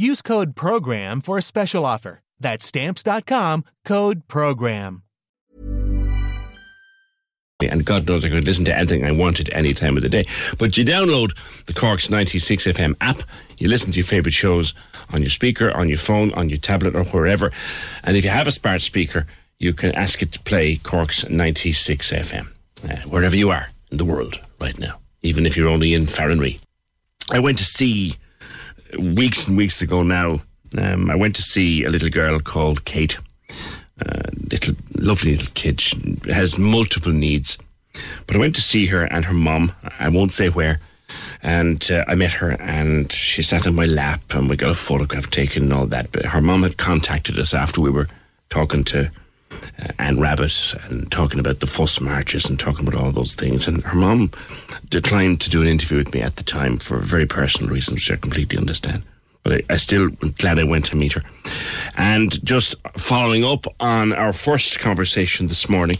Use 0.00 0.22
code 0.22 0.56
PROGRAM 0.56 1.20
for 1.20 1.36
a 1.36 1.42
special 1.42 1.84
offer. 1.84 2.22
That's 2.38 2.64
stamps.com, 2.64 3.64
code 3.84 4.26
PROGRAM. 4.28 5.02
And 7.60 7.84
God 7.84 8.08
knows 8.08 8.24
I 8.24 8.30
could 8.30 8.46
listen 8.46 8.64
to 8.64 8.74
anything 8.74 9.04
I 9.04 9.10
wanted 9.10 9.50
any 9.52 9.74
time 9.74 9.98
of 9.98 10.02
the 10.02 10.08
day. 10.08 10.24
But 10.58 10.78
you 10.78 10.86
download 10.86 11.36
the 11.66 11.74
Corks 11.74 12.08
96 12.08 12.68
FM 12.68 12.94
app, 13.02 13.22
you 13.58 13.68
listen 13.68 13.92
to 13.92 13.98
your 13.98 14.06
favourite 14.06 14.32
shows 14.32 14.72
on 15.10 15.20
your 15.20 15.28
speaker, 15.28 15.70
on 15.76 15.90
your 15.90 15.98
phone, 15.98 16.32
on 16.32 16.48
your 16.48 16.56
tablet, 16.56 16.96
or 16.96 17.04
wherever. 17.04 17.52
And 18.02 18.16
if 18.16 18.24
you 18.24 18.30
have 18.30 18.48
a 18.48 18.52
smart 18.52 18.80
speaker, 18.80 19.26
you 19.58 19.74
can 19.74 19.94
ask 19.94 20.22
it 20.22 20.32
to 20.32 20.40
play 20.40 20.76
Corks 20.76 21.28
96 21.28 22.10
FM, 22.10 22.48
uh, 22.88 22.96
wherever 23.06 23.36
you 23.36 23.50
are 23.50 23.68
in 23.90 23.98
the 23.98 24.06
world 24.06 24.40
right 24.62 24.78
now, 24.78 24.98
even 25.20 25.44
if 25.44 25.58
you're 25.58 25.68
only 25.68 25.92
in 25.92 26.06
Farranree. 26.06 26.58
I 27.28 27.40
went 27.40 27.58
to 27.58 27.66
see 27.66 28.16
weeks 28.98 29.46
and 29.46 29.56
weeks 29.56 29.82
ago 29.82 30.02
now. 30.02 30.42
Um, 30.78 31.10
I 31.10 31.16
went 31.16 31.36
to 31.36 31.42
see 31.42 31.84
a 31.84 31.90
little 31.90 32.10
girl 32.10 32.38
called 32.40 32.84
Kate. 32.84 33.18
Uh, 34.04 34.30
little 34.50 34.74
lovely 34.96 35.32
little 35.32 35.52
kid 35.54 35.78
she 35.78 36.16
has 36.24 36.58
multiple 36.58 37.12
needs 37.12 37.58
but 38.26 38.34
I 38.34 38.38
went 38.38 38.54
to 38.54 38.62
see 38.62 38.86
her 38.86 39.04
and 39.04 39.26
her 39.26 39.34
mum 39.34 39.72
I 39.98 40.08
won't 40.08 40.32
say 40.32 40.48
where 40.48 40.80
and 41.42 41.86
uh, 41.90 42.04
I 42.08 42.14
met 42.14 42.32
her 42.32 42.52
and 42.52 43.12
she 43.12 43.42
sat 43.42 43.66
on 43.66 43.74
my 43.74 43.84
lap 43.84 44.22
and 44.30 44.48
we 44.48 44.56
got 44.56 44.70
a 44.70 44.74
photograph 44.74 45.30
taken 45.30 45.64
and 45.64 45.72
all 45.74 45.86
that 45.86 46.12
but 46.12 46.24
her 46.24 46.40
mum 46.40 46.62
had 46.62 46.78
contacted 46.78 47.38
us 47.38 47.52
after 47.52 47.82
we 47.82 47.90
were 47.90 48.08
talking 48.48 48.84
to 48.84 49.10
uh, 49.50 49.88
Anne 49.98 50.16
Rabbitte 50.16 50.74
and 50.90 51.10
talking 51.10 51.38
about 51.38 51.60
the 51.60 51.66
fuss 51.66 52.00
marches 52.00 52.48
and 52.48 52.58
talking 52.58 52.86
about 52.86 53.00
all 53.00 53.10
those 53.10 53.34
things. 53.34 53.68
And 53.68 53.82
her 53.84 53.96
mom 53.96 54.30
declined 54.88 55.40
to 55.42 55.50
do 55.50 55.62
an 55.62 55.68
interview 55.68 55.98
with 55.98 56.14
me 56.14 56.20
at 56.20 56.36
the 56.36 56.44
time 56.44 56.78
for 56.78 56.98
very 56.98 57.26
personal 57.26 57.72
reasons 57.72 57.96
which 57.96 58.10
I 58.10 58.16
completely 58.16 58.58
understand. 58.58 59.02
But 59.42 59.52
I, 59.52 59.74
I 59.74 59.76
still 59.76 60.10
am 60.22 60.34
glad 60.38 60.58
I 60.58 60.64
went 60.64 60.86
to 60.86 60.96
meet 60.96 61.12
her. 61.12 61.22
And 61.96 62.44
just 62.44 62.74
following 62.96 63.44
up 63.44 63.66
on 63.80 64.12
our 64.12 64.32
first 64.32 64.80
conversation 64.80 65.48
this 65.48 65.68
morning 65.68 65.98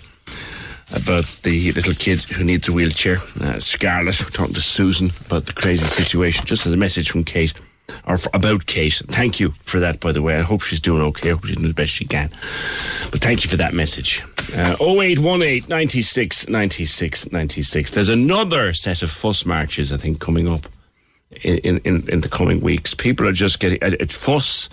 about 0.93 1.24
the 1.43 1.72
little 1.72 1.94
kid 1.94 2.22
who 2.24 2.44
needs 2.44 2.68
a 2.68 2.72
wheelchair, 2.72 3.18
uh, 3.40 3.59
Scarlett, 3.59 4.16
talking 4.32 4.55
to 4.55 4.60
Susan 4.60 5.12
about 5.27 5.47
the 5.47 5.52
crazy 5.52 5.86
situation, 5.86 6.44
just 6.47 6.66
as 6.66 6.72
a 6.72 6.77
message 6.77 7.10
from 7.10 7.24
Kate, 7.24 7.55
or 8.07 8.19
for, 8.19 8.31
about 8.35 8.67
Kate. 8.67 9.03
Thank 9.09 9.41
you 9.41 9.51
for 9.62 9.81
that, 9.81 10.01
by 10.01 10.12
the 10.12 10.23
way. 10.23 10.37
I 10.37 10.43
hope 10.43 10.62
she's 10.62 10.81
doing 10.81 11.03
okay. 11.03 11.31
I 11.31 11.33
hope 11.35 11.47
she's 11.47 11.57
doing 11.57 11.69
the 11.69 11.75
best 11.75 11.93
she 11.93 12.05
can. 12.05 12.31
But 13.11 13.21
thank 13.21 13.45
you 13.45 13.51
for 13.51 13.57
that 13.57 13.75
message. 13.75 14.25
Uh, 14.55 14.77
0818 14.81 15.69
96 15.69 16.49
96 16.49 17.33
96. 17.33 17.91
There's 17.91 18.09
another 18.09 18.73
set 18.73 19.03
of 19.03 19.11
fuss 19.11 19.45
marches, 19.45 19.93
I 19.93 19.97
think, 19.97 20.21
coming 20.21 20.49
up 20.49 20.67
in, 21.43 21.79
in, 21.79 22.09
in 22.09 22.21
the 22.21 22.29
coming 22.29 22.61
weeks. 22.61 22.95
People 22.95 23.27
are 23.27 23.33
just 23.33 23.61
getting 23.61 23.79
it's 23.83 24.17
fuss. 24.17 24.69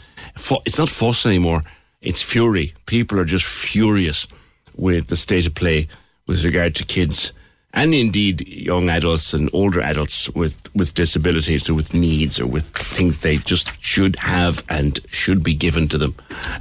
It's 0.66 0.78
not 0.78 0.90
fuss 0.90 1.26
anymore. 1.26 1.64
It's 2.02 2.22
fury. 2.22 2.74
People 2.86 3.20
are 3.20 3.26
just 3.26 3.46
furious 3.46 4.28
with 4.76 5.08
the 5.08 5.16
state 5.16 5.46
of 5.46 5.56
play 5.56 5.88
with 6.28 6.44
regard 6.44 6.76
to 6.76 6.86
kids 6.86 7.32
and 7.74 7.94
indeed 7.94 8.48
young 8.48 8.90
adults 8.90 9.34
and 9.34 9.50
older 9.54 9.82
adults 9.82 10.30
with, 10.30 10.74
with 10.74 10.94
disabilities 10.94 11.70
or 11.70 11.74
with 11.74 11.94
needs 11.94 12.40
or 12.40 12.48
with 12.48 12.66
things 12.70 13.20
they 13.20 13.38
just 13.38 13.72
should 13.84 14.16
have 14.18 14.64
and 14.70 15.00
should 15.12 15.44
be 15.44 15.54
given 15.54 15.88
to 15.90 15.98
them 15.98 16.16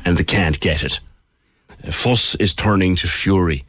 and 0.04 0.16
they 0.16 0.24
can't 0.24 0.60
get 0.60 0.82
it. 0.82 1.00
Fuss 1.90 2.34
is 2.36 2.54
turning 2.54 2.96
to 2.96 3.06
fury 3.06 3.64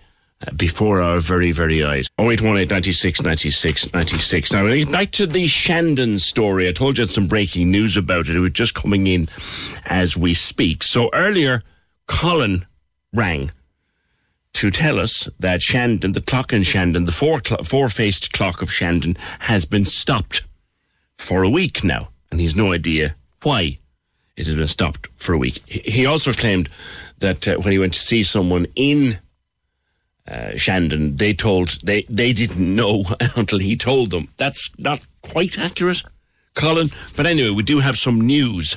uh, 0.46 0.52
before 0.52 1.02
our 1.02 1.20
very, 1.20 1.52
very 1.52 1.84
eyes. 1.84 2.10
0818 2.20 2.68
96 2.68 3.22
96 3.22 3.94
96. 3.94 4.54
Now, 4.54 4.92
back 4.92 5.12
to 5.12 5.28
the 5.28 5.48
Shandon 5.48 6.20
story. 6.20 6.68
I 6.68 6.72
told 6.72 6.98
you 6.98 7.04
had 7.04 7.10
some 7.10 7.28
breaking 7.28 7.72
news 7.72 7.98
about 7.98 8.30
it. 8.30 8.36
It 8.36 8.40
was 8.40 8.52
just 8.52 8.74
coming 8.74 9.08
in 9.08 9.28
as 9.86 10.18
we 10.18 10.34
speak. 10.34 10.84
So 10.84 11.10
earlier, 11.14 11.64
Colin 12.08 12.66
rang 13.14 13.52
to 14.58 14.72
tell 14.72 15.00
us 15.00 15.30
that 15.40 15.62
Shandon, 15.62 16.14
the 16.14 16.22
clock 16.22 16.52
in 16.52 16.64
Shandon, 16.64 17.06
the 17.06 17.12
four 17.12 17.40
cl- 17.46 17.64
four-faced 17.64 18.34
clock 18.34 18.64
of 18.64 18.74
Shandon, 18.74 19.16
has 19.42 19.66
been 19.66 19.86
stopped 19.86 20.42
for 21.16 21.44
a 21.44 21.50
week 21.50 21.84
now, 21.84 22.10
and 22.32 22.40
he's 22.40 22.56
no 22.56 22.74
idea 22.74 23.16
why 23.44 23.78
it 24.36 24.48
has 24.48 24.56
been 24.56 24.68
stopped 24.68 25.10
for 25.16 25.34
a 25.34 25.38
week. 25.38 25.62
He 25.68 26.08
also 26.08 26.34
claimed 26.34 26.70
that 27.20 27.48
uh, 27.48 27.58
when 27.58 27.72
he 27.72 27.78
went 27.78 27.94
to 27.94 28.00
see 28.00 28.24
someone 28.24 28.66
in 28.76 29.20
uh, 30.28 30.58
Shandon, 30.58 31.18
they 31.18 31.36
told 31.36 31.78
they 31.84 32.02
they 32.10 32.34
didn't 32.34 32.76
know 32.76 33.04
until 33.36 33.60
he 33.60 33.78
told 33.78 34.10
them. 34.10 34.30
That's 34.38 34.72
not 34.80 35.02
quite 35.22 35.60
accurate, 35.60 36.02
Colin. 36.56 36.90
But 37.16 37.28
anyway, 37.28 37.52
we 37.52 37.62
do 37.62 37.82
have 37.82 37.96
some 37.98 38.22
news. 38.22 38.76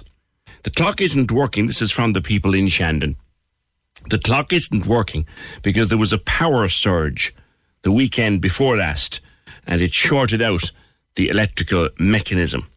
The 0.62 0.70
clock 0.70 1.00
isn't 1.00 1.32
working. 1.32 1.68
This 1.68 1.80
is 1.80 1.90
from 1.90 2.12
the 2.12 2.20
people 2.20 2.52
in 2.52 2.68
Shandon. 2.68 3.16
The 4.08 4.18
clock 4.18 4.52
isn't 4.52 4.86
working 4.86 5.26
because 5.62 5.88
there 5.88 5.98
was 5.98 6.12
a 6.12 6.18
power 6.18 6.68
surge 6.68 7.34
the 7.82 7.92
weekend 7.92 8.40
before 8.40 8.76
last, 8.76 9.20
and 9.66 9.80
it 9.80 9.94
shorted 9.94 10.42
out 10.42 10.72
the 11.16 11.28
electrical 11.28 11.88
mechanism. 11.98 12.68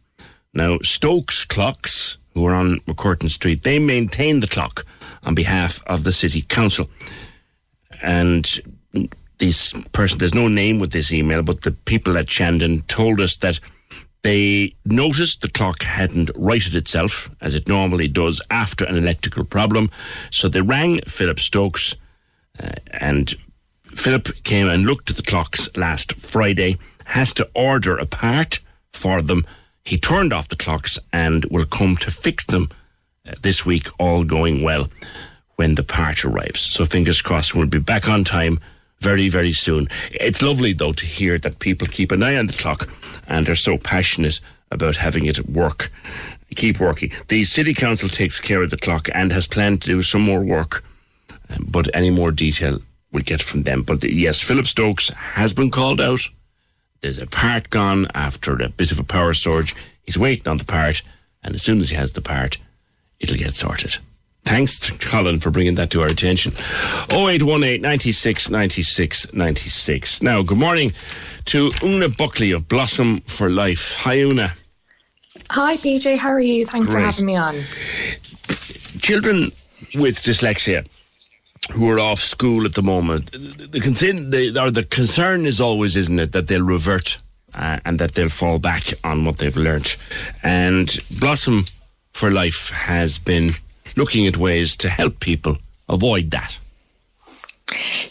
Now, 0.52 0.78
Stokes 0.82 1.44
Clocks, 1.44 2.18
who 2.34 2.46
are 2.46 2.54
on 2.54 2.80
MacCurtain 2.80 3.30
Street, 3.30 3.62
they 3.62 3.78
maintain 3.78 4.40
the 4.40 4.46
clock 4.46 4.84
on 5.24 5.34
behalf 5.34 5.82
of 5.86 6.04
the 6.04 6.12
City 6.12 6.42
Council 6.42 6.88
and 8.04 8.60
this 9.38 9.72
person, 9.92 10.18
there's 10.18 10.34
no 10.34 10.46
name 10.46 10.78
with 10.78 10.92
this 10.92 11.12
email, 11.12 11.42
but 11.42 11.62
the 11.62 11.72
people 11.72 12.16
at 12.16 12.28
Shandon 12.28 12.82
told 12.82 13.18
us 13.18 13.38
that 13.38 13.58
they 14.24 14.74
noticed 14.84 15.42
the 15.42 15.50
clock 15.50 15.82
hadn't 15.82 16.30
righted 16.34 16.74
itself 16.74 17.30
as 17.40 17.54
it 17.54 17.68
normally 17.68 18.08
does 18.08 18.42
after 18.50 18.84
an 18.86 18.96
electrical 18.96 19.44
problem. 19.44 19.90
So 20.30 20.48
they 20.48 20.62
rang 20.62 21.00
Philip 21.06 21.38
Stokes 21.38 21.94
Uh, 22.54 22.70
and 23.00 23.34
Philip 23.96 24.28
came 24.44 24.68
and 24.68 24.86
looked 24.86 25.10
at 25.10 25.16
the 25.16 25.30
clocks 25.30 25.68
last 25.76 26.12
Friday, 26.12 26.78
has 27.04 27.32
to 27.32 27.48
order 27.54 27.98
a 27.98 28.06
part 28.06 28.60
for 28.92 29.22
them. 29.22 29.44
He 29.84 29.98
turned 29.98 30.32
off 30.32 30.48
the 30.48 30.64
clocks 30.64 30.98
and 31.10 31.44
will 31.50 31.66
come 31.66 31.96
to 31.96 32.10
fix 32.10 32.44
them 32.46 32.68
uh, 33.26 33.34
this 33.42 33.66
week, 33.66 33.88
all 33.98 34.24
going 34.24 34.62
well, 34.62 34.88
when 35.56 35.74
the 35.74 35.82
part 35.82 36.24
arrives. 36.24 36.60
So 36.60 36.86
fingers 36.86 37.22
crossed, 37.22 37.54
we'll 37.54 37.66
be 37.66 37.80
back 37.80 38.08
on 38.08 38.24
time 38.24 38.58
very, 39.04 39.28
very 39.28 39.52
soon. 39.52 39.86
It's 40.12 40.40
lovely, 40.40 40.72
though, 40.72 40.94
to 40.94 41.04
hear 41.04 41.36
that 41.38 41.58
people 41.58 41.86
keep 41.86 42.10
an 42.10 42.22
eye 42.22 42.38
on 42.38 42.46
the 42.46 42.54
clock 42.54 42.88
and 43.28 43.46
are 43.50 43.54
so 43.54 43.76
passionate 43.76 44.40
about 44.70 44.96
having 44.96 45.26
it 45.26 45.46
work, 45.46 45.92
keep 46.56 46.80
working. 46.80 47.12
The 47.28 47.44
City 47.44 47.74
Council 47.74 48.08
takes 48.08 48.40
care 48.40 48.62
of 48.62 48.70
the 48.70 48.78
clock 48.78 49.10
and 49.12 49.30
has 49.30 49.46
planned 49.46 49.82
to 49.82 49.88
do 49.88 50.00
some 50.02 50.22
more 50.22 50.42
work, 50.42 50.82
um, 51.50 51.66
but 51.68 51.94
any 51.94 52.10
more 52.10 52.32
detail 52.32 52.80
we'll 53.12 53.22
get 53.22 53.42
from 53.42 53.64
them. 53.64 53.82
But 53.82 54.02
yes, 54.04 54.40
Philip 54.40 54.66
Stokes 54.66 55.10
has 55.10 55.52
been 55.52 55.70
called 55.70 56.00
out. 56.00 56.22
There's 57.02 57.18
a 57.18 57.26
part 57.26 57.68
gone 57.68 58.08
after 58.14 58.54
a 58.54 58.70
bit 58.70 58.90
of 58.90 58.98
a 58.98 59.04
power 59.04 59.34
surge. 59.34 59.76
He's 60.02 60.16
waiting 60.16 60.48
on 60.48 60.56
the 60.56 60.64
part, 60.64 61.02
and 61.42 61.54
as 61.54 61.62
soon 61.62 61.80
as 61.80 61.90
he 61.90 61.96
has 61.96 62.12
the 62.12 62.22
part, 62.22 62.56
it'll 63.20 63.36
get 63.36 63.54
sorted. 63.54 63.98
Thanks 64.44 64.78
to 64.80 64.92
Colin 64.98 65.40
for 65.40 65.50
bringing 65.50 65.74
that 65.76 65.90
to 65.90 66.02
our 66.02 66.08
attention. 66.08 66.52
0818 67.10 67.80
96 67.80 68.50
96 68.50 69.32
96. 69.32 70.22
Now, 70.22 70.42
good 70.42 70.58
morning 70.58 70.92
to 71.46 71.72
Una 71.82 72.10
Buckley 72.10 72.52
of 72.52 72.68
Blossom 72.68 73.20
for 73.22 73.48
Life. 73.48 73.96
Hi, 74.00 74.20
Una. 74.20 74.54
Hi, 75.50 75.76
PJ. 75.78 76.18
How 76.18 76.28
are 76.28 76.40
you? 76.40 76.66
Thanks 76.66 76.88
Great. 76.88 77.00
for 77.00 77.06
having 77.06 77.26
me 77.26 77.36
on. 77.36 77.62
Children 79.00 79.50
with 79.94 80.22
dyslexia 80.22 80.86
who 81.72 81.88
are 81.88 81.98
off 81.98 82.20
school 82.20 82.66
at 82.66 82.74
the 82.74 82.82
moment, 82.82 83.32
the 83.32 83.80
concern, 83.80 84.28
the, 84.28 84.58
or 84.60 84.70
the 84.70 84.84
concern 84.84 85.46
is 85.46 85.60
always, 85.60 85.96
isn't 85.96 86.18
it, 86.18 86.32
that 86.32 86.48
they'll 86.48 86.62
revert 86.62 87.16
uh, 87.54 87.80
and 87.86 87.98
that 87.98 88.14
they'll 88.14 88.28
fall 88.28 88.58
back 88.58 88.92
on 89.02 89.24
what 89.24 89.38
they've 89.38 89.56
learnt. 89.56 89.96
And 90.42 90.98
Blossom 91.18 91.64
for 92.12 92.30
Life 92.30 92.68
has 92.70 93.18
been 93.18 93.54
looking 93.96 94.26
at 94.26 94.36
ways 94.36 94.76
to 94.78 94.88
help 94.88 95.20
people 95.20 95.58
avoid 95.88 96.30
that. 96.30 96.58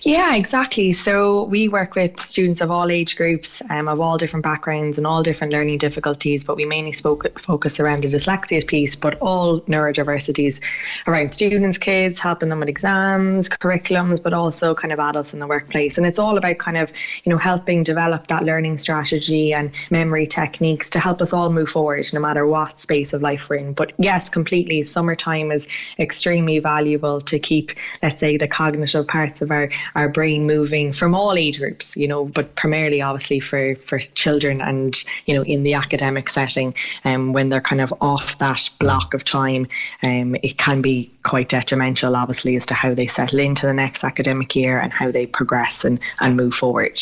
Yeah, 0.01 0.35
exactly. 0.35 0.93
So 0.93 1.43
we 1.43 1.69
work 1.69 1.95
with 1.95 2.19
students 2.19 2.59
of 2.59 2.71
all 2.71 2.89
age 2.89 3.15
groups, 3.15 3.61
um, 3.69 3.87
of 3.87 4.01
all 4.01 4.17
different 4.17 4.43
backgrounds 4.43 4.97
and 4.97 5.05
all 5.05 5.21
different 5.21 5.53
learning 5.53 5.77
difficulties, 5.77 6.43
but 6.43 6.57
we 6.57 6.65
mainly 6.65 6.91
spoke, 6.91 7.39
focus 7.39 7.79
around 7.79 8.03
the 8.03 8.09
dyslexia 8.09 8.65
piece, 8.65 8.95
but 8.95 9.17
all 9.19 9.61
neurodiversities 9.61 10.59
around 11.07 11.33
students, 11.33 11.77
kids, 11.77 12.19
helping 12.19 12.49
them 12.49 12.59
with 12.59 12.67
exams, 12.67 13.47
curriculums, 13.47 14.21
but 14.21 14.33
also 14.33 14.73
kind 14.73 14.91
of 14.91 14.99
adults 14.99 15.33
in 15.33 15.39
the 15.39 15.47
workplace. 15.47 15.97
And 15.97 16.07
it's 16.07 16.19
all 16.19 16.37
about 16.37 16.57
kind 16.57 16.77
of, 16.77 16.91
you 17.23 17.29
know, 17.29 17.37
helping 17.37 17.83
develop 17.83 18.27
that 18.27 18.43
learning 18.43 18.79
strategy 18.79 19.53
and 19.53 19.71
memory 19.91 20.25
techniques 20.25 20.89
to 20.89 20.99
help 20.99 21.21
us 21.21 21.31
all 21.31 21.49
move 21.51 21.69
forward, 21.69 22.05
no 22.11 22.19
matter 22.19 22.45
what 22.47 22.79
space 22.79 23.13
of 23.13 23.21
life 23.21 23.47
we're 23.49 23.57
in. 23.57 23.73
But 23.73 23.93
yes, 23.99 24.29
completely, 24.29 24.83
summertime 24.83 25.51
is 25.51 25.67
extremely 25.99 26.57
valuable 26.57 27.21
to 27.21 27.39
keep, 27.39 27.71
let's 28.01 28.19
say, 28.19 28.35
the 28.35 28.47
cognitive 28.47 29.07
parts 29.07 29.42
of 29.43 29.51
our, 29.51 29.69
our 29.93 30.09
brain 30.09 30.47
moving 30.47 30.91
from 30.91 31.13
all 31.13 31.33
age 31.33 31.59
groups, 31.59 31.95
you 31.95 32.07
know, 32.07 32.25
but 32.25 32.55
primarily 32.55 33.01
obviously 33.01 33.39
for, 33.39 33.75
for 33.87 33.99
children 33.99 34.61
and, 34.61 35.03
you 35.27 35.35
know, 35.35 35.43
in 35.43 35.61
the 35.61 35.75
academic 35.75 36.29
setting, 36.29 36.73
um, 37.05 37.33
when 37.33 37.49
they're 37.49 37.61
kind 37.61 37.81
of 37.81 37.93
off 38.01 38.39
that 38.39 38.69
block 38.79 39.13
of 39.13 39.23
time, 39.23 39.67
um, 40.01 40.35
it 40.41 40.57
can 40.57 40.81
be 40.81 41.11
quite 41.23 41.49
detrimental, 41.49 42.15
obviously, 42.15 42.55
as 42.55 42.65
to 42.65 42.73
how 42.73 42.93
they 42.93 43.07
settle 43.07 43.39
into 43.39 43.67
the 43.67 43.73
next 43.73 44.03
academic 44.03 44.55
year 44.55 44.79
and 44.79 44.91
how 44.91 45.11
they 45.11 45.27
progress 45.27 45.85
and, 45.85 45.99
and 46.19 46.35
move 46.35 46.55
forward. 46.55 46.99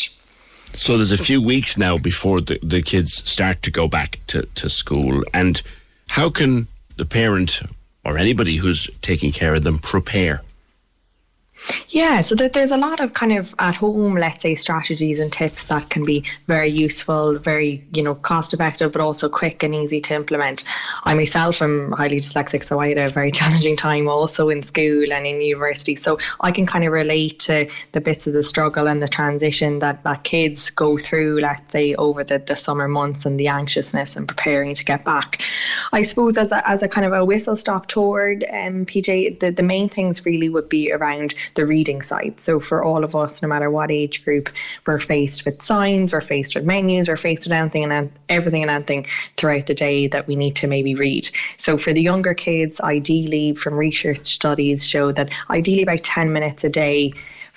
So 0.74 0.96
there's 0.96 1.12
a 1.12 1.18
few 1.18 1.42
weeks 1.42 1.76
now 1.76 1.98
before 1.98 2.40
the, 2.40 2.58
the 2.62 2.82
kids 2.82 3.22
start 3.28 3.62
to 3.62 3.70
go 3.70 3.88
back 3.88 4.20
to, 4.28 4.42
to 4.54 4.68
school. 4.68 5.22
And 5.34 5.60
how 6.08 6.30
can 6.30 6.66
the 6.96 7.04
parent 7.04 7.60
or 8.04 8.16
anybody 8.16 8.56
who's 8.56 8.88
taking 9.02 9.32
care 9.32 9.54
of 9.54 9.64
them 9.64 9.78
prepare? 9.78 10.42
Yeah, 11.88 12.22
so 12.22 12.34
there's 12.34 12.70
a 12.70 12.76
lot 12.76 13.00
of 13.00 13.12
kind 13.12 13.32
of 13.32 13.54
at 13.58 13.74
home, 13.74 14.14
let's 14.14 14.42
say, 14.42 14.54
strategies 14.54 15.20
and 15.20 15.32
tips 15.32 15.64
that 15.64 15.90
can 15.90 16.04
be 16.04 16.24
very 16.46 16.70
useful, 16.70 17.38
very, 17.38 17.84
you 17.92 18.02
know, 18.02 18.14
cost 18.14 18.54
effective, 18.54 18.92
but 18.92 19.00
also 19.00 19.28
quick 19.28 19.62
and 19.62 19.74
easy 19.74 20.00
to 20.00 20.14
implement. 20.14 20.64
I 21.04 21.14
myself 21.14 21.60
am 21.60 21.92
highly 21.92 22.16
dyslexic, 22.16 22.64
so 22.64 22.80
I 22.80 22.88
had 22.88 22.98
a 22.98 23.08
very 23.10 23.30
challenging 23.40 23.76
time 23.76 24.08
also 24.08 24.48
in 24.48 24.62
school 24.62 25.12
and 25.12 25.26
in 25.26 25.40
university. 25.40 25.94
So 25.94 26.18
I 26.40 26.50
can 26.50 26.66
kind 26.66 26.84
of 26.84 26.92
relate 26.92 27.40
to 27.40 27.68
the 27.92 28.00
bits 28.00 28.26
of 28.26 28.32
the 28.32 28.42
struggle 28.42 28.88
and 28.88 29.02
the 29.02 29.08
transition 29.08 29.78
that, 29.80 30.02
that 30.04 30.24
kids 30.24 30.70
go 30.70 30.98
through, 30.98 31.40
let's 31.40 31.72
say, 31.72 31.94
over 31.94 32.24
the, 32.24 32.38
the 32.38 32.56
summer 32.56 32.88
months 32.88 33.26
and 33.26 33.38
the 33.38 33.48
anxiousness 33.48 34.16
and 34.16 34.26
preparing 34.26 34.74
to 34.74 34.84
get 34.84 35.04
back. 35.04 35.42
I 35.92 36.02
suppose 36.02 36.36
as 36.36 36.50
a, 36.52 36.68
as 36.68 36.82
a 36.82 36.88
kind 36.88 37.06
of 37.06 37.12
a 37.12 37.24
whistle 37.24 37.56
stop 37.56 37.86
toward 37.86 38.44
um, 38.44 38.86
PJ, 38.86 39.40
the, 39.40 39.50
the 39.50 39.62
main 39.62 39.88
things 39.88 40.24
really 40.24 40.48
would 40.48 40.68
be 40.68 40.90
around 40.90 41.34
the 41.54 41.66
reading 41.66 42.02
side. 42.02 42.40
So 42.40 42.60
for 42.60 42.82
all 42.82 43.04
of 43.04 43.14
us, 43.14 43.42
no 43.42 43.48
matter 43.48 43.70
what 43.70 43.90
age 43.90 44.24
group, 44.24 44.50
we're 44.86 45.00
faced 45.00 45.44
with 45.44 45.62
signs, 45.62 46.12
we're 46.12 46.20
faced 46.20 46.54
with 46.54 46.64
menus, 46.64 47.08
we're 47.08 47.16
faced 47.16 47.44
with 47.44 47.52
anything 47.52 47.90
and 47.90 48.10
everything 48.28 48.62
and 48.62 48.70
anything 48.70 49.06
throughout 49.36 49.66
the 49.66 49.74
day 49.74 50.08
that 50.08 50.26
we 50.26 50.36
need 50.36 50.56
to 50.56 50.66
maybe 50.66 50.94
read. 50.94 51.28
So 51.56 51.78
for 51.78 51.92
the 51.92 52.02
younger 52.02 52.34
kids, 52.34 52.80
ideally, 52.80 53.54
from 53.54 53.74
research 53.74 54.26
studies 54.26 54.86
show 54.86 55.12
that 55.12 55.30
ideally 55.50 55.82
about 55.82 56.02
10 56.02 56.32
minutes 56.32 56.64
a 56.64 56.70
day 56.70 57.12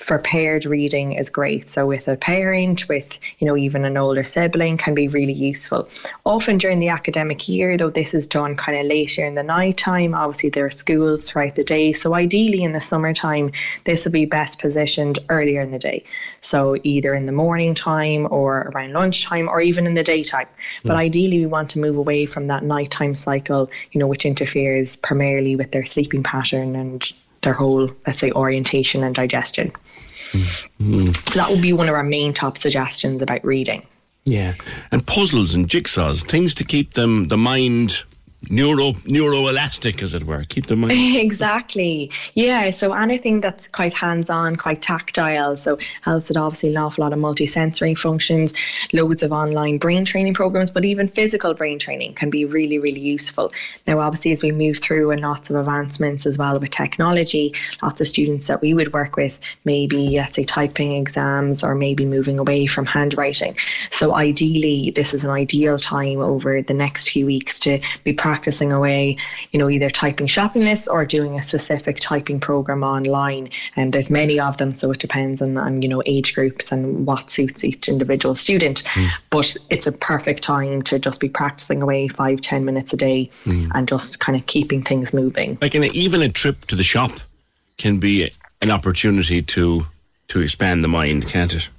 for 0.05 0.19
paired 0.19 0.67
reading 0.67 1.13
is 1.13 1.31
great. 1.31 1.67
So 1.67 1.87
with 1.87 2.07
a 2.07 2.15
parent, 2.15 2.87
with 2.87 3.17
you 3.39 3.47
know 3.47 3.57
even 3.57 3.85
an 3.85 3.97
older 3.97 4.23
sibling, 4.23 4.77
can 4.77 4.93
be 4.93 5.07
really 5.07 5.33
useful. 5.33 5.89
Often 6.25 6.59
during 6.59 6.77
the 6.77 6.89
academic 6.89 7.49
year, 7.49 7.75
though, 7.75 7.89
this 7.89 8.13
is 8.13 8.27
done 8.27 8.55
kind 8.55 8.77
of 8.77 8.85
later 8.85 9.25
in 9.25 9.33
the 9.33 9.41
night 9.41 9.77
time. 9.77 10.13
Obviously, 10.13 10.51
there 10.51 10.67
are 10.67 10.69
schools 10.69 11.25
throughout 11.25 11.55
the 11.55 11.63
day, 11.63 11.91
so 11.91 12.13
ideally 12.13 12.61
in 12.61 12.71
the 12.71 12.81
summertime, 12.81 13.51
this 13.85 14.05
will 14.05 14.11
be 14.11 14.25
best 14.25 14.59
positioned 14.59 15.17
earlier 15.29 15.61
in 15.61 15.71
the 15.71 15.79
day. 15.79 16.03
So 16.39 16.77
either 16.83 17.15
in 17.15 17.25
the 17.25 17.31
morning 17.31 17.73
time 17.73 18.27
or 18.29 18.71
around 18.75 18.93
lunchtime 18.93 19.49
or 19.49 19.59
even 19.59 19.87
in 19.87 19.95
the 19.95 20.03
daytime. 20.03 20.47
But 20.83 20.93
hmm. 20.93 20.99
ideally, 20.99 21.39
we 21.39 21.47
want 21.47 21.71
to 21.71 21.79
move 21.79 21.97
away 21.97 22.27
from 22.27 22.45
that 22.47 22.63
nighttime 22.63 23.15
cycle, 23.15 23.71
you 23.91 23.99
know, 23.99 24.05
which 24.05 24.27
interferes 24.27 24.97
primarily 24.97 25.55
with 25.55 25.71
their 25.71 25.83
sleeping 25.83 26.21
pattern 26.21 26.75
and 26.75 27.11
their 27.41 27.53
whole, 27.53 27.89
let's 28.05 28.19
say, 28.19 28.31
orientation 28.31 29.03
and 29.03 29.15
digestion. 29.15 29.71
So 30.43 31.31
that 31.33 31.49
would 31.49 31.61
be 31.61 31.73
one 31.73 31.89
of 31.89 31.95
our 31.95 32.03
main 32.03 32.33
top 32.33 32.57
suggestions 32.57 33.21
about 33.21 33.43
reading. 33.43 33.85
Yeah. 34.25 34.55
And 34.91 35.05
puzzles 35.05 35.53
and 35.53 35.67
jigsaws, 35.67 36.27
things 36.27 36.55
to 36.55 36.63
keep 36.63 36.93
them 36.93 37.27
the 37.27 37.37
mind 37.37 38.03
neuro 38.49 38.93
neuroelastic 39.03 40.01
as 40.01 40.13
it 40.13 40.23
were. 40.23 40.43
Keep 40.43 40.67
the 40.67 40.75
mind 40.75 40.93
exactly. 41.15 42.11
Yeah. 42.33 42.71
So 42.71 42.93
anything 42.93 43.41
that's 43.41 43.67
quite 43.67 43.93
hands 43.93 44.29
on, 44.29 44.55
quite 44.55 44.81
tactile. 44.81 45.57
So 45.57 45.77
helps 46.01 46.29
with 46.29 46.37
obviously 46.37 46.69
an 46.69 46.77
awful 46.77 47.03
lot 47.03 47.13
of 47.13 47.19
multi-sensory 47.19 47.95
functions, 47.95 48.53
loads 48.93 49.23
of 49.23 49.31
online 49.31 49.77
brain 49.77 50.05
training 50.05 50.33
programs, 50.33 50.71
but 50.71 50.85
even 50.85 51.07
physical 51.07 51.53
brain 51.53 51.79
training 51.79 52.13
can 52.13 52.29
be 52.29 52.45
really, 52.45 52.79
really 52.79 52.99
useful. 52.99 53.51
Now 53.87 53.99
obviously 53.99 54.31
as 54.31 54.43
we 54.43 54.51
move 54.51 54.79
through 54.79 55.11
and 55.11 55.21
lots 55.21 55.49
of 55.49 55.55
advancements 55.55 56.25
as 56.25 56.37
well 56.37 56.59
with 56.59 56.71
technology, 56.71 57.53
lots 57.81 58.01
of 58.01 58.07
students 58.07 58.47
that 58.47 58.61
we 58.61 58.73
would 58.73 58.93
work 58.93 59.15
with 59.15 59.37
maybe 59.63 60.17
let's 60.17 60.35
say 60.35 60.43
typing 60.43 60.95
exams 60.95 61.63
or 61.63 61.75
maybe 61.75 62.05
moving 62.05 62.39
away 62.39 62.67
from 62.67 62.85
handwriting. 62.85 63.55
So 63.91 64.15
ideally 64.15 64.91
this 64.95 65.13
is 65.13 65.23
an 65.23 65.31
ideal 65.31 65.77
time 65.77 66.19
over 66.19 66.61
the 66.61 66.73
next 66.73 67.09
few 67.09 67.25
weeks 67.25 67.59
to 67.61 67.79
be 68.03 68.13
practicing 68.13 68.34
away, 68.71 69.17
you 69.51 69.59
know, 69.59 69.69
either 69.69 69.89
typing 69.89 70.27
shopping 70.27 70.63
lists 70.63 70.87
or 70.87 71.05
doing 71.05 71.37
a 71.39 71.43
specific 71.43 71.99
typing 71.99 72.39
program 72.39 72.83
online. 72.83 73.49
And 73.75 73.93
there's 73.93 74.09
many 74.09 74.39
of 74.39 74.57
them, 74.57 74.73
so 74.73 74.91
it 74.91 74.99
depends 74.99 75.41
on, 75.41 75.57
on 75.57 75.81
you 75.81 75.87
know 75.89 76.01
age 76.05 76.35
groups 76.35 76.71
and 76.71 77.05
what 77.05 77.31
suits 77.31 77.63
each 77.63 77.87
individual 77.89 78.35
student. 78.35 78.83
But 79.29 79.55
it's 79.69 79.87
a 79.87 79.91
perfect 79.91 80.43
time 80.43 80.81
to 80.83 80.99
just 80.99 81.19
be 81.19 81.29
practicing 81.29 81.81
away 81.81 82.07
five, 82.07 82.41
ten 82.41 82.65
minutes 82.65 82.93
a 82.93 82.97
day 82.97 83.29
Mm. 83.45 83.71
and 83.75 83.87
just 83.87 84.19
kind 84.19 84.37
of 84.37 84.45
keeping 84.45 84.81
things 84.83 85.13
moving. 85.13 85.57
like 85.61 85.75
an, 85.75 85.83
even 85.83 86.21
a 86.21 86.29
trip 86.29 86.65
to 86.65 86.75
the 86.75 86.83
shop 86.83 87.11
can 87.77 87.99
be 87.99 88.29
an 88.61 88.71
opportunity 88.71 89.41
to 89.41 89.85
to 90.27 90.39
expand 90.41 90.83
the 90.83 90.87
mind, 90.87 91.27
can't 91.27 91.53
it? 91.53 91.69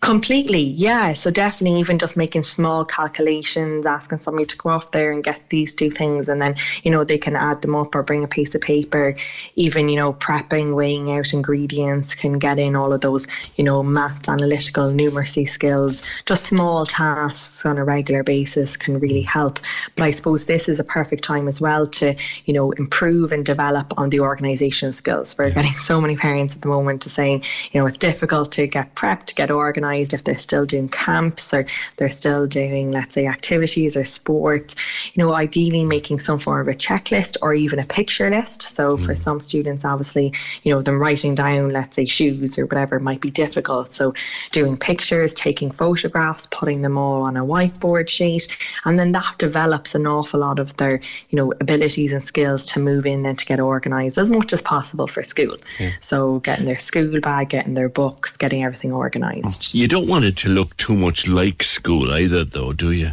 Completely, 0.00 0.62
yeah. 0.62 1.12
So 1.14 1.28
definitely, 1.32 1.80
even 1.80 1.98
just 1.98 2.16
making 2.16 2.44
small 2.44 2.84
calculations, 2.84 3.84
asking 3.84 4.20
somebody 4.20 4.46
to 4.46 4.56
go 4.56 4.70
off 4.70 4.92
there 4.92 5.10
and 5.10 5.24
get 5.24 5.50
these 5.50 5.74
two 5.74 5.90
things, 5.90 6.28
and 6.28 6.40
then 6.40 6.54
you 6.84 6.92
know 6.92 7.02
they 7.02 7.18
can 7.18 7.34
add 7.34 7.62
them 7.62 7.74
up 7.74 7.96
or 7.96 8.04
bring 8.04 8.22
a 8.22 8.28
piece 8.28 8.54
of 8.54 8.60
paper. 8.60 9.16
Even 9.56 9.88
you 9.88 9.96
know 9.96 10.12
prepping, 10.12 10.76
weighing 10.76 11.10
out 11.10 11.32
ingredients 11.32 12.14
can 12.14 12.38
get 12.38 12.60
in 12.60 12.76
all 12.76 12.92
of 12.92 13.00
those 13.00 13.26
you 13.56 13.64
know 13.64 13.82
maths, 13.82 14.28
analytical, 14.28 14.84
numeracy 14.84 15.48
skills. 15.48 16.04
Just 16.26 16.44
small 16.44 16.86
tasks 16.86 17.66
on 17.66 17.76
a 17.76 17.84
regular 17.84 18.22
basis 18.22 18.76
can 18.76 19.00
really 19.00 19.22
help. 19.22 19.58
But 19.96 20.04
I 20.04 20.12
suppose 20.12 20.46
this 20.46 20.68
is 20.68 20.78
a 20.78 20.84
perfect 20.84 21.24
time 21.24 21.48
as 21.48 21.60
well 21.60 21.88
to 21.88 22.14
you 22.44 22.54
know 22.54 22.70
improve 22.70 23.32
and 23.32 23.44
develop 23.44 23.98
on 23.98 24.10
the 24.10 24.20
organisation 24.20 24.92
skills. 24.92 25.36
We're 25.36 25.50
getting 25.50 25.74
so 25.74 26.00
many 26.00 26.14
parents 26.14 26.54
at 26.54 26.62
the 26.62 26.68
moment 26.68 27.02
to 27.02 27.10
saying 27.10 27.42
you 27.72 27.80
know 27.80 27.86
it's 27.86 27.98
difficult 27.98 28.52
to 28.52 28.68
get 28.68 28.94
prepped, 28.94 29.34
get 29.34 29.50
organised 29.50 29.87
organised, 29.88 30.14
if 30.14 30.24
they're 30.24 30.38
still 30.38 30.66
doing 30.66 30.88
camps 30.88 31.52
or 31.52 31.66
they're 31.96 32.10
still 32.10 32.46
doing, 32.46 32.90
let's 32.90 33.14
say, 33.14 33.26
activities 33.26 33.96
or 33.96 34.04
sports, 34.04 34.74
you 35.12 35.22
know, 35.22 35.32
ideally 35.32 35.84
making 35.84 36.18
some 36.18 36.38
form 36.38 36.60
of 36.60 36.68
a 36.68 36.76
checklist 36.76 37.36
or 37.42 37.54
even 37.54 37.78
a 37.78 37.84
picture 37.84 38.30
list. 38.30 38.62
So 38.62 38.96
for 38.96 39.14
mm. 39.14 39.18
some 39.18 39.40
students, 39.40 39.84
obviously, 39.84 40.32
you 40.62 40.74
know, 40.74 40.82
them 40.82 41.00
writing 41.00 41.34
down, 41.34 41.70
let's 41.70 41.96
say, 41.96 42.06
shoes 42.06 42.58
or 42.58 42.66
whatever 42.66 42.98
might 42.98 43.20
be 43.20 43.30
difficult. 43.30 43.92
So 43.92 44.14
doing 44.52 44.76
pictures, 44.76 45.34
taking 45.34 45.70
photographs, 45.70 46.48
putting 46.50 46.82
them 46.82 46.98
all 46.98 47.22
on 47.22 47.36
a 47.36 47.44
whiteboard 47.44 48.08
sheet, 48.08 48.48
and 48.84 48.98
then 48.98 49.12
that 49.12 49.38
develops 49.38 49.94
an 49.94 50.06
awful 50.06 50.40
lot 50.40 50.58
of 50.58 50.76
their, 50.76 51.00
you 51.30 51.36
know, 51.36 51.52
abilities 51.60 52.12
and 52.12 52.22
skills 52.22 52.66
to 52.66 52.80
move 52.80 53.06
in 53.06 53.24
and 53.24 53.38
to 53.38 53.46
get 53.46 53.60
organised 53.60 54.18
as 54.18 54.28
much 54.28 54.52
as 54.52 54.62
possible 54.62 55.06
for 55.06 55.22
school. 55.22 55.56
Yeah. 55.78 55.92
So 56.00 56.40
getting 56.40 56.66
their 56.66 56.78
school 56.78 57.20
bag, 57.20 57.48
getting 57.48 57.74
their 57.74 57.88
books, 57.88 58.36
getting 58.36 58.64
everything 58.64 58.92
organised. 58.92 59.74
You 59.78 59.86
don't 59.86 60.08
want 60.08 60.24
it 60.24 60.36
to 60.38 60.48
look 60.48 60.76
too 60.76 60.96
much 60.96 61.28
like 61.28 61.62
school 61.62 62.12
either, 62.12 62.42
though, 62.42 62.72
do 62.72 62.90
you? 62.90 63.12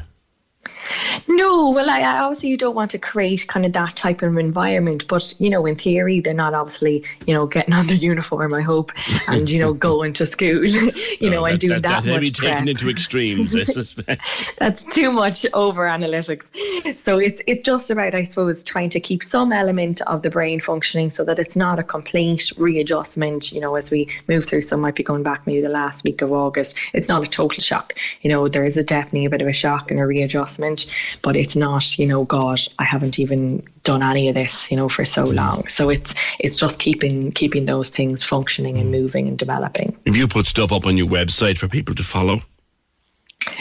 No, 1.28 1.72
well, 1.72 1.90
I, 1.90 2.02
I 2.02 2.20
obviously 2.20 2.50
you 2.50 2.58
don't 2.58 2.76
want 2.76 2.92
to 2.92 2.98
create 2.98 3.46
kind 3.48 3.66
of 3.66 3.74
that 3.74 3.96
type 3.96 4.22
of 4.22 4.38
environment, 4.38 5.08
but 5.08 5.34
you 5.40 5.50
know, 5.50 5.66
in 5.66 5.76
theory, 5.76 6.20
they're 6.20 6.34
not 6.34 6.54
obviously 6.54 7.04
you 7.26 7.34
know 7.34 7.46
getting 7.46 7.74
on 7.74 7.88
the 7.88 7.96
uniform. 7.96 8.54
I 8.54 8.62
hope, 8.62 8.92
and 9.28 9.50
you 9.50 9.60
know, 9.60 9.74
going 9.86 10.14
to 10.14 10.26
school, 10.26 10.66
you 10.66 10.92
oh, 11.24 11.30
know, 11.30 11.46
and 11.46 11.60
doing 11.60 11.82
that, 11.82 12.04
that, 12.04 12.06
much 12.06 12.22
be 12.22 12.32
taken 12.32 12.68
into 12.68 12.90
extremes. 12.90 13.56
I 13.56 13.64
suspect. 13.64 14.56
That's 14.58 14.84
too 14.84 15.12
much 15.12 15.46
over 15.54 15.84
analytics. 15.84 16.98
So 16.98 17.20
it's 17.20 17.42
it's 17.48 17.64
just 17.64 17.90
about, 17.90 18.16
I 18.16 18.24
suppose, 18.24 18.64
trying 18.64 18.90
to 18.92 19.00
keep 19.00 19.24
some 19.24 19.52
element 19.52 20.02
of 20.02 20.22
the 20.22 20.30
brain 20.30 20.60
functioning 20.60 21.10
so 21.10 21.24
that 21.26 21.40
it's 21.40 21.56
not 21.56 21.80
a 21.80 21.84
complete 21.84 22.52
readjustment. 22.58 23.52
You 23.52 23.62
know, 23.62 23.76
as 23.76 23.92
we 23.92 24.10
move 24.28 24.46
through, 24.46 24.64
some 24.64 24.82
might 24.82 24.96
be 24.96 25.04
going 25.04 25.24
back 25.24 25.46
maybe 25.48 25.62
the 25.62 25.70
last 25.70 26.04
week 26.04 26.22
of 26.22 26.32
August. 26.32 26.76
It's 26.94 27.10
not 27.10 27.24
a 27.24 27.28
total 27.28 27.62
shock. 27.62 27.94
You 28.22 28.30
know, 28.30 28.48
there 28.48 28.66
is 28.66 28.78
a 28.78 28.84
definitely 28.84 29.26
a 29.26 29.30
bit 29.30 29.42
of 29.42 29.48
a 29.48 29.54
shock 29.54 29.92
and 29.92 30.00
a 30.00 30.06
readjustment, 30.06 30.75
but 31.22 31.36
it's 31.36 31.56
not. 31.56 31.98
You 31.98 32.08
know, 32.08 32.26
God, 32.26 32.60
I 32.80 32.84
haven't 32.84 33.20
even 33.20 33.64
done 33.84 34.04
any 34.04 34.30
of 34.30 34.36
this. 34.36 34.70
You 34.72 34.78
know, 34.78 34.90
for 34.90 35.06
so 35.06 35.26
long. 35.26 35.68
So 35.68 35.90
it's 35.90 36.14
it's 36.40 36.58
just 36.58 36.80
keeping 36.80 37.32
keeping 37.32 37.66
those 37.66 37.90
things 37.90 38.24
functioning 38.24 38.78
and 38.78 38.92
moving 38.92 39.28
and 39.28 39.38
developing. 39.38 39.98
If 40.06 40.16
you 40.16 40.28
put 40.28 40.46
stuff 40.46 40.72
up 40.72 40.86
on 40.86 40.98
your 40.98 41.08
website 41.08 41.58
for 41.58 41.68
people 41.68 41.96
to 41.96 42.04
follow, 42.04 42.42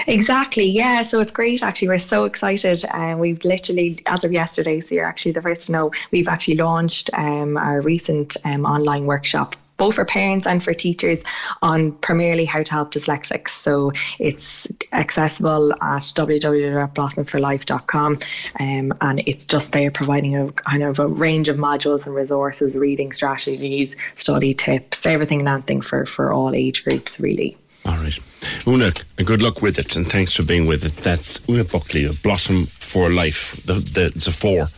Exactly, 0.07 0.67
yeah. 0.67 1.03
So 1.03 1.21
it's 1.21 1.33
great 1.33 1.63
actually. 1.63 1.89
We're 1.89 1.99
so 1.99 2.25
excited. 2.25 2.85
And 2.93 3.21
we've 3.21 3.45
literally, 3.45 3.99
as 4.07 4.25
of 4.25 4.33
yesterday, 4.33 4.81
so 4.81 4.95
you're 4.95 5.05
actually 5.05 5.33
the 5.33 5.43
first 5.43 5.67
to 5.67 5.73
know, 5.73 5.93
we've 6.11 6.29
actually 6.29 6.57
launched 6.57 7.11
um, 7.15 7.57
our 7.57 7.81
recent 7.81 8.37
um, 8.45 8.65
online 8.65 9.07
workshop. 9.07 9.57
Both 9.77 9.97
for 9.97 10.05
parents 10.05 10.47
and 10.47 10.63
for 10.63 10.73
teachers 10.73 11.25
on 11.63 11.91
primarily 11.93 12.45
how 12.45 12.63
to 12.63 12.73
help 12.73 12.93
dyslexics. 12.93 13.49
So 13.49 13.93
it's 14.19 14.69
accessible 14.93 15.73
at 15.73 16.03
www.blossomforlife.com 16.03 18.19
um, 18.61 18.95
and 19.01 19.23
it's 19.27 19.45
just 19.45 19.73
there 19.73 19.91
providing 19.91 20.37
a 20.37 20.53
kind 20.53 20.83
of 20.83 20.99
a 20.99 21.07
range 21.07 21.49
of 21.49 21.57
modules 21.57 22.07
and 22.07 22.15
resources, 22.15 22.77
reading 22.77 23.13
strategies, 23.13 23.97
study 24.15 24.55
tips, 24.55 25.05
everything 25.07 25.41
and 25.41 25.49
anything 25.49 25.81
for, 25.81 26.07
for 26.07 26.33
all 26.33 26.55
age 26.55 26.85
groups, 26.85 27.19
really. 27.19 27.57
All 27.85 27.97
right. 27.97 28.19
Una, 28.67 28.93
good 29.25 29.43
luck 29.43 29.61
with 29.61 29.79
it 29.79 29.97
and 29.97 30.11
thanks 30.11 30.35
for 30.35 30.43
being 30.43 30.67
with 30.67 30.85
it. 30.85 30.97
That's 31.03 31.41
Una 31.49 31.65
Buckley 31.65 32.05
of 32.05 32.23
Blossom 32.23 32.67
for 32.67 33.11
Life. 33.11 33.61
The, 33.67 33.75
the, 33.75 34.07
it's 34.07 34.27
a 34.27 34.33
four. 34.33 34.69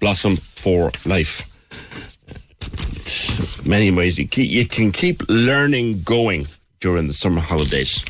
Blossom 0.00 0.36
for 0.36 0.92
Life. 1.04 1.50
Many 3.64 3.90
ways 3.90 4.18
you, 4.18 4.28
keep, 4.28 4.50
you 4.50 4.66
can 4.66 4.92
keep 4.92 5.22
learning 5.28 6.02
going 6.02 6.46
during 6.80 7.06
the 7.06 7.14
summer 7.14 7.40
holidays, 7.40 8.02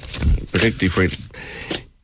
particularly 0.51 0.89
for 0.89 1.07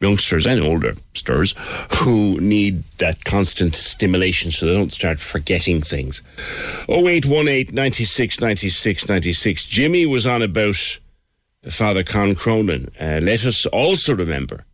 youngsters 0.01 0.47
and 0.47 0.63
older 0.63 0.97
sters 1.15 1.55
who 1.99 2.41
need 2.41 2.83
that 2.99 3.25
constant 3.25 3.75
stimulation 3.75 4.51
so 4.51 4.67
they 4.67 4.75
don't 4.75 4.93
start 4.93 5.21
forgetting 5.21 5.83
things. 5.83 6.23
0818 6.89 7.75
96 7.75 8.41
96 8.41 9.09
96. 9.09 9.65
Jimmy 9.67 10.07
was 10.07 10.27
on 10.27 10.43
about 10.43 10.99
Father 11.69 12.03
Con 12.03 12.35
Cronin. 12.35 12.91
Uh, 12.99 13.21
let 13.23 13.45
us 13.45 13.67
also 13.67 14.15
remember 14.15 14.65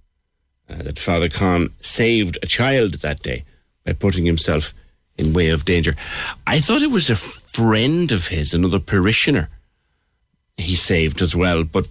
uh, 0.70 0.82
that 0.82 0.98
Father 0.98 1.28
Con 1.28 1.70
saved 1.80 2.38
a 2.42 2.46
child 2.46 2.94
that 2.94 3.22
day 3.22 3.44
by 3.84 3.92
putting 3.92 4.24
himself 4.24 4.72
in 5.18 5.32
way 5.32 5.48
of 5.48 5.64
danger. 5.64 5.96
I 6.46 6.60
thought 6.60 6.82
it 6.82 6.90
was 6.90 7.10
a 7.10 7.16
friend 7.56 8.12
of 8.12 8.28
his, 8.28 8.52
another 8.52 8.78
parishioner, 8.78 9.48
he 10.58 10.76
saved 10.76 11.22
as 11.22 11.34
well, 11.34 11.64
but 11.64 11.86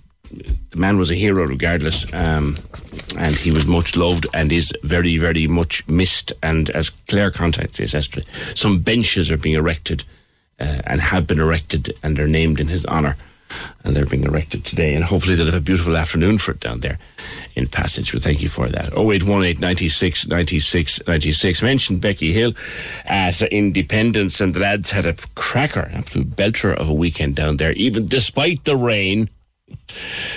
the 0.69 0.77
man 0.77 0.99
was 0.99 1.09
a 1.09 1.15
hero 1.15 1.43
regardless, 1.43 2.05
um, 2.13 2.55
and 3.17 3.35
he 3.35 3.49
was 3.49 3.65
much 3.65 3.95
loved 3.95 4.27
and 4.31 4.51
is 4.51 4.71
very, 4.83 5.17
very 5.17 5.47
much 5.47 5.87
missed. 5.87 6.31
And 6.43 6.69
as 6.69 6.91
Claire 7.07 7.31
contacted 7.31 7.83
us 7.83 7.93
yesterday, 7.93 8.27
some 8.53 8.77
benches 8.79 9.31
are 9.31 9.37
being 9.37 9.55
erected 9.55 10.03
uh, 10.59 10.81
and 10.85 11.01
have 11.01 11.25
been 11.25 11.39
erected 11.39 11.97
and 12.03 12.19
are 12.19 12.27
named 12.27 12.59
in 12.59 12.67
his 12.67 12.85
honour 12.85 13.17
and 13.83 13.95
they're 13.95 14.05
being 14.05 14.23
erected 14.23 14.65
today. 14.65 14.93
And 14.93 15.03
hopefully 15.03 15.35
they'll 15.35 15.47
have 15.47 15.55
a 15.55 15.61
beautiful 15.61 15.97
afternoon 15.97 16.37
for 16.37 16.51
it 16.51 16.59
down 16.59 16.81
there 16.81 16.99
in 17.55 17.67
Passage. 17.67 18.11
But 18.11 18.23
thank 18.23 18.41
you 18.41 18.49
for 18.49 18.67
that. 18.67 18.93
0818 18.97 19.59
96 19.59 20.27
96 20.27 21.01
96. 21.07 21.63
Mentioned 21.63 22.01
Becky 22.01 22.31
Hill 22.31 22.53
as 23.05 23.41
Indiependence, 23.41 24.41
and 24.41 24.53
the 24.53 24.59
lads 24.59 24.91
had 24.91 25.05
a 25.05 25.15
cracker, 25.35 25.89
absolute 25.93 26.35
belter 26.35 26.75
of 26.75 26.89
a 26.89 26.93
weekend 26.93 27.35
down 27.35 27.57
there, 27.57 27.71
even 27.73 28.07
despite 28.07 28.63
the 28.65 28.75
rain. 28.75 29.29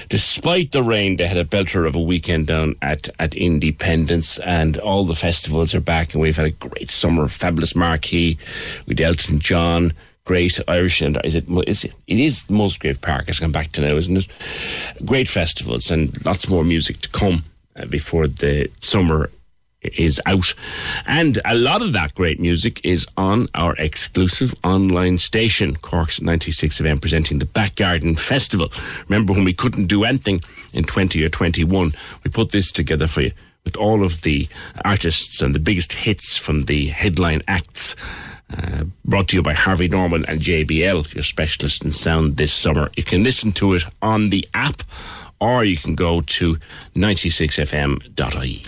Despite 0.08 0.72
the 0.72 0.82
rain, 0.82 1.16
they 1.16 1.26
had 1.26 1.36
a 1.36 1.44
belter 1.44 1.86
of 1.86 1.94
a 1.94 2.00
weekend 2.00 2.46
down 2.46 2.76
at, 2.80 3.10
at 3.18 3.34
Indiependence, 3.34 4.38
and 4.38 4.78
all 4.78 5.04
the 5.04 5.14
festivals 5.14 5.74
are 5.74 5.80
back, 5.80 6.14
and 6.14 6.22
we've 6.22 6.36
had 6.36 6.46
a 6.46 6.50
great 6.50 6.90
summer, 6.90 7.28
fabulous 7.28 7.76
marquee 7.76 8.38
with 8.86 9.00
Elton 9.00 9.38
John, 9.38 9.92
great 10.28 10.60
Irish 10.68 11.00
and 11.00 11.18
is 11.24 11.34
it 11.34 11.46
is 11.66 11.84
it, 11.84 11.94
it 12.06 12.18
is 12.18 12.48
Musgrave 12.50 13.00
Park 13.00 13.24
it's 13.28 13.40
come 13.40 13.50
back 13.50 13.72
to 13.72 13.80
now 13.80 13.96
isn't 13.96 14.18
it? 14.18 14.28
Great 15.06 15.26
festivals 15.26 15.90
and 15.90 16.02
lots 16.26 16.50
more 16.50 16.64
music 16.64 17.00
to 17.00 17.08
come 17.08 17.44
uh, 17.76 17.86
before 17.86 18.28
the 18.28 18.70
summer 18.78 19.30
is 19.80 20.20
out. 20.26 20.52
And 21.06 21.40
a 21.46 21.54
lot 21.54 21.80
of 21.80 21.94
that 21.94 22.14
great 22.14 22.38
music 22.40 22.80
is 22.84 23.06
on 23.16 23.46
our 23.54 23.74
exclusive 23.76 24.54
online 24.64 25.16
station 25.16 25.76
Cork's 25.76 26.20
96 26.20 26.78
FM 26.78 27.00
presenting 27.00 27.38
the 27.38 27.46
Back 27.46 27.76
Garden 27.76 28.14
Festival. 28.14 28.70
Remember 29.08 29.32
when 29.32 29.44
we 29.44 29.54
couldn't 29.54 29.86
do 29.86 30.04
anything 30.04 30.40
in 30.74 30.84
20 30.84 31.24
or 31.24 31.30
21 31.30 31.94
we 32.22 32.30
put 32.30 32.52
this 32.52 32.70
together 32.70 33.06
for 33.06 33.22
you 33.22 33.32
with 33.64 33.76
all 33.78 34.04
of 34.04 34.20
the 34.22 34.46
artists 34.84 35.40
and 35.40 35.54
the 35.54 35.58
biggest 35.58 35.92
hits 35.94 36.36
from 36.36 36.62
the 36.62 36.88
headline 36.88 37.42
acts 37.48 37.96
uh, 38.56 38.84
brought 39.04 39.28
to 39.28 39.36
you 39.36 39.42
by 39.42 39.52
Harvey 39.52 39.88
Norman 39.88 40.24
and 40.26 40.40
JBL, 40.40 41.14
your 41.14 41.22
specialist 41.22 41.84
in 41.84 41.92
sound 41.92 42.36
this 42.36 42.52
summer. 42.52 42.90
You 42.96 43.04
can 43.04 43.22
listen 43.22 43.52
to 43.52 43.74
it 43.74 43.82
on 44.00 44.30
the 44.30 44.48
app 44.54 44.82
or 45.40 45.64
you 45.64 45.76
can 45.76 45.94
go 45.94 46.20
to 46.22 46.56
96fm.ie. 46.94 48.66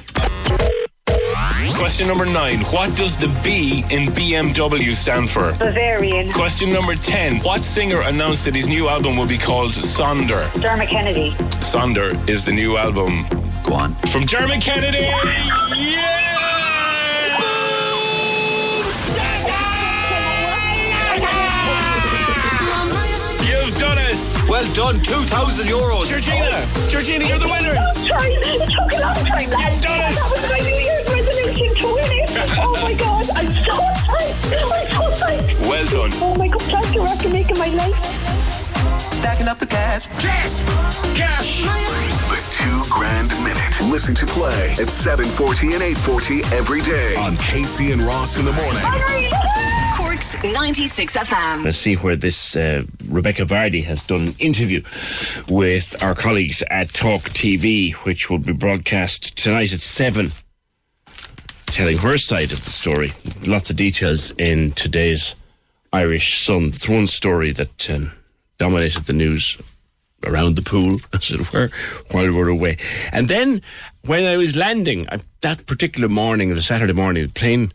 Question 1.76 2.08
number 2.08 2.26
nine. 2.26 2.60
What 2.66 2.94
does 2.94 3.16
the 3.16 3.28
B 3.42 3.82
in 3.90 4.06
BMW 4.08 4.94
stand 4.94 5.30
for? 5.30 5.52
Bavarian. 5.54 6.30
Question 6.30 6.72
number 6.72 6.94
10. 6.94 7.40
What 7.40 7.62
singer 7.62 8.02
announced 8.02 8.44
that 8.44 8.54
his 8.54 8.68
new 8.68 8.88
album 8.88 9.16
will 9.16 9.26
be 9.26 9.38
called 9.38 9.70
Sonder? 9.70 10.52
Dermot 10.60 10.88
Kennedy. 10.88 11.30
Sonder 11.60 12.28
is 12.28 12.44
the 12.44 12.52
new 12.52 12.76
album. 12.76 13.24
Go 13.64 13.74
on. 13.74 13.94
From 14.12 14.26
Dermot 14.26 14.60
Kennedy. 14.60 15.10
Yeah! 15.74 16.29
Well 24.48 24.66
done, 24.74 25.00
2,000 25.00 25.66
euros. 25.66 26.08
Georgina! 26.08 26.50
Georgina, 26.88 27.24
you're 27.24 27.38
the 27.38 27.46
winner! 27.46 27.74
Sorry, 27.94 28.32
it 28.34 28.70
took 28.70 28.92
a 28.92 29.00
long 29.00 29.14
time. 29.24 29.42
You've 29.42 29.82
done 29.82 30.00
it! 30.00 30.14
That 30.16 30.28
was 30.30 30.50
my 30.50 30.58
New 30.58 30.74
Year's 30.74 31.06
resolution 31.08 31.70
to 31.76 31.86
win 31.94 32.10
it. 32.18 32.30
Oh 32.58 32.74
my 32.82 32.94
God, 32.94 33.26
I'm 33.36 33.52
so 33.62 33.78
excited. 33.94 34.34
I'm 34.50 34.88
so 34.90 35.02
excited. 35.10 35.56
Well 35.68 35.86
done. 35.86 36.10
Oh 36.22 36.34
my 36.36 36.48
God, 36.48 36.62
thank 36.62 36.94
you 36.94 37.02
after 37.02 37.28
making 37.28 37.58
my 37.58 37.68
life. 37.68 37.94
stacking 39.12 39.48
up 39.48 39.58
the 39.58 39.66
cash. 39.66 40.06
Cash! 40.18 40.62
Cash! 41.16 41.62
The 42.30 42.40
two 42.50 42.82
grand 42.90 43.30
minute. 43.44 43.90
Listen 43.90 44.14
to 44.16 44.26
play 44.26 44.72
at 44.80 44.88
740 44.88 45.74
and 45.74 45.82
840 45.82 46.42
every 46.56 46.80
day 46.82 47.14
on 47.16 47.36
Casey 47.36 47.92
and 47.92 48.00
Ross 48.02 48.38
in 48.38 48.44
the 48.44 48.52
morning. 48.52 49.49
Cork's 50.40 50.54
96 50.54 51.16
FM. 51.16 51.64
Let's 51.64 51.78
see 51.78 51.96
where 51.96 52.16
this 52.16 52.56
uh, 52.56 52.82
Rebekah 53.08 53.44
Vardy 53.44 53.84
has 53.84 54.02
done 54.02 54.28
an 54.28 54.34
interview 54.38 54.82
with 55.48 56.02
our 56.02 56.14
colleagues 56.14 56.62
at 56.70 56.92
Talk 56.92 57.22
TV, 57.30 57.92
which 58.04 58.30
will 58.30 58.38
be 58.38 58.52
broadcast 58.52 59.36
tonight 59.36 59.72
at 59.72 59.80
7, 59.80 60.32
telling 61.66 61.98
her 61.98 62.16
side 62.16 62.52
of 62.52 62.64
the 62.64 62.70
story. 62.70 63.12
Lots 63.46 63.70
of 63.70 63.76
details 63.76 64.30
in 64.38 64.72
today's 64.72 65.34
Irish 65.92 66.40
Sun. 66.40 66.68
It's 66.68 66.88
one 66.88 67.06
story 67.06 67.52
that 67.52 67.90
um, 67.90 68.12
dominated 68.58 69.04
the 69.04 69.12
news 69.12 69.58
around 70.24 70.56
the 70.56 70.62
pool, 70.62 71.00
as 71.12 71.30
it 71.30 71.52
were, 71.52 71.70
while 72.12 72.24
we 72.24 72.30
were 72.30 72.48
away. 72.48 72.78
And 73.12 73.28
then 73.28 73.60
when 74.06 74.24
I 74.24 74.36
was 74.36 74.56
landing, 74.56 75.06
uh, 75.08 75.18
that 75.42 75.66
particular 75.66 76.08
morning, 76.08 76.54
the 76.54 76.62
Saturday 76.62 76.94
morning, 76.94 77.26
the 77.26 77.32
plane 77.32 77.72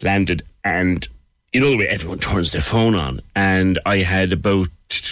landed 0.00 0.42
and 0.62 1.06
you 1.54 1.60
know 1.60 1.70
the 1.70 1.76
way 1.76 1.86
everyone 1.88 2.18
turns 2.18 2.50
their 2.50 2.60
phone 2.60 2.96
on 2.96 3.20
and 3.36 3.78
I 3.86 3.98
had 3.98 4.32
about 4.32 4.68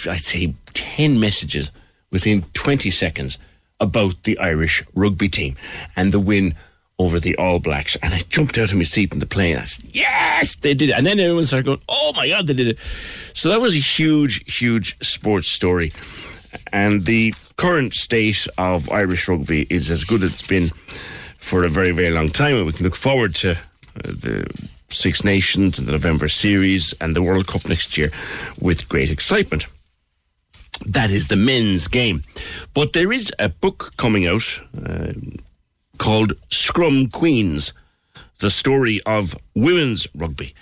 I'd 0.09 0.21
say 0.21 0.53
10 0.73 1.19
messages 1.19 1.71
within 2.11 2.43
20 2.53 2.91
seconds 2.91 3.39
about 3.79 4.23
the 4.23 4.37
Irish 4.37 4.83
rugby 4.93 5.29
team 5.29 5.55
and 5.95 6.11
the 6.11 6.19
win 6.19 6.53
over 6.99 7.19
the 7.19 7.35
All 7.37 7.59
Blacks. 7.59 7.95
And 8.03 8.13
I 8.13 8.19
jumped 8.29 8.57
out 8.57 8.71
of 8.71 8.77
my 8.77 8.83
seat 8.83 9.11
in 9.11 9.19
the 9.19 9.25
plane. 9.25 9.57
I 9.57 9.63
said 9.63 9.85
yes 9.93 10.57
they 10.57 10.73
did 10.73 10.89
it. 10.89 10.93
And 10.93 11.07
then 11.07 11.19
everyone 11.19 11.45
started 11.45 11.65
going 11.65 11.81
oh 11.87 12.11
my 12.13 12.27
god 12.27 12.47
they 12.47 12.53
did 12.53 12.67
it. 12.67 12.77
So 13.33 13.47
that 13.49 13.61
was 13.61 13.73
a 13.73 13.79
huge 13.79 14.43
huge 14.53 14.97
sports 15.01 15.47
story. 15.47 15.93
And 16.73 17.05
the 17.05 17.33
current 17.55 17.93
state 17.93 18.47
of 18.57 18.89
Irish 18.91 19.29
rugby 19.29 19.65
is 19.69 19.89
as 19.89 20.03
good 20.03 20.23
as 20.23 20.31
it's 20.31 20.45
been 20.45 20.71
for 21.37 21.63
a 21.63 21.69
very 21.69 21.91
very 21.91 22.11
long 22.11 22.29
time 22.29 22.57
and 22.57 22.65
we 22.65 22.73
can 22.73 22.83
look 22.83 22.95
forward 22.95 23.33
to 23.35 23.51
uh, 23.51 23.55
the 24.03 24.45
Six 24.93 25.23
Nations 25.23 25.77
and 25.77 25.87
the 25.87 25.91
November 25.91 26.27
series 26.27 26.93
and 27.01 27.15
the 27.15 27.23
World 27.23 27.47
Cup 27.47 27.67
next 27.67 27.97
year 27.97 28.11
with 28.59 28.87
great 28.89 29.09
excitement. 29.09 29.67
That 30.85 31.11
is 31.11 31.27
the 31.27 31.35
men's 31.37 31.87
game. 31.87 32.23
But 32.73 32.93
there 32.93 33.11
is 33.11 33.31
a 33.39 33.49
book 33.49 33.93
coming 33.97 34.27
out 34.27 34.61
uh, 34.85 35.13
called 35.97 36.33
Scrum 36.49 37.09
Queens 37.09 37.73
The 38.39 38.49
Story 38.49 39.01
of 39.05 39.35
Women's 39.55 40.07
Rugby. 40.15 40.53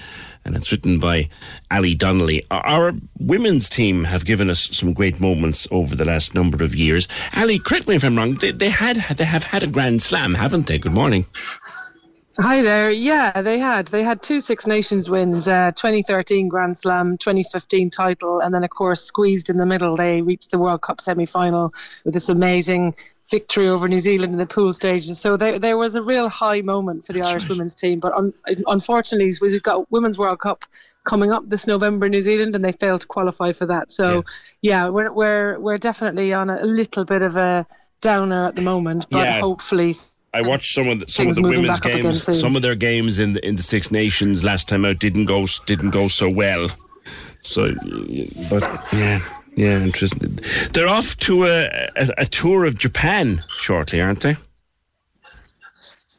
And 0.43 0.55
it's 0.55 0.71
written 0.71 0.99
by 0.99 1.29
Ali 1.69 1.95
Donnelly. 1.95 2.43
Our 2.51 2.93
women's 3.19 3.69
team 3.69 4.03
have 4.05 4.25
given 4.25 4.49
us 4.49 4.75
some 4.75 4.93
great 4.93 5.19
moments 5.19 5.67
over 5.71 5.95
the 5.95 6.05
last 6.05 6.33
number 6.33 6.63
of 6.63 6.75
years. 6.75 7.07
Ali, 7.35 7.59
correct 7.59 7.87
me 7.87 7.95
if 7.95 8.03
I'm 8.03 8.17
wrong. 8.17 8.35
They, 8.35 8.51
they 8.51 8.69
had 8.69 8.97
they 9.17 9.25
have 9.25 9.43
had 9.43 9.63
a 9.63 9.67
grand 9.67 10.01
slam, 10.01 10.33
haven't 10.33 10.67
they? 10.67 10.79
Good 10.79 10.93
morning. 10.93 11.25
Hi 12.37 12.61
there. 12.61 12.91
Yeah, 12.91 13.41
they 13.41 13.59
had. 13.59 13.87
They 13.87 14.03
had 14.03 14.21
two 14.21 14.39
Six 14.39 14.65
Nations 14.65 15.09
wins, 15.09 15.47
uh, 15.49 15.71
2013 15.75 16.47
Grand 16.47 16.77
Slam, 16.77 17.17
2015 17.17 17.89
title, 17.89 18.39
and 18.39 18.55
then, 18.55 18.63
of 18.63 18.69
course, 18.69 19.01
squeezed 19.01 19.49
in 19.49 19.57
the 19.57 19.65
middle. 19.65 19.95
They 19.97 20.21
reached 20.21 20.49
the 20.51 20.57
World 20.57 20.81
Cup 20.81 21.01
semi 21.01 21.25
final 21.25 21.73
with 22.05 22.13
this 22.13 22.29
amazing 22.29 22.95
victory 23.29 23.67
over 23.67 23.87
New 23.87 23.99
Zealand 23.99 24.31
in 24.31 24.39
the 24.39 24.45
pool 24.45 24.71
stages. 24.71 25.19
So 25.19 25.35
there, 25.35 25.59
there 25.59 25.77
was 25.77 25.95
a 25.95 26.01
real 26.01 26.29
high 26.29 26.61
moment 26.61 27.05
for 27.05 27.11
the 27.13 27.21
Irish 27.21 27.47
women's 27.49 27.75
team. 27.75 27.99
But 27.99 28.13
un- 28.13 28.33
unfortunately, 28.67 29.33
we've 29.41 29.61
got 29.63 29.91
Women's 29.91 30.17
World 30.17 30.39
Cup 30.39 30.63
coming 31.03 31.31
up 31.33 31.47
this 31.49 31.67
November 31.67 32.05
in 32.05 32.13
New 32.13 32.21
Zealand, 32.21 32.55
and 32.55 32.63
they 32.63 32.71
failed 32.73 33.01
to 33.01 33.07
qualify 33.07 33.51
for 33.51 33.65
that. 33.65 33.91
So, 33.91 34.23
yeah, 34.61 34.87
we're, 34.87 35.11
we're, 35.11 35.59
we're 35.59 35.77
definitely 35.77 36.31
on 36.33 36.49
a, 36.49 36.61
a 36.61 36.65
little 36.65 37.03
bit 37.03 37.23
of 37.23 37.35
a 37.35 37.65
downer 37.99 38.47
at 38.47 38.55
the 38.55 38.61
moment, 38.61 39.07
but 39.09 39.19
Yeah. 39.19 39.39
hopefully 39.41 39.95
I 40.33 40.41
watched 40.41 40.73
some 40.73 40.87
of 40.87 40.99
the, 40.99 41.07
some 41.07 41.27
of 41.27 41.35
the 41.35 41.41
women's 41.41 41.79
back 41.79 41.85
up 41.85 41.91
again 41.91 42.03
games. 42.03 42.39
Some 42.39 42.55
of 42.55 42.61
their 42.61 42.75
games 42.75 43.19
in 43.19 43.33
the 43.33 43.45
in 43.45 43.55
the 43.57 43.63
Six 43.63 43.91
Nations 43.91 44.43
last 44.43 44.67
time 44.67 44.85
out 44.85 44.99
didn't 44.99 45.25
go 45.25 45.45
didn't 45.65 45.89
go 45.89 46.07
so 46.07 46.29
well. 46.29 46.69
So, 47.43 47.73
but 48.49 48.63
yeah, 48.93 49.21
yeah, 49.55 49.79
interesting. 49.79 50.39
They're 50.71 50.87
off 50.87 51.17
to 51.17 51.45
a, 51.45 51.89
a, 51.95 52.09
a 52.19 52.25
tour 52.25 52.65
of 52.65 52.77
Japan 52.77 53.41
shortly, 53.57 53.99
aren't 53.99 54.21
they? 54.21 54.37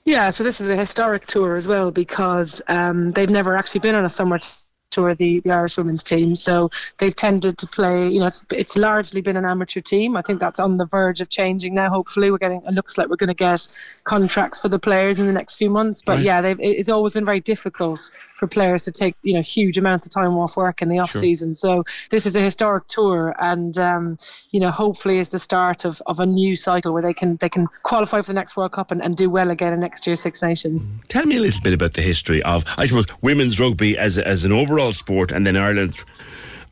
Yeah, 0.05 0.31
so 0.31 0.43
this 0.43 0.61
is 0.61 0.69
a 0.69 0.77
historic 0.77 1.27
tour 1.27 1.55
as 1.55 1.69
well 1.69 1.93
because 1.93 2.61
um, 2.67 3.13
they've 3.13 3.31
never 3.31 3.57
actually 3.57 3.81
been 3.81 3.95
on 3.95 4.05
a 4.05 4.09
summer 4.09 4.41
tour, 4.93 5.15
the, 5.15 5.41
the 5.41 5.51
Irish 5.51 5.77
women's 5.77 6.05
team. 6.05 6.37
So 6.37 6.71
they've 6.99 7.15
tended 7.15 7.59
to 7.59 7.67
play, 7.67 8.09
you 8.09 8.21
know, 8.21 8.27
it's, 8.27 8.45
it's 8.51 8.77
largely 8.77 9.21
been 9.21 9.37
an 9.37 9.45
amateur 9.45 9.81
team. 9.81 10.17
I 10.17 10.23
think 10.23 10.39
that's 10.39 10.61
on 10.61 10.77
the 10.77 10.87
verge 10.87 11.21
of 11.21 11.29
changing 11.29 11.75
now. 11.75 11.89
Hopefully, 11.89 12.31
we're 12.31 12.39
getting, 12.39 12.63
it 12.65 12.73
looks 12.75 12.97
like 12.99 13.09
we're 13.09 13.17
going 13.17 13.29
to 13.29 13.35
get 13.35 13.67
contracts 14.05 14.59
for 14.61 14.69
the 14.69 14.79
players 14.79 15.19
in 15.19 15.27
the 15.27 15.33
next 15.33 15.57
few 15.57 15.71
months. 15.71 16.03
But 16.03 16.17
Right. 16.17 16.25
yeah, 16.25 16.41
they've, 16.43 16.61
it's 16.61 16.89
always 16.89 17.13
been 17.13 17.25
very 17.25 17.41
difficult 17.41 18.11
for 18.37 18.47
players 18.47 18.85
to 18.85 18.93
take, 18.93 19.15
you 19.23 19.35
know, 19.35 19.43
huge 19.43 19.79
amounts 19.79 20.07
of 20.07 20.13
time 20.13 20.37
off 20.37 20.57
work 20.57 20.83
in 20.83 20.89
the 20.89 20.99
off 20.99 21.13
Sure. 21.13 21.21
season. 21.21 21.55
So 21.55 21.85
this 22.11 22.27
is 22.27 22.37
a 22.37 22.41
historic 22.41 22.87
tour 22.89 23.35
and, 23.39 23.77
um, 23.79 24.19
you 24.51 24.61
know, 24.61 24.71
hopefully 24.71 25.19
is 25.19 25.29
the 25.31 25.39
start 25.39 25.85
of, 25.85 26.03
of 26.07 26.21
a 26.21 26.27
new 26.27 26.57
cycle 26.57 26.93
where 26.93 27.03
they 27.03 27.15
can, 27.15 27.37
they 27.37 27.49
can 27.49 27.67
qualify 27.83 28.21
for 28.21 28.27
the 28.27 28.35
next 28.35 28.57
World 28.57 28.73
Cup 28.73 28.91
and, 28.91 29.01
and 29.03 29.17
do 29.17 29.31
well 29.31 29.51
again 29.51 29.73
in 29.73 29.81
next 29.81 30.07
year's 30.07 30.21
Six 30.21 30.43
Nations. 30.43 30.91
Tell 31.09 31.25
me 31.25 31.37
a 31.37 31.41
little 31.41 31.61
bit 31.63 31.73
about 31.73 31.95
the 31.95 32.03
history 32.03 32.43
of, 32.43 32.65
I 32.77 32.87
suppose, 32.87 33.07
women's 33.23 33.61
rugby 33.61 33.97
as 33.97 34.19
as 34.19 34.45
an 34.45 34.51
overall 34.53 34.82
sport, 34.91 35.31
and 35.31 35.47
then 35.47 35.57
Ireland. 35.57 36.03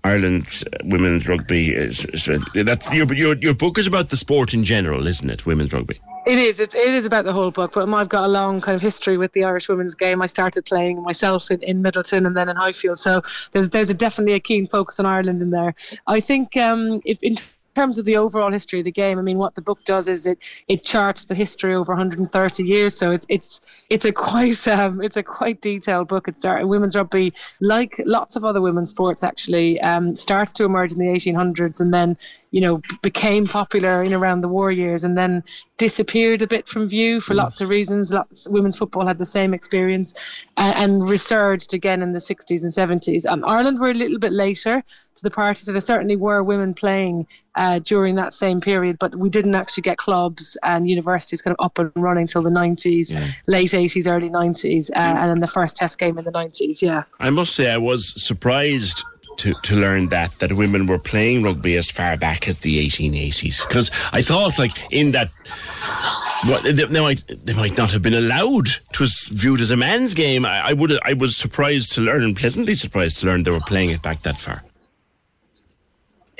Ireland 0.02 0.46
uh, 0.64 0.78
women's 0.84 1.28
rugby 1.28 1.74
is, 1.74 2.06
is 2.06 2.26
that's 2.54 2.90
your, 2.90 3.12
your 3.12 3.36
your 3.36 3.52
book 3.52 3.76
is 3.76 3.86
about 3.86 4.08
the 4.08 4.16
sport 4.16 4.54
in 4.54 4.64
general, 4.64 5.06
isn't 5.06 5.28
it? 5.28 5.44
Women's 5.44 5.74
rugby. 5.74 6.00
It 6.26 6.38
is. 6.38 6.60
It's, 6.60 6.74
it 6.74 6.94
is 6.94 7.06
about 7.06 7.24
the 7.24 7.32
whole 7.32 7.50
book, 7.50 7.72
but 7.74 7.88
I've 7.88 8.08
got 8.08 8.24
a 8.24 8.28
long 8.28 8.60
kind 8.60 8.76
of 8.76 8.82
history 8.82 9.16
with 9.16 9.32
the 9.32 9.44
Irish 9.44 9.68
women's 9.68 9.94
game. 9.94 10.20
I 10.20 10.26
started 10.26 10.66
playing 10.66 11.02
myself 11.02 11.50
in, 11.50 11.62
in 11.62 11.82
Midleton 11.82 12.26
and 12.26 12.36
then 12.36 12.48
in 12.48 12.56
Highfield, 12.56 12.98
so 12.98 13.22
there's 13.52 13.70
there's 13.70 13.88
a 13.88 13.94
definitely 13.94 14.34
a 14.34 14.40
keen 14.40 14.66
focus 14.66 15.00
on 15.00 15.06
Ireland 15.06 15.40
in 15.42 15.50
there. 15.50 15.74
I 16.06 16.20
think 16.20 16.56
um, 16.56 17.00
if 17.04 17.22
in 17.22 17.36
terms 17.74 17.98
of 17.98 18.04
the 18.04 18.16
overall 18.16 18.50
history 18.50 18.80
of 18.80 18.84
the 18.84 18.92
game, 18.92 19.18
I 19.18 19.22
mean, 19.22 19.38
what 19.38 19.54
the 19.54 19.62
book 19.62 19.78
does 19.84 20.08
is 20.08 20.26
it 20.26 20.38
it 20.68 20.84
charts 20.84 21.24
the 21.24 21.34
history 21.34 21.74
over 21.74 21.92
130 21.92 22.64
years. 22.64 22.96
So 22.96 23.10
it's 23.10 23.26
it's 23.28 23.84
it's 23.88 24.04
a 24.04 24.12
quite 24.12 24.66
um, 24.68 25.00
it's 25.00 25.16
a 25.16 25.22
quite 25.22 25.60
detailed 25.60 26.08
book. 26.08 26.28
It 26.28 26.36
started 26.36 26.66
women's 26.66 26.96
rugby, 26.96 27.32
like 27.60 28.00
lots 28.04 28.36
of 28.36 28.44
other 28.44 28.60
women's 28.60 28.90
sports, 28.90 29.22
actually 29.22 29.80
um, 29.80 30.14
starts 30.14 30.52
to 30.54 30.64
emerge 30.64 30.92
in 30.92 30.98
the 30.98 31.06
1800s 31.06 31.80
and 31.80 31.92
then 31.94 32.16
you 32.50 32.60
know 32.60 32.80
became 33.02 33.46
popular 33.46 34.02
in 34.02 34.12
around 34.12 34.40
the 34.40 34.48
war 34.48 34.70
years 34.70 35.04
and 35.04 35.16
then 35.16 35.42
disappeared 35.78 36.42
a 36.42 36.46
bit 36.46 36.68
from 36.68 36.86
view 36.86 37.20
for 37.20 37.34
lots 37.34 37.60
of 37.60 37.68
reasons. 37.68 38.12
Lots 38.12 38.48
women's 38.48 38.76
football 38.76 39.06
had 39.06 39.18
the 39.18 39.24
same 39.24 39.54
experience 39.54 40.46
uh, 40.56 40.72
and 40.76 41.08
resurged 41.08 41.72
again 41.74 42.02
in 42.02 42.12
the 42.12 42.18
60s 42.18 42.62
and 42.62 43.00
70s. 43.00 43.24
Um, 43.26 43.44
Ireland 43.46 43.78
were 43.80 43.90
a 43.90 43.94
little 43.94 44.18
bit 44.18 44.32
later 44.32 44.84
to 45.20 45.24
the 45.24 45.34
party, 45.34 45.60
so 45.60 45.72
there 45.72 45.80
certainly 45.80 46.16
were 46.16 46.42
women 46.42 46.74
playing 46.74 47.26
uh, 47.54 47.78
during 47.80 48.16
that 48.16 48.34
same 48.34 48.60
period, 48.60 48.98
but 48.98 49.14
we 49.16 49.28
didn't 49.28 49.54
actually 49.54 49.82
get 49.82 49.98
clubs 49.98 50.56
and 50.62 50.88
universities 50.88 51.42
kind 51.42 51.56
of 51.58 51.64
up 51.64 51.78
and 51.78 51.92
running 51.94 52.26
till 52.26 52.42
the 52.42 52.50
90s, 52.50 53.14
late 53.46 53.70
80s, 53.70 54.10
early 54.10 54.30
90s, 54.30 54.90
uh, 54.90 54.94
and 54.94 55.30
then 55.30 55.40
the 55.40 55.46
first 55.46 55.76
test 55.76 55.98
game 55.98 56.18
in 56.18 56.24
the 56.24 56.32
90s. 56.32 56.82
Yeah. 56.82 57.02
I 57.20 57.30
must 57.30 57.54
say, 57.54 57.70
I 57.70 57.78
was 57.78 58.14
surprised 58.22 59.04
to, 59.40 59.52
to 59.52 59.76
learn 59.76 60.08
that 60.08 60.38
that 60.38 60.52
women 60.52 60.86
were 60.86 60.98
playing 60.98 61.42
rugby 61.42 61.76
as 61.76 61.90
far 61.90 62.16
back 62.16 62.46
as 62.46 62.58
the 62.58 62.86
1880s. 62.86 63.66
Because 63.66 63.90
I 64.12 64.22
thought, 64.22 64.58
like, 64.58 64.72
in 64.90 65.12
that. 65.12 65.30
What, 66.46 66.62
they, 66.62 66.72
they 66.72 67.00
might 67.00 67.22
they 67.44 67.52
might 67.52 67.76
not 67.76 67.92
have 67.92 68.00
been 68.00 68.14
allowed. 68.14 68.68
It 68.90 68.98
was 68.98 69.28
viewed 69.28 69.60
as 69.60 69.70
a 69.70 69.76
man's 69.76 70.14
game. 70.14 70.46
I, 70.46 70.68
I 70.68 70.72
would 70.72 70.98
I 71.04 71.12
was 71.12 71.36
surprised 71.36 71.92
to 71.92 72.00
learn, 72.00 72.22
and 72.22 72.34
pleasantly 72.34 72.74
surprised 72.74 73.18
to 73.20 73.26
learn 73.26 73.42
they 73.42 73.50
were 73.50 73.60
playing 73.60 73.90
it 73.90 74.00
back 74.00 74.22
that 74.22 74.40
far. 74.40 74.62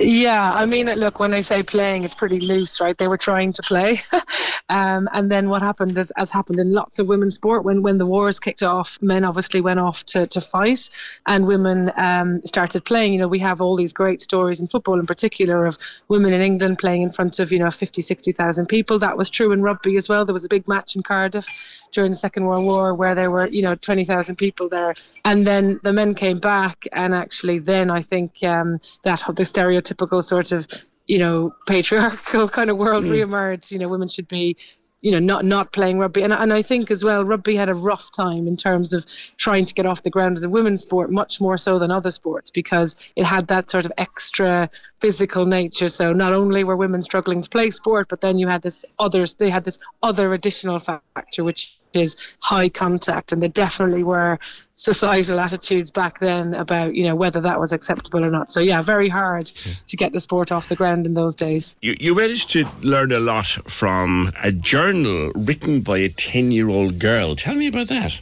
Yeah, 0.03 0.55
I 0.55 0.65
mean, 0.65 0.87
look, 0.87 1.21
when 1.21 1.35
I 1.35 1.43
say 1.43 1.63
playing, 1.63 2.05
it's 2.05 2.15
pretty 2.15 2.41
loose, 2.41 2.81
right? 2.81 2.97
They 2.97 3.07
were 3.07 3.19
trying 3.19 3.53
to 3.53 3.63
play. 3.63 4.01
um, 4.71 5.11
and 5.13 5.31
then 5.31 5.51
what 5.51 5.61
happened, 5.61 5.99
is, 5.99 6.11
as 6.13 6.31
happened 6.31 6.59
in 6.59 6.73
lots 6.73 6.99
of 6.99 7.09
women's 7.11 7.35
sport, 7.35 7.65
when, 7.65 7.83
when 7.83 7.99
the 7.99 8.07
wars 8.07 8.41
kicked 8.41 8.63
off, 8.63 8.97
men 9.03 9.25
obviously 9.25 9.61
went 9.61 9.79
off 9.79 10.03
to, 10.07 10.27
to 10.29 10.41
fight 10.41 10.89
and 11.27 11.47
women 11.47 11.93
um, 11.99 12.41
started 12.47 12.87
playing. 12.87 13.13
You 13.13 13.19
know, 13.19 13.29
we 13.29 13.41
have 13.41 13.61
all 13.61 13.77
these 13.77 13.93
great 13.93 14.23
stories 14.23 14.59
in 14.59 14.69
football 14.69 14.99
in 14.99 15.05
particular 15.05 15.67
of 15.67 15.77
women 16.09 16.33
in 16.33 16.41
England 16.41 16.79
playing 16.79 17.03
in 17.03 17.11
front 17.11 17.39
of, 17.39 17.53
you 17.53 17.59
know, 17.59 17.71
50, 17.71 18.01
60,000 18.01 18.67
people. 18.69 18.99
That 19.01 19.19
was 19.19 19.29
true 19.29 19.53
in 19.53 19.61
rugby 19.61 19.99
as 19.99 20.09
well. 20.09 20.25
There 20.25 20.33
was 20.33 20.47
a 20.47 20.49
big 20.49 20.67
match 20.67 20.97
in 20.97 21.03
Cardiff 21.03 21.47
during 21.93 22.11
the 22.11 22.17
Second 22.17 22.45
World 22.47 22.65
War 22.65 22.95
where 22.95 23.15
there 23.15 23.31
were, 23.31 23.49
you 23.49 23.63
know, 23.63 23.75
20,000 23.75 24.37
people 24.37 24.69
there. 24.69 24.95
And 25.25 25.47
then 25.47 25.81
the 25.83 25.93
men 25.93 26.15
came 26.15 26.39
back, 26.39 26.87
and 26.93 27.15
actually, 27.15 27.59
then 27.59 27.91
I 27.91 28.03
think 28.03 28.43
um, 28.45 28.81
that 29.03 29.23
the 29.27 29.43
stereotypical 29.43 30.23
sort 30.23 30.53
of, 30.53 30.67
you 31.07 31.19
know, 31.19 31.55
patriarchal 31.67 32.49
kind 32.59 32.71
of 32.71 32.77
world 32.77 33.05
Mm. 33.05 33.11
re-emerged. 33.11 33.73
You 33.73 33.79
know, 33.79 33.89
women 33.89 34.09
should 34.09 34.29
be 34.29 34.57
you 35.03 35.11
know, 35.11 35.19
not 35.19 35.45
not 35.45 35.73
playing 35.73 35.99
rugby. 35.99 36.23
And 36.23 36.33
and 36.33 36.53
I 36.53 36.63
think 36.63 36.91
as 36.91 37.03
well, 37.03 37.25
rugby 37.25 37.57
had 37.57 37.69
a 37.69 37.75
rough 37.75 38.13
time 38.13 38.47
in 38.47 38.57
terms 38.57 38.93
of 38.93 39.07
trying 39.39 39.65
to 39.65 39.75
get 39.75 39.87
off 39.87 40.03
the 40.03 40.11
ground 40.11 40.37
as 40.37 40.45
a 40.45 40.49
women's 40.49 40.83
sport, 40.83 41.11
much 41.11 41.41
more 41.41 41.57
so 41.57 41.79
than 41.79 41.91
other 41.91 42.11
sports, 42.11 42.51
because 42.51 42.97
it 43.17 43.25
had 43.25 43.47
that 43.49 43.71
sort 43.71 43.87
of 43.87 43.93
extra 43.97 44.69
physical 45.01 45.47
nature. 45.47 45.89
So 45.89 46.13
not 46.13 46.33
only 46.35 46.65
were 46.65 46.77
women 46.77 47.01
struggling 47.01 47.41
to 47.41 47.49
play 47.49 47.71
sport, 47.71 48.09
but 48.09 48.21
then 48.21 48.39
you 48.39 48.47
had 48.47 48.61
this 48.63 48.85
others. 48.99 49.35
They 49.35 49.49
had 49.49 49.65
this 49.65 49.79
other 50.03 50.35
additional 50.35 50.79
factor, 50.79 51.45
which 51.45 51.80
is 51.93 52.17
high 52.41 52.69
contact, 52.69 53.33
and 53.33 53.43
there 53.43 53.49
definitely 53.49 54.03
were 54.03 54.39
societal 54.75 55.39
attitudes 55.39 55.91
back 55.91 56.21
then 56.21 56.55
about 56.55 56.95
you 56.95 57.05
know 57.05 57.15
whether 57.15 57.41
that 57.41 57.61
was 57.61 57.73
acceptable 57.73 58.25
or 58.25 58.31
not. 58.31 58.51
So 58.51 58.61
yeah, 58.61 58.81
very 58.81 59.09
hard 59.09 59.47
to 59.89 59.97
get 59.97 60.13
the 60.13 60.21
sport 60.21 60.53
off 60.53 60.69
the 60.69 60.77
ground 60.77 61.07
in 61.07 61.15
those 61.15 61.37
days. 61.37 61.77
You, 61.81 61.97
you 62.01 62.15
managed 62.15 62.51
to 62.51 62.67
learn 62.83 63.13
a 63.13 63.21
lot 63.21 63.47
from 63.47 64.33
a 64.43 64.53
journal 64.53 65.33
written 65.35 65.81
by 65.81 65.99
a 65.99 66.09
10 66.09 66.53
year 66.53 66.69
old 66.69 66.99
girl. 66.99 67.35
Tell 67.35 67.55
me 67.55 67.67
about 67.67 67.89
that. 67.89 68.21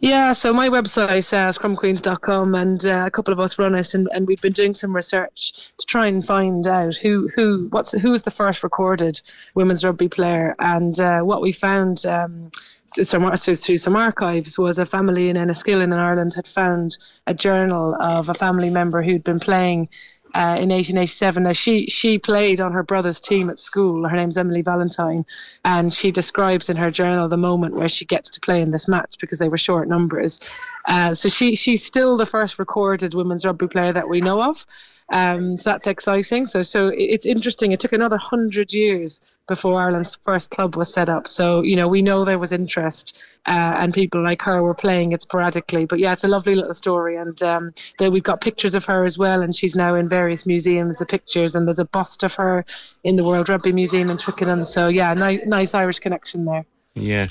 Yeah, 0.00 0.32
so 0.32 0.52
my 0.52 0.68
website 0.68 1.16
is 1.16 1.32
uh, 1.32 1.48
scrumqueens.com 1.48 2.54
and 2.54 2.84
uh, 2.84 3.04
a 3.06 3.10
couple 3.10 3.32
of 3.32 3.40
us 3.40 3.58
run 3.58 3.74
it 3.74 3.94
and, 3.94 4.08
and 4.12 4.26
we've 4.26 4.40
been 4.40 4.52
doing 4.52 4.74
some 4.74 4.94
research 4.94 5.72
to 5.78 5.86
try 5.86 6.06
and 6.08 6.24
find 6.24 6.66
out 6.66 6.94
who 6.96 7.28
who 7.34 7.68
what's 7.70 7.92
who 7.92 8.10
was 8.10 8.22
the 8.22 8.30
first 8.30 8.62
recorded 8.62 9.20
women's 9.54 9.84
rugby 9.84 10.08
player. 10.08 10.54
And 10.58 10.98
uh, 11.00 11.20
what 11.20 11.40
we 11.40 11.52
found 11.52 12.04
um, 12.04 12.50
some, 12.86 13.34
through 13.34 13.76
some 13.76 13.96
archives 13.96 14.58
was 14.58 14.78
a 14.78 14.86
family 14.86 15.28
in 15.28 15.36
Enniskillen 15.36 15.84
in 15.84 15.92
Ireland 15.94 16.34
had 16.34 16.46
found 16.46 16.98
a 17.26 17.34
journal 17.34 17.94
of 17.94 18.28
a 18.28 18.34
family 18.34 18.70
member 18.70 19.02
who'd 19.02 19.24
been 19.24 19.40
playing 19.40 19.88
uh, 20.34 20.56
in 20.58 20.70
1887. 20.70 21.42
Now 21.42 21.52
she 21.52 21.86
she 21.86 22.18
played 22.18 22.60
on 22.60 22.72
her 22.72 22.82
brother's 22.82 23.20
team 23.20 23.50
at 23.50 23.60
school. 23.60 24.08
Her 24.08 24.16
name's 24.16 24.38
Emily 24.38 24.62
Valentine, 24.62 25.24
and 25.64 25.92
she 25.92 26.10
describes 26.10 26.68
in 26.68 26.76
her 26.76 26.90
journal 26.90 27.28
the 27.28 27.36
moment 27.36 27.74
where 27.74 27.88
she 27.88 28.04
gets 28.04 28.30
to 28.30 28.40
play 28.40 28.60
in 28.60 28.70
this 28.70 28.88
match 28.88 29.16
because 29.20 29.38
they 29.38 29.48
were 29.48 29.58
short 29.58 29.88
numbers. 29.88 30.40
Uh, 30.86 31.14
so 31.14 31.28
she 31.28 31.54
she's 31.54 31.84
still 31.84 32.16
the 32.16 32.26
first 32.26 32.58
recorded 32.58 33.14
women's 33.14 33.44
rugby 33.44 33.68
player 33.68 33.92
that 33.92 34.08
we 34.08 34.20
know 34.20 34.42
of. 34.42 34.66
Um, 35.12 35.58
so 35.58 35.70
that's 35.70 35.86
exciting. 35.86 36.46
So 36.46 36.62
so 36.62 36.88
it's 36.88 37.26
interesting. 37.26 37.72
It 37.72 37.80
took 37.80 37.92
another 37.92 38.16
hundred 38.16 38.72
years 38.72 39.20
before 39.46 39.80
Ireland's 39.80 40.14
first 40.16 40.50
club 40.50 40.74
was 40.74 40.92
set 40.92 41.10
up. 41.10 41.28
So 41.28 41.60
you 41.60 41.76
know 41.76 41.86
we 41.86 42.00
know 42.00 42.24
there 42.24 42.38
was 42.38 42.50
interest, 42.50 43.22
uh, 43.46 43.74
and 43.76 43.92
people 43.92 44.22
like 44.22 44.40
her 44.42 44.62
were 44.62 44.74
playing 44.74 45.12
it 45.12 45.22
sporadically. 45.22 45.84
But 45.84 45.98
yeah, 45.98 46.14
it's 46.14 46.24
a 46.24 46.28
lovely 46.28 46.54
little 46.54 46.74
story, 46.74 47.16
and 47.16 47.40
um, 47.42 47.74
we've 48.00 48.22
got 48.22 48.40
pictures 48.40 48.74
of 48.74 48.86
her 48.86 49.04
as 49.04 49.18
well, 49.18 49.42
and 49.42 49.54
she's 49.54 49.76
now 49.76 49.94
in 49.94 50.08
various 50.08 50.46
museums. 50.46 50.96
The 50.96 51.06
pictures, 51.06 51.54
and 51.54 51.66
there's 51.66 51.78
a 51.78 51.84
bust 51.84 52.22
of 52.22 52.34
her 52.34 52.64
in 53.04 53.16
the 53.16 53.24
World 53.24 53.50
Rugby 53.50 53.72
Museum 53.72 54.08
in 54.08 54.16
Twickenham. 54.16 54.64
So 54.64 54.88
yeah, 54.88 55.12
ni- 55.12 55.44
nice 55.44 55.74
Irish 55.74 55.98
connection 55.98 56.46
there. 56.46 56.64
Yeah, 56.94 57.28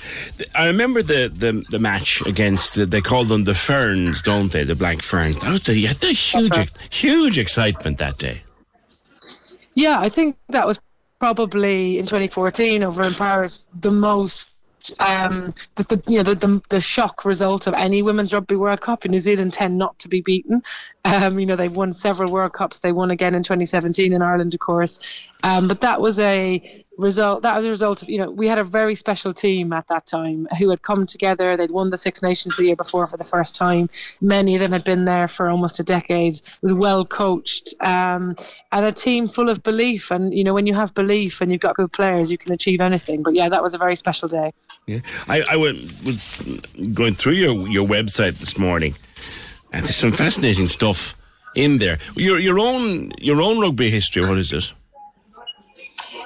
I 0.56 0.66
remember 0.66 1.04
the, 1.04 1.28
the, 1.28 1.64
the 1.70 1.78
match 1.78 2.26
against 2.26 2.90
they 2.90 3.02
call 3.02 3.26
them 3.26 3.44
the 3.44 3.54
Ferns, 3.54 4.24
don't 4.24 4.52
they? 4.52 4.64
The 4.64 4.76
Black 4.76 5.04
Ferns. 5.04 5.38
That 5.38 5.52
was 5.52 5.62
the, 5.62 5.80
had 5.86 5.98
the 5.98 6.14
huge 6.14 6.58
right. 6.58 6.72
huge 6.90 7.38
excitement 7.38 8.00
that 8.00 8.18
day. 8.18 8.42
Yeah, 9.76 10.00
I 10.00 10.10
think 10.10 10.38
that 10.50 10.66
was 10.66 10.80
probably 11.20 12.00
in 12.00 12.08
2014 12.08 12.84
over 12.84 13.04
in 13.04 13.14
Paris 13.14 13.68
the 13.80 13.92
most 13.92 14.52
um, 15.00 15.54
the, 15.76 15.84
the, 15.84 16.04
you 16.12 16.18
know 16.18 16.34
the, 16.34 16.36
the, 16.36 16.62
the 16.70 16.82
shock 16.82 17.26
result 17.26 17.68
of 17.68 17.74
any 17.74 18.02
women's 18.02 18.34
rugby 18.34 18.56
World 18.56 18.82
Cup. 18.82 19.06
In 19.06 19.12
New 19.12 19.20
Zealand 19.20 19.54
tend 19.54 19.78
not 19.78 19.98
to 20.00 20.08
be 20.08 20.22
beaten. 20.22 20.64
Um, 21.06 21.40
you 21.40 21.46
know 21.46 21.56
they've 21.56 21.76
won 21.76 21.94
several 21.94 22.32
World 22.32 22.54
Cups. 22.54 22.80
They 22.80 22.92
won 22.92 23.12
again 23.12 23.36
in 23.36 23.44
2017 23.44 24.14
in 24.14 24.22
Ireland, 24.22 24.54
of 24.54 24.60
course. 24.60 25.30
Um, 25.44 25.68
but 25.68 25.82
that 25.82 26.02
was 26.02 26.20
a 26.20 26.84
result 26.98 27.42
that 27.44 27.58
was 27.58 27.66
a 27.66 27.70
result 27.70 28.02
of 28.02 28.10
you 28.10 28.18
know 28.18 28.30
we 28.30 28.48
had 28.48 28.58
a 28.58 28.64
very 28.64 28.96
special 28.96 29.34
team 29.34 29.72
at 29.74 29.88
that 29.88 30.06
time 30.06 30.48
who 30.60 30.70
had 30.70 30.82
come 30.82 31.06
together. 31.06 31.56
They'd 31.56 31.72
won 31.72 31.90
the 31.90 31.98
six 31.98 32.22
nations 32.22 32.56
the 32.58 32.66
year 32.66 32.76
before 32.76 33.08
for 33.08 33.18
the 33.18 33.24
first 33.24 33.56
time. 33.56 33.90
Many 34.20 34.56
of 34.56 34.62
them 34.62 34.72
had 34.72 34.84
been 34.84 35.06
there 35.06 35.28
for 35.28 35.50
almost 35.50 35.80
a 35.80 35.84
decade. 35.84 36.40
Was 36.62 36.74
well 36.74 37.06
coached 37.06 37.74
um, 37.82 38.36
and 38.72 38.86
a 38.86 38.92
team 38.92 39.28
full 39.28 39.50
of 39.50 39.64
belief. 39.64 40.12
And 40.12 40.34
you 40.34 40.44
know 40.44 40.54
when 40.54 40.68
you 40.68 40.74
have 40.74 40.94
belief 40.94 41.42
and 41.42 41.52
you've 41.52 41.62
got 41.62 41.76
good 41.76 41.92
players 41.92 42.32
you 42.32 42.38
can 42.38 42.52
achieve 42.52 42.82
anything. 42.82 43.24
But 43.24 43.36
yeah 43.36 43.50
that 43.50 43.64
was 43.64 43.74
a 43.74 43.78
very 43.78 43.96
special 43.96 44.28
day. 44.28 44.54
Yeah. 44.86 45.00
I, 45.28 45.42
I 45.42 45.56
went, 45.58 46.04
was 46.04 46.36
going 46.94 47.16
through 47.16 47.34
your, 47.34 47.68
your 47.68 47.88
website 47.88 48.40
this 48.40 48.58
morning 48.58 48.96
and 49.72 49.86
there's 49.86 49.96
some 49.96 50.12
fascinating 50.12 50.68
stuff 50.68 51.16
in 51.56 51.78
there. 51.78 51.98
Your, 52.16 52.40
your 52.40 52.60
own 52.60 53.12
your 53.18 53.42
own 53.42 53.60
rugby 53.60 53.90
history 53.90 54.28
what 54.28 54.38
is 54.38 54.52
it 54.52 54.74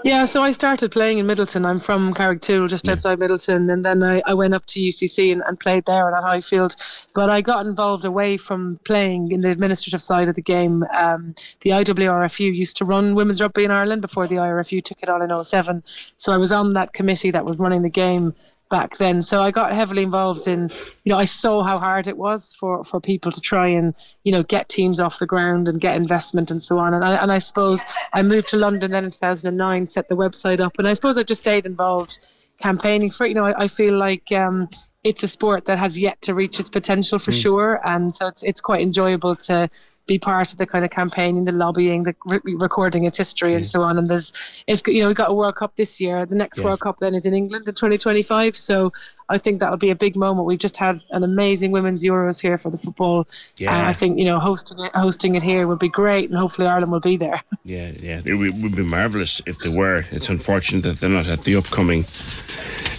yeah, 0.05 0.25
so 0.25 0.43
I 0.43 0.51
started 0.51 0.91
playing 0.91 1.17
in 1.17 1.25
Midleton. 1.25 1.65
I'm 1.65 1.79
from 1.79 2.13
Carrigtwohill, 2.13 2.69
just 2.69 2.85
yeah. 2.85 2.91
outside 2.91 3.17
Midleton, 3.17 3.73
and 3.73 3.83
then 3.83 4.03
I, 4.03 4.21
I 4.23 4.35
went 4.35 4.53
up 4.53 4.63
to 4.67 4.79
UCC 4.79 5.31
and, 5.31 5.41
and 5.47 5.59
played 5.59 5.83
there 5.85 6.15
at 6.15 6.23
Highfield. 6.23 6.75
But 7.15 7.31
I 7.31 7.41
got 7.41 7.65
involved 7.65 8.05
away 8.05 8.37
from 8.37 8.77
playing 8.83 9.31
in 9.31 9.41
the 9.41 9.49
administrative 9.49 10.03
side 10.03 10.29
of 10.29 10.35
the 10.35 10.43
game. 10.43 10.83
Um, 10.95 11.33
the 11.61 11.71
IWRFU 11.71 12.55
used 12.55 12.77
to 12.77 12.85
run 12.85 13.15
women's 13.15 13.41
rugby 13.41 13.63
in 13.63 13.71
Ireland 13.71 14.03
before 14.03 14.27
the 14.27 14.35
IRFU 14.35 14.83
took 14.83 15.01
it 15.01 15.09
on 15.09 15.23
in 15.23 15.43
07. 15.43 15.81
So 16.17 16.31
I 16.31 16.37
was 16.37 16.51
on 16.51 16.73
that 16.73 16.93
committee 16.93 17.31
that 17.31 17.43
was 17.43 17.57
running 17.57 17.81
the 17.81 17.89
game 17.89 18.35
back 18.69 18.97
then. 18.97 19.21
So 19.21 19.41
I 19.41 19.51
got 19.51 19.73
heavily 19.73 20.03
involved 20.03 20.47
in, 20.47 20.69
you 21.03 21.11
know, 21.11 21.17
I 21.17 21.25
saw 21.25 21.63
how 21.63 21.77
hard 21.77 22.07
it 22.07 22.17
was 22.17 22.55
for, 22.55 22.83
for 22.83 22.99
people 22.99 23.31
to 23.31 23.41
try 23.41 23.67
and, 23.67 23.93
you 24.23 24.31
know, 24.31 24.43
get 24.43 24.69
teams 24.69 24.99
off 24.99 25.19
the 25.19 25.25
ground 25.25 25.67
and 25.67 25.79
get 25.79 25.95
investment 25.95 26.51
and 26.51 26.61
so 26.61 26.79
on. 26.79 26.93
And 26.93 27.03
I, 27.03 27.15
and 27.15 27.31
I 27.31 27.37
suppose 27.37 27.83
I 28.13 28.21
moved 28.21 28.49
to 28.49 28.57
London 28.57 28.91
then 28.91 29.05
in 29.05 29.11
2009, 29.11 29.87
set 29.87 30.07
the 30.07 30.15
website 30.15 30.59
up, 30.59 30.79
and 30.79 30.87
I 30.87 30.93
suppose 30.93 31.17
I 31.17 31.23
just 31.23 31.39
stayed 31.39 31.65
involved 31.65 32.17
campaigning 32.59 33.11
for. 33.11 33.25
You 33.25 33.35
know, 33.35 33.45
I, 33.45 33.63
I 33.63 33.67
feel 33.67 33.97
like 33.97 34.31
um, 34.31 34.69
it's 35.05 35.21
a 35.21 35.27
sport 35.27 35.65
that 35.65 35.77
has 35.77 35.97
yet 35.97 36.19
to 36.23 36.33
reach 36.33 36.59
its 36.59 36.69
potential 36.69 37.19
for 37.19 37.31
mm. 37.31 37.41
sure, 37.41 37.79
and 37.85 38.13
so 38.13 38.27
it's 38.27 38.41
it's 38.43 38.59
quite 38.59 38.81
enjoyable 38.81 39.35
to 39.35 39.69
be 40.07 40.19
part 40.19 40.51
of 40.51 40.57
the 40.57 40.65
kind 40.65 40.85
of 40.85 40.91
campaigning, 40.91 41.45
the 41.45 41.51
lobbying, 41.51 42.03
the 42.03 42.15
re- 42.25 42.39
recording 42.43 43.05
its 43.05 43.17
history, 43.17 43.51
yeah. 43.51 43.57
and 43.57 43.67
so 43.67 43.81
on. 43.81 43.97
And 43.97 44.07
there's, 44.07 44.33
it's 44.67 44.83
you 44.87 45.01
know, 45.01 45.07
we 45.07 45.13
got 45.13 45.29
a 45.29 45.33
World 45.33 45.55
Cup 45.55 45.75
this 45.75 45.99
year. 45.99 46.25
The 46.25 46.35
next 46.35 46.57
yes. 46.57 46.65
World 46.65 46.79
Cup 46.79 46.99
then 46.99 47.15
is 47.15 47.25
in 47.25 47.33
England 47.33 47.67
in 47.67 47.73
2025. 47.73 48.55
So 48.55 48.93
I 49.29 49.37
think 49.37 49.59
that 49.59 49.69
will 49.69 49.77
be 49.77 49.89
a 49.89 49.95
big 49.95 50.15
moment. 50.15 50.45
We've 50.45 50.59
just 50.59 50.77
had 50.77 51.01
an 51.11 51.23
amazing 51.23 51.71
women's 51.71 52.03
Euros 52.03 52.39
here 52.41 52.57
for 52.57 52.69
the 52.69 52.77
football. 52.77 53.27
Yeah. 53.57 53.75
And 53.75 53.87
I 53.87 53.93
think 53.93 54.19
you 54.19 54.25
know, 54.25 54.39
hosting 54.39 54.79
it, 54.79 54.95
hosting 54.95 55.35
it 55.35 55.43
here 55.43 55.67
would 55.67 55.79
be 55.79 55.89
great, 55.89 56.29
and 56.29 56.37
hopefully 56.37 56.67
Ireland 56.67 56.91
will 56.91 56.99
be 56.99 57.17
there. 57.17 57.41
Yeah, 57.67 57.91
yeah, 57.99 58.21
it 58.23 58.35
would 58.35 58.75
be 58.75 58.83
marvelous 58.83 59.41
if 59.47 59.57
they 59.57 59.69
were. 59.69 60.05
It's 60.11 60.29
unfortunate 60.29 60.83
that 60.83 60.99
they're 60.99 61.09
not 61.09 61.27
at 61.27 61.45
the 61.45 61.55
upcoming 61.55 62.05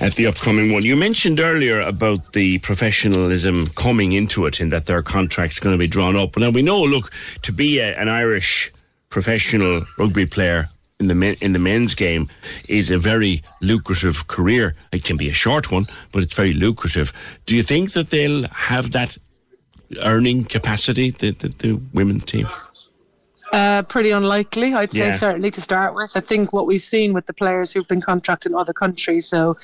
at 0.01 0.15
the 0.15 0.27
upcoming 0.27 0.73
one. 0.73 0.85
You 0.85 0.97
mentioned 0.97 1.41
earlier 1.41 1.81
about 1.81 2.33
the 2.33 2.59
professionalism 2.59 3.69
coming 3.69 4.13
into 4.13 4.47
it, 4.47 4.61
in 4.61 4.71
that 4.71 4.87
their 4.87 5.03
contract's 5.03 5.59
going 5.59 5.75
to 5.75 5.79
be 5.79 5.87
drawn 5.87 6.17
up. 6.17 6.37
Now 6.37 6.51
we 6.51 6.63
know, 6.63 6.83
look, 6.83 7.11
to 7.43 7.53
be 7.53 7.79
a, 7.79 7.97
an 7.99 8.09
Irish 8.09 8.73
professional 9.09 9.87
rugby 9.99 10.27
player 10.27 10.69
in 10.99 11.09
the 11.09 11.15
men, 11.15 11.37
in 11.41 11.53
the 11.53 11.59
men's 11.59 11.95
game 11.95 12.29
is 12.69 12.91
a 12.91 12.99
very 12.99 13.43
lucrative 13.61 14.27
career. 14.29 14.75
It 14.93 15.05
can 15.05 15.17
be 15.17 15.29
a 15.29 15.33
short 15.33 15.71
one, 15.71 15.87
but 16.13 16.23
it's 16.23 16.35
very 16.35 16.53
lucrative. 16.53 17.13
Do 17.47 17.55
you 17.55 17.63
think 17.63 17.93
that 17.93 18.11
they'll 18.11 18.49
have 18.49 18.93
that 18.93 19.17
earning 20.03 20.45
capacity, 20.45 21.11
the 21.11 21.33
the, 21.33 21.49
the 21.49 21.73
women's 21.93 22.25
team? 22.25 22.49
Uh, 23.57 23.83
pretty 23.83 24.11
unlikely, 24.11 24.75
I'd 24.75 24.93
say, 24.93 25.13
certainly 25.13 25.51
to 25.53 25.63
start 25.63 25.95
with. 25.95 26.13
I 26.15 26.21
think 26.21 26.53
what 26.53 26.67
we've 26.67 26.83
seen 26.83 27.15
with 27.15 27.25
the 27.25 27.33
players 27.33 27.73
who've 27.73 27.89
been 27.89 28.03
contracted 28.03 28.53
in 28.53 28.59
other 28.59 28.75
countries, 28.75 29.27
so 29.27 29.55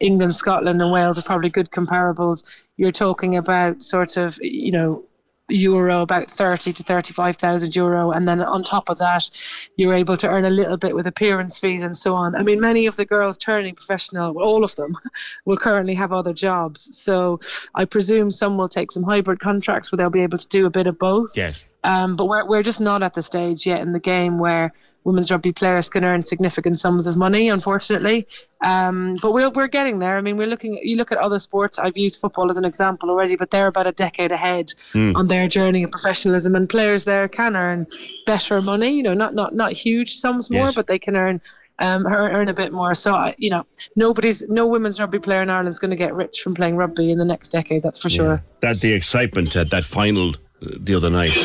England, 0.00 0.34
Scotland, 0.34 0.82
and 0.82 0.90
Wales 0.90 1.16
are 1.16 1.22
probably 1.22 1.50
good 1.50 1.70
comparables. 1.70 2.50
You're 2.76 2.90
talking 2.90 3.36
about 3.36 3.84
sort 3.84 4.16
of, 4.16 4.36
you 4.42 4.72
know, 4.72 5.04
euro, 5.48 6.02
about 6.02 6.30
30 6.30 6.72
to 6.72 6.82
35,000 6.82 7.74
euro. 7.76 8.10
And 8.10 8.26
then 8.26 8.40
on 8.40 8.64
top 8.64 8.88
of 8.88 8.98
that, 8.98 9.30
you're 9.76 9.94
able 9.94 10.16
to 10.16 10.28
earn 10.28 10.44
a 10.44 10.50
little 10.50 10.76
bit 10.76 10.94
with 10.94 11.06
appearance 11.06 11.58
fees 11.58 11.84
and 11.84 11.96
so 11.96 12.14
on. 12.14 12.34
I 12.34 12.42
mean, 12.42 12.60
many 12.60 12.86
of 12.86 12.96
the 12.96 13.04
girls 13.04 13.38
turning 13.38 13.74
professional, 13.74 14.36
all 14.40 14.64
of 14.64 14.74
them, 14.76 14.96
will 15.44 15.56
currently 15.56 15.94
have 15.94 16.12
other 16.12 16.32
jobs. 16.32 16.96
So 16.96 17.40
I 17.74 17.84
presume 17.84 18.30
some 18.30 18.56
will 18.56 18.68
take 18.68 18.90
some 18.90 19.02
hybrid 19.02 19.40
contracts 19.40 19.92
where 19.92 19.96
they'll 19.96 20.10
be 20.10 20.22
able 20.22 20.38
to 20.38 20.48
do 20.48 20.66
a 20.66 20.70
bit 20.70 20.86
of 20.86 20.98
both. 20.98 21.36
Yes. 21.36 21.70
Um, 21.84 22.16
but 22.16 22.26
we're, 22.26 22.46
we're 22.48 22.62
just 22.64 22.80
not 22.80 23.02
at 23.02 23.14
the 23.14 23.22
stage 23.22 23.66
yet 23.66 23.80
in 23.80 23.92
the 23.92 24.00
game 24.00 24.38
where 24.38 24.72
women's 25.06 25.30
rugby 25.30 25.52
players 25.52 25.88
can 25.88 26.04
earn 26.04 26.22
significant 26.24 26.80
sums 26.80 27.06
of 27.06 27.16
money, 27.16 27.48
unfortunately. 27.48 28.26
Um, 28.60 29.16
but 29.22 29.32
we're, 29.32 29.48
we're 29.50 29.68
getting 29.68 30.00
there. 30.00 30.16
I 30.16 30.20
mean, 30.20 30.36
we're 30.36 30.48
looking. 30.48 30.78
You 30.82 30.96
look 30.96 31.12
at 31.12 31.18
other 31.18 31.38
sports. 31.38 31.78
I've 31.78 31.96
used 31.96 32.20
football 32.20 32.50
as 32.50 32.56
an 32.56 32.64
example 32.64 33.08
already, 33.08 33.36
but 33.36 33.50
they're 33.50 33.68
about 33.68 33.86
a 33.86 33.92
decade 33.92 34.32
ahead 34.32 34.66
mm. 34.92 35.14
on 35.14 35.28
their 35.28 35.46
journey 35.46 35.84
of 35.84 35.92
professionalism, 35.92 36.56
and 36.56 36.68
players 36.68 37.04
there 37.04 37.28
can 37.28 37.54
earn 37.54 37.86
better 38.26 38.60
money. 38.60 38.90
You 38.96 39.04
know, 39.04 39.14
not 39.14 39.34
not 39.34 39.54
not 39.54 39.72
huge 39.72 40.16
sums 40.16 40.50
more, 40.50 40.66
yes. 40.66 40.74
but 40.74 40.88
they 40.88 40.98
can 40.98 41.14
earn 41.14 41.40
um, 41.78 42.04
earn 42.06 42.48
a 42.48 42.54
bit 42.54 42.72
more. 42.72 42.94
So 42.94 43.32
you 43.38 43.50
know, 43.50 43.64
nobody's 43.94 44.42
no 44.48 44.66
women's 44.66 44.98
rugby 44.98 45.20
player 45.20 45.42
in 45.42 45.50
Ireland 45.50 45.68
is 45.68 45.78
going 45.78 45.92
to 45.92 45.96
get 45.96 46.14
rich 46.14 46.40
from 46.42 46.54
playing 46.54 46.76
rugby 46.76 47.12
in 47.12 47.18
the 47.18 47.24
next 47.24 47.50
decade. 47.50 47.84
That's 47.84 47.98
for 47.98 48.08
yeah. 48.08 48.16
sure. 48.16 48.42
That 48.60 48.80
the 48.80 48.92
excitement 48.92 49.54
at 49.54 49.70
that 49.70 49.84
final 49.84 50.34
the 50.60 50.94
other 50.94 51.10
night 51.10 51.36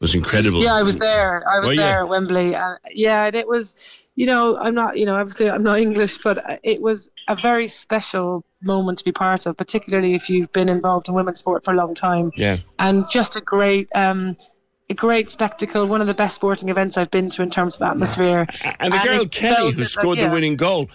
was 0.00 0.14
incredible. 0.14 0.62
Yeah, 0.62 0.74
I 0.74 0.82
was 0.82 0.96
there. 0.96 1.46
I 1.48 1.60
was 1.60 1.76
there 1.76 2.00
at 2.00 2.08
Wembley. 2.08 2.54
Uh, 2.54 2.76
yeah, 2.92 3.26
and 3.26 3.36
it 3.36 3.48
was 3.48 4.06
you 4.16 4.24
know, 4.24 4.56
I'm 4.56 4.74
not, 4.74 4.96
you 4.96 5.06
know, 5.06 5.14
obviously 5.14 5.48
I'm 5.48 5.62
not 5.62 5.78
English, 5.86 6.18
but 6.18 6.60
it 6.64 6.80
was 6.80 7.10
a 7.28 7.36
very 7.36 7.68
special 7.68 8.44
moment 8.62 8.98
to 8.98 9.04
be 9.04 9.12
part 9.12 9.46
of, 9.46 9.56
particularly 9.56 10.14
if 10.14 10.28
you've 10.28 10.50
been 10.52 10.68
involved 10.68 11.08
in 11.08 11.14
women's 11.14 11.38
sport 11.38 11.64
for 11.64 11.72
a 11.72 11.76
long 11.76 11.94
time. 11.94 12.32
Yeah. 12.34 12.56
And 12.78 13.08
just 13.08 13.36
a 13.36 13.40
great, 13.40 13.88
um, 13.94 14.36
a 14.88 14.94
great 14.94 15.30
spectacle, 15.30 15.86
one 15.86 16.00
of 16.00 16.06
the 16.06 16.14
best 16.14 16.34
sporting 16.34 16.70
events 16.70 16.96
I've 16.96 17.10
been 17.10 17.28
to 17.30 17.42
in 17.42 17.50
terms 17.50 17.76
of 17.76 17.82
atmosphere. 17.82 18.46
And 18.80 18.92
the 18.92 18.98
girl 18.98 19.20
it 19.20 19.32
Kelly 19.32 19.72
who 19.72 19.78
like- 19.78 19.88
scored 19.88 20.18
yeah. 20.18 20.28
the 20.28 20.34
winning 20.34 20.56
goal 20.56 20.88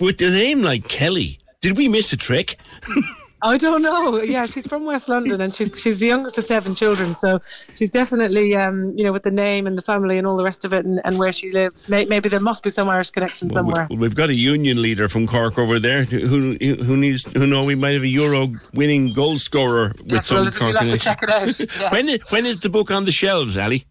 with 0.00 0.18
the 0.18 0.30
name 0.30 0.62
like 0.62 0.88
Kelly. 0.88 1.38
Did 1.60 1.76
we 1.76 1.88
miss 1.88 2.12
a 2.12 2.16
trick? 2.16 2.58
I 3.44 3.58
don't 3.58 3.82
know. 3.82 4.22
Yeah, 4.22 4.46
she's 4.46 4.66
from 4.66 4.86
West 4.86 5.06
London 5.06 5.38
and 5.42 5.54
she's 5.54 5.70
she's 5.76 6.00
the 6.00 6.06
youngest 6.06 6.38
of 6.38 6.44
seven 6.44 6.74
children, 6.74 7.12
so 7.12 7.42
she's 7.74 7.90
definitely 7.90 8.56
um 8.56 8.94
you 8.96 9.04
know 9.04 9.12
with 9.12 9.22
the 9.22 9.30
name 9.30 9.66
and 9.66 9.76
the 9.76 9.82
family 9.82 10.16
and 10.16 10.26
all 10.26 10.38
the 10.38 10.42
rest 10.42 10.64
of 10.64 10.72
it 10.72 10.86
and, 10.86 10.98
and 11.04 11.18
where 11.18 11.30
she 11.30 11.50
lives. 11.50 11.90
Maybe 11.90 12.30
there 12.30 12.40
must 12.40 12.62
be 12.62 12.70
some 12.70 12.88
Irish 12.88 13.10
connection 13.10 13.50
somewhere. 13.50 13.86
Well, 13.90 13.98
we've 13.98 14.14
got 14.14 14.30
a 14.30 14.34
union 14.34 14.80
leader 14.80 15.10
from 15.10 15.26
Cork 15.26 15.58
over 15.58 15.78
there 15.78 16.04
who 16.04 16.56
who 16.58 16.96
needs 16.96 17.30
who 17.36 17.46
know 17.46 17.64
we 17.64 17.74
might 17.74 17.92
have 17.92 18.02
a 18.02 18.08
Euro 18.08 18.54
winning 18.72 19.12
goal 19.12 19.38
scorer 19.38 19.94
with 20.06 20.24
some 20.24 20.38
well, 20.38 20.50
Cork 20.50 20.72
you'll 20.72 20.80
have 20.80 20.90
to 20.90 20.98
check 20.98 21.22
it 21.22 21.30
out. 21.30 21.44
Yeah. 21.80 21.90
When 21.90 22.08
is, 22.08 22.18
when 22.30 22.46
is 22.46 22.58
the 22.58 22.70
book 22.70 22.90
on 22.90 23.04
the 23.04 23.12
shelves, 23.12 23.58
Ali? 23.58 23.84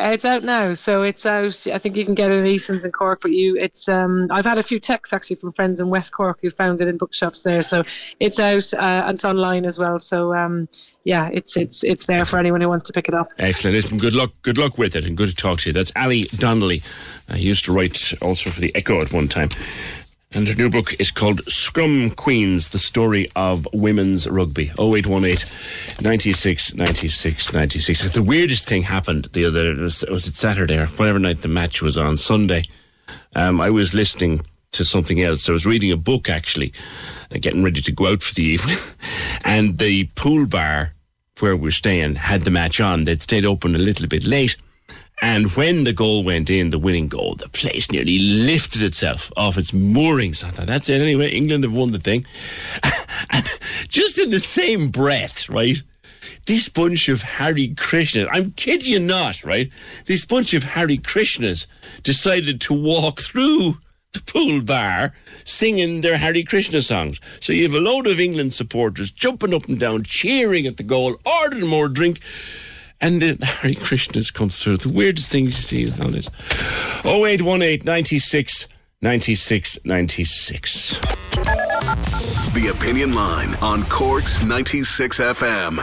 It's 0.00 0.24
out 0.24 0.44
now, 0.44 0.74
so 0.74 1.02
it's 1.02 1.26
out. 1.26 1.66
I 1.66 1.78
think 1.78 1.96
you 1.96 2.04
can 2.04 2.14
get 2.14 2.30
it 2.30 2.38
in 2.38 2.46
Eason's 2.46 2.84
in 2.84 2.92
Cork, 2.92 3.18
but 3.20 3.32
you, 3.32 3.56
it's. 3.56 3.88
Um, 3.88 4.28
I've 4.30 4.44
had 4.44 4.56
a 4.56 4.62
few 4.62 4.78
texts 4.78 5.12
actually 5.12 5.36
from 5.36 5.50
friends 5.50 5.80
in 5.80 5.90
West 5.90 6.12
Cork 6.12 6.38
who 6.40 6.50
found 6.50 6.80
it 6.80 6.86
in 6.86 6.98
bookshops 6.98 7.42
there, 7.42 7.62
so 7.62 7.82
it's 8.20 8.38
out 8.38 8.72
uh, 8.74 9.06
and 9.06 9.16
it's 9.16 9.24
online 9.24 9.64
as 9.64 9.76
well. 9.76 9.98
So 9.98 10.32
um, 10.34 10.68
yeah, 11.02 11.30
it's 11.32 11.56
it's 11.56 11.82
it's 11.82 12.06
there 12.06 12.24
for 12.24 12.38
anyone 12.38 12.60
who 12.60 12.68
wants 12.68 12.84
to 12.84 12.92
pick 12.92 13.08
it 13.08 13.14
up. 13.14 13.30
Excellent. 13.38 13.74
Listen, 13.74 13.98
good 13.98 14.14
luck. 14.14 14.30
Good 14.42 14.56
luck 14.56 14.78
with 14.78 14.94
it, 14.94 15.04
and 15.04 15.16
good 15.16 15.30
to 15.30 15.34
talk 15.34 15.58
to 15.60 15.70
you. 15.70 15.72
That's 15.72 15.90
Ali 15.96 16.24
Donnelly. 16.24 16.80
Uh, 17.28 17.34
he 17.34 17.48
used 17.48 17.64
to 17.64 17.72
write 17.72 18.12
also 18.22 18.50
for 18.50 18.60
the 18.60 18.72
Echo 18.76 19.00
at 19.00 19.12
one 19.12 19.26
time. 19.26 19.48
And 20.32 20.46
her 20.46 20.54
new 20.54 20.68
book 20.68 20.94
is 21.00 21.10
called 21.10 21.40
Scrum 21.48 22.10
Queens, 22.10 22.68
the 22.68 22.78
story 22.78 23.28
of 23.34 23.66
women's 23.72 24.26
rugby. 24.28 24.70
0818 24.78 25.48
96 26.02 26.74
96 26.74 27.52
96. 27.54 28.12
The 28.12 28.22
weirdest 28.22 28.66
thing 28.66 28.82
happened 28.82 29.28
the 29.32 29.46
other, 29.46 29.74
was, 29.74 30.04
was 30.10 30.26
it 30.26 30.36
Saturday 30.36 30.76
or 30.76 30.86
whatever 30.86 31.18
night 31.18 31.40
the 31.40 31.48
match 31.48 31.80
was 31.80 31.96
on, 31.96 32.18
Sunday. 32.18 32.64
Um, 33.34 33.58
I 33.58 33.70
was 33.70 33.94
listening 33.94 34.42
to 34.72 34.84
something 34.84 35.22
else. 35.22 35.48
I 35.48 35.52
was 35.52 35.64
reading 35.64 35.92
a 35.92 35.96
book 35.96 36.28
actually, 36.28 36.74
uh, 37.34 37.38
getting 37.40 37.62
ready 37.62 37.80
to 37.80 37.92
go 37.92 38.08
out 38.08 38.22
for 38.22 38.34
the 38.34 38.44
evening. 38.44 38.76
and 39.44 39.78
the 39.78 40.10
pool 40.14 40.46
bar 40.46 40.92
where 41.40 41.56
we're 41.56 41.70
staying 41.70 42.16
had 42.16 42.42
the 42.42 42.50
match 42.50 42.80
on. 42.80 43.04
They'd 43.04 43.22
stayed 43.22 43.46
open 43.46 43.74
a 43.74 43.78
little 43.78 44.06
bit 44.06 44.24
late. 44.24 44.56
And 45.20 45.52
when 45.56 45.84
the 45.84 45.92
goal 45.92 46.22
went 46.22 46.48
in, 46.48 46.70
the 46.70 46.78
winning 46.78 47.08
goal, 47.08 47.34
the 47.34 47.48
place 47.48 47.90
nearly 47.90 48.18
lifted 48.18 48.82
itself 48.82 49.32
off 49.36 49.58
its 49.58 49.72
moorings. 49.72 50.44
I 50.44 50.50
thought, 50.50 50.66
that's 50.66 50.88
it 50.88 51.00
anyway. 51.00 51.30
England 51.30 51.64
have 51.64 51.72
won 51.72 51.92
the 51.92 51.98
thing. 51.98 52.24
and 53.30 53.44
just 53.88 54.18
in 54.18 54.30
the 54.30 54.40
same 54.40 54.90
breath, 54.90 55.48
right? 55.48 55.82
This 56.46 56.68
bunch 56.68 57.08
of 57.08 57.22
Hare 57.22 57.54
Krishnas, 57.54 58.28
I'm 58.30 58.52
kidding 58.52 58.92
you 58.92 59.00
not, 59.00 59.44
right? 59.44 59.70
This 60.06 60.24
bunch 60.24 60.54
of 60.54 60.62
Hare 60.62 60.86
Krishnas 60.86 61.66
decided 62.02 62.60
to 62.62 62.74
walk 62.74 63.20
through 63.20 63.74
the 64.12 64.20
pool 64.20 64.62
bar 64.62 65.12
singing 65.44 66.00
their 66.00 66.16
Harry 66.16 66.44
Krishna 66.44 66.80
songs. 66.80 67.20
So 67.40 67.52
you 67.52 67.64
have 67.64 67.74
a 67.74 67.78
load 67.78 68.06
of 68.06 68.20
England 68.20 68.54
supporters 68.54 69.10
jumping 69.10 69.52
up 69.52 69.68
and 69.68 69.78
down, 69.78 70.04
cheering 70.04 70.66
at 70.66 70.76
the 70.76 70.82
goal, 70.82 71.16
ordering 71.26 71.66
more 71.66 71.88
drink. 71.88 72.20
And 73.00 73.22
the 73.22 73.38
Hare 73.44 73.72
Krishnas 73.72 74.32
comes 74.32 74.62
through. 74.62 74.78
The 74.78 74.88
weirdest 74.88 75.30
things 75.30 75.56
you 75.56 75.90
see 75.90 76.02
on 76.02 76.12
this. 76.12 76.28
0818 77.04 77.84
96 77.84 78.68
96 79.00 79.78
96. 79.84 80.98
The 82.54 82.74
Opinion 82.74 83.14
Line 83.14 83.54
on 83.56 83.84
Cork's 83.84 84.42
96 84.42 85.20
FM. 85.20 85.76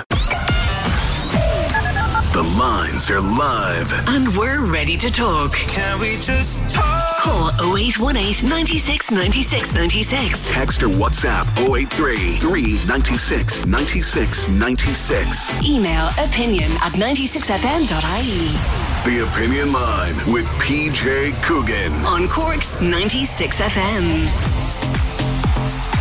The 2.33 2.43
lines 2.43 3.09
are 3.09 3.21
live. 3.21 3.93
And 4.09 4.35
we're 4.37 4.65
ready 4.65 4.97
to 4.97 5.09
talk. 5.09 5.53
Can 5.53 5.99
we 6.01 6.17
just 6.17 6.69
talk? 6.69 6.94
Call 7.25 7.49
0818 7.75 8.47
96 8.47 9.09
96 9.09 9.73
96. 9.73 10.51
Text 10.51 10.83
or 10.83 10.89
WhatsApp 10.89 11.47
083 11.57 12.37
396 12.37 13.65
96 13.65 14.47
96. 14.49 15.67
Email 15.67 16.05
opinion 16.19 16.71
at 16.83 16.91
96fm.ie. 16.93 19.09
The 19.09 19.23
Opinion 19.27 19.73
Line 19.73 20.15
with 20.31 20.45
PJ 20.61 21.33
Coogan. 21.41 21.91
On 22.05 22.27
Cork's 22.27 22.79
96 22.79 23.57
FM. 23.57 24.94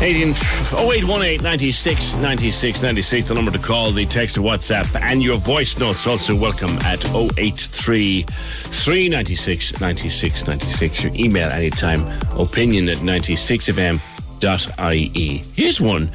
18, 0.01 0.31
0818 0.31 1.43
96 1.43 2.17
96 2.17 2.83
96, 2.83 3.29
the 3.29 3.35
number 3.35 3.51
to 3.51 3.59
call, 3.59 3.91
the 3.93 4.05
text 4.05 4.35
to 4.35 4.41
WhatsApp, 4.41 5.01
and 5.01 5.23
your 5.23 5.39
voice 5.39 5.79
notes 5.79 6.07
also 6.07 6.35
welcome 6.35 6.71
at 6.79 7.03
083 7.39 8.23
396 8.23 9.81
96 9.81 10.47
96. 10.47 11.05
Your 11.05 11.15
email 11.15 11.49
anytime, 11.49 12.07
opinion 12.39 12.89
at 12.89 12.99
96fm.ie. 12.99 15.43
Here's 15.55 15.81
one 15.81 16.11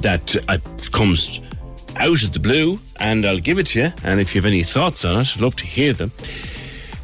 that 0.00 0.36
uh, 0.48 0.58
comes 0.92 1.40
out 1.96 2.22
of 2.22 2.32
the 2.32 2.40
blue, 2.40 2.78
and 3.00 3.26
I'll 3.26 3.38
give 3.38 3.58
it 3.58 3.66
to 3.68 3.80
you. 3.80 3.92
And 4.04 4.20
if 4.20 4.34
you 4.34 4.40
have 4.40 4.46
any 4.46 4.62
thoughts 4.62 5.04
on 5.04 5.20
it, 5.20 5.32
I'd 5.34 5.42
love 5.42 5.56
to 5.56 5.66
hear 5.66 5.92
them. 5.92 6.12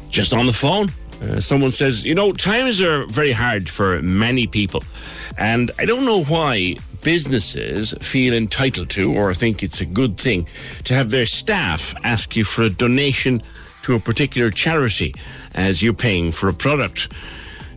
Just 0.09 0.33
on 0.33 0.47
the 0.47 0.53
phone. 0.53 0.87
Uh, 1.21 1.39
someone 1.39 1.71
says, 1.71 2.03
you 2.03 2.15
know, 2.15 2.31
times 2.33 2.81
are 2.81 3.05
very 3.05 3.31
hard 3.31 3.69
for 3.69 4.01
many 4.01 4.47
people. 4.47 4.83
And 5.37 5.69
I 5.77 5.85
don't 5.85 6.05
know 6.05 6.23
why 6.23 6.77
businesses 7.03 7.93
feel 8.01 8.33
entitled 8.33 8.89
to 8.91 9.13
or 9.13 9.33
think 9.33 9.63
it's 9.63 9.81
a 9.81 9.85
good 9.85 10.17
thing 10.17 10.47
to 10.83 10.93
have 10.93 11.11
their 11.11 11.25
staff 11.25 11.93
ask 12.03 12.35
you 12.35 12.43
for 12.43 12.63
a 12.63 12.69
donation 12.69 13.41
to 13.83 13.95
a 13.95 13.99
particular 13.99 14.51
charity 14.51 15.13
as 15.55 15.81
you're 15.81 15.93
paying 15.93 16.31
for 16.31 16.47
a 16.49 16.53
product. 16.53 17.11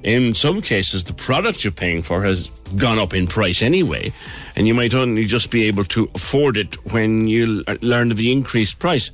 In 0.02 0.34
some 0.34 0.60
cases, 0.60 1.04
the 1.04 1.14
product 1.14 1.64
you're 1.64 1.72
paying 1.72 2.02
for 2.02 2.22
has 2.24 2.48
gone 2.76 2.98
up 2.98 3.14
in 3.14 3.26
price 3.26 3.62
anyway, 3.62 4.12
and 4.54 4.66
you 4.66 4.74
might 4.74 4.94
only 4.94 5.24
just 5.24 5.50
be 5.50 5.64
able 5.64 5.84
to 5.84 6.10
afford 6.14 6.58
it 6.58 6.74
when 6.92 7.26
you 7.26 7.64
learn 7.80 8.10
of 8.10 8.18
the 8.18 8.30
increased 8.30 8.78
price. 8.78 9.10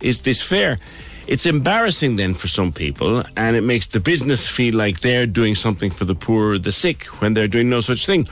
Is 0.00 0.20
this 0.20 0.40
fair? 0.40 0.76
It's 1.28 1.44
embarrassing 1.44 2.16
then 2.16 2.32
for 2.32 2.48
some 2.48 2.72
people, 2.72 3.22
and 3.36 3.54
it 3.54 3.60
makes 3.60 3.86
the 3.86 4.00
business 4.00 4.48
feel 4.48 4.74
like 4.74 5.00
they're 5.00 5.26
doing 5.26 5.54
something 5.54 5.90
for 5.90 6.06
the 6.06 6.14
poor 6.14 6.54
or 6.54 6.58
the 6.58 6.72
sick 6.72 7.04
when 7.20 7.34
they're 7.34 7.46
doing 7.46 7.68
no 7.68 7.80
such 7.80 8.06
thing. 8.06 8.26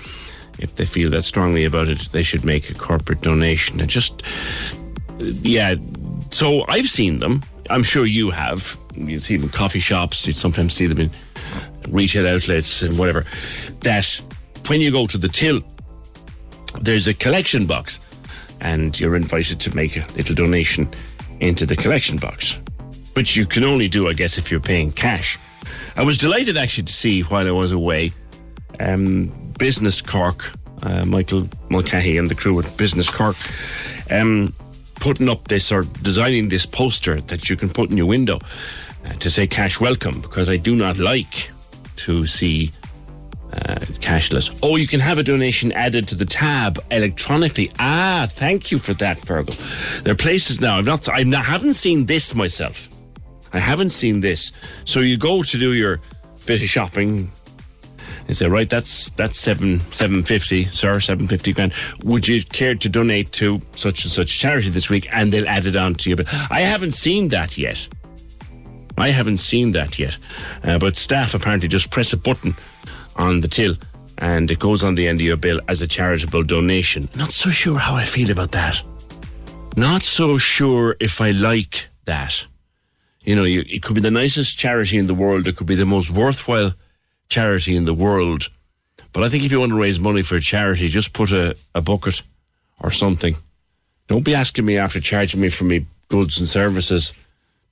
If 0.58 0.76
they 0.76 0.86
feel 0.86 1.10
that 1.10 1.22
strongly 1.24 1.66
about 1.66 1.88
it, 1.88 1.98
they 2.12 2.22
should 2.22 2.42
make 2.42 2.70
a 2.70 2.74
corporate 2.74 3.20
donation. 3.20 3.80
And 3.80 3.90
just, 3.90 4.22
yeah. 5.18 5.74
So 6.30 6.64
I've 6.68 6.86
seen 6.86 7.18
them. 7.18 7.42
I'm 7.68 7.82
sure 7.82 8.06
you 8.06 8.30
have. 8.30 8.78
You 8.94 9.18
see 9.18 9.36
them 9.36 9.44
in 9.44 9.50
coffee 9.50 9.80
shops. 9.80 10.26
You 10.26 10.32
sometimes 10.32 10.72
see 10.72 10.86
them 10.86 10.98
in 10.98 11.10
retail 11.88 12.26
outlets 12.26 12.80
and 12.80 12.98
whatever. 12.98 13.24
That 13.80 14.06
when 14.68 14.80
you 14.80 14.90
go 14.90 15.06
to 15.06 15.18
the 15.18 15.28
till, 15.28 15.60
there's 16.80 17.08
a 17.08 17.14
collection 17.14 17.66
box, 17.66 18.00
and 18.62 18.98
you're 18.98 19.16
invited 19.16 19.60
to 19.60 19.76
make 19.76 19.98
a 19.98 20.06
little 20.16 20.34
donation 20.34 20.88
into 21.40 21.66
the 21.66 21.76
collection 21.76 22.16
box. 22.16 22.58
But 23.16 23.34
you 23.34 23.46
can 23.46 23.64
only 23.64 23.88
do, 23.88 24.10
I 24.10 24.12
guess, 24.12 24.36
if 24.36 24.50
you're 24.50 24.60
paying 24.60 24.90
cash. 24.90 25.38
I 25.96 26.02
was 26.02 26.18
delighted 26.18 26.58
actually 26.58 26.84
to 26.84 26.92
see 26.92 27.22
while 27.22 27.48
I 27.48 27.50
was 27.50 27.72
away, 27.72 28.12
um, 28.78 29.32
Business 29.58 30.02
Cork, 30.02 30.52
uh, 30.82 31.06
Michael 31.06 31.48
Mulcahy 31.70 32.18
and 32.18 32.28
the 32.30 32.34
crew 32.34 32.60
at 32.60 32.76
Business 32.76 33.08
Cork, 33.08 33.36
um, 34.10 34.52
putting 34.96 35.30
up 35.30 35.48
this 35.48 35.72
or 35.72 35.84
designing 36.02 36.50
this 36.50 36.66
poster 36.66 37.22
that 37.22 37.48
you 37.48 37.56
can 37.56 37.70
put 37.70 37.90
in 37.90 37.96
your 37.96 38.04
window 38.04 38.38
uh, 39.06 39.12
to 39.14 39.30
say 39.30 39.46
cash 39.46 39.80
welcome 39.80 40.20
because 40.20 40.50
I 40.50 40.58
do 40.58 40.76
not 40.76 40.98
like 40.98 41.50
to 42.04 42.26
see 42.26 42.70
uh, 43.50 43.76
cashless. 44.04 44.60
Oh, 44.62 44.76
you 44.76 44.86
can 44.86 45.00
have 45.00 45.16
a 45.16 45.22
donation 45.22 45.72
added 45.72 46.06
to 46.08 46.16
the 46.16 46.26
tab 46.26 46.84
electronically. 46.90 47.70
Ah, 47.78 48.28
thank 48.30 48.70
you 48.70 48.76
for 48.76 48.92
that, 48.92 49.16
Virgil. 49.20 49.54
There 50.02 50.12
are 50.12 50.16
places 50.16 50.60
now. 50.60 50.76
I've 50.76 50.84
not. 50.84 51.08
I 51.08 51.22
haven't 51.22 51.74
seen 51.74 52.04
this 52.04 52.34
myself. 52.34 52.90
I 53.52 53.58
haven't 53.58 53.90
seen 53.90 54.20
this. 54.20 54.52
So 54.84 55.00
you 55.00 55.16
go 55.16 55.42
to 55.42 55.58
do 55.58 55.72
your 55.72 56.00
bit 56.46 56.62
of 56.62 56.68
shopping. 56.68 57.30
They 58.26 58.34
say, 58.34 58.46
right, 58.46 58.68
that's 58.68 59.10
that's 59.10 59.38
seven 59.38 59.80
seven 59.92 60.22
fifty, 60.22 60.64
sir, 60.66 60.98
seven 61.00 61.28
fifty 61.28 61.52
grand. 61.52 61.72
Would 62.04 62.26
you 62.26 62.44
care 62.44 62.74
to 62.74 62.88
donate 62.88 63.30
to 63.32 63.60
such 63.74 64.04
and 64.04 64.12
such 64.12 64.38
charity 64.38 64.68
this 64.68 64.90
week? 64.90 65.08
And 65.12 65.32
they'll 65.32 65.48
add 65.48 65.66
it 65.66 65.76
on 65.76 65.94
to 65.96 66.10
you. 66.10 66.16
But 66.16 66.26
I 66.50 66.60
haven't 66.60 66.92
seen 66.92 67.28
that 67.28 67.56
yet. 67.56 67.86
I 68.98 69.10
haven't 69.10 69.38
seen 69.38 69.72
that 69.72 69.98
yet. 69.98 70.16
Uh, 70.64 70.78
but 70.78 70.96
staff 70.96 71.34
apparently 71.34 71.68
just 71.68 71.90
press 71.90 72.12
a 72.12 72.16
button 72.16 72.54
on 73.16 73.40
the 73.40 73.48
till 73.48 73.76
and 74.18 74.50
it 74.50 74.58
goes 74.58 74.82
on 74.82 74.94
the 74.94 75.06
end 75.06 75.20
of 75.20 75.26
your 75.26 75.36
bill 75.36 75.60
as 75.68 75.82
a 75.82 75.86
charitable 75.86 76.42
donation. 76.42 77.08
Not 77.14 77.30
so 77.30 77.50
sure 77.50 77.78
how 77.78 77.94
I 77.94 78.04
feel 78.04 78.30
about 78.30 78.52
that. 78.52 78.82
Not 79.76 80.02
so 80.02 80.38
sure 80.38 80.96
if 81.00 81.20
I 81.20 81.32
like 81.32 81.88
that. 82.06 82.46
You 83.26 83.34
know, 83.34 83.42
you, 83.42 83.64
it 83.66 83.82
could 83.82 83.96
be 83.96 84.00
the 84.00 84.10
nicest 84.10 84.56
charity 84.56 84.96
in 84.96 85.08
the 85.08 85.14
world. 85.14 85.48
It 85.48 85.56
could 85.56 85.66
be 85.66 85.74
the 85.74 85.84
most 85.84 86.10
worthwhile 86.10 86.72
charity 87.28 87.76
in 87.76 87.84
the 87.84 87.92
world. 87.92 88.48
But 89.12 89.24
I 89.24 89.28
think 89.28 89.44
if 89.44 89.50
you 89.50 89.60
want 89.60 89.72
to 89.72 89.80
raise 89.80 89.98
money 89.98 90.22
for 90.22 90.36
a 90.36 90.40
charity, 90.40 90.88
just 90.88 91.12
put 91.12 91.32
a, 91.32 91.56
a 91.74 91.82
bucket 91.82 92.22
or 92.80 92.92
something. 92.92 93.36
Don't 94.06 94.24
be 94.24 94.34
asking 94.34 94.64
me 94.64 94.78
after 94.78 95.00
charging 95.00 95.40
me 95.40 95.48
for 95.48 95.64
me 95.64 95.86
goods 96.08 96.38
and 96.38 96.46
services. 96.46 97.12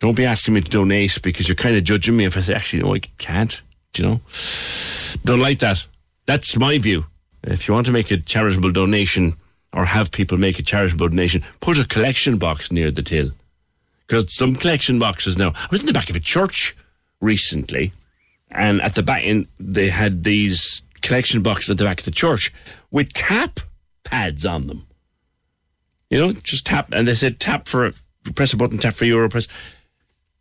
Don't 0.01 0.17
be 0.17 0.25
asking 0.25 0.55
me 0.55 0.61
to 0.61 0.71
donate 0.71 1.23
because 1.23 1.49
you're 1.49 1.55
kind 1.55 1.77
of 1.77 1.85
judging 1.85 2.17
me 2.17 2.25
if 2.25 2.37
I 2.37 2.41
say, 2.41 2.55
actually, 2.55 2.83
no, 2.83 2.95
I 2.95 2.99
can't. 2.99 3.63
Do 3.93 4.03
you 4.03 4.09
know? 4.09 4.21
Don't 5.25 5.39
like 5.39 5.61
that. 5.61 5.87
That's 6.27 6.59
my 6.59 6.79
view. 6.79 7.07
If 7.45 7.69
you 7.69 7.75
want 7.75 7.87
to 7.87 7.93
make 7.93 8.11
a 8.11 8.17
charitable 8.17 8.73
donation 8.73 9.37
or 9.73 9.85
have 9.85 10.11
people 10.11 10.37
make 10.37 10.59
a 10.59 10.63
charitable 10.63 11.09
donation, 11.09 11.45
put 11.61 11.79
a 11.79 11.85
collection 11.85 12.39
box 12.39 12.73
near 12.73 12.91
the 12.91 13.03
till. 13.03 13.31
Because 14.07 14.35
some 14.35 14.55
collection 14.55 14.99
boxes 14.99 15.39
now, 15.39 15.53
I 15.55 15.69
was 15.71 15.81
in 15.81 15.87
the 15.87 15.93
back 15.93 16.11
of 16.11 16.17
a 16.17 16.21
church 16.21 16.77
recently, 17.21 17.93
and 18.51 18.81
at 18.83 18.95
the 18.95 19.03
back, 19.03 19.25
in, 19.25 19.49
they 19.59 19.89
had 19.89 20.25
these 20.25 20.83
collection 21.01 21.43
boxes 21.43 21.71
at 21.71 21.79
the 21.79 21.85
back 21.85 22.01
of 22.01 22.05
the 22.05 22.11
church 22.11 22.53
with 22.91 23.13
tap 23.13 23.61
pads 24.05 24.45
on 24.45 24.67
them. 24.67 24.87
You 26.11 26.21
know, 26.21 26.33
just 26.33 26.67
tap, 26.67 26.89
and 26.93 27.09
they 27.09 27.15
said 27.15 27.41
tap 27.41 27.67
for 27.67 27.87
a 27.87 27.93
press 28.35 28.53
a 28.53 28.57
button, 28.57 28.79
tap 28.79 28.95
for 28.95 29.05
euro, 29.05 29.29
press. 29.29 29.49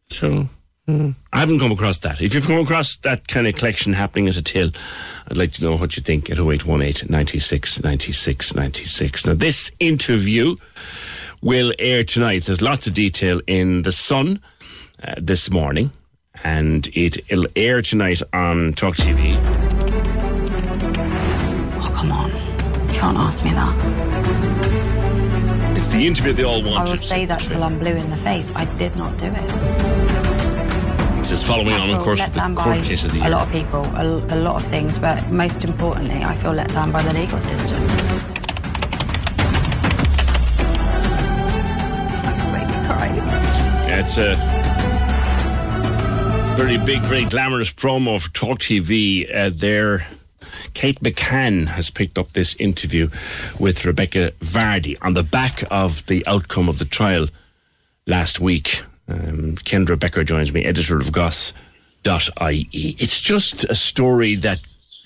So 0.09 0.49
hmm, 0.85 1.11
I 1.31 1.39
haven't 1.39 1.59
come 1.59 1.71
across 1.71 1.99
that. 1.99 2.21
If 2.21 2.33
you've 2.33 2.45
come 2.45 2.59
across 2.59 2.97
that 2.97 3.27
kind 3.27 3.47
of 3.47 3.55
collection 3.55 3.93
happening 3.93 4.27
at 4.27 4.37
a 4.37 4.41
till, 4.41 4.71
I'd 5.27 5.37
like 5.37 5.51
to 5.53 5.63
know 5.63 5.75
what 5.75 5.95
you 5.97 6.03
think 6.03 6.29
at 6.29 6.39
0818 6.39 7.09
96 7.09 7.83
96 7.83 8.55
96. 8.55 9.25
Now, 9.25 9.33
this 9.33 9.71
interview 9.79 10.55
will 11.43 11.73
air 11.77 12.03
tonight. 12.03 12.43
There's 12.45 12.61
lots 12.61 12.87
of 12.87 12.93
detail 12.93 13.41
in 13.47 13.81
The 13.81 13.91
Sun 13.91 14.39
uh, 15.03 15.15
this 15.17 15.51
morning, 15.51 15.91
and 16.43 16.87
it, 16.93 17.17
it'll 17.29 17.47
air 17.55 17.81
tonight 17.81 18.21
on 18.31 18.73
Talk 18.73 18.95
TV. 18.95 19.35
Oh, 21.75 21.91
come 21.93 22.11
on. 22.11 22.31
You 22.87 22.99
can't 22.99 23.17
ask 23.17 23.43
me 23.43 23.51
that. 23.51 23.75
It's 25.75 25.89
the 25.89 26.07
interview 26.07 26.31
they 26.31 26.43
all 26.43 26.63
want 26.63 26.87
just 26.87 27.11
I 27.11 27.15
will 27.15 27.21
say 27.21 27.25
that 27.25 27.41
till 27.41 27.61
I'm 27.61 27.77
blue 27.77 27.91
in 27.91 28.09
the 28.09 28.17
face. 28.17 28.55
I 28.55 28.63
did 28.77 28.95
not 28.95 29.17
do 29.17 29.25
it. 29.25 29.47
This 31.17 31.31
is 31.33 31.43
following 31.43 31.73
on, 31.73 31.89
of 31.89 32.01
course, 32.03 32.19
let 32.19 32.29
with 32.29 32.35
the 32.35 32.41
court 32.41 32.77
by 32.77 32.81
case 32.81 33.03
of 33.03 33.11
the 33.11 33.27
a 33.27 33.29
lot 33.29 33.47
of 33.47 33.53
people, 33.53 33.83
a, 33.95 34.35
a 34.35 34.39
lot 34.39 34.61
of 34.61 34.69
things, 34.69 34.97
but 34.97 35.29
most 35.29 35.65
importantly, 35.65 36.23
I 36.23 36.35
feel 36.35 36.53
let 36.53 36.71
down 36.71 36.91
by 36.91 37.01
the 37.01 37.13
legal 37.13 37.41
system. 37.41 37.81
It's 44.05 44.17
a 44.17 44.35
very 46.57 46.77
big, 46.77 47.01
very 47.03 47.23
glamorous 47.23 47.71
promo 47.71 48.21
for 48.21 48.29
Talk 48.31 48.59
TV. 48.59 49.33
Uh, 49.33 49.49
there, 49.49 50.05
Kate 50.73 50.99
McCann 50.99 51.67
has 51.67 51.89
picked 51.89 52.17
up 52.17 52.33
this 52.33 52.53
interview 52.55 53.09
with 53.57 53.85
Rebekah 53.85 54.33
Vardy 54.41 54.97
on 55.01 55.13
the 55.13 55.23
back 55.23 55.63
of 55.71 56.05
the 56.07 56.21
outcome 56.27 56.67
of 56.67 56.79
the 56.79 56.85
trial 56.85 57.27
last 58.05 58.41
week. 58.41 58.81
Um, 59.07 59.55
Kendra 59.55 59.97
Becker 59.97 60.25
joins 60.25 60.51
me, 60.51 60.65
editor 60.65 60.99
of 60.99 61.13
Goss.ie. 61.13 62.67
It's 62.73 63.21
just 63.21 63.63
a 63.63 63.75
story 63.75 64.35
that 64.35 64.59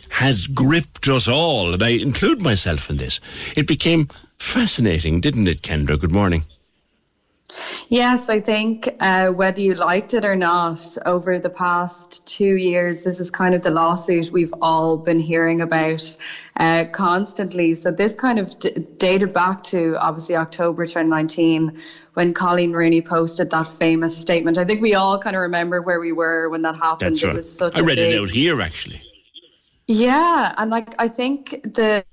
has 0.09 0.47
gripped 0.47 1.07
us 1.07 1.27
all, 1.27 1.71
and 1.71 1.83
I 1.83 1.89
include 1.89 2.41
myself 2.41 2.89
in 2.89 2.97
this. 2.97 3.19
It 3.55 3.67
became 3.67 4.09
fascinating, 4.39 5.21
didn't 5.21 5.47
it, 5.47 5.61
Kendra? 5.61 5.99
Good 5.99 6.11
morning. 6.11 6.45
Yes, 7.89 8.29
I 8.29 8.39
think 8.39 8.89
uh, 8.99 9.29
whether 9.31 9.61
you 9.61 9.73
liked 9.73 10.13
it 10.13 10.25
or 10.25 10.35
not, 10.35 10.97
over 11.05 11.39
the 11.39 11.49
past 11.49 12.27
two 12.27 12.55
years, 12.55 13.03
this 13.03 13.19
is 13.19 13.31
kind 13.31 13.55
of 13.55 13.61
the 13.61 13.71
lawsuit 13.71 14.31
we've 14.31 14.53
all 14.61 14.97
been 14.97 15.19
hearing 15.19 15.61
about 15.61 16.17
uh, 16.57 16.85
constantly. 16.91 17.75
So 17.75 17.91
this 17.91 18.13
kind 18.13 18.39
of 18.39 18.59
d- 18.59 18.85
dated 18.97 19.33
back 19.33 19.63
to 19.65 19.95
obviously 19.99 20.35
October 20.35 20.85
2019 20.85 21.79
when 22.15 22.33
Colleen 22.33 22.73
Rooney 22.73 23.01
posted 23.01 23.51
that 23.51 23.67
famous 23.67 24.17
statement. 24.17 24.57
I 24.57 24.65
think 24.65 24.81
we 24.81 24.95
all 24.95 25.19
kind 25.19 25.35
of 25.35 25.41
remember 25.41 25.81
where 25.81 25.99
we 25.99 26.11
were 26.11 26.49
when 26.49 26.63
that 26.63 26.75
happened. 26.75 27.15
That's 27.15 27.23
It 27.23 27.27
right. 27.27 27.35
was 27.35 27.57
such 27.57 27.77
I 27.77 27.79
a 27.79 27.83
read 27.83 27.97
big, 27.97 28.13
it 28.13 28.19
out 28.19 28.29
here, 28.29 28.61
actually. 28.61 29.01
yeah, 29.87 30.53
and 30.57 30.71
like 30.71 30.93
I 30.99 31.07
think 31.07 31.61
the, 31.63 32.03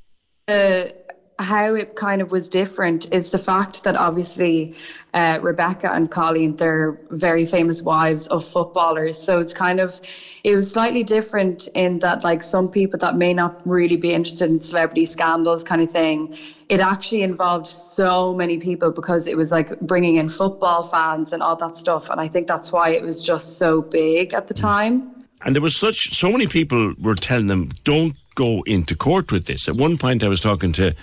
the 0.47 0.95
how 1.39 1.75
it 1.75 1.97
kind 1.97 2.23
of 2.23 2.31
was 2.31 2.49
different 2.49 3.13
is 3.13 3.31
the 3.31 3.39
fact 3.39 3.83
that 3.85 3.97
obviously 3.97 4.75
uh, 5.15 5.39
Rebekah 5.43 5.93
and 5.93 6.11
Colleen 6.11 6.57
they're 6.57 6.99
very 7.11 7.45
famous 7.45 7.83
wives 7.83 8.29
of 8.29 8.47
footballers, 8.47 9.19
so 9.19 9.41
it's 9.41 9.53
kind 9.53 9.81
of 9.81 10.01
it 10.45 10.55
was 10.55 10.71
slightly 10.71 11.03
different 11.03 11.69
in 11.75 11.99
that 12.01 12.23
like 12.23 12.43
some 12.43 12.69
people 12.69 12.99
that 13.01 13.17
may 13.17 13.35
not 13.35 13.61
really 13.67 13.97
be 13.97 14.13
interested 14.13 14.49
in 14.49 14.61
celebrity 14.61 15.07
scandals 15.07 15.65
kind 15.65 15.83
of 15.83 15.91
thing. 15.91 16.37
It 16.69 16.81
actually 16.81 17.23
involved 17.23 17.67
so 17.67 18.35
many 18.35 18.59
people 18.59 18.93
because 18.93 19.27
it 19.27 19.37
was 19.37 19.51
like 19.51 19.79
bringing 19.81 20.17
in 20.17 20.29
football 20.29 20.83
fans 20.83 21.33
and 21.33 21.43
all 21.43 21.57
that 21.57 21.77
stuff, 21.77 22.11
and 22.11 22.21
I 22.21 22.29
think 22.29 22.47
that's 22.47 22.71
why 22.71 22.91
it 22.91 23.03
was 23.03 23.23
just 23.23 23.59
so 23.59 23.83
big 23.83 24.35
at 24.35 24.47
the 24.47 24.55
time. 24.55 25.11
And 25.45 25.55
there 25.55 25.63
was 25.63 25.77
such 25.77 26.15
so 26.17 26.31
many 26.31 26.47
people 26.47 26.95
were 26.99 27.17
telling 27.17 27.49
them, 27.49 27.71
"Don't 27.83 28.15
go 28.35 28.63
into 28.67 28.97
court 28.97 29.33
with 29.33 29.47
this." 29.47 29.69
At 29.69 29.77
one 29.77 29.97
point, 29.99 30.23
I 30.23 30.29
was 30.29 30.41
talking 30.41 30.73
to 30.73 30.95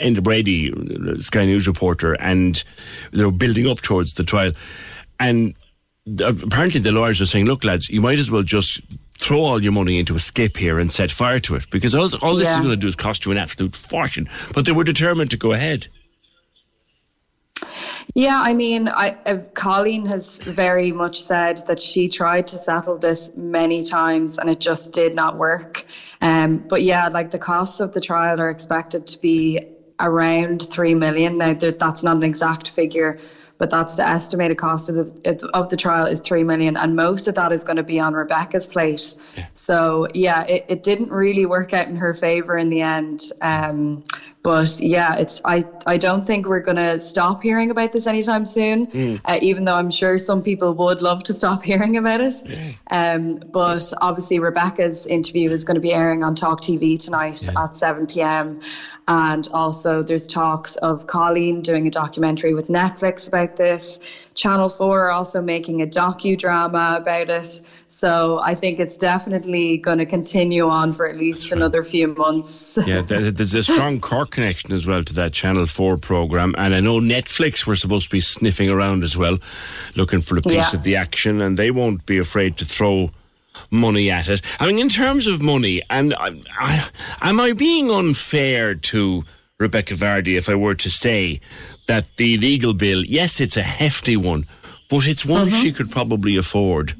Enda 0.00 0.22
Brady, 0.22 0.72
Sky 1.20 1.44
News 1.44 1.66
reporter, 1.66 2.14
and 2.14 2.62
they 3.12 3.24
were 3.24 3.32
building 3.32 3.68
up 3.68 3.80
towards 3.80 4.14
the 4.14 4.24
trial. 4.24 4.52
And 5.18 5.54
apparently, 6.20 6.80
the 6.80 6.92
lawyers 6.92 7.20
were 7.20 7.26
saying, 7.26 7.46
"Look, 7.46 7.64
lads, 7.64 7.88
you 7.88 8.00
might 8.00 8.18
as 8.18 8.30
well 8.30 8.42
just." 8.42 8.80
Throw 9.18 9.42
all 9.42 9.62
your 9.62 9.70
money 9.70 10.00
into 10.00 10.16
a 10.16 10.18
skip 10.18 10.56
here 10.56 10.80
and 10.80 10.90
set 10.90 11.12
fire 11.12 11.38
to 11.40 11.54
it 11.54 11.70
because 11.70 11.94
all, 11.94 12.08
all 12.22 12.34
this 12.34 12.48
is 12.48 12.56
going 12.56 12.70
to 12.70 12.76
do 12.76 12.88
is 12.88 12.96
cost 12.96 13.24
you 13.24 13.30
an 13.30 13.38
absolute 13.38 13.76
fortune. 13.76 14.28
But 14.52 14.66
they 14.66 14.72
were 14.72 14.82
determined 14.82 15.30
to 15.30 15.36
go 15.36 15.52
ahead. 15.52 15.86
Yeah, 18.14 18.40
I 18.40 18.52
mean, 18.52 18.88
I, 18.88 19.16
uh, 19.24 19.38
Colleen 19.54 20.06
has 20.06 20.38
very 20.42 20.92
much 20.92 21.22
said 21.22 21.58
that 21.66 21.80
she 21.80 22.08
tried 22.08 22.48
to 22.48 22.58
settle 22.58 22.98
this 22.98 23.34
many 23.36 23.82
times 23.82 24.38
and 24.38 24.50
it 24.50 24.60
just 24.60 24.92
did 24.92 25.14
not 25.14 25.38
work. 25.38 25.84
Um, 26.22 26.58
but 26.68 26.82
yeah, 26.82 27.08
like 27.08 27.30
the 27.30 27.38
costs 27.38 27.80
of 27.80 27.92
the 27.92 28.00
trial 28.00 28.40
are 28.40 28.48
expected 28.48 29.06
to 29.08 29.20
be 29.20 29.58
around 30.00 30.68
three 30.70 30.94
million. 30.94 31.36
Now, 31.36 31.52
that's 31.54 32.02
not 32.02 32.16
an 32.16 32.22
exact 32.22 32.70
figure, 32.70 33.18
but 33.58 33.70
that's 33.70 33.96
the 33.96 34.08
estimated 34.08 34.56
cost 34.56 34.88
of 34.88 34.94
the 34.94 35.50
of 35.52 35.68
the 35.68 35.76
trial 35.76 36.06
is 36.06 36.20
three 36.20 36.44
million, 36.44 36.76
and 36.76 36.96
most 36.96 37.28
of 37.28 37.34
that 37.34 37.52
is 37.52 37.64
going 37.64 37.76
to 37.76 37.82
be 37.82 38.00
on 38.00 38.14
Rebekah's 38.14 38.66
plate. 38.68 39.14
So 39.54 40.06
yeah, 40.14 40.44
it, 40.44 40.64
it 40.68 40.82
didn't 40.82 41.10
really 41.10 41.44
work 41.44 41.72
out 41.72 41.88
in 41.88 41.96
her 41.96 42.14
favor 42.14 42.56
in 42.56 42.70
the 42.70 42.80
end. 42.82 43.30
Um, 43.40 44.02
but 44.42 44.80
yeah, 44.80 45.14
it's 45.16 45.40
I 45.44 45.64
I 45.86 45.98
don't 45.98 46.26
think 46.26 46.46
we're 46.46 46.60
going 46.60 46.76
to 46.76 47.00
stop 47.00 47.42
hearing 47.42 47.70
about 47.70 47.92
this 47.92 48.06
anytime 48.06 48.44
soon. 48.44 48.86
Mm. 48.86 49.20
Uh, 49.24 49.38
even 49.40 49.64
though 49.64 49.74
I'm 49.74 49.90
sure 49.90 50.18
some 50.18 50.42
people 50.42 50.74
would 50.74 51.00
love 51.00 51.22
to 51.24 51.34
stop 51.34 51.62
hearing 51.70 51.96
about 51.96 52.20
it. 52.20 52.42
Um, 52.90 53.40
but 53.52 53.92
obviously, 54.00 54.40
Rebekah's 54.40 55.06
interview 55.06 55.50
is 55.50 55.64
going 55.64 55.76
to 55.76 55.80
be 55.80 55.92
airing 55.92 56.24
on 56.24 56.34
Talk 56.34 56.60
TV 56.60 56.98
tonight 56.98 57.48
at 57.56 57.76
7 57.76 58.06
p.m. 58.06 58.60
And 59.06 59.48
also, 59.52 60.02
there's 60.02 60.26
talks 60.26 60.76
of 60.76 61.06
Colleen 61.06 61.62
doing 61.62 61.86
a 61.86 61.90
documentary 61.90 62.54
with 62.54 62.68
Netflix 62.68 63.28
about 63.28 63.56
this. 63.56 64.00
Channel 64.34 64.68
4 64.68 65.06
are 65.06 65.10
also 65.10 65.42
making 65.42 65.82
a 65.82 65.86
docudrama 65.86 66.96
about 66.96 67.30
it. 67.30 67.60
So 67.94 68.40
I 68.42 68.54
think 68.54 68.80
it's 68.80 68.96
definitely 68.96 69.76
going 69.76 69.98
to 69.98 70.06
continue 70.06 70.66
on 70.66 70.94
for 70.94 71.06
at 71.06 71.16
least 71.18 71.52
another 71.52 71.82
few 71.82 72.08
months. 72.08 72.78
Yeah, 72.86 73.02
there's 73.02 73.54
a 73.54 73.62
strong 73.62 74.00
Cork 74.00 74.30
connection 74.30 74.72
as 74.72 74.86
well 74.86 75.04
to 75.04 75.12
that 75.14 75.32
Channel 75.34 75.66
4 75.66 75.98
programme. 75.98 76.54
And 76.56 76.74
I 76.74 76.80
know 76.80 77.00
Netflix 77.00 77.66
were 77.66 77.76
supposed 77.76 78.06
to 78.06 78.10
be 78.10 78.20
sniffing 78.20 78.70
around 78.70 79.04
as 79.04 79.16
well, 79.16 79.38
looking 79.94 80.22
for 80.22 80.38
a 80.38 80.40
piece 80.40 80.52
Yeah. 80.72 80.74
of 80.74 80.82
the 80.84 80.96
action, 80.96 81.42
and 81.42 81.58
they 81.58 81.70
won't 81.70 82.06
be 82.06 82.18
afraid 82.18 82.56
to 82.56 82.64
throw 82.64 83.10
money 83.70 84.10
at 84.10 84.26
it. 84.28 84.40
I 84.58 84.66
mean, 84.66 84.78
in 84.78 84.88
terms 84.88 85.26
of 85.26 85.42
money, 85.42 85.82
and 85.90 86.14
I, 86.14 86.30
I, 86.58 86.88
am 87.20 87.38
I 87.38 87.52
being 87.52 87.90
unfair 87.90 88.74
to 88.74 89.22
Rebekah 89.58 89.94
Vardy 89.96 90.36
if 90.38 90.48
I 90.48 90.54
were 90.54 90.74
to 90.76 90.90
say 90.90 91.40
that 91.88 92.06
the 92.16 92.38
legal 92.38 92.72
bill, 92.72 93.04
yes, 93.04 93.38
it's 93.38 93.58
a 93.58 93.62
hefty 93.62 94.16
one, 94.16 94.46
but 94.88 95.06
it's 95.06 95.26
one 95.26 95.46
Mm-hmm. 95.48 95.60
she 95.60 95.72
could 95.72 95.90
probably 95.90 96.36
afford? 96.36 96.94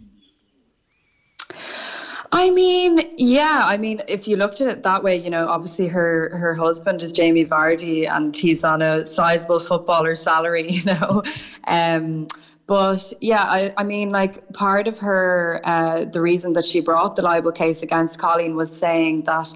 I 2.35 2.49
mean, 2.51 3.03
yeah. 3.19 3.61
I 3.63 3.77
mean, 3.77 4.01
if 4.09 4.27
you 4.27 4.37
looked 4.37 4.63
at 4.63 4.69
it 4.69 4.83
that 4.85 5.03
way, 5.03 5.17
you 5.17 5.29
know, 5.29 5.47
obviously 5.47 5.87
her 5.89 6.31
her 6.33 6.55
husband 6.55 7.03
is 7.03 7.13
Jamie 7.13 7.45
Vardy, 7.45 8.11
and 8.11 8.35
he's 8.35 8.65
on 8.65 8.81
a 8.81 9.05
sizable 9.05 9.61
footballer 9.61 10.17
salary, 10.17 10.67
you 10.71 10.83
know. 10.85 11.23
Um, 11.67 12.29
but 12.67 13.13
yeah, 13.21 13.43
I, 13.43 13.73
I 13.77 13.83
mean, 13.83 14.09
like 14.09 14.49
part 14.55 14.89
of 14.89 14.99
her, 14.99 15.61
uh, 15.63 16.07
the 16.07 16.23
reason 16.23 16.55
that 16.55 16.65
she 16.65 16.81
brought 16.81 17.17
the 17.17 17.23
libel 17.23 17.53
case 17.53 17.83
against 17.83 18.19
Colleen 18.19 18.57
was 18.57 18.75
saying 18.75 19.25
that. 19.25 19.53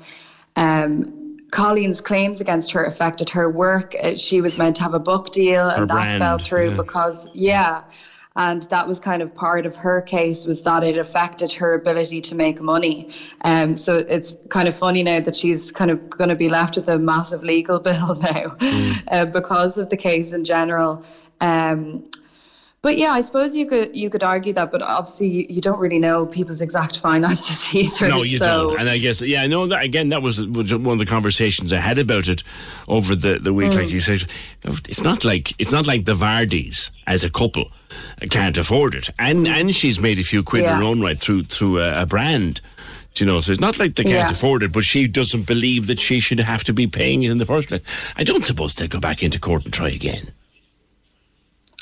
Um, 0.55 1.23
Colleen's 1.53 2.01
claims 2.01 2.41
against 2.41 2.73
her 2.73 2.85
affected 2.85 3.31
her 3.31 3.49
work. 3.49 3.95
Uh, 4.03 4.17
She 4.17 4.41
was 4.41 4.59
meant 4.59 4.77
to 4.77 4.83
have 4.83 4.95
a 4.95 4.99
book 4.99 5.31
deal, 5.31 5.69
and 5.69 5.79
Her 5.79 5.87
that 5.87 5.95
brand, 5.95 6.21
fell 6.21 6.39
through 6.39 6.71
yeah. 6.71 6.77
because, 6.77 7.29
yeah. 7.35 7.83
And 8.37 8.63
that 8.65 8.87
was 8.87 9.01
kind 9.01 9.23
of 9.23 9.35
part 9.35 9.67
of 9.67 9.75
her 9.77 10.01
case 10.03 10.45
was 10.47 10.63
that 10.63 10.85
it 10.85 10.99
affected 10.99 11.53
her 11.53 11.75
ability 11.75 12.21
to 12.21 12.35
make 12.35 12.61
money. 12.61 13.09
Um, 13.43 13.77
so 13.77 13.97
it's 13.97 14.37
kind 14.51 14.69
of 14.69 14.77
funny 14.77 15.03
now 15.03 15.21
that 15.21 15.35
she's 15.35 15.73
kind 15.73 15.91
of 15.91 16.11
going 16.11 16.29
to 16.31 16.37
be 16.37 16.49
left 16.49 16.77
with 16.77 16.89
a 16.89 16.99
massive 16.99 17.43
legal 17.43 17.81
bill 17.87 18.15
now 18.17 18.57
Mm. 18.61 19.03
uh, 19.11 19.25
because 19.27 19.79
of 19.79 19.89
the 19.89 19.97
case 19.97 20.33
in 20.33 20.45
general. 20.45 21.05
Um, 21.41 22.05
but 22.87 22.99
yeah, 22.99 23.11
I 23.11 23.21
suppose 23.21 23.57
you 23.57 23.67
could 23.67 23.97
you 23.97 24.09
could 24.09 24.23
argue 24.23 24.53
that, 24.53 24.71
but 24.71 24.81
obviously 24.81 25.27
you, 25.27 25.47
you 25.51 25.61
don't 25.61 25.81
really 25.81 25.99
know 25.99 26.25
people's 26.25 26.61
exact 26.61 27.01
finances 27.07 27.75
either. 27.75 28.07
No, 28.07 28.23
you 28.23 28.39
so. 28.39 28.47
don't. 28.71 28.81
And 28.81 28.89
I 28.89 28.99
guess, 28.99 29.21
yeah, 29.21 29.43
I 29.43 29.49
know 29.49 29.67
that, 29.67 29.83
again, 29.83 30.11
that 30.11 30.23
was, 30.23 30.47
was 30.47 30.73
one 30.73 30.93
of 30.93 30.99
the 31.01 31.05
conversations 31.05 31.73
I 31.73 31.79
had 31.79 31.99
about 31.99 32.29
it 32.29 32.45
over 32.87 33.17
the, 33.17 33.41
the 33.41 33.53
week. 33.53 33.73
Mm. 33.73 33.77
Like 33.77 33.91
you 33.91 33.99
said, 33.99 34.25
it's 34.89 35.03
not 35.03 35.25
like, 35.25 35.53
it's 35.59 35.73
not 35.73 35.89
like 35.89 36.05
the 36.05 36.15
Vardys 36.15 36.93
as 37.09 37.25
a 37.25 37.29
couple 37.31 37.73
can't 38.31 38.57
afford 38.57 38.95
it. 38.95 39.11
And, 39.19 39.49
and 39.49 39.75
she's 39.75 39.99
made 39.99 40.21
a 40.21 40.23
few 40.23 40.45
quid 40.45 40.63
in 40.63 40.71
her 40.71 40.85
own 40.85 41.01
right 41.01 41.21
through, 41.21 41.43
through 41.43 41.81
a, 41.81 42.03
a 42.03 42.07
brand. 42.07 42.61
Do 43.15 43.25
You 43.25 43.33
know, 43.33 43.41
so 43.41 43.51
it's 43.51 43.61
not 43.61 43.81
like 43.81 43.97
they 43.97 44.05
can't 44.05 44.29
Yeah. 44.29 44.31
afford 44.31 44.63
it, 44.63 44.71
but 44.71 44.85
she 44.85 45.09
doesn't 45.09 45.43
believe 45.45 45.89
that 45.89 45.99
she 45.99 46.21
should 46.21 46.39
have 46.39 46.63
to 46.63 46.73
be 46.73 46.87
paying 46.87 47.25
it 47.25 47.33
in 47.33 47.39
the 47.39 47.47
first 47.47 47.67
place. 47.67 47.83
I 48.15 48.23
don't 48.23 48.45
suppose 48.45 48.77
they'll 48.77 48.87
go 48.87 49.01
back 49.01 49.25
into 49.25 49.41
court 49.41 49.65
and 49.65 49.75
try 49.75 49.89
again. 49.89 50.31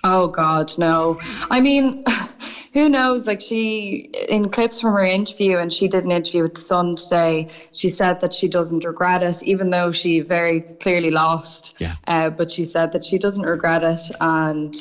Oh 0.05 0.29
God, 0.29 0.71
no. 0.77 1.19
I 1.51 1.61
mean, 1.61 2.05
who 2.75 2.91
knows? 2.91 3.27
Like 3.27 3.41
she, 3.41 4.11
in 4.29 4.51
clips 4.51 4.81
from 4.81 4.93
her 4.93 5.05
interview, 5.05 5.57
and 5.57 5.73
she 5.73 5.89
did 5.89 6.05
an 6.05 6.13
interview 6.13 6.43
with 6.43 6.55
the 6.55 6.61
Sun 6.61 6.97
today. 6.97 7.49
She 7.73 7.89
said 7.89 8.21
that 8.21 8.35
she 8.35 8.47
doesn't 8.47 8.85
regret 8.85 9.23
it, 9.23 9.43
even 9.43 9.71
though 9.71 9.93
she 9.93 10.21
very 10.21 10.61
clearly 10.61 11.11
lost. 11.11 11.77
Yeah. 11.79 11.95
Uh, 12.07 12.29
but 12.29 12.51
she 12.51 12.67
said 12.67 12.93
that 12.93 13.05
she 13.05 13.17
doesn't 13.17 13.45
regret 13.45 13.83
it, 13.83 14.01
and 14.21 14.77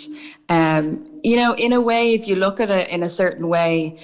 um, 0.49 1.07
you 1.23 1.37
know, 1.37 1.53
in 1.53 1.71
a 1.71 1.79
way, 1.79 2.13
if 2.13 2.27
you 2.27 2.35
look 2.35 2.59
at 2.59 2.69
it 2.69 2.89
in 2.89 3.01
a 3.01 3.09
certain 3.09 3.47
way. 3.47 3.99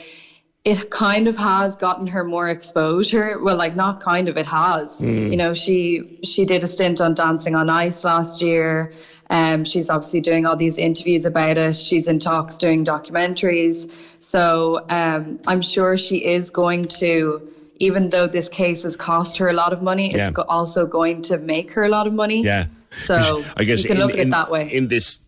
It 0.65 0.91
kind 0.91 1.29
of 1.29 1.37
has 1.37 1.77
gotten 1.77 2.05
her 2.07 2.25
more 2.25 2.49
exposure. 2.49 3.39
Well, 3.41 3.55
like 3.55 3.77
not 3.77 4.01
kind 4.01 4.27
of, 4.27 4.35
it 4.35 4.45
has. 4.45 4.99
Mm. 4.99 5.31
You 5.31 5.37
know, 5.37 5.53
she 5.53 6.19
she 6.25 6.43
did 6.43 6.65
a 6.65 6.67
stint 6.67 6.99
on 6.99 7.13
Dancing 7.13 7.55
on 7.55 7.69
Ice 7.69 8.03
last 8.03 8.41
year. 8.41 8.91
Um, 9.29 9.63
she's 9.63 9.89
obviously 9.89 10.21
doing 10.21 10.45
all 10.45 10.55
these 10.55 10.77
interviews 10.77 11.25
about 11.25 11.57
it. 11.57 11.75
She's 11.75 12.07
in 12.07 12.19
talks 12.19 12.57
doing 12.57 12.83
documentaries. 12.83 13.91
So 14.19 14.85
um, 14.89 15.39
I'm 15.45 15.61
sure 15.61 15.97
she 15.97 16.25
is 16.25 16.49
going 16.49 16.85
to, 16.99 17.41
even 17.77 18.09
though 18.09 18.27
this 18.27 18.49
case 18.49 18.83
has 18.83 18.95
cost 18.97 19.37
her 19.37 19.47
a 19.49 19.53
lot 19.53 19.71
of 19.71 19.81
money, 19.83 20.11
Yeah. 20.11 20.27
it's 20.27 20.31
go- 20.31 20.41
also 20.47 20.87
going 20.87 21.21
to 21.23 21.37
make 21.37 21.71
her 21.73 21.83
a 21.83 21.89
lot 21.89 22.07
of 22.07 22.13
money. 22.13 22.41
Yeah. 22.43 22.65
So 22.91 23.43
I 23.55 23.65
guess 23.65 23.83
you 23.83 23.87
can 23.89 23.97
in- 23.97 24.03
look 24.03 24.13
at 24.13 24.19
in- 24.19 24.27
it 24.29 24.31
that 24.31 24.49
way. 24.49 24.71
In 24.73 24.87
this 24.87 25.19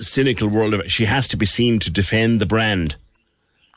cynical 0.00 0.48
world 0.48 0.74
of 0.74 0.80
it, 0.80 0.90
she 0.90 1.04
has 1.04 1.28
to 1.28 1.36
be 1.36 1.46
seen 1.46 1.78
to 1.80 1.90
defend 1.90 2.40
the 2.40 2.46
brand. 2.46 2.96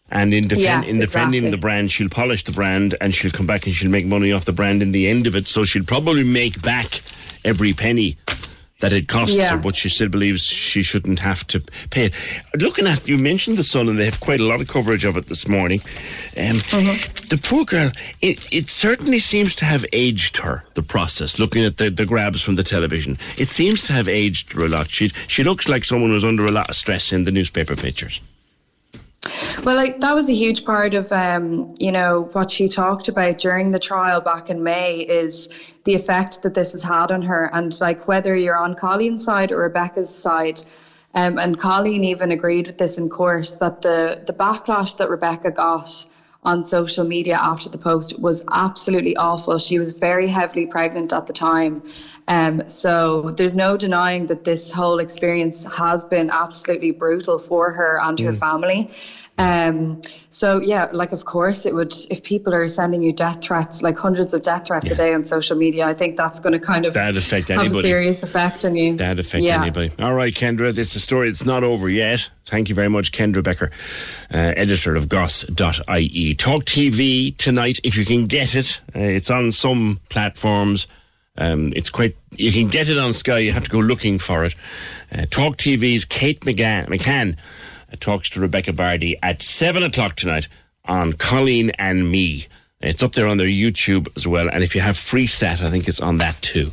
And 0.09 0.33
in, 0.33 0.43
defend, 0.43 0.61
Yes, 0.61 0.87
in 0.87 0.99
defending 0.99 1.33
exactly. 1.39 1.51
the 1.51 1.57
brand, 1.57 1.91
she'll 1.91 2.09
polish 2.09 2.43
the 2.45 2.53
brand 2.53 2.95
and 3.01 3.13
she'll 3.13 3.29
come 3.29 3.45
back 3.45 3.65
and 3.67 3.75
she'll 3.75 3.91
make 3.91 4.05
money 4.05 4.31
off 4.31 4.45
the 4.45 4.53
brand 4.53 4.81
in 4.81 4.93
the 4.93 5.05
end 5.07 5.27
of 5.27 5.35
it. 5.35 5.47
So 5.47 5.65
she'll 5.65 5.83
probably 5.83 6.23
make 6.23 6.61
back 6.61 7.01
every 7.43 7.73
penny 7.73 8.17
that 8.79 8.93
it 8.93 9.07
costs 9.07 9.35
Yeah. 9.35 9.51
her, 9.51 9.57
but 9.57 9.75
she 9.75 9.89
still 9.89 10.09
believes 10.09 10.43
she 10.43 10.83
shouldn't 10.83 11.19
have 11.19 11.45
to 11.47 11.59
pay 11.89 12.05
it. 12.05 12.13
Looking 12.59 12.85
at, 12.87 13.07
you 13.07 13.17
mentioned 13.17 13.57
the 13.57 13.63
Sun 13.63 13.89
and 13.89 13.97
they 13.97 14.05
have 14.05 14.19
quite 14.19 14.39
a 14.39 14.43
lot 14.45 14.61
of 14.61 14.67
coverage 14.67 15.03
of 15.05 15.17
it 15.17 15.27
this 15.27 15.47
morning. 15.47 15.81
Um, 16.37 16.57
Mm-hmm. 16.57 17.27
The 17.29 17.37
poor 17.37 17.65
girl, 17.65 17.91
it, 18.21 18.47
it 18.51 18.69
certainly 18.69 19.19
seems 19.19 19.55
to 19.57 19.65
have 19.65 19.85
aged 19.91 20.37
her, 20.37 20.63
the 20.75 20.83
process, 20.83 21.39
looking 21.39 21.65
at 21.65 21.77
the, 21.77 21.89
the 21.89 22.05
grabs 22.05 22.41
from 22.41 22.55
the 22.55 22.63
television. 22.63 23.17
It 23.37 23.47
seems 23.49 23.85
to 23.87 23.93
have 23.93 24.07
aged 24.07 24.53
her 24.53 24.65
a 24.65 24.67
lot. 24.69 24.89
She, 24.91 25.09
she 25.27 25.43
looks 25.43 25.67
like 25.67 25.83
someone 25.83 26.11
who's 26.11 26.23
under 26.23 26.45
a 26.45 26.51
lot 26.51 26.69
of 26.69 26.75
stress 26.75 27.11
in 27.11 27.23
the 27.23 27.31
newspaper 27.31 27.75
pictures. 27.75 28.21
Well, 29.63 29.75
like 29.75 29.99
that 29.99 30.13
was 30.15 30.29
a 30.29 30.33
huge 30.33 30.63
part 30.63 30.93
of, 30.93 31.11
um, 31.11 31.67
you 31.79 31.91
know, 31.91 32.29
what 32.33 32.49
she 32.51 32.69
talked 32.69 33.07
about 33.07 33.37
during 33.37 33.71
the 33.71 33.79
trial 33.79 34.21
back 34.21 34.49
in 34.49 34.63
May 34.63 34.99
is 34.99 35.49
the 35.83 35.95
effect 35.95 36.41
that 36.43 36.53
this 36.53 36.71
has 36.73 36.83
had 36.83 37.11
on 37.11 37.21
her, 37.23 37.49
and 37.53 37.75
like 37.81 38.07
whether 38.07 38.35
you're 38.35 38.55
on 38.57 38.75
Colleen's 38.75 39.23
side 39.23 39.51
or 39.51 39.63
Rebekah's 39.63 40.11
side. 40.11 40.61
Um, 41.13 41.37
and 41.39 41.57
Colleen 41.57 42.03
even 42.03 42.31
agreed 42.31 42.67
with 42.67 42.77
this 42.77 42.97
in 42.97 43.09
court 43.09 43.53
that 43.59 43.81
the 43.81 44.17
the 44.25 44.33
backlash 44.33 44.95
that 44.97 45.09
Rebecca 45.09 45.51
got 45.51 46.05
on 46.43 46.63
social 46.63 47.03
media 47.03 47.37
after 47.41 47.67
the 47.69 47.77
post 47.79 48.13
was 48.19 48.43
absolutely 48.51 49.15
awful. 49.17 49.57
She 49.57 49.79
was 49.79 49.91
very 49.91 50.27
heavily 50.27 50.65
pregnant 50.65 51.11
at 51.11 51.25
the 51.25 51.33
time. 51.33 51.81
Um, 52.27 52.61
so 52.67 53.31
there's 53.35 53.55
no 53.55 53.75
denying 53.75 54.27
that 54.27 54.43
this 54.43 54.71
whole 54.71 54.99
experience 54.99 55.65
has 55.75 56.05
been 56.05 56.29
absolutely 56.31 56.91
brutal 56.91 57.37
for 57.39 57.71
her 57.71 57.99
and 58.01 58.19
her 58.19 58.31
Mm. 58.33 58.37
family. 58.37 58.87
Um, 59.37 60.01
so 60.29 60.59
yeah, 60.59 60.89
like 60.91 61.11
of 61.11 61.25
course 61.25 61.65
it 61.65 61.75
would. 61.75 61.93
If 62.09 62.23
people 62.23 62.53
are 62.55 62.67
sending 62.67 63.01
you 63.01 63.13
death 63.13 63.43
threats, 63.43 63.83
like 63.83 63.95
hundreds 63.95 64.33
of 64.33 64.41
death 64.41 64.67
threats 64.67 64.89
a 64.89 64.95
day 64.95 65.13
on 65.13 65.25
social 65.25 65.55
media, 65.55 65.85
I 65.85 65.93
think 65.93 66.17
that's 66.17 66.39
going 66.39 66.53
to 66.53 66.59
kind 66.59 66.85
of 66.85 66.93
That'd 66.93 67.17
affect 67.17 67.49
have 67.49 67.59
a 67.59 67.61
anybody. 67.61 67.81
serious 67.81 68.23
effect 68.23 68.65
on 68.65 68.75
you. 68.75 68.97
That'd 68.97 69.19
affect 69.19 69.43
yeah. 69.43 69.61
anybody. 69.61 69.91
All 69.99 70.13
right, 70.13 70.33
Kendra, 70.33 70.75
it's 70.75 70.95
a 70.95 70.99
story. 70.99 71.29
It's 71.29 71.45
not 71.45 71.63
over 71.63 71.87
yet. 71.87 72.29
Thank 72.45 72.69
you 72.69 72.75
very 72.75 72.89
much, 72.89 73.11
Kendra 73.11 73.43
Becker, 73.43 73.71
uh, 74.33 74.37
editor 74.37 74.95
of 74.95 75.07
goss.ie. 75.07 76.35
Talk 76.35 76.65
TV 76.65 77.35
tonight, 77.37 77.79
if 77.83 77.95
you 77.95 78.05
can 78.05 78.25
get 78.25 78.55
it. 78.55 78.81
Uh, 78.95 78.99
it's 78.99 79.29
on 79.29 79.51
some 79.51 79.99
platforms. 80.09 80.87
Um, 81.37 81.73
it's 81.75 81.91
quite, 81.91 82.15
you 82.31 82.51
can 82.51 82.67
get 82.69 82.89
it 82.89 82.97
on 82.97 83.13
Sky. 83.13 83.39
You 83.39 83.51
have 83.51 83.65
to 83.65 83.69
go 83.69 83.79
looking 83.79 84.17
for 84.17 84.45
it. 84.45 84.55
Uh, 85.11 85.25
Talk 85.29 85.57
TV's 85.57 86.05
Kate 86.05 86.39
McGann, 86.41 86.87
McCann 86.87 87.37
talks 87.95 88.29
to 88.31 88.39
Rebekah 88.39 88.73
Vardy 88.73 89.15
at 89.23 89.41
7 89.41 89.83
o'clock 89.83 90.15
tonight 90.15 90.47
on 90.85 91.13
Colleen 91.13 91.71
and 91.71 92.11
Me. 92.11 92.47
It's 92.79 93.01
up 93.01 93.13
there 93.13 93.25
on 93.27 93.37
their 93.37 93.47
YouTube 93.47 94.07
as 94.15 94.27
well. 94.27 94.49
And 94.49 94.63
if 94.63 94.75
you 94.75 94.81
have 94.81 94.95
Freesat, 94.95 95.61
I 95.61 95.71
think 95.71 95.87
it's 95.87 95.99
on 95.99 96.17
that 96.17 96.39
too. 96.41 96.71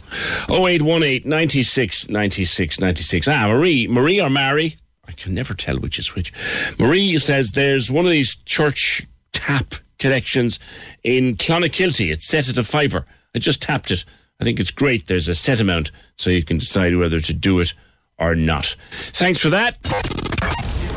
0818 0.51 1.29
96 1.29 2.11
96 2.11 2.81
96. 2.81 3.29
Ah, 3.29 3.49
Marie. 3.49 3.89
Marie 3.89 4.21
or 4.21 4.29
Mary? 4.29 4.77
I 5.09 5.13
can 5.13 5.35
never 5.35 5.55
tell 5.55 5.79
which 5.79 5.99
is 5.99 6.15
which. 6.15 6.33
Marie 6.79 7.19
says 7.19 7.53
there's 7.53 7.91
one 7.91 8.05
of 8.05 8.11
these 8.11 8.37
church 8.45 9.07
tap 9.33 9.75
connections 9.99 10.59
in 11.03 11.37
Clonakilty. 11.37 12.11
It's 12.13 12.27
set 12.27 12.49
at 12.49 12.59
a 12.59 12.65
fiver. 12.65 13.07
I 13.35 13.39
just 13.39 13.63
tapped 13.63 13.91
it. 13.91 14.05
I 14.41 14.45
think 14.45 14.61
it's 14.61 14.71
great. 14.71 15.07
There's 15.07 15.29
a 15.29 15.35
set 15.35 15.61
amount 15.61 15.91
so 16.17 16.31
you 16.31 16.43
can 16.43 16.59
decide 16.59 16.97
whether 16.97 17.21
to 17.21 17.33
do 17.33 17.61
it 17.61 17.73
or 18.19 18.35
not. 18.35 18.77
Thanks 18.91 19.41
for 19.41 19.51
that. 19.51 19.77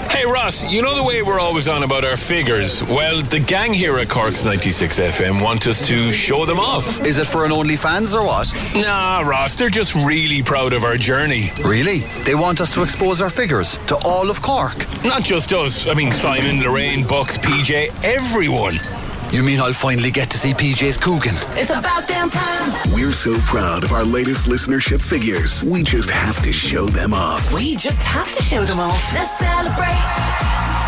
Hey 0.10 0.26
Ross, 0.26 0.66
you 0.70 0.82
know 0.82 0.96
the 0.96 1.04
way 1.04 1.22
we're 1.22 1.40
always 1.40 1.68
on 1.68 1.84
about 1.84 2.04
our 2.04 2.18
figures? 2.18 2.84
Well, 2.84 3.22
the 3.22 3.40
gang 3.40 3.74
here 3.74 3.98
at 4.00 4.10
Cork's 4.10 4.44
96 4.44 5.00
FM 5.00 5.42
want 5.42 5.68
us 5.68 5.86
to 5.88 6.12
show 6.12 6.46
them 6.46 6.60
off. 6.60 7.06
Is 7.06 7.18
it 7.20 7.28
for 7.28 7.46
an 7.46 7.52
OnlyFans 7.52 8.16
or 8.16 8.26
what? 8.26 8.52
Nah, 8.76 9.22
Ross, 9.22 9.56
they're 9.56 9.70
just 9.70 9.94
really 9.96 10.42
proud 10.42 10.74
of 10.74 10.84
our 10.84 10.98
journey. 10.98 11.52
Really? 11.64 12.00
They 12.24 12.36
want 12.36 12.62
us 12.62 12.74
to 12.74 12.82
expose 12.84 13.22
our 13.22 13.30
figures 13.30 13.78
to 13.88 13.96
all 14.06 14.30
of 14.30 14.42
Cork. 14.42 14.78
Not 15.04 15.24
just 15.24 15.54
us, 15.54 15.88
I 15.88 15.94
mean 15.94 16.12
Simon, 16.12 16.62
Lorraine, 16.62 17.06
Bucks, 17.06 17.38
PJ, 17.38 17.92
everyone. 18.04 18.80
You 19.32 19.44
mean 19.44 19.60
I'll 19.60 19.74
finally 19.74 20.10
get 20.10 20.30
to 20.32 20.38
see 20.38 20.54
PJ's 20.54 20.96
Coogan? 20.98 21.36
It's 21.60 21.70
about 21.70 22.08
damn 22.08 22.30
time. 22.30 22.72
We're 22.94 23.12
so 23.12 23.38
proud 23.40 23.84
of 23.84 23.92
our 23.92 24.06
latest 24.06 24.46
listenership 24.48 25.02
figures. 25.02 25.66
We 25.66 25.84
just 25.84 26.10
have 26.10 26.42
to 26.44 26.54
show 26.54 26.86
them 26.86 27.14
off. 27.14 27.52
We 27.52 27.76
just 27.76 28.08
have 28.08 28.32
to 28.32 28.42
show 28.42 28.64
them 28.64 28.80
off. 28.80 29.04
Let's 29.14 29.38
celebrate. 29.38 30.00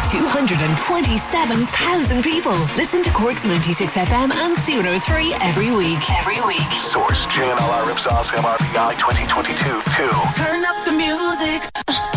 227,000 0.09 2.23
people 2.23 2.55
listen 2.75 3.03
to 3.03 3.11
Cork's 3.11 3.45
96 3.45 3.93
FM 3.93 4.31
and 4.31 4.57
C103 4.57 5.37
every 5.41 5.69
week. 5.75 5.99
Every 6.09 6.41
week. 6.47 6.61
Source 6.79 7.27
JNLR 7.27 7.91
Ipsos 7.91 8.31
MRBI 8.31 8.97
2022 8.97 9.53
2. 9.53 9.61
Turn 10.41 10.63
up 10.65 10.83
the 10.85 10.93
music. 10.93 11.61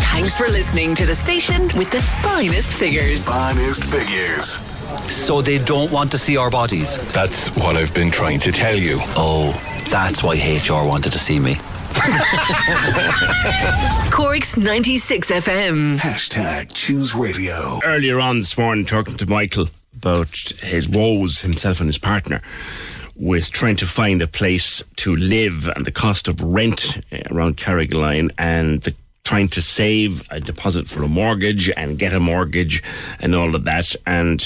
Thanks 0.09 0.35
for 0.37 0.47
listening 0.47 0.95
to 0.95 1.05
the 1.05 1.13
station 1.15 1.67
with 1.77 1.91
the 1.91 2.01
finest 2.01 2.73
figures. 2.73 3.25
Finest 3.25 3.83
figures. 3.83 4.61
So 5.09 5.41
they 5.41 5.59
don't 5.59 5.91
want 5.91 6.11
to 6.11 6.17
see 6.17 6.37
our 6.37 6.49
bodies? 6.49 6.97
That's 7.13 7.49
what 7.55 7.75
I've 7.75 7.93
been 7.93 8.11
trying 8.11 8.39
to 8.39 8.51
tell 8.51 8.75
you. 8.75 8.97
Oh, 9.15 9.51
that's 9.89 10.23
why 10.23 10.35
HR 10.35 10.87
wanted 10.87 11.11
to 11.13 11.19
see 11.19 11.39
me. 11.39 11.57
Cork's 14.11 14.57
96 14.57 15.29
FM. 15.29 15.97
Hashtag 15.97 16.73
choose 16.73 17.13
radio. 17.13 17.79
Earlier 17.83 18.19
on 18.19 18.39
this 18.39 18.57
morning, 18.57 18.85
talking 18.85 19.15
to 19.17 19.27
Michael 19.27 19.69
about 19.95 20.35
his 20.61 20.87
woes, 20.87 21.41
himself 21.41 21.79
and 21.79 21.87
his 21.87 21.99
partner, 21.99 22.41
with 23.15 23.51
trying 23.51 23.75
to 23.77 23.85
find 23.85 24.21
a 24.21 24.27
place 24.27 24.81
to 24.97 25.15
live 25.15 25.67
and 25.75 25.85
the 25.85 25.91
cost 25.91 26.27
of 26.27 26.41
rent 26.41 26.97
eh, 27.11 27.21
around 27.29 27.57
Carrigaline 27.57 28.31
and 28.37 28.81
the 28.81 28.95
trying 29.23 29.47
to 29.47 29.61
save 29.61 30.27
a 30.31 30.39
deposit 30.39 30.87
for 30.87 31.03
a 31.03 31.07
mortgage 31.07 31.69
and 31.77 31.97
get 31.97 32.11
a 32.13 32.19
mortgage 32.19 32.83
and 33.19 33.33
all 33.33 33.55
of 33.55 33.63
that. 33.63 33.95
And 34.05 34.43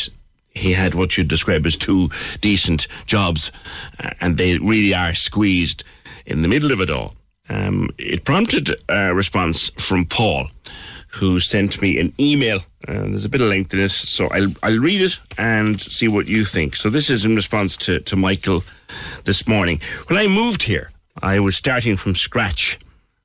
he 0.57 0.73
had 0.73 0.93
what 0.93 1.17
you'd 1.17 1.27
describe 1.27 1.65
as 1.65 1.77
two 1.77 2.09
decent 2.41 2.87
jobs, 3.05 3.51
uh, 4.03 4.11
and 4.19 4.37
they 4.37 4.57
really 4.57 4.93
are 4.93 5.13
squeezed 5.13 5.83
in 6.25 6.41
the 6.41 6.47
middle 6.47 6.71
of 6.71 6.81
it 6.81 6.89
all. 6.89 7.15
Um, 7.49 7.89
it 7.97 8.25
prompted 8.25 8.75
a 8.89 9.13
response 9.13 9.69
from 9.77 10.05
Paul, 10.05 10.49
who 11.07 11.39
sent 11.39 11.81
me 11.81 11.99
an 11.99 12.13
email. 12.19 12.57
Uh, 12.87 12.93
there's 12.93 13.25
a 13.25 13.29
bit 13.29 13.41
of 13.41 13.47
length 13.47 13.73
in 13.73 13.79
this, 13.79 13.95
so 13.95 14.27
I'll, 14.27 14.51
I'll 14.61 14.79
read 14.79 15.01
it 15.01 15.19
and 15.37 15.79
see 15.79 16.07
what 16.07 16.27
you 16.27 16.43
think. 16.43 16.75
So 16.75 16.89
this 16.89 17.09
is 17.09 17.25
in 17.25 17.35
response 17.35 17.77
to, 17.77 17.99
to 18.01 18.15
Michael 18.15 18.63
this 19.23 19.47
morning. 19.47 19.79
When 20.07 20.19
I 20.19 20.27
moved 20.27 20.63
here, 20.63 20.91
I 21.21 21.39
was 21.39 21.55
starting 21.55 21.95
from 21.95 22.15
scratch. 22.15 22.77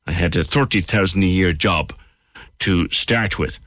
I 0.06 0.12
had 0.12 0.36
a 0.36 0.44
30,000 0.44 1.22
a 1.22 1.26
year 1.26 1.52
job 1.52 1.92
to 2.60 2.88
start 2.90 3.38
with. 3.38 3.59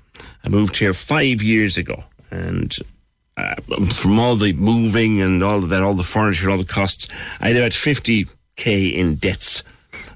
I 0.44 0.50
moved 0.50 0.78
here 0.78 0.94
five 0.94 1.42
years 1.42 1.78
ago 1.78 2.04
and 2.32 2.76
uh, 3.38 3.56
from 3.96 4.20
all 4.20 4.36
the 4.36 4.54
moving 4.54 5.22
and 5.22 5.44
all 5.44 5.58
of 5.58 5.70
that, 5.70 5.84
all 5.84 5.94
the 5.94 6.04
furniture, 6.04 6.50
all 6.50 6.58
the 6.58 6.66
costs, 6.66 7.08
I 7.40 7.50
had 7.50 7.58
about 7.58 7.72
50k 7.72 8.94
in 8.94 9.16
debts. 9.16 9.64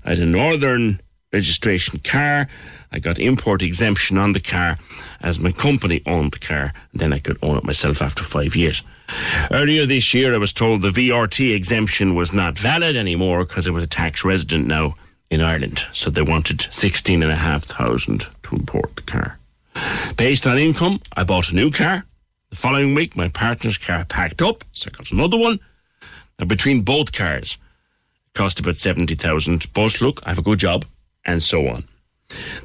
I 0.06 0.10
had 0.10 0.20
a 0.20 0.26
northern 0.26 1.02
registration 1.32 2.00
car. 2.00 2.48
I 2.91 3.00
got 3.00 3.20
import 3.20 3.62
exemption 3.62 4.18
on 4.18 4.34
the 4.34 4.40
car 4.40 4.78
as 5.22 5.40
my 5.40 5.52
company 5.52 6.02
owned 6.08 6.32
the 6.32 6.40
car. 6.40 6.74
And 6.91 7.02
then 7.02 7.14
I 7.14 7.20
could 7.20 7.38
own 7.44 7.58
it 7.58 7.64
myself 7.64 8.02
after 8.02 8.24
five 8.24 8.56
years. 8.56 8.84
Earlier 9.52 9.86
this 9.86 10.14
year, 10.14 10.34
I 10.34 10.38
was 10.38 10.54
told 10.54 10.82
the 10.82 10.90
VRT 10.90 11.54
exemption 11.54 12.16
was 12.16 12.34
not 12.34 12.58
valid 12.58 12.96
anymore 12.96 13.46
because 13.46 13.68
I 13.68 13.72
was 13.72 13.84
a 13.84 13.88
tax 13.88 14.24
resident 14.24 14.68
now 14.68 14.96
in 15.30 15.41
Ireland. 15.41 15.84
So 15.94 16.10
they 16.10 16.22
wanted 16.22 16.62
16,500 16.72 18.26
to 18.44 18.56
import 18.56 18.96
the 18.96 19.02
car. 19.04 19.38
Based 20.18 20.48
on 20.48 20.58
income, 20.58 21.00
I 21.14 21.24
bought 21.24 21.52
a 21.52 21.56
new 21.56 21.72
car. 21.72 22.06
The 22.49 22.55
following 22.55 22.95
week, 22.95 23.15
my 23.15 23.27
partner's 23.27 23.77
car 23.77 24.05
packed 24.05 24.41
up, 24.41 24.63
so 24.71 24.89
I 24.89 24.97
got 24.97 25.11
another 25.11 25.38
one. 25.38 25.59
Now, 26.39 26.45
between 26.45 26.81
both 26.81 27.11
cars, 27.11 27.59
it 28.26 28.38
cost 28.38 28.59
about 28.59 28.77
70,000. 28.77 29.71
But 29.71 30.01
look, 30.01 30.19
I 30.26 30.30
have 30.30 30.39
a 30.39 30.43
good 30.43 30.57
job, 30.57 30.85
and 31.23 31.43
so 31.43 31.67
on. 31.67 31.88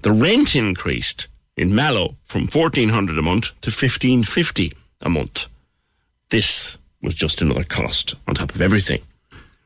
The 0.01 0.13
rent 0.13 0.57
increased 0.57 1.29
in 1.55 1.75
Mallow 1.75 2.17
from 2.25 2.49
1400 2.49 3.19
a 3.19 3.23
month 3.23 3.49
to 3.61 3.69
1550 3.69 4.73
a 5.03 5.11
month. 5.11 5.49
This 6.31 6.79
was 7.03 7.15
just 7.15 7.43
another 7.43 7.65
cost 7.65 8.15
on 8.27 8.37
top 8.37 8.55
of 8.55 8.63
everything. 8.63 9.03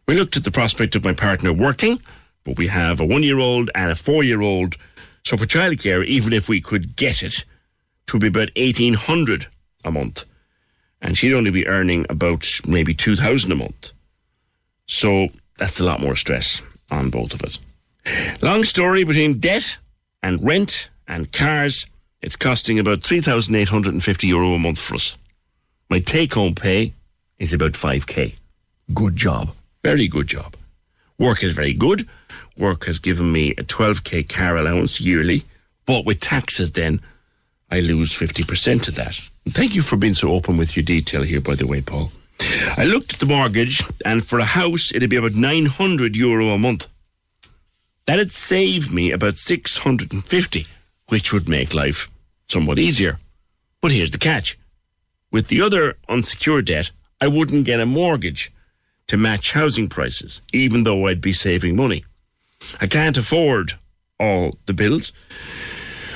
We 0.08 0.16
looked 0.16 0.36
at 0.36 0.42
the 0.42 0.50
prospect 0.50 0.96
of 0.96 1.04
my 1.04 1.12
partner 1.12 1.52
working, 1.52 2.02
but 2.42 2.58
we 2.58 2.66
have 2.66 2.98
a 2.98 3.06
one 3.06 3.22
year 3.22 3.38
old 3.38 3.70
and 3.72 3.92
a 3.92 3.94
four 3.94 4.24
year 4.24 4.42
old. 4.42 4.74
So 5.24 5.36
for 5.36 5.46
childcare, 5.46 6.04
even 6.04 6.32
if 6.32 6.48
we 6.48 6.60
could 6.60 6.96
get 6.96 7.22
it, 7.22 7.44
it 8.06 8.12
would 8.12 8.22
be 8.22 8.28
about 8.28 8.50
1800 8.56 9.46
a 9.88 9.92
month. 9.92 10.24
And 11.02 11.16
she'd 11.16 11.34
only 11.34 11.50
be 11.50 11.66
earning 11.66 12.06
about 12.08 12.46
maybe 12.66 12.94
2000 12.94 13.50
a 13.52 13.54
month. 13.54 13.92
So 14.86 15.28
that's 15.58 15.80
a 15.80 15.84
lot 15.84 16.00
more 16.00 16.16
stress 16.16 16.62
on 16.90 17.10
both 17.10 17.34
of 17.34 17.42
us. 17.42 17.58
Long 18.40 18.64
story 18.64 19.04
between 19.04 19.38
debt 19.38 19.76
and 20.22 20.44
rent 20.44 20.88
and 21.06 21.32
cars, 21.32 21.86
it's 22.22 22.36
costing 22.36 22.78
about 22.78 23.02
3,850 23.04 24.26
euro 24.26 24.54
a 24.54 24.58
month 24.58 24.78
for 24.78 24.94
us. 24.94 25.16
My 25.90 26.00
take 26.00 26.34
home 26.34 26.54
pay 26.54 26.92
is 27.38 27.52
about 27.52 27.72
5k. 27.72 28.34
Good 28.94 29.16
job. 29.16 29.50
Very 29.82 30.08
good 30.08 30.26
job. 30.26 30.56
Work 31.18 31.42
is 31.42 31.52
very 31.52 31.74
good. 31.74 32.08
Work 32.56 32.86
has 32.86 32.98
given 32.98 33.30
me 33.30 33.50
a 33.52 33.62
12k 33.62 34.28
car 34.28 34.56
allowance 34.56 35.00
yearly, 35.00 35.44
but 35.86 36.04
with 36.04 36.20
taxes, 36.20 36.72
then 36.72 37.00
I 37.70 37.80
lose 37.80 38.12
50% 38.12 38.88
of 38.88 38.94
that. 38.96 39.20
Thank 39.50 39.74
you 39.74 39.82
for 39.82 39.96
being 39.96 40.14
so 40.14 40.30
open 40.30 40.56
with 40.56 40.76
your 40.76 40.84
detail 40.84 41.22
here, 41.22 41.40
by 41.40 41.54
the 41.54 41.66
way, 41.66 41.80
Paul. 41.80 42.12
I 42.76 42.84
looked 42.84 43.14
at 43.14 43.18
the 43.20 43.26
mortgage, 43.26 43.82
and 44.04 44.24
for 44.24 44.38
a 44.38 44.44
house, 44.44 44.92
it'd 44.94 45.10
be 45.10 45.16
about 45.16 45.34
900 45.34 46.16
euro 46.16 46.50
a 46.50 46.58
month. 46.58 46.86
That'd 48.06 48.32
save 48.32 48.92
me 48.92 49.10
about 49.10 49.36
650, 49.36 50.66
which 51.08 51.32
would 51.32 51.48
make 51.48 51.74
life 51.74 52.10
somewhat 52.48 52.78
easier. 52.78 53.18
But 53.80 53.92
here's 53.92 54.12
the 54.12 54.18
catch. 54.18 54.58
With 55.30 55.48
the 55.48 55.60
other 55.60 55.96
unsecured 56.08 56.66
debt, 56.66 56.90
I 57.20 57.28
wouldn't 57.28 57.66
get 57.66 57.80
a 57.80 57.86
mortgage 57.86 58.52
to 59.08 59.16
match 59.16 59.52
housing 59.52 59.88
prices, 59.88 60.40
even 60.52 60.84
though 60.84 61.06
I'd 61.06 61.20
be 61.20 61.32
saving 61.32 61.76
money. 61.76 62.04
I 62.80 62.86
can't 62.86 63.18
afford 63.18 63.78
all 64.18 64.52
the 64.66 64.72
bills. 64.72 65.12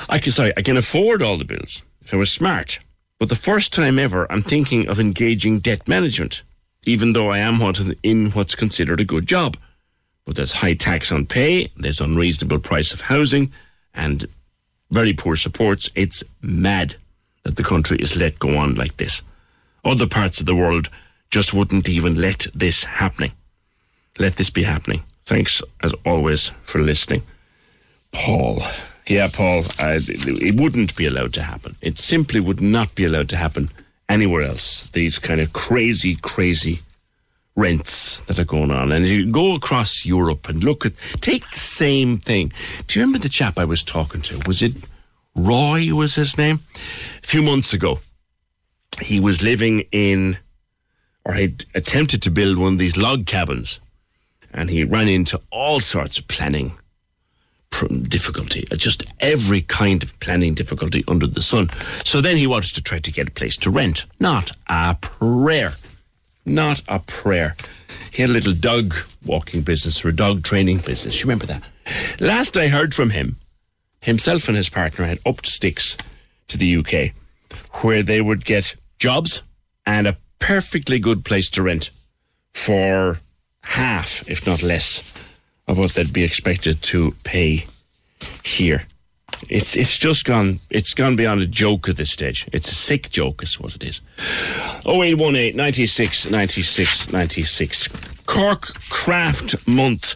I 0.09 0.19
can 0.19 0.33
sorry, 0.33 0.53
I 0.57 0.63
can 0.63 0.77
afford 0.77 1.23
all 1.23 1.39
the 1.39 1.45
bills 1.45 1.83
if 2.03 2.13
I 2.15 2.17
was 2.17 2.31
smart. 2.31 2.79
But 3.23 3.29
the 3.29 3.37
first 3.37 3.73
time 3.73 4.01
ever, 4.01 4.27
I'm 4.33 4.43
thinking 4.43 4.89
of 4.89 4.99
engaging 4.99 5.61
debt 5.61 5.87
management, 5.87 6.43
even 6.85 7.13
though 7.13 7.31
I 7.31 7.39
am 7.39 7.61
what, 7.61 7.81
in 8.03 8.33
what's 8.33 8.57
considered 8.57 9.01
a 9.01 9.05
good 9.05 9.29
job. 9.29 9.57
But 10.25 10.35
there's 10.35 10.51
high 10.51 10.75
tax 10.75 11.13
on 11.13 11.27
pay, 11.27 11.71
there's 11.77 12.01
unreasonable 12.01 12.59
price 12.59 12.93
of 12.93 13.03
housing, 13.03 13.53
and 13.95 14.27
very 14.91 15.13
poor 15.13 15.37
supports. 15.37 15.89
It's 15.95 16.25
mad 16.41 16.97
that 17.45 17.55
the 17.55 17.63
country 17.63 17.99
is 17.99 18.17
let 18.17 18.41
go 18.41 18.57
on 18.57 18.75
like 18.75 18.97
this. 18.97 19.23
Other 19.85 20.09
parts 20.09 20.41
of 20.41 20.47
the 20.47 20.57
world 20.57 20.89
just 21.31 21.55
wouldn't 21.55 21.89
even 21.89 22.21
let 22.21 22.49
this 22.53 22.83
happening. 22.83 23.31
Let 24.19 24.35
this 24.35 24.51
be 24.51 24.65
happening. 24.65 25.05
Thanks, 25.27 25.63
as 25.81 25.95
always, 26.05 26.49
for 26.65 26.81
listening. 26.81 27.23
Paul. 28.11 28.65
Yeah, 29.07 29.29
Paul, 29.33 29.65
uh, 29.81 29.99
it 30.09 30.55
wouldn't 30.61 30.95
be 30.95 31.07
allowed 31.07 31.35
to 31.35 31.43
happen. 31.43 31.77
It 31.81 31.99
simply 31.99 32.41
would 32.41 32.61
not 32.61 32.95
be 32.95 33.05
allowed 33.05 33.29
to 33.31 33.37
happen 33.37 33.71
anywhere 34.09 34.43
else. 34.43 34.89
These 34.91 35.19
kind 35.19 35.41
of 35.41 35.53
crazy, 35.53 36.17
crazy 36.17 36.81
rents 37.57 38.21
that 38.23 38.39
are 38.39 38.45
going 38.45 38.71
on. 38.71 38.93
And 38.93 39.07
you 39.07 39.31
go 39.31 39.55
across 39.55 40.07
Europe 40.07 40.49
and 40.49 40.63
look 40.63 40.87
at, 40.87 40.93
take 41.21 41.49
the 41.51 41.59
same 41.59 42.19
thing. 42.19 42.53
Do 42.87 42.99
you 42.99 43.05
remember 43.05 43.19
the 43.19 43.29
chap 43.29 43.59
I 43.59 43.65
was 43.65 43.83
talking 43.83 44.23
to? 44.23 44.41
Was 44.47 44.63
it 44.63 44.73
Roy 45.35 45.89
was 45.93 46.15
his 46.15 46.39
name? 46.39 46.61
A 47.23 47.27
few 47.27 47.43
months 47.43 47.73
ago. 47.73 48.01
He 49.01 49.19
was 49.19 49.43
living 49.43 49.87
in, 49.91 50.39
or 51.25 51.33
had 51.33 51.65
attempted 51.75 52.23
to 52.23 52.31
build 52.31 52.59
one 52.59 52.75
of 52.75 52.79
these 52.79 52.97
log 52.97 53.27
cabins. 53.27 53.81
And 54.53 54.69
he 54.69 54.85
ran 54.85 55.09
into 55.09 55.41
all 55.51 55.81
sorts 55.81 56.19
of 56.19 56.29
planning 56.29 56.77
difficulty, 57.81 58.67
uh, 58.71 58.77
just 58.77 59.05
every 59.21 59.63
kind 59.63 60.03
of 60.03 60.19
planning 60.21 60.55
difficulty 60.55 61.05
under 61.09 61.27
the 61.27 61.43
sun. 61.43 61.71
So 62.05 62.21
then 62.21 62.37
he 62.37 62.47
wanted 62.47 62.75
to 62.75 62.83
try 62.83 62.99
to 63.01 63.13
get 63.13 63.29
a 63.29 63.31
place 63.31 63.57
to 63.59 63.71
rent. 63.71 64.05
Not 64.21 64.53
a 64.69 64.97
prayer. 65.01 65.75
Not 66.45 66.83
a 66.89 66.99
prayer. 66.99 67.57
He 68.11 68.23
had 68.23 68.31
a 68.31 68.33
little 68.33 68.53
dog 68.53 68.95
walking 69.25 69.63
business 69.63 70.05
or 70.05 70.09
a 70.09 70.17
dog 70.17 70.43
training 70.43 70.79
business. 70.79 71.17
You 71.17 71.23
remember 71.23 71.47
that? 71.47 71.63
Last 72.21 72.57
I 72.57 72.69
heard 72.69 72.95
from 72.95 73.11
him, 73.11 73.37
himself 74.01 74.49
and 74.49 74.57
his 74.57 74.69
partner 74.69 75.07
had 75.07 75.21
upped 75.25 75.47
sticks 75.47 75.97
to 76.49 76.59
the 76.59 76.77
UK 76.77 77.15
where 77.83 78.03
they 78.03 78.21
would 78.21 78.45
get 78.45 78.77
jobs 78.99 79.43
and 79.87 80.07
a 80.07 80.17
perfectly 80.39 80.99
good 80.99 81.25
place 81.25 81.49
to 81.51 81.63
rent 81.63 81.91
for 82.53 83.21
half, 83.65 84.29
if 84.29 84.47
not 84.47 84.63
less, 84.63 85.03
of 85.69 85.79
what 85.79 85.93
they'd 85.93 86.13
be 86.13 86.25
expected 86.25 86.83
to 86.83 87.13
pay 87.25 87.67
here. 88.45 88.87
It's 89.49 89.77
it's 89.77 89.97
just 89.99 90.25
gone 90.25 90.61
it's 90.71 90.95
gone 90.95 91.17
beyond 91.17 91.41
a 91.41 91.47
joke 91.47 91.89
at 91.89 91.97
this 91.97 92.13
stage. 92.13 92.47
It's 92.53 92.71
a 92.71 92.75
sick 92.75 93.11
joke 93.11 93.43
is 93.43 93.59
what 93.59 93.75
it 93.75 93.83
is. 93.83 94.01
0818 94.87 95.57
96 95.57 96.31
96 96.31 97.13
96. 97.13 97.89
Cork 98.27 98.73
Craft 98.89 99.67
Month 99.67 100.15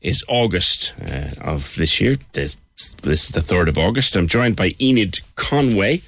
is 0.00 0.24
August 0.28 0.92
uh, 1.02 1.30
of 1.40 1.74
this 1.76 2.00
year. 2.00 2.16
This, 2.32 2.56
this 3.02 3.24
is 3.24 3.30
the 3.30 3.40
3rd 3.40 3.68
of 3.68 3.78
August. 3.78 4.16
I'm 4.16 4.28
joined 4.28 4.56
by 4.56 4.74
Enid 4.80 5.20
Conway, 5.36 6.02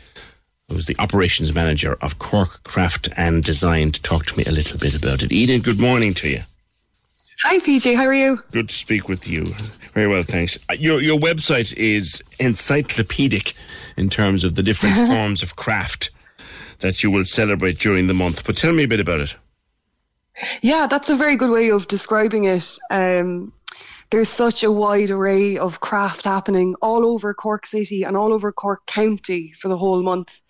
who's 0.69 0.87
the 0.87 0.97
operations 0.99 1.55
manager 1.55 1.97
of 2.01 2.19
Cork 2.19 2.63
Craft 2.63 3.09
and 3.17 3.43
Design, 3.43 3.93
to 3.93 4.03
talk 4.03 4.27
to 4.27 4.37
me 4.37 4.45
a 4.45 4.53
little 4.53 4.79
bit 4.79 4.95
about 4.95 5.23
it. 5.23 5.33
Enid, 5.33 5.65
good 5.65 5.81
morning 5.81 6.15
to 6.15 6.29
you. 6.29 6.43
Hi, 7.43 7.59
PJ. 7.59 7.95
How 7.95 8.05
are 8.07 8.15
you? 8.15 8.43
Good 8.51 8.71
to 8.71 8.75
speak 8.75 9.09
with 9.09 9.29
you. 9.29 9.55
Very 9.93 10.07
well, 10.07 10.23
thanks. 10.23 10.59
Uh, 10.71 10.75
Your 10.75 11.03
your 11.03 11.19
website 11.19 11.75
is 11.75 12.23
encyclopedic 12.39 13.53
in 13.97 14.09
terms 14.09 14.43
of 14.43 14.55
the 14.55 14.63
different 14.63 14.95
forms 15.07 15.43
of 15.43 15.55
craft 15.57 16.11
that 16.81 17.03
you 17.03 17.11
will 17.11 17.25
celebrate 17.25 17.79
during 17.79 18.07
the 18.07 18.15
month. 18.15 18.45
But 18.45 18.57
tell 18.57 18.73
me 18.73 18.85
a 18.85 18.89
bit 18.89 19.01
about 19.01 19.21
it. 19.21 19.35
Yeah, 20.63 20.87
that's 20.87 21.11
a 21.11 21.17
very 21.17 21.37
good 21.37 21.51
way 21.51 21.71
of 21.71 21.89
describing 21.89 22.45
it. 22.45 22.79
Um, 22.91 23.53
there's 24.11 24.29
such 24.29 24.63
a 24.63 24.71
wide 24.73 25.11
array 25.11 25.59
of 25.59 25.81
craft 25.81 26.25
happening 26.25 26.75
all 26.81 27.05
over 27.07 27.35
Cork 27.35 27.67
City 27.67 28.03
and 28.03 28.17
all 28.17 28.33
over 28.33 28.53
Cork 28.53 28.87
County 28.87 29.53
for 29.59 29.69
the 29.69 29.77
whole 29.77 30.03
month. 30.03 30.41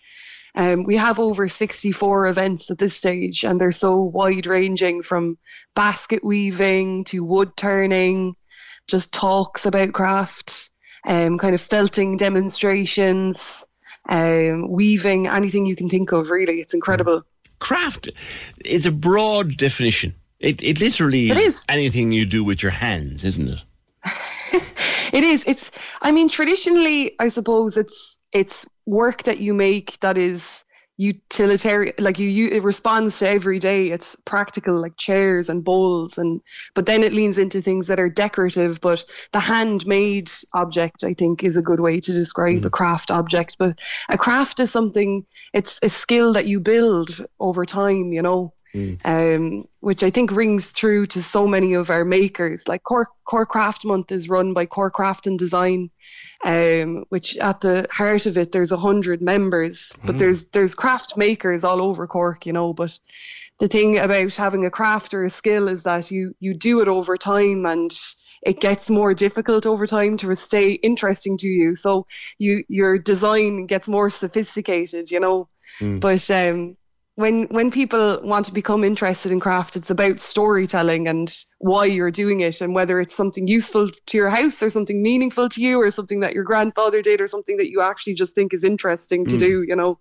Um, 0.57 0.85
we 0.85 0.97
have 0.97 1.19
over 1.19 1.49
64 1.49 2.27
events 2.29 2.71
at 2.71 2.79
this 2.79 2.97
stage, 2.97 3.45
and 3.45 3.61
they're 3.61 3.71
so 3.71 3.97
wide 4.01 4.47
ranging 4.47 5.03
from 5.03 5.37
basket 5.75 6.25
weaving 6.25 7.05
to 7.05 7.23
wood 7.23 7.57
turning, 7.57 8.35
just 8.89 9.13
talks 9.13 9.67
about 9.67 9.93
craft, 9.93 10.71
um, 11.07 11.37
kind 11.37 11.55
of 11.55 11.61
felting 11.61 12.17
demonstrations, 12.17 13.67
um, 14.09 14.69
weaving, 14.71 15.27
anything 15.29 15.67
you 15.67 15.77
can 15.77 15.89
think 15.89 16.13
of, 16.13 16.31
really. 16.31 16.61
It's 16.61 16.75
incredible. 16.75 17.23
Craft 17.59 18.09
is 18.65 18.87
a 18.87 18.93
broad 18.93 19.57
definition. 19.57 20.15
It, 20.41 20.63
it 20.63 20.81
literally 20.81 21.31
It 21.31 21.39
is. 21.39 21.65
anything 21.69 22.13
you 22.13 22.27
do 22.27 22.45
with 22.45 22.63
your 22.63 22.73
hands, 22.73 23.25
isn't 23.25 23.49
it? 23.49 23.63
It 25.13 25.23
is. 25.23 25.45
It's. 25.47 25.71
I 26.03 26.11
mean, 26.11 26.29
traditionally, 26.29 27.15
I 27.21 27.29
suppose 27.29 27.77
it's 27.77 28.16
it's 28.33 28.67
work 28.87 29.25
that 29.25 29.39
you 29.39 29.55
make 29.55 29.99
that 30.01 30.19
is 30.19 30.65
utilitarian 30.99 31.95
like 31.99 32.19
you, 32.19 32.27
you 32.27 32.49
it 32.49 32.63
responds 32.63 33.19
to 33.19 33.29
every 33.29 33.59
day. 33.59 33.91
It's 33.91 34.17
practical 34.25 34.81
like 34.81 34.97
chairs 34.97 35.51
and 35.51 35.63
bowls 35.63 36.17
and 36.17 36.41
but 36.75 36.87
then 36.87 37.03
it 37.03 37.13
leans 37.13 37.37
into 37.37 37.61
things 37.61 37.87
that 37.89 38.01
are 38.01 38.09
decorative 38.09 38.81
but 38.81 39.05
the 39.33 39.41
handmade 39.41 40.31
object 40.55 41.05
i 41.05 41.13
think 41.13 41.45
is 41.45 41.57
a 41.57 41.63
good 41.63 41.81
way 41.81 42.01
to 42.01 42.13
describe 42.13 42.65
a 42.65 42.71
craft 42.71 43.11
object. 43.11 43.57
But 43.59 43.79
a 44.09 44.17
craft 44.17 44.59
is 44.61 44.71
something 44.71 45.27
it's 45.53 45.79
a 45.83 45.89
skill 45.89 46.33
that 46.33 46.47
you 46.47 46.61
build 46.61 47.11
over 47.39 47.67
time 47.67 48.13
you 48.13 48.23
know? 48.23 48.53
Um, 49.05 49.67
which 49.81 50.03
I 50.03 50.11
think 50.11 50.31
rings 50.33 50.69
through 50.69 51.07
to 51.07 51.23
so 51.23 51.47
many 51.47 51.73
of 51.73 51.89
our 51.89 52.05
makers. 52.05 52.69
Like 52.69 52.83
Core, 52.83 53.09
Cork 53.25 53.49
Craft 53.49 53.87
Month 53.87 54.13
is 54.13 54.29
run 54.29 54.53
by 54.53 54.67
Cork 54.67 54.93
Craft 54.93 55.27
and 55.27 55.39
Design, 55.39 55.91
um, 56.45 57.05
which 57.09 57.37
at 57.39 57.61
the 57.61 57.87
heart 57.91 58.27
of 58.27 58.37
it 58.37 58.53
there's 58.53 58.73
a 58.73 58.77
hundred 58.77 59.23
members, 59.23 59.93
but 60.05 60.17
Mm. 60.17 60.19
there's 60.19 60.49
there's 60.51 60.75
craft 60.75 61.17
makers 61.17 61.65
all 61.65 61.81
over 61.81 62.07
Cork, 62.07 62.47
you 62.47 62.53
know. 62.53 62.73
But 62.73 62.99
the 63.59 63.69
thing 63.69 63.99
about 63.99 64.35
having 64.37 64.65
a 64.67 64.71
craft 64.71 65.15
or 65.15 65.25
a 65.25 65.31
skill 65.31 65.69
is 65.69 65.83
that 65.85 66.11
you 66.11 66.35
you 66.41 66.55
do 66.55 66.81
it 66.81 66.89
over 66.89 67.17
time 67.17 67.65
and 67.67 67.93
it 68.43 68.61
gets 68.61 68.91
more 68.91 69.15
difficult 69.15 69.67
over 69.67 69.87
time 69.87 70.17
to 70.19 70.35
stay 70.37 70.73
interesting 70.73 71.39
to 71.39 71.49
you. 71.49 71.75
So 71.75 72.07
you 72.39 72.65
your 72.69 72.99
design 72.99 73.67
gets 73.67 73.89
more 73.89 74.11
sophisticated, 74.11 75.11
you 75.11 75.21
know. 75.21 75.49
Mm. 75.81 76.01
But 76.01 76.31
um, 76.31 76.77
when 77.17 77.45
when 77.45 77.71
people 77.71 78.21
want 78.23 78.45
to 78.47 78.53
become 78.53 78.85
interested 78.85 79.33
in 79.33 79.41
craft, 79.41 79.75
it's 79.75 79.91
about 79.91 80.21
storytelling 80.21 81.09
and 81.09 81.35
why 81.59 81.87
you're 81.87 82.11
doing 82.11 82.41
it, 82.41 82.61
and 82.61 82.75
whether 82.75 83.01
it's 83.01 83.15
something 83.15 83.49
useful 83.49 83.91
to 83.91 84.17
your 84.17 84.29
house 84.31 84.63
or 84.63 84.69
something 84.69 85.03
meaningful 85.03 85.49
to 85.49 85.61
you, 85.61 85.81
or 85.81 85.91
something 85.91 86.21
that 86.21 86.35
your 86.35 86.45
grandfather 86.45 87.01
did, 87.03 87.21
or 87.21 87.27
something 87.27 87.57
that 87.57 87.71
you 87.71 87.81
actually 87.81 88.15
just 88.15 88.35
think 88.35 88.53
is 88.53 88.65
interesting 88.65 89.27
to 89.27 89.37
Mm. 89.37 89.41
do. 89.41 89.63
You 89.67 89.77
know. 89.77 89.99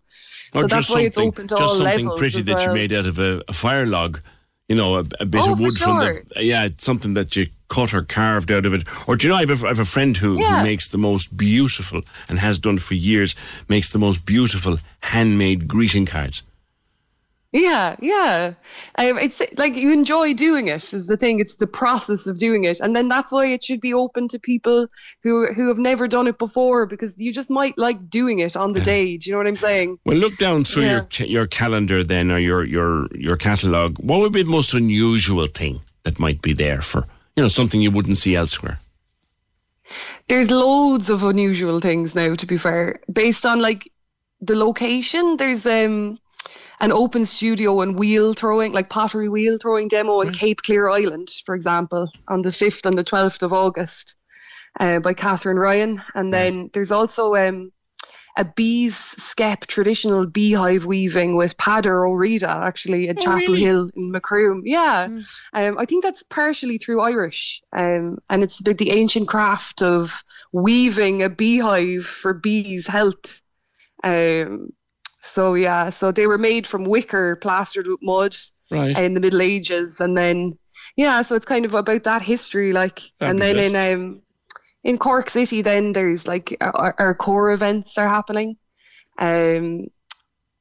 Or 0.54 0.62
so 0.62 0.68
that's 0.68 0.90
why 0.90 1.02
it's 1.02 1.18
open 1.18 1.48
to 1.48 1.56
just 1.56 1.62
all 1.62 1.68
something 1.78 2.06
levels. 2.06 2.20
pretty 2.20 2.42
that 2.42 2.66
you 2.66 2.72
made 2.74 2.94
out 2.94 3.06
of 3.06 3.18
a, 3.18 3.42
a 3.48 3.54
fire 3.54 3.86
log. 3.86 4.20
You 4.68 4.76
know, 4.76 4.96
a, 4.96 5.06
a 5.20 5.26
bit 5.26 5.42
Oh, 5.42 5.52
of 5.54 5.60
wood 5.60 5.78
from 5.78 6.00
the 6.00 6.44
yeah, 6.44 6.64
it's 6.64 6.84
something 6.84 7.14
that 7.14 7.36
you 7.36 7.48
cut 7.70 7.94
or 7.94 8.02
carved 8.02 8.52
out 8.52 8.66
of 8.66 8.74
it. 8.74 8.88
Or 9.08 9.16
do 9.16 9.28
you 9.28 9.32
know, 9.32 9.38
I 9.38 9.46
have 9.46 9.64
a, 9.64 9.66
I 9.66 9.70
have 9.70 9.80
a 9.80 9.86
friend 9.86 10.18
who, 10.18 10.40
Yeah. 10.40 10.58
who 10.58 10.64
makes 10.64 10.90
the 10.90 10.98
most 10.98 11.38
beautiful 11.38 12.02
and 12.28 12.40
has 12.40 12.58
done 12.60 12.80
for 12.80 12.96
years, 12.96 13.36
makes 13.70 13.92
the 13.92 14.00
most 14.00 14.26
beautiful 14.26 14.80
handmade 15.02 15.68
greeting 15.68 16.06
cards. 16.08 16.42
Yeah, 17.56 17.96
yeah. 18.02 18.54
Um, 18.98 19.18
it's 19.18 19.42
like 19.56 19.76
you 19.78 19.94
enjoy 19.94 20.34
doing 20.34 20.68
it 20.68 20.94
is 20.94 21.08
the 21.08 21.16
thing. 21.16 21.40
It's 21.40 21.56
the 21.56 21.68
process 21.68 22.28
of 22.28 22.38
doing 22.38 22.66
it, 22.66 22.82
and 22.82 22.94
then 22.94 23.08
that's 23.08 23.32
why 23.32 23.46
it 23.46 23.64
should 23.64 23.80
be 23.80 23.94
open 23.94 24.28
to 24.28 24.40
people 24.40 24.88
who 25.24 25.48
who 25.54 25.70
have 25.70 25.78
never 25.78 26.06
done 26.08 26.28
it 26.28 26.38
before 26.38 26.86
because 26.86 27.18
you 27.18 27.32
just 27.32 27.50
might 27.50 27.78
like 27.78 28.10
doing 28.10 28.40
it 28.40 28.58
on 28.58 28.74
the 28.74 28.82
day. 28.82 29.16
Do 29.16 29.30
you 29.30 29.34
know 29.34 29.38
what 29.38 29.48
I'm 29.48 29.56
saying? 29.56 30.00
Well, 30.06 30.18
look 30.18 30.36
down 30.38 30.66
through 30.66 30.84
Yeah. 30.84 31.06
your 31.18 31.28
your 31.30 31.48
calendar 31.48 32.04
then, 32.04 32.30
or 32.30 32.40
your 32.40 32.66
your 32.66 33.08
your 33.16 33.38
catalogue. 33.38 33.96
What 34.00 34.20
would 34.20 34.34
be 34.34 34.44
the 34.44 34.50
most 34.52 34.74
unusual 34.74 35.48
thing 35.48 35.80
that 36.04 36.20
might 36.20 36.42
be 36.42 36.52
there 36.54 36.82
for 36.82 37.08
you 37.38 37.44
know 37.44 37.50
something 37.50 37.80
you 37.80 37.92
wouldn't 37.92 38.18
see 38.18 38.36
elsewhere? 38.36 38.82
There's 40.28 40.52
loads 40.52 41.10
of 41.10 41.24
unusual 41.24 41.80
things 41.80 42.16
now. 42.16 42.36
To 42.36 42.46
be 42.46 42.58
fair, 42.58 43.00
based 43.12 43.46
on 43.46 43.60
like 43.62 43.90
the 44.42 44.56
location, 44.58 45.38
there's 45.38 45.66
um 45.66 46.20
an 46.86 46.92
open 46.92 47.26
studio 47.26 47.82
and 47.82 47.98
wheel 47.98 48.36
throwing, 48.36 48.72
like 48.72 48.90
pottery 48.90 49.28
wheel 49.28 49.58
throwing 49.58 49.88
demo 49.88 50.22
in 50.22 50.32
Cape 50.32 50.62
Clear 50.62 50.88
Island, 50.88 51.30
for 51.44 51.56
example, 51.56 52.08
on 52.28 52.44
the 52.44 52.52
5th 52.52 52.86
and 52.86 52.96
the 52.96 53.04
12th 53.04 53.42
of 53.42 53.54
August 53.54 54.16
uh, 54.80 55.00
by 55.00 55.16
Catherine 55.16 55.58
Ryan. 55.58 56.04
And 56.14 56.32
then 56.32 56.70
there's 56.74 56.92
also 56.92 57.34
um, 57.34 57.72
a 58.38 58.46
bees 58.46 58.96
skep 58.96 59.66
traditional 59.66 60.28
beehive 60.28 60.86
weaving 60.86 61.36
with 61.36 61.58
Padder 61.58 62.08
O'Reda 62.08 62.50
actually 62.50 63.10
at 63.10 63.18
Oh, 63.18 63.22
Chapel 63.22 63.40
really? 63.40 63.62
Hill 63.62 63.90
in 63.96 64.12
Macroom. 64.12 64.62
Yeah. 64.64 65.08
Um, 65.54 65.80
I 65.80 65.86
think 65.86 66.04
that's 66.04 66.22
partially 66.22 66.78
through 66.78 67.02
Irish. 67.02 67.64
Um, 67.76 68.20
and 68.30 68.44
it's 68.44 68.60
about 68.60 68.78
the 68.78 68.92
ancient 68.92 69.28
craft 69.28 69.82
of 69.82 70.24
weaving 70.52 71.24
a 71.24 71.30
beehive 71.30 72.06
for 72.06 72.36
bees' 72.36 72.86
health. 72.86 73.42
Um, 74.04 74.70
so 75.26 75.54
yeah, 75.56 75.90
so 75.90 76.12
they 76.12 76.28
were 76.28 76.38
made 76.38 76.66
from 76.68 76.84
wicker 76.86 77.36
plastered 77.38 77.88
with 77.88 78.00
mud 78.02 78.36
Right. 78.72 78.98
in 78.98 79.14
the 79.14 79.20
Middle 79.20 79.42
Ages, 79.44 80.02
and 80.02 80.18
then 80.18 80.58
yeah, 80.96 81.22
so 81.22 81.36
it's 81.36 81.46
kind 81.46 81.66
of 81.66 81.74
about 81.76 82.04
that 82.06 82.22
history, 82.24 82.74
like, 82.74 83.00
and 83.20 83.40
then 83.40 83.58
Fabulous. 83.58 83.72
in 83.72 83.94
um 83.94 84.22
in 84.84 84.98
Cork 84.98 85.30
City, 85.30 85.62
then 85.62 85.94
there's 85.94 86.28
like 86.28 86.56
our, 86.62 86.96
our 86.98 87.14
core 87.16 87.52
events 87.52 87.98
are 87.98 88.08
happening. 88.08 88.58
Um, 89.20 89.88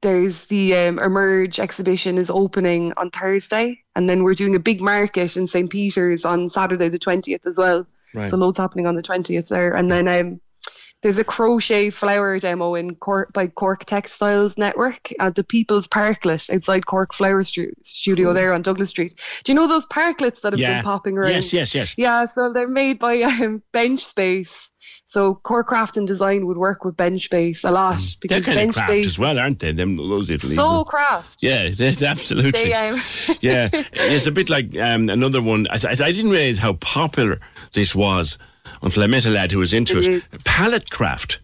there's 0.02 0.44
the 0.46 0.76
um, 0.76 0.98
Emerge 0.98 1.58
exhibition 1.58 2.18
is 2.18 2.30
opening 2.30 2.92
on 2.98 3.10
Thursday, 3.10 3.80
and 3.96 4.08
then 4.08 4.22
we're 4.22 4.34
doing 4.34 4.54
a 4.54 4.60
big 4.60 4.82
market 4.82 5.36
in 5.36 5.46
St 5.46 5.70
Peter's 5.70 6.26
on 6.26 6.48
Saturday 6.50 6.88
the 6.88 6.98
twentieth 6.98 7.46
as 7.46 7.58
well. 7.58 7.86
Right. 8.14 8.28
So 8.28 8.36
loads 8.36 8.58
happening 8.58 8.86
on 8.86 8.96
the 8.96 9.02
twentieth 9.02 9.48
there, 9.48 9.74
and 9.74 9.90
then 9.90 10.08
um, 10.08 10.40
there's 11.04 11.18
a 11.18 11.22
crochet 11.24 11.90
flower 11.90 12.38
demo 12.38 12.74
in 12.74 12.94
Cork 12.96 13.30
by 13.34 13.46
Cork 13.46 13.84
Textiles 13.84 14.56
Network 14.56 15.12
at 15.20 15.34
the 15.34 15.44
People's 15.44 15.86
Parklet 15.86 16.50
outside 16.52 16.86
Cork 16.86 17.12
Flower 17.12 17.42
Studio 17.42 18.32
there 18.32 18.54
on 18.54 18.62
Douglas 18.62 18.88
Street. 18.88 19.14
Do 19.44 19.52
you 19.52 19.54
know 19.56 19.68
those 19.68 19.84
parklets 19.84 20.40
that 20.40 20.54
have 20.54 20.60
Yeah. 20.60 20.76
been 20.76 20.84
popping 20.84 21.18
around? 21.18 21.32
Yes, 21.32 21.52
yes, 21.52 21.74
yes. 21.74 21.94
Yeah, 21.98 22.24
so 22.34 22.54
they're 22.54 22.66
made 22.68 22.98
by 22.98 23.20
um, 23.20 23.62
Bench 23.72 24.02
Space. 24.02 24.70
So 25.04 25.34
Cork 25.34 25.66
Craft 25.66 25.98
and 25.98 26.06
Design 26.06 26.46
would 26.46 26.56
work 26.56 26.86
with 26.86 26.96
Bench 26.96 27.24
Space 27.24 27.64
a 27.64 27.70
lot 27.70 27.96
Mm. 27.96 28.16
They're 28.28 28.38
because 28.40 28.44
kind 28.46 28.58
of 28.58 28.62
Bench 28.62 28.74
craft 28.74 28.88
Space 28.90 29.06
as 29.06 29.18
well, 29.18 29.38
aren't 29.38 29.60
they? 29.60 29.72
Them 29.72 29.96
those 29.96 30.30
Italy. 30.30 30.54
so 30.54 30.84
craft. 30.84 31.42
Yeah, 31.42 31.70
absolutely. 32.02 32.50
They 32.50 32.72
um, 32.72 32.98
yeah, 33.42 33.68
it's 33.92 34.26
a 34.26 34.30
bit 34.32 34.48
like 34.48 34.74
um, 34.78 35.10
another 35.10 35.42
one. 35.42 35.66
I, 35.68 35.74
I, 35.74 35.90
I 35.90 36.12
didn't 36.12 36.30
realize 36.30 36.58
how 36.58 36.72
popular 36.74 37.40
this 37.74 37.94
was 37.94 38.38
until 38.82 39.02
I 39.02 39.06
met 39.06 39.26
a 39.26 39.30
lad 39.30 39.52
who 39.52 39.58
was 39.58 39.72
into 39.72 39.98
It 39.98 40.06
it. 40.08 40.44
Pallet 40.44 40.90
craft. 40.90 41.40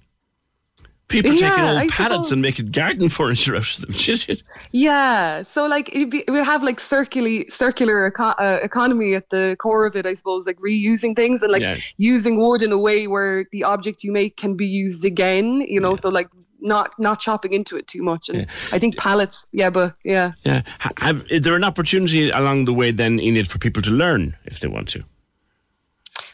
People 1.08 1.32
Yeah, 1.32 1.48
taking 1.50 1.64
old 1.64 1.78
I 1.78 1.88
pallets 1.88 2.28
suppose. 2.28 2.32
and 2.32 2.40
making 2.42 2.66
garden 2.66 3.08
furniture 3.08 3.56
out 3.56 3.68
of 3.68 3.80
them. 3.80 4.36
Yeah, 4.70 5.42
so 5.42 5.66
like 5.66 5.90
be, 5.92 6.22
we 6.28 6.38
have 6.38 6.62
like 6.62 6.78
circular 6.78 7.44
circular 7.48 8.06
eco- 8.06 8.36
uh, 8.38 8.60
economy 8.62 9.14
at 9.14 9.28
the 9.30 9.56
core 9.58 9.86
of 9.86 9.96
it, 9.96 10.06
I 10.06 10.14
suppose, 10.14 10.46
like 10.46 10.58
reusing 10.60 11.16
things 11.16 11.42
and 11.42 11.50
like 11.50 11.62
Yeah. 11.62 11.78
using 11.96 12.38
wood 12.38 12.62
in 12.62 12.70
a 12.70 12.78
way 12.78 13.08
where 13.08 13.44
the 13.50 13.64
object 13.64 14.04
you 14.04 14.12
make 14.12 14.36
can 14.36 14.56
be 14.56 14.66
used 14.66 15.04
again. 15.04 15.62
You 15.62 15.80
know, 15.80 15.96
so 15.96 16.10
like 16.10 16.28
not 16.60 16.92
not 17.00 17.18
chopping 17.18 17.54
into 17.54 17.76
it 17.76 17.88
too 17.88 18.02
much. 18.04 18.28
And 18.28 18.46
I 18.70 18.78
think 18.78 18.96
pallets, 18.96 19.44
yeah, 19.50 19.70
but 19.70 19.96
yeah, 20.04 20.32
Yeah. 20.44 20.62
Ha- 20.78 20.90
Have, 20.98 21.24
is 21.28 21.40
there 21.40 21.56
an 21.56 21.64
opportunity 21.64 22.30
along 22.30 22.66
the 22.66 22.72
way 22.72 22.92
then 22.92 23.18
in 23.18 23.36
it 23.36 23.48
for 23.48 23.58
people 23.58 23.82
to 23.82 23.90
learn 23.90 24.36
if 24.44 24.60
they 24.60 24.68
want 24.68 24.88
to? 24.90 25.02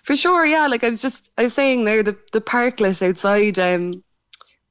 For 0.06 0.16
sure. 0.16 0.46
Yeah, 0.46 0.66
like 0.68 0.84
I 0.84 0.90
was 0.90 1.02
just 1.02 1.30
I 1.36 1.42
was 1.42 1.54
saying 1.54 1.84
there, 1.84 2.02
the 2.02 2.16
the 2.32 2.40
parklet 2.40 3.06
outside 3.06 3.58
um, 3.58 4.02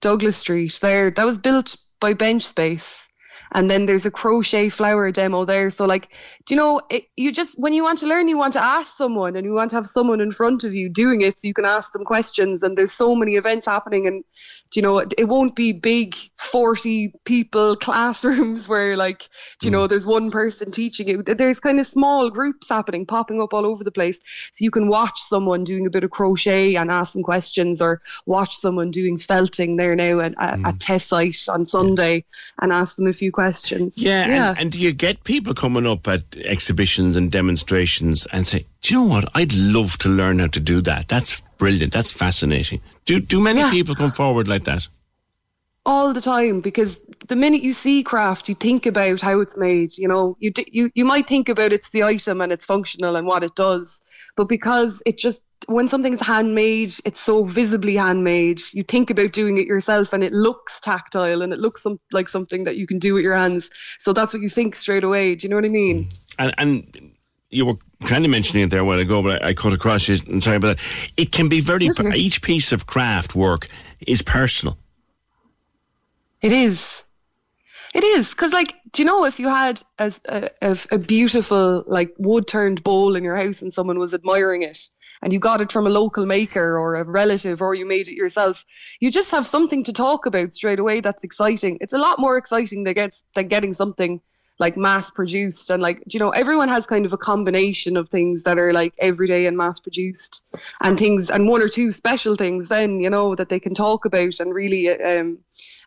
Douglas 0.02 0.38
Street 0.38 0.80
there 0.82 1.12
that 1.12 1.26
was 1.26 1.38
built 1.38 1.76
by 2.00 2.14
Bench 2.14 2.44
Space. 2.44 3.08
And 3.52 3.70
then 3.70 3.86
there's 3.86 4.06
a 4.06 4.12
crochet 4.12 4.70
flower 4.70 5.12
demo 5.12 5.46
there. 5.46 5.70
So, 5.70 5.86
like, 5.86 6.10
do 6.46 6.56
you 6.56 6.58
know, 6.58 6.82
it, 6.90 7.04
you 7.16 7.32
just, 7.32 7.58
when 7.58 7.74
you 7.74 7.84
want 7.84 8.00
to 8.00 8.08
learn, 8.08 8.28
you 8.28 8.38
want 8.38 8.54
to 8.54 8.62
ask 8.62 8.98
someone 8.98 9.36
and 9.36 9.46
you 9.46 9.54
want 9.54 9.70
to 9.70 9.76
have 9.78 9.86
someone 9.86 10.20
in 10.20 10.32
front 10.32 10.64
of 10.64 10.74
you 10.74 10.90
doing 10.90 11.22
it 11.22 11.38
so 11.38 11.48
you 11.48 11.54
can 11.54 11.64
ask 11.64 11.94
them 11.94 12.04
questions. 12.04 12.64
And 12.64 12.78
there's 12.78 12.92
so 12.92 13.16
many 13.16 13.36
events 13.36 13.66
happening. 13.66 14.08
And, 14.08 14.24
you 14.76 14.82
know, 14.82 15.00
it, 15.00 15.28
won't 15.28 15.56
be 15.56 15.72
big 15.72 16.16
40 16.38 17.14
people 17.24 17.76
classrooms 17.86 18.68
where, 18.68 18.98
like, 18.98 19.28
you 19.62 19.72
know, 19.72 19.86
mm. 19.86 19.90
there's 19.90 20.06
one 20.06 20.32
person 20.32 20.72
teaching 20.72 21.08
it. 21.08 21.38
There's 21.38 21.60
kind 21.60 21.80
of 21.80 21.86
small 21.86 22.30
groups 22.30 22.70
happening, 22.70 23.06
popping 23.06 23.42
up 23.42 23.54
all 23.54 23.66
over 23.66 23.84
the 23.84 23.92
place. 23.92 24.20
So 24.52 24.64
you 24.64 24.72
can 24.72 24.88
watch 24.88 25.20
someone 25.22 25.64
doing 25.64 25.86
a 25.86 25.90
bit 25.90 26.04
of 26.04 26.12
crochet 26.12 26.76
and 26.76 26.92
ask 26.92 27.14
them 27.14 27.24
questions 27.24 27.82
or 27.82 28.02
watch 28.26 28.58
someone 28.58 28.92
doing 28.92 29.18
felting 29.18 29.78
there 29.78 29.96
now 29.96 30.20
at, 30.20 30.34
at, 30.38 30.54
at 30.54 30.60
mm. 30.60 30.78
Test 30.80 31.08
Site 31.08 31.38
on 31.50 31.66
Sunday 31.66 32.26
and 32.62 32.72
ask 32.72 32.96
them 32.96 33.08
a 33.08 33.14
few 33.14 33.32
questions. 33.32 33.98
Yeah, 33.98 34.28
Yeah. 34.28 34.50
And, 34.50 34.60
and 34.60 34.72
do 34.72 34.80
you 34.80 34.94
get 34.94 35.24
people 35.24 35.54
coming 35.54 35.86
up 35.86 36.08
at 36.08 36.24
exhibitions 36.38 37.16
and 37.16 37.32
demonstrations 37.32 38.26
and 38.32 38.46
say, 38.46 38.66
"Do 38.82 38.94
you 38.94 39.00
know 39.00 39.08
what? 39.08 39.30
I'd 39.34 39.54
love 39.54 39.98
to 40.00 40.10
learn 40.10 40.40
how 40.40 40.48
to 40.48 40.60
do 40.60 40.82
that. 40.82 41.08
That's 41.08 41.42
brilliant. 41.58 41.94
That's 41.94 42.12
fascinating." 42.12 42.82
Do 43.06 43.20
do 43.20 43.40
many 43.40 43.60
Yeah. 43.60 43.72
people 43.72 43.96
come 43.96 44.12
forward 44.12 44.48
like 44.48 44.64
that? 44.66 44.88
all 45.86 46.14
the 46.14 46.22
time 46.22 46.62
because 46.62 47.00
the 47.28 47.36
minute 47.36 47.62
you 47.62 47.72
see 47.74 48.04
craft, 48.04 48.50
you 48.50 48.56
think 48.56 48.86
about 48.86 49.22
how 49.22 49.40
it's 49.40 49.58
made. 49.58 49.98
You 49.98 50.08
know, 50.08 50.36
you 50.40 50.52
you 50.72 50.92
you 50.96 51.06
might 51.06 51.28
think 51.28 51.48
about 51.50 51.74
it's 51.74 51.92
the 51.92 52.04
item 52.04 52.42
and 52.42 52.52
it's 52.52 52.66
functional 52.66 53.16
and 53.16 53.28
what 53.28 53.44
it 53.44 53.56
does, 53.56 54.02
but 54.36 54.46
because 54.46 55.02
it 55.06 55.18
just 55.18 55.44
when 55.68 55.88
something's 55.88 56.20
handmade, 56.20 56.94
it's 57.06 57.20
so 57.20 57.44
visibly 57.44 57.96
handmade. 57.96 58.62
You 58.74 58.84
think 58.84 59.10
about 59.10 59.32
doing 59.32 59.58
it 59.58 59.68
yourself, 59.68 60.14
and 60.14 60.24
it 60.24 60.34
looks 60.34 60.80
tactile 60.80 61.42
and 61.42 61.54
it 61.54 61.60
looks 61.60 61.82
some, 61.82 62.00
like 62.12 62.30
something 62.30 62.66
that 62.66 62.78
you 62.78 62.86
can 62.86 63.00
do 63.00 63.14
with 63.14 63.24
your 63.24 63.36
hands. 63.36 63.70
So 64.00 64.14
that's 64.14 64.34
what 64.34 64.42
you 64.44 64.50
think 64.50 64.76
straight 64.76 65.04
away. 65.04 65.36
Do 65.36 65.46
you 65.46 65.50
know 65.50 65.56
what 65.56 65.66
I 65.66 65.70
mean? 65.70 66.06
Mm. 66.06 66.18
And 66.38 66.54
and 66.58 67.12
you 67.56 67.66
were 67.66 67.78
kind 68.04 68.26
of 68.26 68.32
mentioning 68.32 68.66
it 68.66 68.70
there 68.70 68.82
a 68.82 68.86
while 68.86 69.00
ago, 69.00 69.24
but 69.24 69.44
I, 69.44 69.50
I 69.50 69.54
cut 69.54 69.74
across 69.74 70.08
you. 70.08 70.18
And 70.28 70.44
sorry 70.44 70.58
about 70.58 70.78
that. 70.78 70.86
It 71.18 71.32
can 71.32 71.48
be 71.48 71.62
very. 71.62 71.90
Per- 71.90 72.14
each 72.14 72.42
piece 72.42 72.72
of 72.72 72.86
craft 72.86 73.36
work 73.36 73.68
is 74.06 74.22
personal. 74.22 74.78
It 76.42 76.52
is. 76.52 77.04
It 77.94 78.04
is 78.04 78.32
because, 78.32 78.52
like, 78.52 78.74
do 78.92 79.02
you 79.02 79.06
know 79.06 79.24
if 79.24 79.40
you 79.40 79.48
had 79.48 79.82
a, 80.00 80.12
a, 80.62 80.78
a 80.92 80.98
beautiful 80.98 81.86
like 81.88 82.14
wood 82.18 82.46
turned 82.46 82.84
bowl 82.84 83.16
in 83.16 83.24
your 83.24 83.38
house 83.38 83.62
and 83.62 83.72
someone 83.72 84.00
was 84.00 84.14
admiring 84.14 84.64
it, 84.64 84.90
and 85.22 85.32
you 85.32 85.40
got 85.40 85.62
it 85.62 85.72
from 85.72 85.88
a 85.88 85.90
local 85.90 86.26
maker 86.26 86.78
or 86.78 86.96
a 86.96 87.06
relative 87.06 87.62
or 87.62 87.74
you 87.74 87.86
made 87.86 88.10
it 88.10 88.16
yourself, 88.16 88.66
you 89.00 89.10
just 89.10 89.32
have 89.32 89.48
something 89.48 89.82
to 89.86 89.94
talk 89.94 90.26
about 90.26 90.54
straight 90.54 90.80
away. 90.80 91.00
That's 91.00 91.24
exciting. 91.24 91.78
It's 91.80 91.94
a 91.94 91.98
lot 91.98 92.20
more 92.20 92.36
exciting 92.36 92.84
than 92.84 92.96
gets 92.96 93.24
than 93.34 93.48
getting 93.48 93.74
something 93.74 94.20
like 94.58 94.78
mass 94.78 95.12
produced 95.12 95.70
and 95.70 95.82
like 95.82 96.02
you 96.08 96.20
know 96.20 96.30
everyone 96.30 96.70
has 96.70 96.86
kind 96.86 97.06
of 97.06 97.12
a 97.14 97.18
combination 97.18 97.98
of 97.98 98.08
things 98.10 98.44
that 98.44 98.58
are 98.58 98.72
like 98.72 98.94
everyday 99.00 99.46
and 99.48 99.58
mass 99.58 99.80
produced 99.80 100.56
and 100.82 100.98
things 100.98 101.30
and 101.30 101.48
one 101.50 101.62
or 101.62 101.68
two 101.68 101.92
special 101.92 102.36
things 102.38 102.70
then 102.70 103.02
you 103.02 103.10
know 103.10 103.36
that 103.36 103.50
they 103.50 103.60
can 103.60 103.74
talk 103.74 104.06
about 104.06 104.40
and 104.40 104.54
really 104.54 104.90
um, 105.02 105.38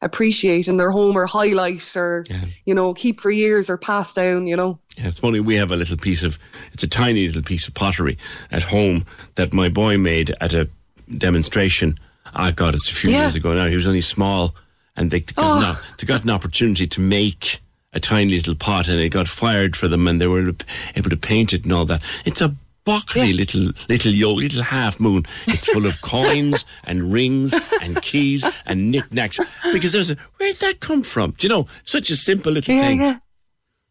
appreciate 0.02 0.68
in 0.68 0.76
their 0.76 0.90
home 0.90 1.16
or 1.16 1.24
highlight 1.26 1.96
or 1.96 2.24
Yeah. 2.28 2.44
you 2.66 2.74
know 2.74 2.92
keep 2.94 3.20
for 3.20 3.30
years 3.30 3.70
or 3.70 3.78
pass 3.78 4.12
down 4.12 4.46
you 4.46 4.56
know 4.56 4.78
Yeah, 4.98 5.08
it's 5.08 5.18
funny. 5.20 5.40
We 5.40 5.54
have 5.56 5.70
a 5.72 5.76
little 5.76 5.96
piece 5.96 6.22
of, 6.22 6.38
it's 6.72 6.82
a 6.82 6.88
tiny 6.88 7.26
little 7.26 7.42
piece 7.42 7.68
of 7.68 7.74
pottery 7.74 8.18
at 8.50 8.62
home 8.64 9.04
that 9.36 9.52
my 9.52 9.68
boy 9.68 9.96
made 9.98 10.34
at 10.40 10.52
a 10.52 10.68
demonstration. 11.16 11.98
Ah, 12.34 12.50
God, 12.50 12.74
it's 12.74 12.90
a 12.90 12.94
few 12.94 13.10
Yeah. 13.10 13.20
years 13.22 13.34
ago 13.34 13.54
now. 13.54 13.66
He 13.66 13.76
was 13.76 13.86
only 13.86 14.00
small 14.02 14.54
and 14.96 15.10
they, 15.10 15.20
they, 15.20 15.32
got 15.32 15.62
Oh. 15.64 15.70
an, 15.70 15.76
they 15.98 16.06
got 16.06 16.24
an 16.24 16.30
opportunity 16.30 16.86
to 16.86 17.00
make 17.00 17.60
a 17.92 18.00
tiny 18.00 18.32
little 18.34 18.54
pot 18.54 18.88
and 18.88 19.00
it 19.00 19.08
got 19.10 19.28
fired 19.28 19.74
for 19.76 19.88
them 19.88 20.06
and 20.06 20.20
they 20.20 20.26
were 20.26 20.52
able 20.94 21.10
to 21.10 21.16
paint 21.16 21.52
it 21.52 21.64
and 21.64 21.72
all 21.72 21.84
that. 21.86 22.02
It's 22.24 22.40
a 22.40 22.54
buckly 22.84 23.32
little, 23.32 23.70
little 23.88 24.12
yo, 24.12 24.32
little 24.34 24.62
half 24.62 24.98
moon. 25.00 25.24
It's 25.46 25.66
full 25.70 25.86
of 25.86 26.00
coins 26.02 26.64
and 26.84 27.12
rings 27.12 27.54
and 27.82 28.00
keys 28.02 28.46
and 28.66 28.90
knickknacks. 28.90 29.38
Because 29.72 29.92
there's 29.92 30.10
a, 30.10 30.16
where'd 30.38 30.58
that 30.60 30.80
come 30.80 31.02
from? 31.02 31.32
Do 31.32 31.46
you 31.46 31.48
know, 31.50 31.66
such 31.84 32.10
a 32.10 32.16
simple 32.16 32.52
little 32.52 32.74
yeah 32.74 32.80
thing. 32.82 33.00
yeah 33.00 33.18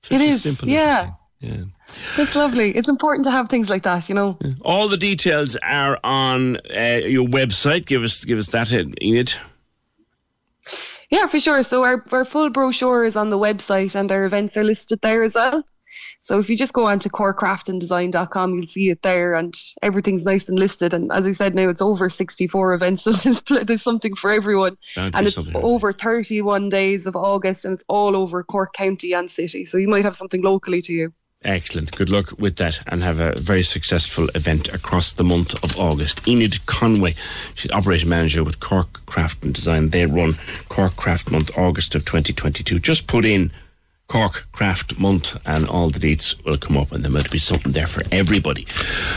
Such 0.04 0.16
it 0.16 0.22
is 0.22 0.42
simple 0.44 0.68
yeah 0.68 1.12
Yeah. 1.40 1.64
it's 2.18 2.36
lovely 2.36 2.72
it's 2.76 2.90
important 2.90 3.26
to 3.26 3.32
have 3.32 3.50
things 3.50 3.70
like 3.70 3.84
that 3.84 4.10
you 4.10 4.16
know 4.16 4.38
All 4.62 4.90
the 4.90 4.98
details 4.98 5.56
are 5.64 6.00
on 6.04 6.58
uh, 6.76 7.02
your 7.06 7.28
website. 7.28 7.86
Give 7.86 8.04
us 8.04 8.24
give 8.26 8.38
us 8.40 8.48
that, 8.50 8.72
uh, 8.74 8.84
Enid. 9.02 9.34
Yeah, 11.10 11.28
for 11.28 11.40
sure. 11.40 11.64
So 11.64 11.84
our, 11.84 12.04
our 12.12 12.26
full 12.26 12.50
brochure 12.50 13.06
is 13.06 13.16
on 13.16 13.30
the 13.30 13.38
website 13.38 13.96
and 13.96 14.12
our 14.12 14.26
events 14.26 14.58
are 14.58 14.64
listed 14.64 15.00
there 15.02 15.24
as 15.24 15.36
well. 15.36 15.64
So 16.20 16.40
if 16.40 16.50
you 16.50 16.58
just 16.58 16.74
go 16.74 16.88
on 16.88 17.00
to 17.00 17.10
corkcraftanddesign.com, 17.10 18.56
you'll 18.56 18.68
see 18.68 18.90
it 18.90 19.02
there 19.02 19.36
and 19.36 19.54
everything's 19.82 20.26
nice 20.26 20.50
and 20.50 20.60
listed. 20.60 20.94
And 20.94 21.12
as 21.12 21.26
I 21.26 21.32
said 21.32 21.56
now, 21.56 21.70
it's 21.70 21.82
over 21.82 22.10
64 22.10 22.74
events. 22.74 23.04
So 23.04 23.12
there's, 23.14 23.42
there's 23.66 23.82
something 23.82 24.16
for 24.16 24.32
everyone. 24.32 24.78
To 24.96 25.12
and 25.14 25.28
it's 25.28 25.50
over 25.56 25.94
31 25.94 26.70
days 26.70 27.08
of 27.08 27.16
August 27.16 27.64
and 27.64 27.76
it's 27.76 27.86
all 27.88 28.16
over 28.16 28.44
Cork 28.44 28.74
County 28.74 29.14
and 29.14 29.32
City. 29.32 29.64
So 29.64 29.78
you 29.78 29.88
might 29.88 30.04
have 30.04 30.16
something 30.16 30.42
locally 30.42 30.82
to 30.82 30.94
you. 30.94 31.14
Excellent. 31.44 31.96
Good 31.96 32.10
luck 32.10 32.38
with 32.40 32.56
that 32.58 32.82
and 32.88 33.04
have 33.04 33.20
a 33.20 33.34
very 33.40 33.64
successful 33.64 34.28
event 34.34 34.70
across 34.74 35.14
the 35.14 35.24
month 35.24 35.54
of 35.64 35.78
August. 35.80 36.28
Enid 36.28 36.66
Conway, 36.66 37.16
she's 37.54 37.72
operating 37.72 38.10
manager 38.10 38.44
with 38.44 38.60
Cork 38.60 39.06
Craft 39.06 39.44
and 39.44 39.54
Design. 39.54 39.92
They 39.92 40.06
run 40.06 40.34
Cork 40.68 40.96
Craft 40.96 41.30
Month, 41.32 41.56
August 41.58 41.94
of 41.94 42.06
2022. 42.06 42.80
Just 42.80 43.06
put 43.06 43.24
in 43.24 43.52
Cork 44.08 44.48
Craft 44.52 44.98
Month 44.98 45.38
and 45.46 45.68
all 45.68 45.90
the 45.90 46.00
dates 46.00 46.42
will 46.44 46.58
come 46.58 46.76
up 46.76 46.92
and 46.92 47.04
there 47.04 47.12
might 47.12 47.30
be 47.30 47.38
something 47.38 47.72
there 47.72 47.88
for 47.88 48.04
everybody. 48.12 48.66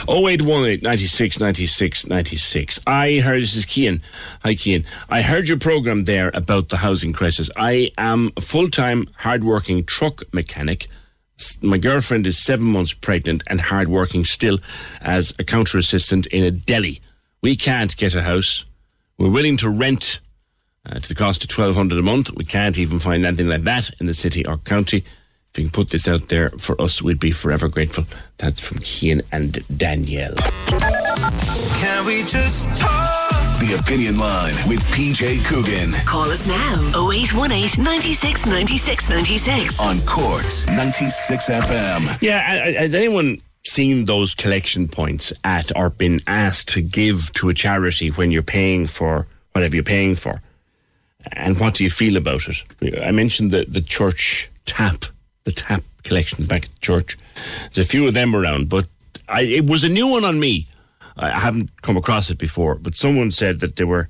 0818 0.08 0.82
96 0.82 1.40
96 1.40 2.06
96. 2.06 2.80
I 2.86 3.20
heard, 3.20 3.42
this 3.42 3.56
is 3.56 3.64
Kian. 3.64 4.02
Hi 4.44 4.54
Kian. 4.54 4.84
I 5.08 5.22
heard 5.22 5.48
your 5.48 5.58
program 5.58 6.04
there 6.04 6.30
about 6.34 6.68
the 6.68 6.76
housing 6.76 7.14
crisis. 7.14 7.50
I 7.56 7.92
am 7.96 8.30
a 8.36 8.40
full-time, 8.42 9.08
hard-working 9.16 9.84
truck 9.86 10.22
mechanic 10.34 10.86
my 11.62 11.78
girlfriend 11.78 12.26
is 12.26 12.38
seven 12.38 12.66
months 12.66 12.92
pregnant 12.92 13.42
and 13.46 13.60
hardworking 13.60 14.24
still 14.24 14.58
as 15.00 15.32
a 15.38 15.44
counter 15.44 15.78
assistant 15.78 16.26
in 16.26 16.44
a 16.44 16.50
deli. 16.50 17.00
We 17.42 17.56
can't 17.56 17.96
get 17.96 18.14
a 18.14 18.22
house. 18.22 18.64
We're 19.18 19.30
willing 19.30 19.56
to 19.58 19.70
rent 19.70 20.20
uh, 20.86 20.98
to 20.98 21.08
the 21.08 21.14
cost 21.14 21.42
of 21.44 21.50
twelve 21.50 21.74
hundred 21.74 21.98
a 21.98 22.02
month. 22.02 22.30
We 22.34 22.44
can't 22.44 22.78
even 22.78 22.98
find 22.98 23.24
anything 23.24 23.46
like 23.46 23.64
that 23.64 23.90
in 24.00 24.06
the 24.06 24.14
city 24.14 24.46
or 24.46 24.58
county. 24.58 25.04
If 25.52 25.58
you 25.58 25.64
can 25.64 25.72
put 25.72 25.90
this 25.90 26.06
out 26.06 26.28
there 26.28 26.50
for 26.50 26.80
us, 26.80 27.02
we'd 27.02 27.18
be 27.18 27.32
forever 27.32 27.68
grateful. 27.68 28.04
That's 28.38 28.60
from 28.60 28.78
Kian 28.78 29.22
and 29.32 29.58
Danielle. 29.76 30.36
Can 31.80 32.06
we 32.06 32.22
just 32.22 32.68
talk? 32.80 33.09
The 33.60 33.76
Opinion 33.78 34.18
Line 34.18 34.54
with 34.66 34.82
PJ 34.86 35.44
Coogan 35.44 35.92
Call 36.06 36.30
us 36.30 36.46
now 36.46 36.74
0818 37.10 37.82
96 37.84 38.46
96 38.46 39.10
96. 39.10 39.78
on 39.80 39.98
Corks 40.00 40.66
96 40.66 41.48
FM. 41.50 42.18
Yeah, 42.22 42.38
I- 42.46 42.68
I- 42.68 42.72
has 42.84 42.94
anyone 42.94 43.38
seen 43.64 44.06
those 44.06 44.34
collection 44.34 44.88
points 44.88 45.32
at 45.44 45.70
or 45.76 45.90
been 45.90 46.20
asked 46.26 46.68
to 46.70 46.80
give 46.80 47.30
to 47.34 47.48
a 47.50 47.54
charity 47.54 48.08
when 48.10 48.30
you're 48.30 48.42
paying 48.42 48.86
for 48.86 49.26
whatever 49.52 49.76
you're 49.76 49.84
paying 49.84 50.14
for? 50.16 50.40
And 51.32 51.58
what 51.60 51.74
do 51.74 51.84
you 51.84 51.90
feel 51.90 52.16
about 52.16 52.48
it? 52.48 52.64
I 53.02 53.10
mentioned 53.12 53.50
the, 53.50 53.66
the 53.68 53.82
church 53.82 54.48
tap, 54.64 55.04
the 55.44 55.52
tap 55.52 55.82
collection 56.02 56.44
back 56.46 56.64
at 56.64 56.70
the 56.74 56.80
church. 56.80 57.18
There's 57.72 57.86
a 57.86 57.88
few 57.90 58.08
of 58.08 58.14
them 58.14 58.34
around, 58.34 58.70
but 58.70 58.86
I, 59.28 59.42
it 59.42 59.66
was 59.66 59.84
a 59.84 59.88
new 59.90 60.06
one 60.08 60.24
on 60.24 60.40
me. 60.40 60.66
I 61.16 61.38
haven't 61.38 61.82
come 61.82 61.96
across 61.96 62.30
it 62.30 62.38
before, 62.38 62.74
but 62.74 62.94
someone 62.94 63.30
said 63.30 63.60
that 63.60 63.76
they 63.76 63.84
were 63.84 64.08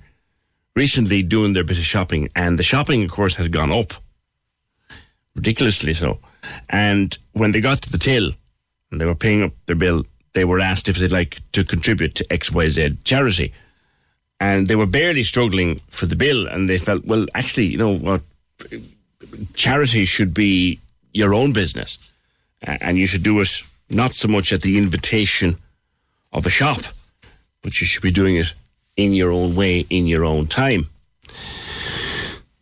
recently 0.77 1.23
doing 1.23 1.53
their 1.53 1.65
bit 1.65 1.79
of 1.79 1.85
shopping, 1.85 2.29
and 2.35 2.59
the 2.59 2.63
shopping, 2.63 3.05
of 3.05 3.11
course, 3.11 3.35
has 3.37 3.49
gone 3.49 3.73
up 3.73 3.95
ridiculously 5.35 5.95
so. 5.95 6.19
And 6.69 7.17
when 7.33 7.51
they 7.51 7.61
got 7.61 7.83
to 7.83 7.91
the 7.91 7.99
till 7.99 8.33
and 8.91 9.01
they 9.01 9.05
were 9.05 9.15
paying 9.15 9.43
up 9.43 9.53
their 9.67 9.77
bill, 9.77 10.05
they 10.33 10.45
were 10.45 10.61
asked 10.61 10.89
if 10.89 10.97
they'd 10.97 11.11
like 11.11 11.41
to 11.53 11.65
contribute 11.65 12.15
to 12.17 12.25
XYZ 12.25 12.99
charity. 13.05 13.53
And 14.39 14.69
they 14.69 14.77
were 14.77 14.87
barely 14.87 15.23
struggling 15.23 15.81
for 15.89 16.07
the 16.07 16.17
bill, 16.17 16.47
and 16.47 16.69
they 16.69 16.79
felt, 16.79 17.05
well, 17.05 17.27
actually, 17.35 17.67
you 17.67 17.79
know 17.79 17.97
what? 17.97 18.23
Charity 19.55 20.05
should 20.05 20.33
be 20.33 20.81
your 21.13 21.35
own 21.35 21.53
business, 21.53 21.99
and 22.63 22.97
you 22.97 23.07
should 23.07 23.23
do 23.23 23.41
it 23.41 23.63
not 23.91 24.15
so 24.15 24.29
much 24.29 24.53
at 24.53 24.63
the 24.63 24.79
invitation 24.79 25.59
of 26.33 26.47
a 26.47 26.51
shop, 26.51 26.83
but 27.63 27.81
you 27.81 27.87
should 27.87 28.03
be 28.03 28.11
doing 28.11 28.37
it 28.37 28.55
in 28.97 29.13
your 29.13 29.31
own 29.31 29.55
way, 29.55 29.87
in 29.91 30.07
your 30.07 30.25
own 30.25 30.47
time. 30.47 30.89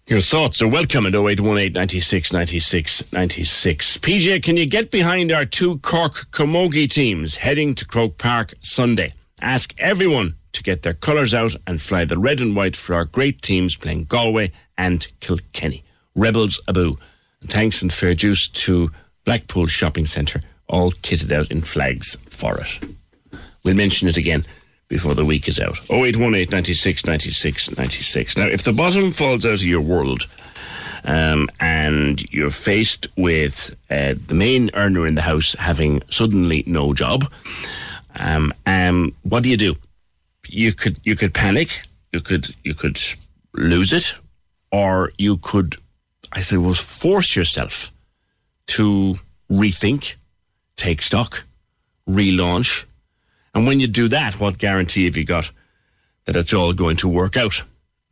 Your 0.07 0.23
thoughts 0.23 0.63
are 0.63 0.69
welcome 0.69 1.05
at 1.05 1.15
0818 1.15 1.75
96 1.75 2.33
96 2.33 3.13
96. 3.13 3.99
PJ, 3.99 4.43
can 4.43 4.57
you 4.57 4.65
get 4.65 4.91
behind 4.91 5.31
our 5.31 5.45
two 5.45 5.79
Cork 5.81 6.31
Camogie 6.31 6.89
teams 6.89 7.37
heading 7.37 7.75
to 7.75 7.85
Croke 7.85 8.17
Park 8.17 8.55
Sunday? 8.63 9.13
Ask 9.43 9.75
everyone 9.79 10.37
to 10.53 10.63
get 10.63 10.83
their 10.83 10.95
colours 10.95 11.35
out 11.35 11.55
and 11.67 11.81
fly 11.81 12.07
the 12.07 12.19
red 12.19 12.41
and 12.41 12.57
white 12.57 12.75
for 12.75 12.95
our 12.95 13.05
great 13.05 13.43
teams 13.43 13.77
playing 13.77 14.05
Galway 14.05 14.51
and 14.79 15.07
Kilkenny. 15.21 15.85
Rebels 16.15 16.59
aboo. 16.67 16.99
And 17.43 17.51
thanks 17.51 17.83
and 17.83 17.93
fair 17.93 18.15
juice 18.15 18.49
to 18.49 18.91
Blackpool 19.27 19.67
Shopping 19.67 20.07
Centre, 20.07 20.41
all 20.69 20.91
kitted 20.91 21.33
out 21.33 21.51
in 21.51 21.61
flags 21.61 22.17
for 22.31 22.59
it. 22.59 22.98
We'll 23.65 23.75
mention 23.75 24.09
it 24.09 24.17
again 24.17 24.45
before 24.89 25.15
the 25.15 25.25
week 25.25 25.49
is 25.49 25.61
out. 25.61 25.79
0818 25.91 26.51
96 26.51 27.07
96 27.07 27.77
96. 27.77 28.37
Now, 28.37 28.47
if 28.47 28.63
the 28.63 28.73
bottom 28.73 29.13
falls 29.13 29.45
out 29.45 29.55
of 29.55 29.63
your 29.63 29.81
world 29.81 30.27
um, 31.05 31.49
and 31.61 32.23
you're 32.33 32.51
faced 32.51 33.07
with 33.17 33.77
uh, 33.91 34.15
the 34.27 34.35
main 34.35 34.71
earner 34.75 35.07
in 35.07 35.15
the 35.15 35.23
house 35.23 35.55
having 35.55 36.03
suddenly 36.09 36.65
no 36.67 36.95
job, 36.95 37.31
um, 38.17 38.53
um, 38.67 39.15
what 39.23 39.43
do 39.43 39.51
you 39.51 39.57
do? 39.57 39.77
You 40.49 40.73
could 40.73 40.99
you 41.05 41.15
could 41.15 41.35
panic, 41.35 41.83
you 42.13 42.21
could 42.21 42.49
you 42.65 42.75
could 42.75 42.99
lose 43.53 43.93
it, 43.93 44.15
or 44.73 45.13
you 45.19 45.37
could, 45.37 45.77
I 46.33 46.41
suppose, 46.41 46.79
force 46.79 47.37
yourself 47.37 47.93
to 48.69 49.19
rethink, 49.51 50.15
take 50.77 51.03
stock, 51.03 51.45
relaunch. 52.09 52.85
And 53.55 53.67
when 53.67 53.81
you 53.81 53.87
do 53.87 54.09
that, 54.09 54.39
what 54.39 54.59
guarantee 54.59 55.05
have 55.05 55.17
you 55.17 55.25
got 55.25 55.51
that 56.25 56.37
it's 56.37 56.53
all 56.53 56.73
going 56.73 56.97
to 56.99 57.09
work 57.09 57.37
out? 57.37 57.63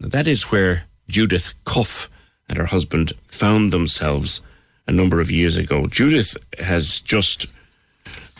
Now, 0.00 0.08
that 0.08 0.26
is 0.26 0.50
where 0.50 0.84
Judith 1.08 1.54
Cuffe 1.64 2.08
and 2.48 2.58
her 2.58 2.66
husband 2.66 3.12
found 3.28 3.72
themselves 3.72 4.40
a 4.86 4.92
number 4.92 5.20
of 5.20 5.30
years 5.30 5.56
ago. 5.56 5.86
Judith 5.86 6.36
has 6.58 7.00
just 7.00 7.46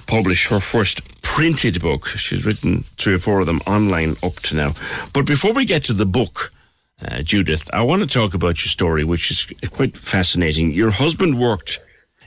published 0.06 0.48
her 0.48 0.60
first 0.60 1.02
printed 1.22 1.80
book. 1.80 2.06
She's 2.06 2.46
written 2.46 2.84
three 2.98 3.14
or 3.14 3.18
four 3.18 3.40
of 3.40 3.46
them 3.46 3.60
online 3.66 4.16
up 4.22 4.36
to 4.36 4.54
now. 4.54 4.74
But 5.12 5.26
before 5.26 5.52
we 5.52 5.64
get 5.64 5.84
to 5.84 5.92
the 5.92 6.06
book, 6.06 6.52
uh, 7.04 7.22
Judith, 7.22 7.68
I 7.72 7.82
want 7.82 8.02
to 8.02 8.06
talk 8.06 8.32
about 8.32 8.64
your 8.64 8.70
story, 8.70 9.04
which 9.04 9.30
is 9.30 9.46
quite 9.70 9.96
fascinating. 9.96 10.72
Your 10.72 10.90
husband 10.90 11.38
worked 11.38 11.80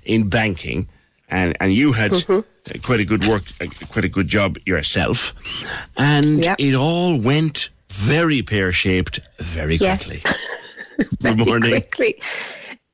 in 0.03 0.29
banking 0.29 0.87
and 1.29 1.55
and 1.59 1.73
you 1.73 1.93
had 1.93 2.11
Mm-hmm. 2.11 2.79
quite 2.81 2.99
a 2.99 3.05
good 3.05 3.25
work, 3.27 3.43
uh, 3.61 3.67
quite 3.89 4.05
a 4.05 4.09
good 4.09 4.27
job 4.27 4.57
yourself, 4.65 5.33
and 5.97 6.43
Yep. 6.43 6.55
it 6.59 6.75
all 6.75 7.19
went 7.19 7.69
very 7.91 8.41
pear 8.43 8.71
shaped 8.71 9.19
very 9.39 9.75
Yes. 9.75 10.05
quickly. 10.07 10.31
Good 11.21 11.37
morning. 11.37 11.71
quickly. 11.71 12.21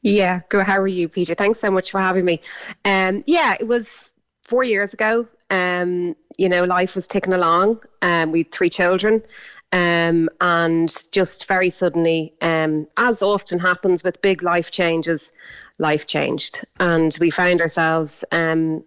Yeah, 0.04 0.42
go. 0.50 0.64
How 0.64 0.78
are 0.80 0.88
you, 0.88 1.10
Peter? 1.10 1.34
Thanks 1.36 1.60
so 1.60 1.72
much 1.72 1.90
for 1.92 2.00
having 2.00 2.24
me. 2.24 2.40
Um, 2.86 3.24
yeah, 3.26 3.56
it 3.60 3.68
was 3.68 4.14
four 4.48 4.64
years 4.64 4.94
ago. 4.94 5.28
Um, 5.50 6.16
you 6.38 6.48
know, 6.50 6.64
life 6.66 6.94
was 6.96 7.08
ticking 7.08 7.34
along. 7.34 7.82
Um, 8.02 8.32
we 8.32 8.40
had 8.40 8.52
three 8.52 8.70
children, 8.70 9.24
um, 9.72 10.30
and 10.40 10.94
just 11.12 11.48
very 11.48 11.70
suddenly, 11.70 12.34
um, 12.42 12.88
as 12.98 13.22
often 13.24 13.58
happens 13.60 14.04
with 14.04 14.22
big 14.22 14.44
life 14.44 14.70
changes, 14.72 15.32
life 15.78 16.08
changed, 16.08 16.66
and 16.80 17.16
we 17.20 17.30
found 17.30 17.62
ourselves, 17.62 18.26
um, 18.32 18.84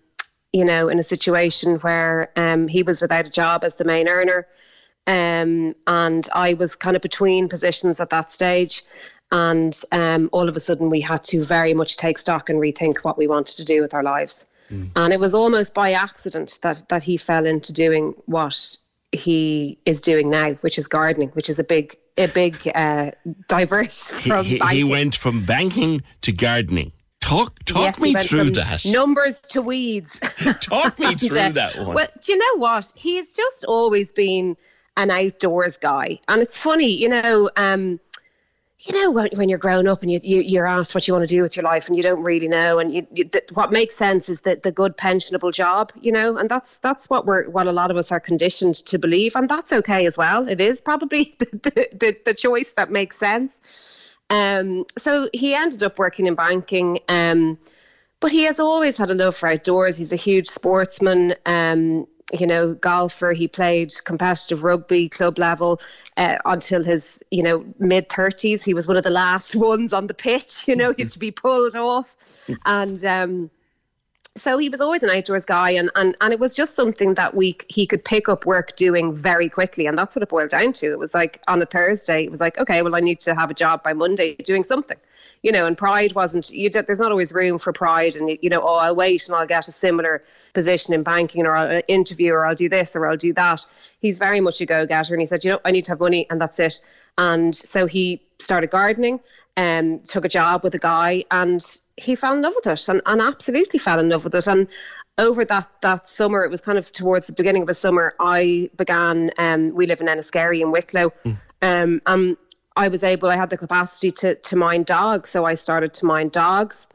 you 0.52 0.64
know, 0.64 0.88
in 0.88 0.98
a 0.98 1.02
situation 1.02 1.76
where 1.76 2.30
um, 2.36 2.68
he 2.68 2.82
was 2.82 3.00
without 3.00 3.26
a 3.26 3.30
job 3.30 3.64
as 3.64 3.76
the 3.76 3.84
main 3.84 4.08
earner. 4.08 4.46
Um, 5.06 5.74
and 5.86 6.28
I 6.34 6.54
was 6.54 6.76
kind 6.76 6.96
of 6.96 7.02
between 7.02 7.48
positions 7.48 8.00
at 8.00 8.10
that 8.10 8.30
stage. 8.30 8.84
And 9.30 9.78
um, 9.92 10.28
all 10.32 10.48
of 10.48 10.56
a 10.56 10.60
sudden, 10.60 10.90
we 10.90 11.00
had 11.00 11.22
to 11.24 11.44
very 11.44 11.74
much 11.74 11.96
take 11.96 12.18
stock 12.18 12.48
and 12.48 12.58
rethink 12.58 12.98
what 12.98 13.18
we 13.18 13.26
wanted 13.26 13.56
to 13.56 13.64
do 13.64 13.80
with 13.82 13.94
our 13.94 14.02
lives. 14.02 14.46
And 14.96 15.12
it 15.12 15.20
was 15.20 15.34
almost 15.34 15.72
by 15.74 15.92
accident 15.92 16.58
that, 16.62 16.88
that 16.88 17.02
he 17.02 17.16
fell 17.16 17.46
into 17.46 17.72
doing 17.72 18.14
what 18.26 18.76
he 19.12 19.78
is 19.86 20.02
doing 20.02 20.28
now, 20.28 20.52
which 20.60 20.76
is 20.76 20.88
gardening, 20.88 21.28
which 21.30 21.48
is 21.48 21.58
a 21.58 21.64
big, 21.64 21.96
a 22.18 22.26
big, 22.28 22.56
uh, 22.74 23.12
diverse 23.48 24.10
He, 24.10 24.28
from 24.30 24.44
he, 24.44 24.58
he 24.58 24.84
went 24.84 25.14
from 25.14 25.44
banking 25.44 26.02
to 26.22 26.32
gardening. 26.32 26.92
Talk 27.20 27.58
talk 27.64 27.82
Yes, 27.82 28.00
me 28.00 28.14
through 28.14 28.50
that. 28.50 28.84
Numbers 28.84 29.40
to 29.42 29.60
weeds. 29.60 30.20
Talk 30.60 30.98
me 30.98 31.06
And, 31.06 31.20
through 31.20 31.38
uh, 31.38 31.50
that 31.50 31.76
one. 31.76 31.94
Well, 31.94 32.06
do 32.22 32.32
you 32.32 32.38
know 32.38 32.60
what? 32.62 32.92
He's 32.94 33.34
just 33.34 33.64
always 33.64 34.12
been 34.12 34.56
an 34.96 35.10
outdoors 35.10 35.78
guy, 35.78 36.18
and 36.28 36.42
it's 36.42 36.58
funny, 36.58 36.90
you 36.92 37.08
know. 37.08 37.50
Um, 37.56 37.98
you 38.80 38.94
know, 38.94 39.10
when, 39.10 39.48
you're 39.48 39.58
growing 39.58 39.88
up 39.88 40.02
and 40.02 40.10
you, 40.10 40.20
you 40.22 40.40
you're 40.40 40.66
asked 40.66 40.94
what 40.94 41.08
you 41.08 41.14
want 41.14 41.28
to 41.28 41.34
do 41.34 41.42
with 41.42 41.56
your 41.56 41.64
life, 41.64 41.88
and 41.88 41.96
you 41.96 42.02
don't 42.02 42.22
really 42.22 42.46
know, 42.46 42.78
and 42.78 42.94
you, 42.94 43.06
you 43.12 43.24
th- 43.24 43.50
what 43.52 43.72
makes 43.72 43.96
sense 43.96 44.28
is 44.28 44.42
that 44.42 44.62
the 44.62 44.70
good 44.70 44.96
pensionable 44.96 45.52
job, 45.52 45.90
you 46.00 46.12
know, 46.12 46.36
and 46.36 46.48
that's 46.48 46.78
that's 46.78 47.10
what 47.10 47.26
we're 47.26 47.48
what 47.48 47.66
a 47.66 47.72
lot 47.72 47.90
of 47.90 47.96
us 47.96 48.12
are 48.12 48.20
conditioned 48.20 48.76
to 48.76 48.98
believe, 48.98 49.34
and 49.34 49.48
that's 49.48 49.72
okay 49.72 50.06
as 50.06 50.16
well. 50.16 50.48
It 50.48 50.60
is 50.60 50.80
probably 50.80 51.34
the 51.38 51.46
the, 51.46 51.88
the, 51.92 52.16
the 52.26 52.34
choice 52.34 52.74
that 52.74 52.90
makes 52.90 53.16
sense. 53.16 54.16
Um, 54.30 54.84
so 54.96 55.28
he 55.32 55.54
ended 55.54 55.82
up 55.82 55.98
working 55.98 56.26
in 56.26 56.34
banking. 56.34 57.00
Um, 57.08 57.58
but 58.20 58.32
he 58.32 58.44
has 58.44 58.58
always 58.58 58.98
had 58.98 59.10
a 59.10 59.14
love 59.14 59.36
for 59.36 59.48
outdoors. 59.48 59.96
He's 59.96 60.12
a 60.12 60.16
huge 60.16 60.48
sportsman. 60.48 61.36
Um, 61.46 62.06
you 62.32 62.46
know, 62.46 62.74
golfer. 62.74 63.32
He 63.32 63.48
played 63.48 63.92
competitive 64.04 64.62
rugby 64.62 65.08
club 65.08 65.38
level 65.38 65.80
uh, 66.16 66.38
until 66.44 66.84
his, 66.84 67.22
you 67.30 67.42
know, 67.42 67.64
mid 67.78 68.08
thirties. 68.08 68.64
He 68.64 68.74
was 68.74 68.88
one 68.88 68.96
of 68.96 69.04
the 69.04 69.10
last 69.10 69.56
ones 69.56 69.92
on 69.92 70.06
the 70.06 70.14
pitch. 70.14 70.66
You 70.68 70.76
know, 70.76 70.92
he 70.92 71.02
had 71.02 71.10
to 71.10 71.18
be 71.18 71.30
pulled 71.30 71.76
off, 71.76 72.48
and 72.66 73.02
um, 73.04 73.50
so 74.36 74.58
he 74.58 74.68
was 74.68 74.80
always 74.80 75.02
an 75.02 75.10
outdoors 75.10 75.44
guy, 75.44 75.70
and 75.70 75.90
and 75.96 76.14
and 76.20 76.32
it 76.32 76.40
was 76.40 76.54
just 76.54 76.74
something 76.74 77.14
that 77.14 77.34
we 77.34 77.56
he 77.68 77.86
could 77.86 78.04
pick 78.04 78.28
up 78.28 78.46
work 78.46 78.76
doing 78.76 79.14
very 79.14 79.48
quickly, 79.48 79.86
and 79.86 79.96
that's 79.96 80.14
what 80.14 80.22
it 80.22 80.28
boiled 80.28 80.50
down 80.50 80.72
to. 80.74 80.90
It 80.90 80.98
was 80.98 81.14
like 81.14 81.42
on 81.48 81.62
a 81.62 81.66
Thursday, 81.66 82.24
it 82.24 82.30
was 82.30 82.40
like, 82.40 82.58
okay, 82.58 82.82
well, 82.82 82.94
I 82.94 83.00
need 83.00 83.20
to 83.20 83.34
have 83.34 83.50
a 83.50 83.54
job 83.54 83.82
by 83.82 83.92
Monday 83.92 84.34
doing 84.36 84.64
something 84.64 84.98
you 85.42 85.52
know, 85.52 85.66
and 85.66 85.76
pride 85.76 86.14
wasn't. 86.14 86.50
You 86.50 86.70
d- 86.70 86.80
there's 86.80 87.00
not 87.00 87.10
always 87.10 87.32
room 87.32 87.58
for 87.58 87.72
pride, 87.72 88.16
and 88.16 88.38
you 88.42 88.50
know, 88.50 88.60
oh, 88.62 88.76
I'll 88.76 88.96
wait 88.96 89.26
and 89.26 89.36
I'll 89.36 89.46
get 89.46 89.68
a 89.68 89.72
similar 89.72 90.22
position 90.52 90.94
in 90.94 91.02
banking, 91.02 91.46
or 91.46 91.54
I'll 91.54 91.82
interview, 91.88 92.32
or 92.32 92.46
I'll 92.46 92.54
do 92.54 92.68
this, 92.68 92.96
or 92.96 93.06
I'll 93.06 93.16
do 93.16 93.32
that. 93.34 93.64
He's 94.00 94.18
very 94.18 94.40
much 94.40 94.60
a 94.60 94.66
go-getter, 94.66 95.14
and 95.14 95.20
he 95.20 95.26
said, 95.26 95.44
you 95.44 95.50
know, 95.50 95.60
I 95.64 95.70
need 95.70 95.84
to 95.84 95.92
have 95.92 96.00
money, 96.00 96.26
and 96.30 96.40
that's 96.40 96.58
it. 96.58 96.80
And 97.16 97.54
so 97.54 97.86
he 97.86 98.22
started 98.38 98.70
gardening, 98.70 99.20
and 99.56 100.04
took 100.04 100.24
a 100.24 100.28
job 100.28 100.64
with 100.64 100.74
a 100.74 100.78
guy, 100.78 101.24
and 101.30 101.60
he 101.96 102.14
fell 102.14 102.34
in 102.34 102.42
love 102.42 102.54
with 102.56 102.66
it, 102.66 102.88
and, 102.88 103.02
and 103.06 103.20
absolutely 103.20 103.78
fell 103.78 103.98
in 104.00 104.08
love 104.08 104.24
with 104.24 104.34
it, 104.34 104.46
and. 104.46 104.68
Over 105.20 105.44
that, 105.46 105.68
that 105.80 106.06
summer, 106.06 106.44
it 106.44 106.48
was 106.48 106.60
kind 106.60 106.78
of 106.78 106.92
towards 106.92 107.26
the 107.26 107.32
beginning 107.32 107.62
of 107.62 107.66
the 107.66 107.74
summer. 107.74 108.14
I 108.20 108.70
began. 108.76 109.32
Um, 109.36 109.74
we 109.74 109.88
live 109.88 110.00
in 110.00 110.06
Enniskerry 110.06 110.60
in 110.60 110.70
Wicklow, 110.70 111.10
um, 111.60 112.00
um, 112.06 112.38
I 112.78 112.88
was 112.88 113.02
able, 113.02 113.28
I 113.28 113.36
had 113.36 113.50
the 113.50 113.58
capacity 113.58 114.12
to 114.12 114.36
to 114.36 114.56
mind 114.56 114.86
dogs, 114.86 115.30
so 115.30 115.44
I 115.44 115.54
started 115.56 115.92
to 115.94 116.06
mind 116.06 116.32
dogs 116.32 116.86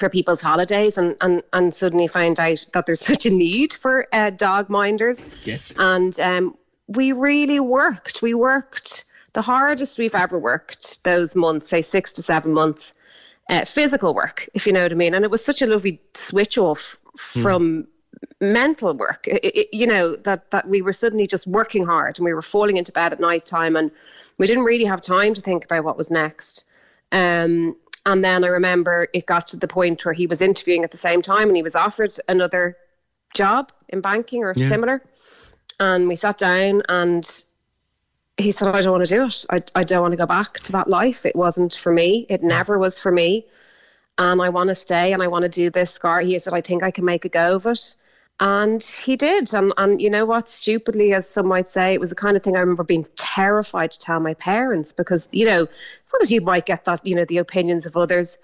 for 0.00 0.08
people's 0.08 0.40
holidays, 0.40 0.98
and 0.98 1.16
and 1.20 1.42
and 1.52 1.72
suddenly 1.74 2.08
found 2.08 2.40
out 2.40 2.66
that 2.72 2.86
there's 2.86 3.00
such 3.12 3.26
a 3.26 3.30
need 3.30 3.74
for 3.74 4.06
uh, 4.12 4.30
dog 4.30 4.70
minders. 4.70 5.24
Yes. 5.44 5.72
And 5.76 6.18
um, 6.20 6.56
we 6.88 7.12
really 7.12 7.60
worked. 7.60 8.22
We 8.22 8.34
worked 8.34 9.04
the 9.34 9.42
hardest 9.42 9.98
we've 9.98 10.14
ever 10.14 10.38
worked 10.38 11.04
those 11.04 11.36
months, 11.36 11.68
say 11.68 11.82
six 11.82 12.14
to 12.14 12.22
seven 12.22 12.52
months, 12.52 12.94
uh, 13.50 13.64
physical 13.64 14.14
work, 14.14 14.48
if 14.54 14.66
you 14.66 14.72
know 14.72 14.82
what 14.82 14.92
I 14.92 14.94
mean. 14.94 15.14
And 15.14 15.24
it 15.24 15.30
was 15.30 15.44
such 15.44 15.62
a 15.62 15.66
lovely 15.66 16.00
switch 16.14 16.58
off 16.58 16.98
from 17.16 17.86
mental 18.40 18.96
work 18.96 19.26
I- 19.30 19.40
I- 19.44 19.66
you 19.72 19.86
know 19.86 20.16
that 20.16 20.50
that 20.50 20.68
we 20.68 20.82
were 20.82 20.92
suddenly 20.92 21.26
just 21.26 21.46
working 21.46 21.84
hard 21.84 22.18
and 22.18 22.24
we 22.24 22.34
were 22.34 22.42
falling 22.42 22.76
into 22.76 22.92
bed 22.92 23.12
at 23.12 23.20
night 23.20 23.46
time 23.46 23.74
and 23.76 23.90
we 24.38 24.46
didn't 24.46 24.64
really 24.64 24.84
have 24.84 25.00
time 25.00 25.34
to 25.34 25.40
think 25.40 25.64
about 25.64 25.84
what 25.84 25.96
was 25.96 26.10
next. 26.10 26.64
Um 27.10 27.76
and 28.04 28.24
then 28.24 28.42
i 28.42 28.48
remember 28.48 29.06
it 29.12 29.26
got 29.26 29.46
to 29.48 29.56
the 29.56 29.68
point 29.68 30.04
where 30.04 30.12
he 30.14 30.26
was 30.26 30.42
interviewing 30.42 30.82
at 30.82 30.90
the 30.90 30.96
same 30.96 31.22
time 31.22 31.48
and 31.48 31.56
he 31.56 31.62
was 31.62 31.76
offered 31.76 32.16
another 32.28 32.76
job 33.34 33.70
in 33.88 34.00
banking 34.00 34.42
or 34.42 34.52
Yeah. 34.56 34.68
similar. 34.68 35.02
And 35.78 36.08
we 36.08 36.16
sat 36.16 36.38
down 36.38 36.82
and 36.88 37.24
he 38.38 38.50
said 38.50 38.74
i 38.74 38.80
don't 38.80 38.92
want 38.92 39.06
to 39.06 39.14
do 39.14 39.24
it. 39.24 39.44
I, 39.50 39.62
I 39.74 39.84
don't 39.84 40.02
want 40.02 40.12
to 40.12 40.18
go 40.18 40.26
back 40.26 40.54
to 40.60 40.72
that 40.72 40.88
life. 40.88 41.26
It 41.26 41.36
wasn't 41.36 41.74
for 41.74 41.92
me. 41.92 42.26
It 42.28 42.42
never 42.42 42.78
was 42.78 42.98
for 43.00 43.12
me. 43.12 43.46
And 44.18 44.40
I 44.42 44.48
want 44.48 44.68
to 44.68 44.74
stay 44.74 45.12
and 45.12 45.22
I 45.22 45.28
want 45.28 45.44
to 45.44 45.48
do 45.48 45.70
this 45.70 45.90
scar. 45.90 46.20
He 46.20 46.38
said, 46.38 46.54
I 46.54 46.60
think 46.60 46.82
I 46.82 46.90
can 46.90 47.04
make 47.04 47.24
a 47.24 47.28
go 47.28 47.54
of 47.56 47.66
it. 47.66 47.94
And 48.40 48.82
he 48.82 49.16
did. 49.16 49.52
And, 49.54 49.72
and 49.76 50.00
you 50.00 50.10
know 50.10 50.24
what? 50.24 50.48
Stupidly, 50.48 51.14
as 51.14 51.28
some 51.28 51.46
might 51.46 51.68
say, 51.68 51.94
it 51.94 52.00
was 52.00 52.10
the 52.10 52.16
kind 52.16 52.36
of 52.36 52.42
thing 52.42 52.56
I 52.56 52.60
remember 52.60 52.84
being 52.84 53.06
terrified 53.16 53.92
to 53.92 53.98
tell 53.98 54.20
my 54.20 54.34
parents 54.34 54.92
because, 54.92 55.28
you 55.32 55.46
know, 55.46 55.68
because 56.10 56.32
you 56.32 56.40
might 56.40 56.66
get 56.66 56.84
that, 56.86 57.06
you 57.06 57.14
know, 57.14 57.24
the 57.24 57.38
opinions 57.38 57.86
of 57.86 57.96
others. 57.96 58.38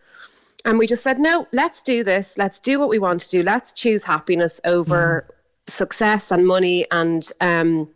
And 0.65 0.79
we 0.79 0.87
just 0.87 1.03
said, 1.03 1.19
no, 1.19 1.47
let's 1.53 1.83
do 1.83 2.05
this. 2.05 2.39
Let's 2.39 2.61
do 2.61 2.79
what 2.79 2.89
we 2.89 2.99
want 2.99 3.21
to 3.23 3.31
do. 3.31 3.43
Let's 3.43 3.73
choose 3.73 4.05
happiness 4.05 4.61
over 4.65 5.27
success 5.67 6.31
and 6.31 6.47
money. 6.47 6.87
And 6.91 7.29
um, 7.41 7.91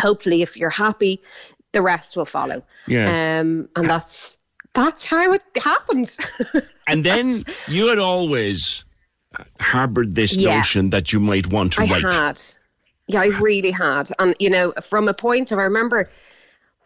hopefully, 0.00 0.42
if 0.42 0.56
you're 0.56 0.70
happy, 0.70 1.22
the 1.72 1.82
rest 1.82 2.16
will 2.16 2.24
follow. 2.24 2.62
Yeah. 2.86 3.40
Um, 3.40 3.68
and 3.76 3.90
that's 3.90 4.38
that's 4.72 5.08
how 5.08 5.32
it 5.32 5.42
happened. 5.56 6.16
And 6.86 7.02
then 7.02 7.44
you 7.66 7.88
had 7.88 7.98
always 7.98 8.84
harbored 9.60 10.14
this 10.14 10.36
Yeah. 10.36 10.56
notion 10.56 10.90
that 10.90 11.12
you 11.12 11.20
might 11.20 11.46
want 11.48 11.74
to 11.74 11.82
I 11.82 11.86
write. 11.86 12.02
had. 12.12 12.40
Yeah, 13.06 13.20
I 13.20 13.26
really 13.40 13.70
had. 13.70 14.10
And 14.18 14.34
you 14.38 14.50
know, 14.50 14.72
from 14.82 15.08
a 15.08 15.14
point 15.14 15.52
of 15.52 15.58
I 15.58 15.62
remember 15.62 16.08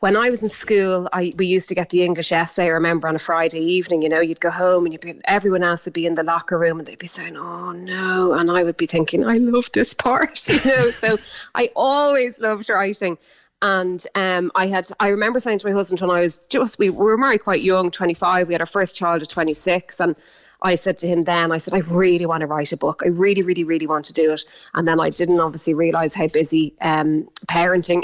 when 0.01 0.17
I 0.17 0.31
was 0.31 0.43
in 0.45 0.49
school, 0.49 1.09
I 1.13 1.33
we 1.37 1.47
used 1.47 1.69
to 1.69 1.75
get 1.75 1.91
the 1.91 2.03
English 2.05 2.31
essay. 2.33 2.65
I 2.67 2.69
remember 2.69 3.09
on 3.09 3.17
a 3.17 3.19
Friday 3.19 3.61
evening, 3.61 4.03
you 4.03 4.09
know, 4.09 4.21
you'd 4.21 4.41
go 4.41 4.51
home 4.51 4.85
and 4.85 4.93
you'd 4.93 5.01
be 5.01 5.21
everyone 5.25 5.63
else 5.65 5.87
would 5.87 5.95
be 5.95 6.07
in 6.07 6.15
the 6.15 6.23
locker 6.23 6.57
room 6.59 6.79
and 6.79 6.87
they'd 6.87 6.99
be 6.99 7.07
saying, 7.09 7.37
"Oh 7.37 7.73
no," 7.73 8.35
and 8.35 8.51
I 8.51 8.63
would 8.65 8.77
be 8.77 8.87
thinking, 8.87 9.25
"I 9.25 9.39
love 9.39 9.71
this 9.73 9.95
part," 9.95 10.49
you 10.49 10.61
know. 10.65 10.91
so 10.91 11.19
I 11.55 11.71
always 11.77 12.41
loved 12.41 12.69
writing. 12.71 13.19
And 13.61 14.07
um, 14.15 14.53
I 14.55 14.69
had, 14.69 14.87
I 15.01 15.09
remember 15.09 15.41
saying 15.41 15.59
to 15.59 15.67
my 15.67 15.73
husband 15.73 16.01
when 16.01 16.11
I 16.17 16.21
was 16.21 16.39
just, 16.49 16.79
we 16.79 16.91
were 16.91 17.17
married 17.19 17.43
quite 17.43 17.61
young, 17.61 17.91
25. 17.91 18.47
We 18.47 18.55
had 18.55 18.61
our 18.61 18.67
first 18.67 18.97
child 18.97 19.21
at 19.21 19.29
26. 19.31 19.99
And 19.99 20.15
I 20.61 20.75
said 20.75 20.99
to 20.99 21.07
him 21.07 21.23
then, 21.23 21.53
I 21.53 21.59
said, 21.59 21.75
I 21.75 21.81
really 21.81 22.27
want 22.27 22.41
to 22.41 22.47
write 22.47 22.73
a 22.73 22.77
book. 22.77 23.03
I 23.05 23.09
really, 23.09 23.43
really, 23.43 23.63
really 23.63 23.87
want 23.87 24.07
to 24.07 24.13
do 24.13 24.33
it. 24.33 24.45
And 24.75 24.89
then 24.89 24.99
I 24.99 25.11
didn't 25.11 25.39
obviously 25.39 25.75
realize 25.75 26.15
how 26.15 26.27
busy 26.27 26.75
um, 26.81 27.29
parenting 27.47 28.03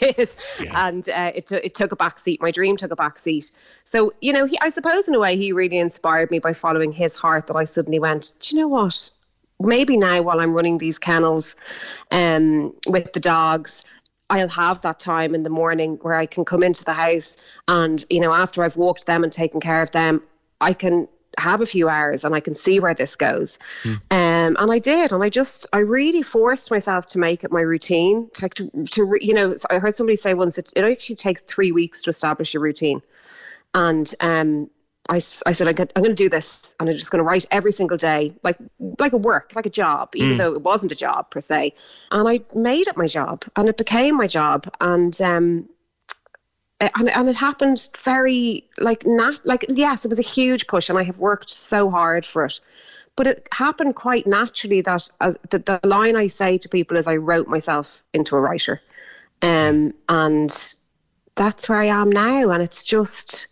is. 0.18 0.36
And 0.74 1.06
uh, 1.08 1.32
it, 1.34 1.46
t- 1.46 1.56
it 1.56 1.74
took 1.74 1.92
a 1.92 1.96
back 1.96 2.18
seat. 2.18 2.40
My 2.40 2.50
dream 2.50 2.76
took 2.76 2.92
a 2.92 2.96
back 2.96 3.18
seat. 3.18 3.50
So, 3.84 4.12
you 4.22 4.32
know, 4.32 4.46
he, 4.46 4.58
I 4.60 4.70
suppose 4.70 5.06
in 5.06 5.14
a 5.14 5.20
way 5.20 5.36
he 5.36 5.52
really 5.52 5.78
inspired 5.78 6.30
me 6.30 6.38
by 6.38 6.54
following 6.54 6.92
his 6.92 7.16
heart 7.16 7.46
that 7.48 7.56
I 7.56 7.64
suddenly 7.64 7.98
went, 7.98 8.32
do 8.40 8.56
you 8.56 8.62
know 8.62 8.68
what? 8.68 9.10
Maybe 9.60 9.98
now 9.98 10.22
while 10.22 10.40
I'm 10.40 10.54
running 10.54 10.78
these 10.78 10.98
kennels 10.98 11.56
um, 12.10 12.74
with 12.86 13.12
the 13.12 13.20
dogs, 13.20 13.82
I'll 14.30 14.48
have 14.48 14.80
that 14.80 14.98
time 14.98 15.34
in 15.34 15.42
the 15.42 15.50
morning 15.50 15.98
where 16.00 16.14
I 16.14 16.24
can 16.24 16.46
come 16.46 16.62
into 16.62 16.84
the 16.84 16.94
house 16.94 17.36
and, 17.68 18.02
you 18.08 18.18
know, 18.18 18.32
after 18.32 18.64
I've 18.64 18.78
walked 18.78 19.04
them 19.04 19.24
and 19.24 19.32
taken 19.32 19.60
care 19.60 19.82
of 19.82 19.90
them, 19.90 20.22
I 20.58 20.72
can 20.72 21.06
have 21.38 21.60
a 21.60 21.66
few 21.66 21.88
hours 21.88 22.24
and 22.24 22.34
I 22.34 22.40
can 22.40 22.54
see 22.54 22.80
where 22.80 22.94
this 22.94 23.16
goes. 23.16 23.58
Um, 23.84 24.56
and 24.58 24.72
I 24.72 24.78
did. 24.78 25.12
And 25.12 25.22
I 25.22 25.28
just, 25.28 25.66
I 25.72 25.78
really 25.78 26.22
forced 26.22 26.70
myself 26.70 27.06
to 27.08 27.18
make 27.18 27.44
it 27.44 27.50
my 27.50 27.62
routine. 27.62 28.28
To, 28.34 28.48
to, 28.48 28.84
to 28.92 29.16
you 29.20 29.34
know, 29.34 29.54
I 29.70 29.78
heard 29.78 29.94
somebody 29.94 30.16
say 30.16 30.34
once 30.34 30.56
that 30.56 30.72
it 30.76 30.84
actually 30.84 31.16
takes 31.16 31.42
three 31.42 31.72
weeks 31.72 32.02
to 32.02 32.10
establish 32.10 32.54
a 32.54 32.60
routine. 32.60 33.02
And 33.74 34.14
um, 34.20 34.70
I, 35.08 35.16
I 35.16 35.52
said 35.52 35.66
I'm 35.68 35.74
going 35.74 35.88
to 36.04 36.14
do 36.14 36.28
this, 36.28 36.76
and 36.78 36.88
I'm 36.88 36.94
just 36.94 37.10
going 37.10 37.18
to 37.18 37.24
write 37.24 37.46
every 37.50 37.72
single 37.72 37.96
day, 37.96 38.34
like 38.44 38.56
like 38.98 39.12
a 39.14 39.16
work, 39.16 39.52
like 39.56 39.66
a 39.66 39.70
job, 39.70 40.14
even 40.14 40.36
Mm. 40.36 40.38
though 40.38 40.54
it 40.54 40.62
wasn't 40.62 40.92
a 40.92 40.94
job 40.94 41.30
per 41.30 41.40
se. 41.40 41.74
And 42.10 42.28
I 42.28 42.40
made 42.54 42.86
it 42.86 42.96
my 42.96 43.08
job, 43.08 43.44
and 43.56 43.68
it 43.68 43.76
became 43.76 44.16
my 44.16 44.28
job, 44.28 44.68
and 44.80 45.20
um, 45.20 45.68
and, 46.96 47.08
and 47.10 47.28
it 47.28 47.36
happened 47.36 47.88
very 47.98 48.64
like 48.78 49.06
not 49.06 49.44
like 49.44 49.64
yes, 49.68 50.04
it 50.04 50.08
was 50.08 50.18
a 50.18 50.22
huge 50.22 50.66
push, 50.66 50.88
and 50.88 50.98
I 50.98 51.02
have 51.04 51.18
worked 51.18 51.50
so 51.50 51.90
hard 51.90 52.24
for 52.24 52.44
it. 52.46 52.60
But 53.14 53.26
it 53.26 53.48
happened 53.52 53.94
quite 53.94 54.26
naturally 54.26 54.80
that 54.82 55.08
as 55.20 55.38
the, 55.50 55.58
the 55.58 55.80
line 55.86 56.16
I 56.16 56.28
say 56.28 56.58
to 56.58 56.68
people 56.68 56.96
is 56.96 57.06
I 57.06 57.16
wrote 57.16 57.46
myself 57.46 58.02
into 58.14 58.36
a 58.36 58.40
writer, 58.40 58.80
um, 59.42 59.92
and 60.08 60.74
that's 61.34 61.68
where 61.68 61.78
I 61.80 61.86
am 61.86 62.10
now, 62.10 62.50
and 62.50 62.62
it's 62.62 62.84
just 62.84 63.48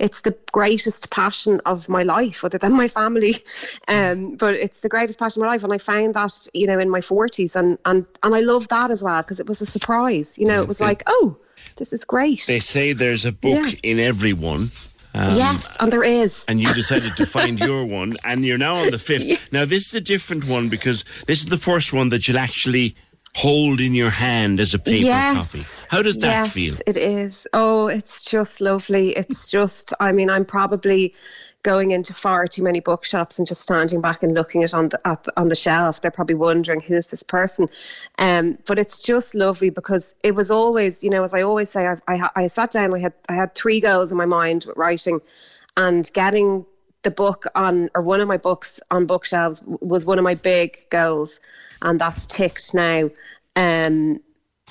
it's 0.00 0.22
the 0.22 0.36
greatest 0.52 1.10
passion 1.10 1.60
of 1.64 1.88
my 1.88 2.02
life, 2.02 2.44
other 2.44 2.58
than 2.58 2.72
my 2.72 2.88
family. 2.88 3.34
Um, 3.86 4.36
but 4.36 4.54
it's 4.54 4.80
the 4.80 4.88
greatest 4.88 5.18
passion 5.18 5.42
of 5.42 5.46
my 5.46 5.52
life, 5.52 5.62
and 5.64 5.72
I 5.72 5.78
found 5.78 6.14
that 6.14 6.48
you 6.54 6.66
know 6.66 6.78
in 6.78 6.90
my 6.90 7.00
forties, 7.00 7.54
and 7.54 7.78
and 7.84 8.06
and 8.22 8.34
I 8.34 8.40
love 8.40 8.66
that 8.68 8.90
as 8.90 9.04
well 9.04 9.22
because 9.22 9.40
it 9.40 9.46
was 9.46 9.60
a 9.60 9.66
surprise. 9.66 10.38
You 10.38 10.46
know, 10.46 10.60
it 10.62 10.68
was 10.68 10.80
Yeah. 10.80 10.86
like, 10.88 11.02
oh, 11.06 11.36
this 11.76 11.92
is 11.92 12.04
great. 12.04 12.44
They 12.46 12.60
say 12.60 12.92
there's 12.92 13.24
a 13.24 13.32
book 13.32 13.64
Yeah. 13.66 13.90
in 13.90 14.00
everyone. 14.00 14.70
Um, 15.16 15.36
yes, 15.36 15.76
and 15.78 15.92
there 15.92 16.02
is. 16.02 16.44
And 16.48 16.60
you 16.60 16.72
decided 16.74 17.16
to 17.18 17.26
find 17.26 17.60
your 17.60 17.84
one, 18.00 18.16
and 18.24 18.44
you're 18.44 18.58
now 18.58 18.74
on 18.74 18.90
the 18.90 18.98
fifth. 18.98 19.52
Now, 19.52 19.64
this 19.64 19.86
is 19.88 19.94
a 19.94 20.00
different 20.00 20.44
one 20.48 20.68
because 20.68 21.04
this 21.26 21.38
is 21.38 21.46
the 21.46 21.56
first 21.56 21.92
one 21.92 22.08
that 22.08 22.26
you'll 22.26 22.38
actually 22.38 22.96
hold 23.36 23.80
in 23.80 23.94
your 23.94 24.10
hand 24.10 24.58
as 24.60 24.74
a 24.74 24.78
paper 24.78 25.06
Yes. 25.06 25.52
copy. 25.52 25.64
How 25.88 26.02
does 26.02 26.16
that 26.18 26.28
yes, 26.46 26.52
feel? 26.52 26.74
It 26.86 26.96
is. 26.96 27.46
Oh, 27.52 27.86
it's 27.88 28.24
just 28.24 28.60
lovely. 28.60 29.10
It's 29.10 29.50
just, 29.50 29.92
I 30.00 30.10
mean, 30.12 30.30
I'm 30.30 30.44
probably 30.44 31.14
going 31.64 31.90
into 31.90 32.12
far 32.12 32.46
too 32.46 32.62
many 32.62 32.78
bookshops 32.78 33.38
and 33.38 33.48
just 33.48 33.62
standing 33.62 34.00
back 34.00 34.22
and 34.22 34.32
looking 34.34 34.62
at 34.62 34.74
on 34.74 34.90
the 34.90 35.00
at 35.04 35.24
the, 35.24 35.32
on 35.36 35.48
the 35.48 35.56
shelf. 35.56 36.00
They're 36.00 36.12
probably 36.12 36.36
wondering 36.36 36.80
who's 36.80 37.08
this 37.08 37.24
person. 37.24 37.68
Um, 38.18 38.58
but 38.66 38.78
it's 38.78 39.02
just 39.02 39.34
lovely 39.34 39.70
because 39.70 40.14
it 40.22 40.36
was 40.36 40.52
always, 40.52 41.02
you 41.02 41.10
know, 41.10 41.24
as 41.24 41.34
I 41.34 41.42
always 41.42 41.70
say, 41.70 41.86
I've, 41.86 42.02
I 42.06 42.28
I 42.36 42.46
sat 42.46 42.70
down. 42.70 42.94
I 42.94 43.00
had 43.00 43.14
I 43.28 43.34
had 43.34 43.56
three 43.56 43.80
goals 43.80 44.12
in 44.12 44.18
my 44.18 44.26
mind 44.26 44.66
with 44.68 44.76
writing, 44.76 45.20
and 45.76 46.08
getting 46.12 46.64
the 47.02 47.10
book 47.10 47.44
on 47.54 47.90
or 47.94 48.02
one 48.02 48.20
of 48.20 48.28
my 48.28 48.38
books 48.38 48.78
on 48.90 49.06
bookshelves 49.06 49.62
was 49.66 50.06
one 50.06 50.18
of 50.18 50.24
my 50.24 50.34
big 50.36 50.78
goals, 50.90 51.40
and 51.82 51.98
that's 51.98 52.26
ticked 52.26 52.74
now. 52.74 53.10
Um, 53.56 54.20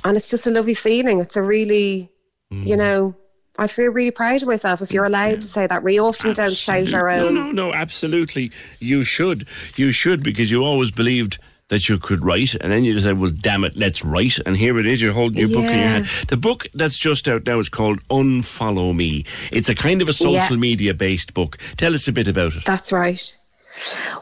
and 0.05 0.17
it's 0.17 0.29
just 0.29 0.47
a 0.47 0.51
lovely 0.51 0.73
feeling. 0.73 1.19
It's 1.19 1.37
a 1.37 1.41
really, 1.41 2.09
Mm. 2.51 2.67
you 2.67 2.75
know, 2.75 3.15
I 3.57 3.67
feel 3.67 3.91
really 3.91 4.11
proud 4.11 4.41
of 4.41 4.47
myself. 4.47 4.81
If 4.81 4.93
you're 4.93 5.05
allowed 5.05 5.41
to 5.41 5.47
say 5.47 5.67
that, 5.67 5.83
we 5.83 5.99
often 5.99 6.33
don't 6.33 6.55
shout 6.55 6.93
our 6.93 7.09
own. 7.09 7.33
no, 7.35 7.43
no, 7.43 7.51
no, 7.51 7.73
absolutely. 7.73 8.51
You 8.79 9.03
should. 9.03 9.47
You 9.75 9.91
should 9.91 10.23
because 10.23 10.49
you 10.49 10.63
always 10.63 10.89
believed 10.91 11.37
that 11.69 11.87
you 11.87 11.97
could 11.97 12.23
write, 12.25 12.55
and 12.55 12.71
then 12.71 12.83
you 12.83 12.93
decided, 12.93 13.17
well, 13.19 13.31
damn 13.31 13.63
it, 13.63 13.75
let's 13.77 14.03
write. 14.03 14.37
And 14.45 14.57
here 14.57 14.77
it 14.79 14.85
is, 14.85 15.01
you're 15.01 15.13
holding 15.13 15.39
your 15.39 15.49
book 15.49 15.65
in 15.65 15.79
your 15.79 15.87
hand. 15.87 16.05
The 16.27 16.37
book 16.37 16.67
that's 16.73 16.97
just 16.97 17.27
out 17.27 17.45
now 17.45 17.57
is 17.59 17.69
called 17.69 17.99
Unfollow 18.09 18.95
Me. 18.95 19.23
It's 19.51 19.69
a 19.69 19.75
kind 19.75 20.01
of 20.01 20.09
a 20.09 20.13
social 20.13 20.33
Yeah. 20.55 20.61
media 20.61 20.93
based 20.93 21.33
book. 21.33 21.57
Tell 21.77 21.93
us 21.93 22.07
a 22.07 22.11
bit 22.11 22.27
about 22.27 22.55
it. 22.55 22.65
That's 22.65 22.91
right. 22.91 23.35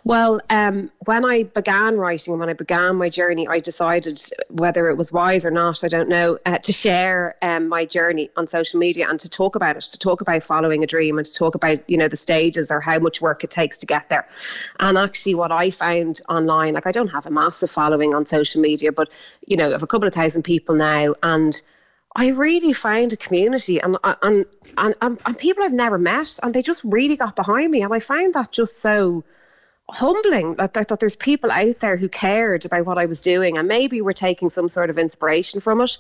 Well, 0.04 0.40
um, 0.50 0.92
when 1.06 1.26
I 1.26 1.44
began 1.44 1.98
writing 1.98 2.38
when 2.40 2.50
I 2.50 2.54
began 2.54 2.96
my 2.96 3.10
journey, 3.10 3.48
I 3.48 3.60
decided 3.60 4.22
whether 4.50 4.90
it 4.90 4.98
was 4.98 5.12
wise 5.12 5.46
or 5.46 5.52
not, 5.52 5.84
I 5.84 5.88
don't 5.88 6.10
know, 6.10 6.40
uh, 6.46 6.58
to 6.60 6.74
share 6.74 7.36
um, 7.42 7.68
my 7.68 7.86
journey 7.86 8.30
on 8.38 8.48
social 8.48 8.80
media 8.80 9.10
and 9.10 9.20
to 9.20 9.30
talk 9.30 9.56
about 9.56 9.78
it, 9.78 9.82
to 9.82 10.00
talk 10.00 10.22
about 10.22 10.44
following 10.44 10.84
a 10.84 10.88
dream 10.88 11.18
and 11.18 11.26
to 11.26 11.34
talk 11.34 11.56
about, 11.56 11.90
you 11.90 11.98
know, 11.98 12.08
the 12.08 12.18
stages 12.18 12.72
or 12.72 12.80
how 12.80 13.00
much 13.00 13.22
work 13.22 13.44
it 13.44 13.52
takes 13.52 13.80
to 13.80 13.86
get 13.86 14.10
there. 14.10 14.28
And 14.80 14.98
actually, 14.98 15.36
what 15.36 15.52
I 15.52 15.70
found 15.70 16.22
online, 16.30 16.74
like 16.74 16.88
I 16.88 16.92
don't 16.92 17.10
have 17.10 17.26
a 17.26 17.32
massive 17.32 17.72
following 17.72 18.16
on 18.16 18.26
social 18.26 18.62
media, 18.62 18.92
but, 18.92 19.12
you 19.46 19.58
know, 19.58 19.68
I 19.68 19.72
have 19.72 19.84
a 19.84 19.88
couple 19.88 20.08
of 20.08 20.14
thousand 20.14 20.44
people 20.44 20.76
now. 20.76 21.16
And 21.22 21.62
I 22.16 22.30
really 22.30 22.74
found 22.74 23.14
a 23.14 23.18
community 23.18 23.82
and, 23.82 23.98
and, 24.04 24.46
and, 24.78 24.96
and, 25.02 25.20
and 25.26 25.38
people 25.38 25.64
I've 25.64 25.74
never 25.74 25.98
met, 25.98 26.40
and 26.42 26.54
they 26.54 26.62
just 26.62 26.84
really 26.84 27.16
got 27.16 27.36
behind 27.36 27.72
me. 27.72 27.84
And 27.84 27.94
I 27.94 28.00
found 28.00 28.34
that 28.34 28.52
just 28.52 28.80
so 28.80 29.24
humbling 29.92 30.56
that, 30.56 30.74
that, 30.74 30.88
that 30.88 31.00
there's 31.00 31.16
people 31.16 31.52
out 31.52 31.80
there 31.80 31.98
who 31.98 32.10
cared 32.10 32.66
about 32.66 32.86
what 32.86 32.98
I 32.98 33.06
was 33.06 33.22
doing 33.22 33.58
and 33.58 33.68
maybe 33.68 34.02
were 34.02 34.14
taking 34.14 34.50
some 34.50 34.70
sort 34.70 34.90
of 34.90 34.98
inspiration 34.98 35.60
from 35.60 35.82
it. 35.82 35.98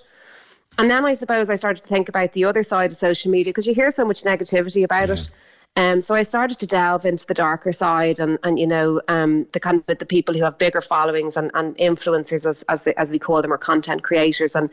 And 0.78 0.90
then 0.90 1.06
I 1.06 1.14
suppose 1.14 1.50
I 1.50 1.56
started 1.56 1.84
to 1.84 1.90
think 1.90 2.08
about 2.08 2.32
the 2.34 2.46
other 2.46 2.64
side 2.64 2.92
of 2.92 2.98
social 2.98 3.32
media 3.32 3.52
because 3.52 3.68
you 3.68 3.74
hear 3.74 3.92
so 3.92 4.06
much 4.06 4.24
negativity 4.24 4.84
about 4.84 5.10
it. 5.10 5.30
Um, 5.78 6.02
so 6.02 6.16
I 6.16 6.24
started 6.24 6.60
to 6.60 6.68
delve 6.68 7.06
into 7.06 7.26
the 7.26 7.34
darker 7.34 7.72
side 7.72 8.20
and, 8.20 8.38
and 8.44 8.60
you 8.60 8.68
know 8.68 9.02
um, 9.08 9.48
the 9.54 9.60
kind 9.60 9.84
of 9.88 9.98
the 9.98 10.06
people 10.06 10.36
who 10.36 10.44
have 10.44 10.58
bigger 10.58 10.82
followings 10.82 11.38
and, 11.38 11.50
and 11.54 11.78
influencers 11.78 12.46
as 12.46 12.64
as, 12.64 12.84
they, 12.84 12.94
as 12.96 13.10
we 13.10 13.20
call 13.20 13.42
them 13.42 13.54
or 13.54 13.58
content 13.58 14.04
creators 14.04 14.54
and 14.56 14.70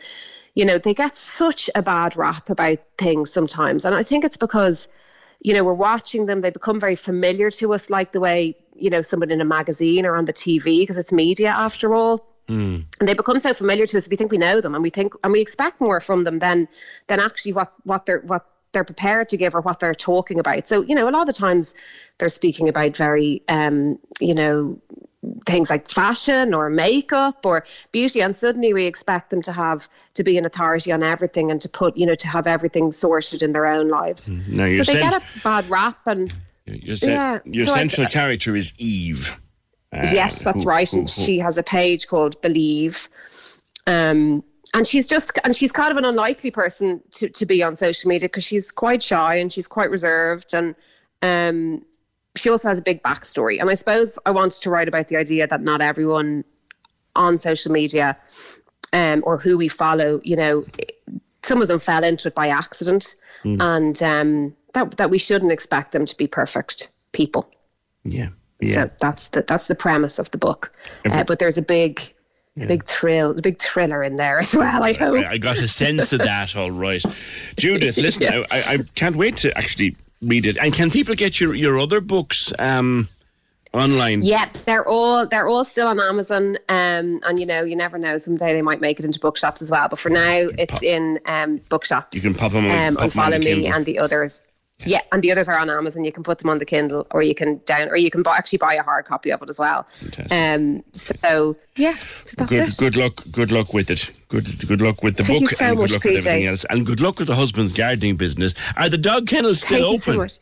you 0.55 0.65
know 0.65 0.77
they 0.77 0.95
get 0.95 1.17
such 1.17 1.71
a 1.77 1.83
bad 1.83 2.17
rap 2.17 2.51
about 2.51 2.79
things 2.97 3.33
sometimes 3.33 3.85
and 3.85 3.95
I 3.95 4.03
think 4.03 4.25
it's 4.25 4.37
because 4.37 4.89
you 5.41 5.55
know 5.55 5.63
we're 5.63 5.73
watching 5.73 6.27
them 6.27 6.41
they 6.41 6.51
become 6.51 6.81
very 6.81 6.97
familiar 6.97 7.49
to 7.53 7.75
us 7.75 7.91
like 7.91 8.11
the 8.11 8.19
way 8.19 8.57
you 8.79 8.91
know 8.91 9.01
someone 9.01 9.31
in 9.31 9.41
a 9.41 9.45
magazine 9.45 10.07
or 10.07 10.17
on 10.17 10.25
the 10.25 10.33
TV 10.33 10.81
because 10.81 10.99
it's 10.99 11.13
media 11.13 11.51
after 11.51 11.95
all. 11.95 12.27
Mm. 12.49 12.87
and 12.99 13.07
they 13.07 13.13
become 13.13 13.39
so 13.39 13.53
familiar 13.53 13.85
to 13.85 13.99
us 13.99 14.09
we 14.09 14.17
think 14.17 14.31
we 14.31 14.39
know 14.39 14.63
them 14.63 14.75
and 14.75 14.83
we 14.83 14.89
think 14.89 15.13
and 15.23 15.35
we 15.35 15.41
expect 15.43 15.83
more 15.83 16.01
from 16.01 16.23
them 16.23 16.39
than 16.39 16.67
than 17.07 17.21
actually 17.21 17.53
what 17.53 17.75
what 17.85 18.07
they're 18.07 18.21
what 18.21 18.47
they're 18.73 18.85
prepared 18.85 19.29
to 19.31 19.37
give 19.37 19.55
or 19.55 19.61
what 19.61 19.81
they're 19.81 19.95
talking 19.95 20.39
about. 20.39 20.67
So 20.67 20.83
you 20.83 20.95
know 20.95 21.09
a 21.09 21.11
lot 21.11 21.23
of 21.23 21.27
the 21.27 21.33
times 21.33 21.75
they're 22.19 22.29
speaking 22.29 22.69
about 22.69 22.97
very 22.97 23.43
um 23.49 23.99
you 24.21 24.35
know 24.35 24.81
things 25.47 25.69
like 25.69 25.91
fashion 25.91 26.55
or 26.55 26.71
makeup 26.71 27.45
or 27.45 27.65
beauty 27.93 28.23
and 28.23 28.37
suddenly 28.37 28.73
we 28.73 28.87
expect 28.87 29.31
them 29.31 29.43
to 29.43 29.53
have 29.53 29.89
to 30.15 30.23
be 30.23 30.39
an 30.39 30.45
authority 30.45 30.93
on 30.93 31.03
everything 31.03 31.51
and 31.51 31.61
to 31.61 31.69
put 31.69 31.97
you 31.97 32.07
know 32.07 32.15
to 32.15 32.29
have 32.29 32.47
everything 32.47 32.93
sorted 32.93 33.43
in 33.43 33.53
their 33.53 33.67
own 33.67 33.89
lives. 33.89 34.31
Now, 34.31 34.73
so 34.73 34.85
they 34.85 35.01
get 35.01 35.15
a 35.15 35.23
bad 35.43 35.69
rap 35.69 35.99
and 36.07 36.33
your, 36.69 36.97
yeah, 36.97 37.39
your 37.45 37.67
so 37.67 37.73
I- 37.75 37.79
central 37.79 38.07
character 38.09 38.57
is 38.57 38.73
Eve. 38.79 39.37
Uh, 39.93 40.07
yes, 40.13 40.43
that's 40.43 40.65
who- 40.65 40.69
right. 40.69 40.91
who- 40.91 40.99
And 41.01 41.11
who- 41.11 41.25
she 41.25 41.39
has 41.39 41.57
a 41.57 41.63
page 41.63 42.09
called 42.09 42.41
Believe. 42.43 43.09
Um, 43.87 44.45
and 44.75 44.87
she's 44.87 45.07
just, 45.07 45.39
and 45.45 45.57
she's 45.57 45.73
kind 45.73 45.91
of 45.91 45.97
an 45.97 46.05
unlikely 46.05 46.51
person 46.51 47.01
to, 47.13 47.31
to 47.31 47.47
be 47.47 47.63
on 47.63 47.75
social 47.75 48.09
media 48.09 48.29
because 48.29 48.45
she's 48.45 48.71
quite 48.71 49.03
shy 49.03 49.37
and 49.37 49.51
she's 49.51 49.67
quite 49.67 49.91
reserved. 49.91 50.53
And 50.53 50.75
um, 51.23 51.85
she 52.37 52.51
also 52.51 52.69
has 52.69 52.79
a 52.79 52.83
big 52.83 53.03
backstory. 53.03 53.61
And 53.61 53.71
I 53.71 53.75
suppose 53.75 54.19
I 54.27 54.31
wanted 54.31 54.63
to 54.63 54.71
write 54.71 54.89
about 54.89 55.09
the 55.09 55.17
idea 55.17 55.47
that 55.47 55.63
not 55.63 55.81
everyone 55.81 56.45
on 57.17 57.39
social 57.39 57.73
media 57.73 58.19
um, 58.93 59.23
or 59.27 59.39
who 59.39 59.57
we 59.57 59.69
follow, 59.69 60.21
you 60.23 60.37
know, 60.37 60.67
some 61.43 61.63
of 61.63 61.69
them 61.69 61.79
fell 61.81 62.05
into 62.05 62.29
it 62.29 62.35
by 62.35 62.49
accident. 62.49 63.15
Mm. 63.45 63.63
And 63.63 64.03
um, 64.03 64.57
that, 64.75 64.97
that 64.99 65.11
we 65.11 65.19
shouldn't 65.19 65.53
expect 65.53 65.93
them 65.93 66.07
to 66.07 66.17
be 66.17 66.27
perfect 66.27 66.91
people. 67.13 67.49
Yeah. 68.05 68.29
Yeah. 68.61 68.75
So 68.75 68.91
that's 69.01 69.29
the 69.29 69.43
that's 69.43 69.67
the 69.69 69.75
premise 69.75 70.19
of 70.19 70.31
the 70.33 70.39
book. 70.39 70.73
Uh, 71.05 71.23
but 71.25 71.39
there's 71.39 71.59
a 71.59 71.63
big, 71.63 72.01
big 72.57 72.85
thrill, 72.85 73.31
a 73.39 73.41
big 73.41 73.59
thriller 73.61 74.03
in 74.03 74.17
there 74.17 74.39
as 74.39 74.55
well. 74.57 74.83
I 74.83 74.93
hope. 74.95 75.25
I, 75.25 75.33
I 75.33 75.39
got 75.39 75.59
a 75.59 75.69
sense 75.69 76.13
of 76.13 76.19
that, 76.21 76.57
all 76.57 76.71
right. 76.73 77.03
Judith, 77.57 77.97
listen, 77.99 78.23
Yeah. 78.25 78.43
I, 78.51 78.63
I 78.67 78.79
can't 78.97 79.15
wait 79.15 79.37
to 79.39 79.57
actually 79.57 79.95
read 80.21 80.45
it. 80.45 80.57
And 80.59 80.73
can 80.75 80.91
people 80.91 81.15
get 81.15 81.41
your, 81.41 81.55
your 81.55 81.79
other 81.79 82.01
books 82.01 82.53
um, 82.59 83.09
online? 83.73 84.23
Yep, 84.23 84.55
they're 84.65 84.87
all 84.89 85.25
they're 85.29 85.47
all 85.47 85.63
still 85.63 85.87
on 85.87 86.01
Amazon. 86.01 86.57
Um, 86.69 87.21
and 87.29 87.39
you 87.39 87.47
know, 87.47 87.63
you 87.63 87.77
never 87.77 87.97
know. 87.97 88.17
Someday 88.19 88.55
they 88.55 88.63
might 88.63 88.81
make 88.81 88.99
it 88.99 89.05
into 89.05 89.21
bookshops 89.21 89.63
as 89.63 89.71
well. 89.71 89.89
But 89.89 90.01
for 90.01 90.11
now, 90.11 90.49
it's 90.59 90.83
in 90.83 91.21
um 91.27 91.59
bookshops. 91.69 92.17
You 92.17 92.23
can 92.23 92.35
pop 92.35 92.51
them 92.51 92.65
on, 92.67 92.71
um, 92.89 92.95
pop 92.97 93.05
and 93.05 93.13
follow 93.13 93.39
me 93.39 93.45
Kindle. 93.47 93.75
and 93.75 93.87
the 93.87 93.99
others. 94.01 94.45
Yeah, 94.85 95.01
and 95.11 95.23
the 95.23 95.33
others 95.33 95.49
are 95.49 95.59
on 95.59 95.69
Amazon. 95.69 96.05
You 96.05 96.13
can 96.13 96.23
put 96.23 96.39
them 96.39 96.51
on 96.51 96.61
the 96.61 96.65
Kindle, 96.65 97.07
or 97.11 97.21
you 97.21 97.35
can 97.35 97.61
down, 97.65 97.89
or 97.89 97.97
you 97.97 98.11
can 98.11 98.23
buy, 98.23 98.37
actually 98.37 98.59
buy 98.59 98.75
a 98.75 98.83
hard 98.83 99.07
copy 99.07 99.33
of 99.33 99.43
it 99.43 99.49
as 99.49 99.59
well. 99.59 99.87
Um, 100.31 100.85
so 100.93 101.57
yeah, 101.77 101.97
so 101.97 102.47
good, 102.47 102.69
it. 102.69 102.77
good 102.79 102.97
luck. 102.97 103.25
Good 103.33 103.51
luck 103.51 103.75
with 103.75 103.91
it. 103.91 104.11
Good, 104.29 104.69
good 104.69 104.81
luck 104.81 105.03
with 105.03 105.17
the 105.17 105.25
Thank 105.25 105.41
you 105.41 105.47
book, 105.49 105.57
so 105.57 105.65
and 105.65 105.77
good 105.77 105.83
much, 105.83 105.93
luck 105.93 106.05
with 106.05 106.27
everything 106.27 106.47
else, 106.47 106.65
and 106.71 106.87
good 106.87 107.01
luck 107.01 107.19
with 107.19 107.27
the 107.27 107.35
husband's 107.35 107.73
gardening 107.73 108.17
business. 108.17 108.55
Are 108.77 108.89
the 108.89 108.99
dog 108.99 109.27
kennels 109.27 109.63
still 109.63 109.91
Thank 109.91 110.03
so 110.03 110.13
open? 110.13 110.21
much. 110.23 110.39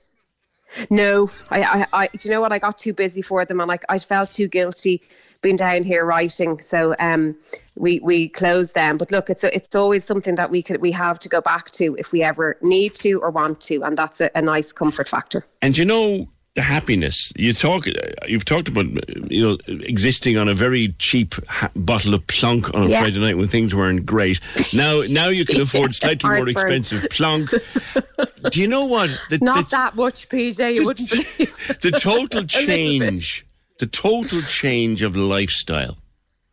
No, 0.90 1.30
I, 1.50 1.62
I, 1.62 1.86
I, 1.92 2.06
do 2.08 2.28
you 2.28 2.34
know 2.34 2.42
what? 2.42 2.52
I 2.52 2.58
got 2.58 2.76
too 2.76 2.92
busy 2.92 3.22
for 3.22 3.44
them, 3.46 3.60
and 3.60 3.72
I, 3.72 3.78
I 3.88 3.98
felt 3.98 4.32
too 4.32 4.48
guilty 4.48 5.00
being 5.42 5.56
down 5.56 5.82
here 5.82 6.04
writing. 6.04 6.60
So, 6.60 6.94
um, 6.98 7.36
we 7.76 8.00
we 8.00 8.28
closed 8.28 8.74
them. 8.74 8.96
But 8.96 9.10
look, 9.10 9.30
it's 9.30 9.44
a, 9.44 9.54
it's 9.54 9.74
always 9.74 10.04
something 10.04 10.34
that 10.36 10.50
we 10.50 10.62
could 10.62 10.80
we 10.80 10.90
have 10.92 11.18
to 11.20 11.28
go 11.28 11.40
back 11.40 11.70
to 11.72 11.94
if 11.98 12.12
we 12.12 12.22
ever 12.22 12.56
need 12.62 12.94
to 12.96 13.20
or 13.20 13.30
want 13.30 13.60
to, 13.62 13.82
and 13.84 13.96
that's 13.96 14.20
a, 14.20 14.30
a 14.34 14.42
nice 14.42 14.72
comfort 14.72 15.08
factor. 15.08 15.46
And 15.62 15.76
you 15.76 15.84
know 15.84 16.28
the 16.56 16.62
happiness 16.62 17.32
you 17.36 17.52
talk. 17.52 17.86
You've 18.26 18.46
talked 18.46 18.66
about 18.66 18.86
you 19.30 19.42
know 19.42 19.58
existing 19.68 20.38
on 20.38 20.48
a 20.48 20.54
very 20.54 20.94
cheap 20.98 21.34
ha- 21.48 21.70
bottle 21.76 22.14
of 22.14 22.26
plonk 22.26 22.74
on 22.74 22.84
a 22.84 22.88
Yeah. 22.88 23.02
Friday 23.02 23.20
night 23.20 23.36
when 23.36 23.46
things 23.46 23.74
weren't 23.74 24.04
great. 24.06 24.40
Now, 24.74 25.02
now 25.08 25.28
you 25.28 25.44
can 25.44 25.60
afford 25.66 25.94
slightly 25.94 26.28
more 26.30 26.48
expensive 26.48 27.08
plonk. 27.10 27.50
Do 28.50 28.60
you 28.60 28.66
know 28.66 28.86
what? 28.86 29.10
The, 29.28 29.38
Not 29.38 29.64
the, 29.64 29.76
that 29.76 29.96
much, 29.96 30.28
PJ. 30.28 30.76
You 30.76 30.86
wouldn't 30.86 31.10
believe. 31.10 31.36
the 31.82 31.90
total 31.90 32.44
change, 32.44 33.45
the 33.78 33.86
total 33.86 34.40
change 34.42 35.02
of 35.02 35.16
lifestyle. 35.16 35.96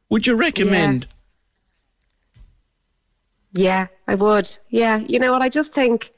Would 0.09 0.27
you 0.27 0.37
recommend? 0.37 1.07
Yeah, 3.53 3.87
I 4.07 4.15
would. 4.15 4.49
Yeah, 4.69 4.97
you 4.99 5.19
know 5.19 5.31
what? 5.31 5.41
I 5.41 5.49
just 5.49 5.73
think, 5.73 6.09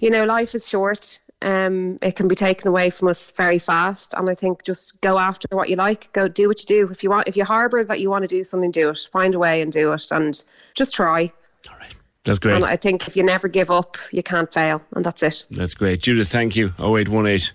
you 0.00 0.10
know, 0.10 0.24
life 0.24 0.54
is 0.54 0.68
short. 0.68 1.20
Um, 1.40 1.96
it 2.02 2.16
can 2.16 2.26
be 2.26 2.34
taken 2.34 2.68
away 2.68 2.90
from 2.90 3.08
us 3.08 3.32
very 3.32 3.58
fast, 3.58 4.14
and 4.14 4.30
I 4.30 4.34
think 4.34 4.64
just 4.64 5.00
go 5.02 5.18
after 5.18 5.46
what 5.50 5.68
you 5.68 5.76
like. 5.76 6.12
Go 6.12 6.26
do 6.26 6.48
what 6.48 6.60
you 6.60 6.66
do. 6.66 6.90
If 6.90 7.02
you 7.02 7.10
want, 7.10 7.28
if 7.28 7.36
you 7.36 7.44
harbour 7.44 7.84
that 7.84 8.00
you 8.00 8.08
want 8.10 8.22
to 8.22 8.28
do 8.28 8.42
something, 8.42 8.70
do 8.70 8.90
it. 8.90 9.08
Find 9.12 9.34
a 9.34 9.38
way 9.38 9.60
and 9.60 9.70
do 9.70 9.92
it, 9.92 10.10
and 10.10 10.42
just 10.74 10.94
try. 10.94 11.32
All 11.68 11.76
right. 11.78 11.94
That's 12.24 12.38
great. 12.38 12.54
And 12.54 12.64
I 12.64 12.76
think 12.76 13.06
if 13.06 13.16
you 13.16 13.22
never 13.22 13.48
give 13.48 13.70
up, 13.70 13.98
you 14.10 14.22
can't 14.22 14.52
fail, 14.52 14.82
and 14.94 15.04
that's 15.04 15.22
it. 15.22 15.44
That's 15.50 15.74
great. 15.74 16.00
Judith, 16.00 16.28
thank 16.28 16.56
you. 16.56 16.68
0818 16.78 17.50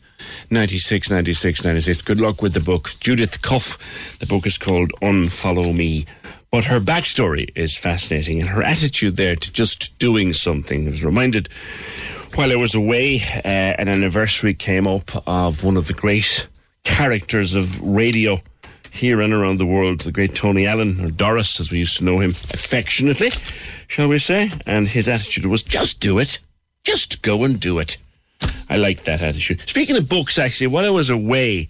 96 0.50 1.10
96 1.10 1.64
96. 1.64 2.02
Good 2.02 2.20
luck 2.20 2.42
with 2.42 2.54
the 2.54 2.60
book. 2.60 2.92
Judith 3.00 3.42
Cuffe. 3.42 3.78
The 4.20 4.26
book 4.26 4.46
is 4.46 4.58
called 4.58 4.92
Unfollow 5.02 5.76
Me. 5.76 6.06
But 6.52 6.66
her 6.66 6.80
backstory 6.80 7.50
is 7.56 7.78
fascinating 7.78 8.40
and 8.40 8.50
her 8.50 8.64
attitude 8.64 9.18
there 9.18 9.36
to 9.36 9.52
just 9.52 9.98
doing 10.00 10.34
something. 10.34 10.88
I 10.88 10.92
was 10.92 11.04
reminded 11.04 11.50
while 12.36 12.52
I 12.52 12.56
was 12.56 12.76
away, 12.76 13.22
uh, 13.22 13.48
an 13.48 13.88
anniversary 13.88 14.54
came 14.54 14.88
up 14.88 15.28
of 15.28 15.64
one 15.64 15.78
of 15.78 15.88
the 15.88 15.94
great 15.94 16.48
characters 16.84 17.56
of 17.56 17.82
radio 17.82 18.42
here 18.92 19.22
and 19.22 19.34
around 19.34 19.58
the 19.58 19.66
world, 19.66 20.02
the 20.02 20.12
great 20.12 20.36
Tony 20.36 20.66
Allen, 20.66 21.04
or 21.04 21.12
Doris, 21.12 21.60
as 21.60 21.72
we 21.72 21.80
used 21.80 21.98
to 21.98 22.04
know 22.04 22.20
him 22.20 22.32
affectionately, 22.52 23.32
shall 23.88 24.08
we 24.08 24.20
say. 24.20 24.52
And 24.66 24.88
his 24.88 25.08
attitude 25.08 25.46
was 25.46 25.64
just 25.64 26.00
do 26.00 26.20
it. 26.20 26.40
Just 26.84 27.22
go 27.22 27.44
and 27.44 27.60
do 27.60 27.80
it. 27.80 27.98
I 28.70 28.78
like 28.78 29.04
that 29.04 29.22
attitude. 29.22 29.62
Speaking 29.68 29.98
of 29.98 30.08
books, 30.08 30.38
actually, 30.38 30.68
while 30.68 30.86
I 30.86 30.90
was 30.90 31.10
away, 31.10 31.70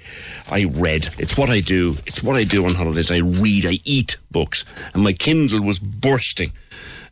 I 0.50 0.66
read. 0.66 1.10
It's 1.18 1.38
what 1.38 1.50
I 1.50 1.62
do. 1.62 1.98
It's 2.06 2.22
what 2.22 2.36
I 2.36 2.44
do 2.44 2.66
on 2.66 2.76
holidays. 2.76 3.10
I 3.10 3.18
read. 3.18 3.66
I 3.66 3.80
eat 3.86 4.18
books. 4.32 4.66
And 4.94 5.04
my 5.04 5.14
Kindle 5.14 5.62
was 5.62 5.80
bursting 5.80 6.52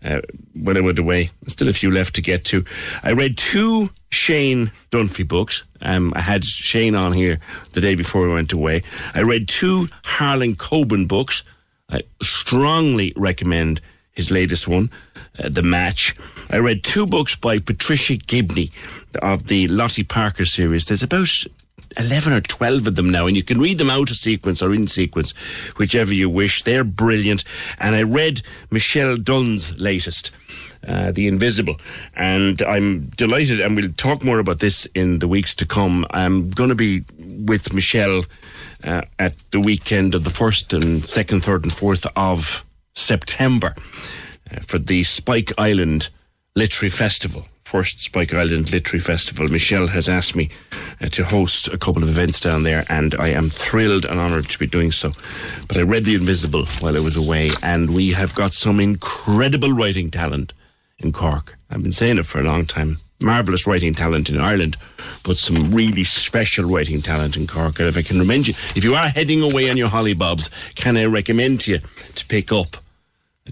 uh, 0.04 0.22
when 0.54 0.78
I 0.78 0.82
went 0.82 1.00
away. 1.00 1.32
Still 1.48 1.70
a 1.70 1.74
few 1.74 1.90
left 1.90 2.16
to 2.16 2.22
get 2.22 2.44
to. 2.46 2.66
I 3.02 3.14
read 3.14 3.38
two 3.38 3.90
Shane 4.10 4.72
Dunphy 4.92 5.28
books. 5.28 5.64
Um, 5.82 6.14
I 6.16 6.22
had 6.22 6.44
Shane 6.44 6.96
on 6.96 7.14
here 7.14 7.40
the 7.72 7.82
day 7.82 7.96
before 7.96 8.28
we 8.28 8.34
went 8.34 8.52
away. 8.52 8.84
I 9.14 9.22
read 9.22 9.48
two 9.48 9.88
Harlan 10.04 10.56
Coben 10.56 11.08
books. 11.08 11.44
I 11.90 12.02
strongly 12.22 13.14
recommend 13.16 13.80
his 14.12 14.32
latest 14.32 14.68
one, 14.68 14.90
uh, 15.40 15.50
The 15.50 15.64
Match. 15.64 16.16
I 16.50 16.58
read 16.58 16.84
two 16.84 17.06
books 17.06 17.36
by 17.36 17.60
Patricia 17.60 18.16
Gibney 18.16 18.72
of 19.22 19.48
the 19.48 19.68
Lottie 19.68 20.04
Parker 20.04 20.46
series. 20.46 20.86
There's 20.86 21.04
about 21.04 21.30
11 21.98 22.34
or 22.34 22.42
12 22.42 22.88
of 22.88 22.96
them 22.96 23.10
now, 23.10 23.28
and 23.28 23.36
you 23.36 23.44
can 23.44 23.60
read 23.60 23.78
them 23.78 23.90
out 23.90 24.12
of 24.12 24.18
sequence 24.18 24.62
or 24.62 24.74
in 24.74 24.88
sequence, 24.88 25.32
whichever 25.78 26.14
you 26.14 26.30
wish. 26.30 26.64
They're 26.64 26.84
brilliant. 26.84 27.44
And 27.80 27.96
I 27.96 28.04
read 28.04 28.42
Michelle 28.72 29.16
Dunne's 29.16 29.80
latest. 29.80 30.32
Uh, 30.88 31.12
the 31.12 31.28
Invisible. 31.28 31.76
And 32.16 32.62
I'm 32.62 33.08
delighted, 33.18 33.60
and 33.60 33.76
we'll 33.76 33.92
talk 33.94 34.24
more 34.24 34.38
about 34.38 34.60
this 34.60 34.86
in 34.94 35.20
the 35.20 35.28
weeks 35.28 35.56
to 35.56 35.66
come. 35.66 36.06
I'm 36.12 36.52
going 36.52 36.70
to 36.70 36.76
be 36.76 37.04
with 37.18 37.74
Michelle 37.74 38.26
uh, 38.84 39.02
at 39.18 39.36
the 39.50 39.60
weekend 39.60 40.14
of 40.14 40.24
the 40.24 40.30
1st 40.30 40.82
and 40.82 41.04
2nd, 41.04 41.42
3rd, 41.42 41.64
and 41.64 41.72
4th 41.72 42.06
of 42.16 42.64
September 42.94 43.76
for 44.66 44.80
the 44.80 45.04
Spike 45.04 45.52
Island 45.58 46.10
Literary 46.56 46.90
Festival. 46.90 47.46
First 47.64 48.00
Spike 48.00 48.34
Island 48.34 48.72
Literary 48.72 49.02
Festival. 49.02 49.46
Michelle 49.50 49.88
has 49.88 50.08
asked 50.08 50.36
me 50.36 50.50
uh, 51.02 51.08
to 51.08 51.26
host 51.26 51.68
a 51.68 51.78
couple 51.78 52.02
of 52.02 52.08
events 52.08 52.40
down 52.40 52.64
there, 52.64 52.86
and 52.88 53.14
I 53.16 53.28
am 53.28 53.50
thrilled 53.50 54.06
and 54.06 54.20
honoured 54.20 54.48
to 54.50 54.58
be 54.58 54.68
doing 54.68 54.92
so. 54.92 55.12
But 55.68 55.76
I 55.76 55.82
read 55.82 56.06
The 56.06 56.16
Invisible 56.16 56.66
while 56.80 56.96
I 56.96 57.02
was 57.02 57.18
away, 57.18 57.52
and 57.62 57.94
we 57.94 58.12
have 58.14 58.34
got 58.34 58.54
some 58.54 58.80
incredible 58.80 59.74
writing 59.74 60.10
talent 60.10 60.54
in 60.98 61.12
Cork. 61.12 61.58
I've 61.70 61.84
been 61.84 61.92
saying 61.92 62.20
it 62.20 62.26
for 62.26 62.40
a 62.40 62.44
long 62.44 62.66
time. 62.66 63.00
Marvellous 63.20 63.68
writing 63.68 63.94
talent 63.94 64.30
in 64.30 64.40
Ireland, 64.40 64.78
but 65.24 65.38
some 65.38 65.72
really 65.72 66.06
special 66.06 66.66
writing 66.66 67.02
talent 67.02 67.36
in 67.36 67.48
Cork. 67.48 67.80
And 67.80 67.90
if 67.90 67.98
I 67.98 68.02
can 68.02 68.18
remind 68.20 68.48
you, 68.48 68.54
if 68.76 68.84
you 68.84 68.96
are 68.96 69.10
heading 69.10 69.42
away 69.42 69.70
on 69.70 69.76
your 69.76 69.90
hollybobs, 69.90 70.50
can 70.76 70.96
I 70.96 71.06
recommend 71.06 71.62
to 71.62 71.72
you 71.72 71.80
to 72.16 72.26
pick 72.28 72.52
up 72.52 72.78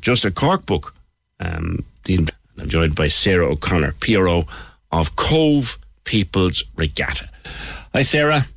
just 0.01 0.26
a 0.26 0.31
Cork 0.31 0.65
book? 0.65 0.93
Um, 1.39 1.84
the, 2.05 2.27
I'm 2.57 2.69
joined 2.69 2.95
by 2.95 3.07
Sarah 3.07 3.47
O'Connor, 3.51 3.95
PRO 3.99 4.45
of 4.91 5.15
Cobh 5.15 5.77
People's 6.03 6.63
Regatta. 6.76 7.30
Hi, 7.93 8.01
Sarah. 8.01 8.47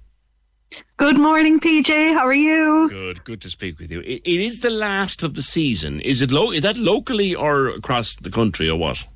Good 0.96 1.18
morning, 1.18 1.60
PJ. 1.60 2.12
How 2.12 2.26
are 2.26 2.34
you? 2.34 2.88
Good, 2.90 3.24
good 3.24 3.40
to 3.42 3.50
speak 3.50 3.78
with 3.78 3.90
you. 3.90 4.00
It, 4.00 4.22
it 4.24 4.40
is 4.40 4.60
the 4.60 4.70
last 4.70 5.22
of 5.22 5.34
the 5.34 5.42
season. 5.42 6.00
Is 6.00 6.22
it 6.22 6.32
lo- 6.32 6.50
Is 6.50 6.64
that 6.64 6.76
locally 6.76 7.34
or 7.34 7.68
across 7.68 8.16
the 8.16 8.30
country 8.30 8.68
or 8.68 8.76
what? 8.78 9.06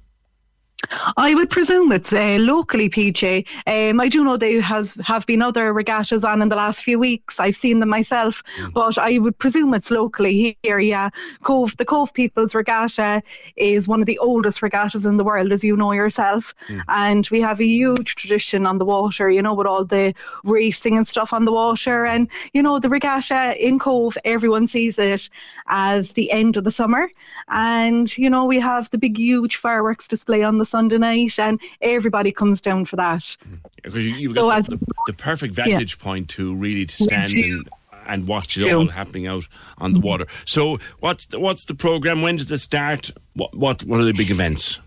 I 1.17 1.35
would 1.35 1.51
presume 1.51 1.93
it's 1.93 2.13
uh, 2.13 2.39
locally, 2.41 2.89
PJ. 2.89 3.47
Um, 3.67 4.01
I 4.01 4.09
do 4.09 4.25
know 4.25 4.37
there 4.37 4.61
has 4.61 4.95
have 5.05 5.27
been 5.27 5.43
other 5.43 5.73
regattas 5.73 6.25
on 6.25 6.43
in 6.43 6.49
the 6.49 6.57
last 6.57 6.83
few 6.83 6.99
weeks. 6.99 7.39
I've 7.39 7.57
seen 7.57 7.81
them 7.81 7.89
myself, 7.89 8.43
mm. 8.59 8.73
but 8.73 8.99
I 8.99 9.19
would 9.19 9.39
presume 9.39 9.75
it's 9.75 9.91
locally 9.91 10.57
here. 10.63 10.81
Yeah, 10.81 11.11
Cobh, 11.43 11.77
the 11.77 11.85
Cobh 11.85 12.13
People's 12.13 12.55
Regatta 12.55 13.23
is 13.57 13.89
one 13.89 14.01
of 14.01 14.07
the 14.07 14.19
oldest 14.19 14.63
regattas 14.63 15.07
in 15.07 15.17
the 15.17 15.25
world, 15.25 15.53
as 15.53 15.63
you 15.63 15.77
know 15.77 15.93
yourself, 15.93 16.55
mm. 16.69 16.83
and 16.89 17.28
we 17.31 17.41
have 17.41 17.61
a 17.61 17.67
huge 17.67 18.17
tradition 18.17 18.67
on 18.67 18.78
the 18.78 18.85
water. 18.85 19.31
You 19.31 19.43
know, 19.43 19.55
with 19.55 19.67
all 19.67 19.85
the 19.85 20.15
racing 20.44 20.97
and 20.97 21.07
stuff 21.07 21.33
on 21.33 21.44
the 21.44 21.52
water, 21.52 22.07
and 22.07 22.28
you 22.52 22.62
know 22.62 22.78
the 22.78 22.89
regatta 22.89 23.55
in 23.65 23.78
Cobh, 23.78 24.17
everyone 24.25 24.67
sees 24.67 24.99
it 24.99 25.28
as 25.69 26.11
the 26.12 26.31
end 26.33 26.57
of 26.57 26.65
the 26.65 26.73
summer, 26.73 27.09
and 27.49 28.17
you 28.19 28.28
know 28.28 28.44
we 28.44 28.59
have 28.59 28.91
the 28.91 28.99
big, 28.99 29.17
huge 29.17 29.57
fireworks 29.57 30.09
display 30.09 30.43
on 30.43 30.59
the 30.59 30.72
Sunday 30.73 30.99
night, 30.99 31.39
and 31.39 31.60
everybody 31.81 32.33
comes 32.33 32.60
down 32.60 32.86
for 32.86 32.97
that. 32.97 33.36
Because 33.83 34.05
you, 34.05 34.28
have 34.28 34.36
got 34.36 34.67
so 34.67 34.73
the, 34.73 34.76
the, 34.78 34.92
the, 35.09 35.12
perfect 35.12 35.55
vantage 35.55 35.97
yeah. 35.99 36.05
point 36.05 36.28
to 36.31 36.55
really 36.55 36.86
to 36.86 37.05
stand 37.05 37.33
and, 37.34 37.68
and 38.07 38.26
watch 38.26 38.57
it 38.57 38.73
all 38.73 38.89
happening 38.89 39.26
out 39.26 39.47
on 39.78 39.92
the 39.92 40.01
water. 40.01 40.26
So, 40.47 40.78
what's 41.01 41.26
the, 41.26 41.39
what's 41.39 41.67
the 41.67 41.75
program? 41.75 42.23
When 42.23 42.36
does 42.36 42.51
it 42.51 42.59
start? 42.59 43.10
What 43.34 43.55
what 43.55 43.84
what 43.84 44.01
are 44.01 44.05
the 44.05 44.15
big 44.15 44.31
events? 44.31 44.81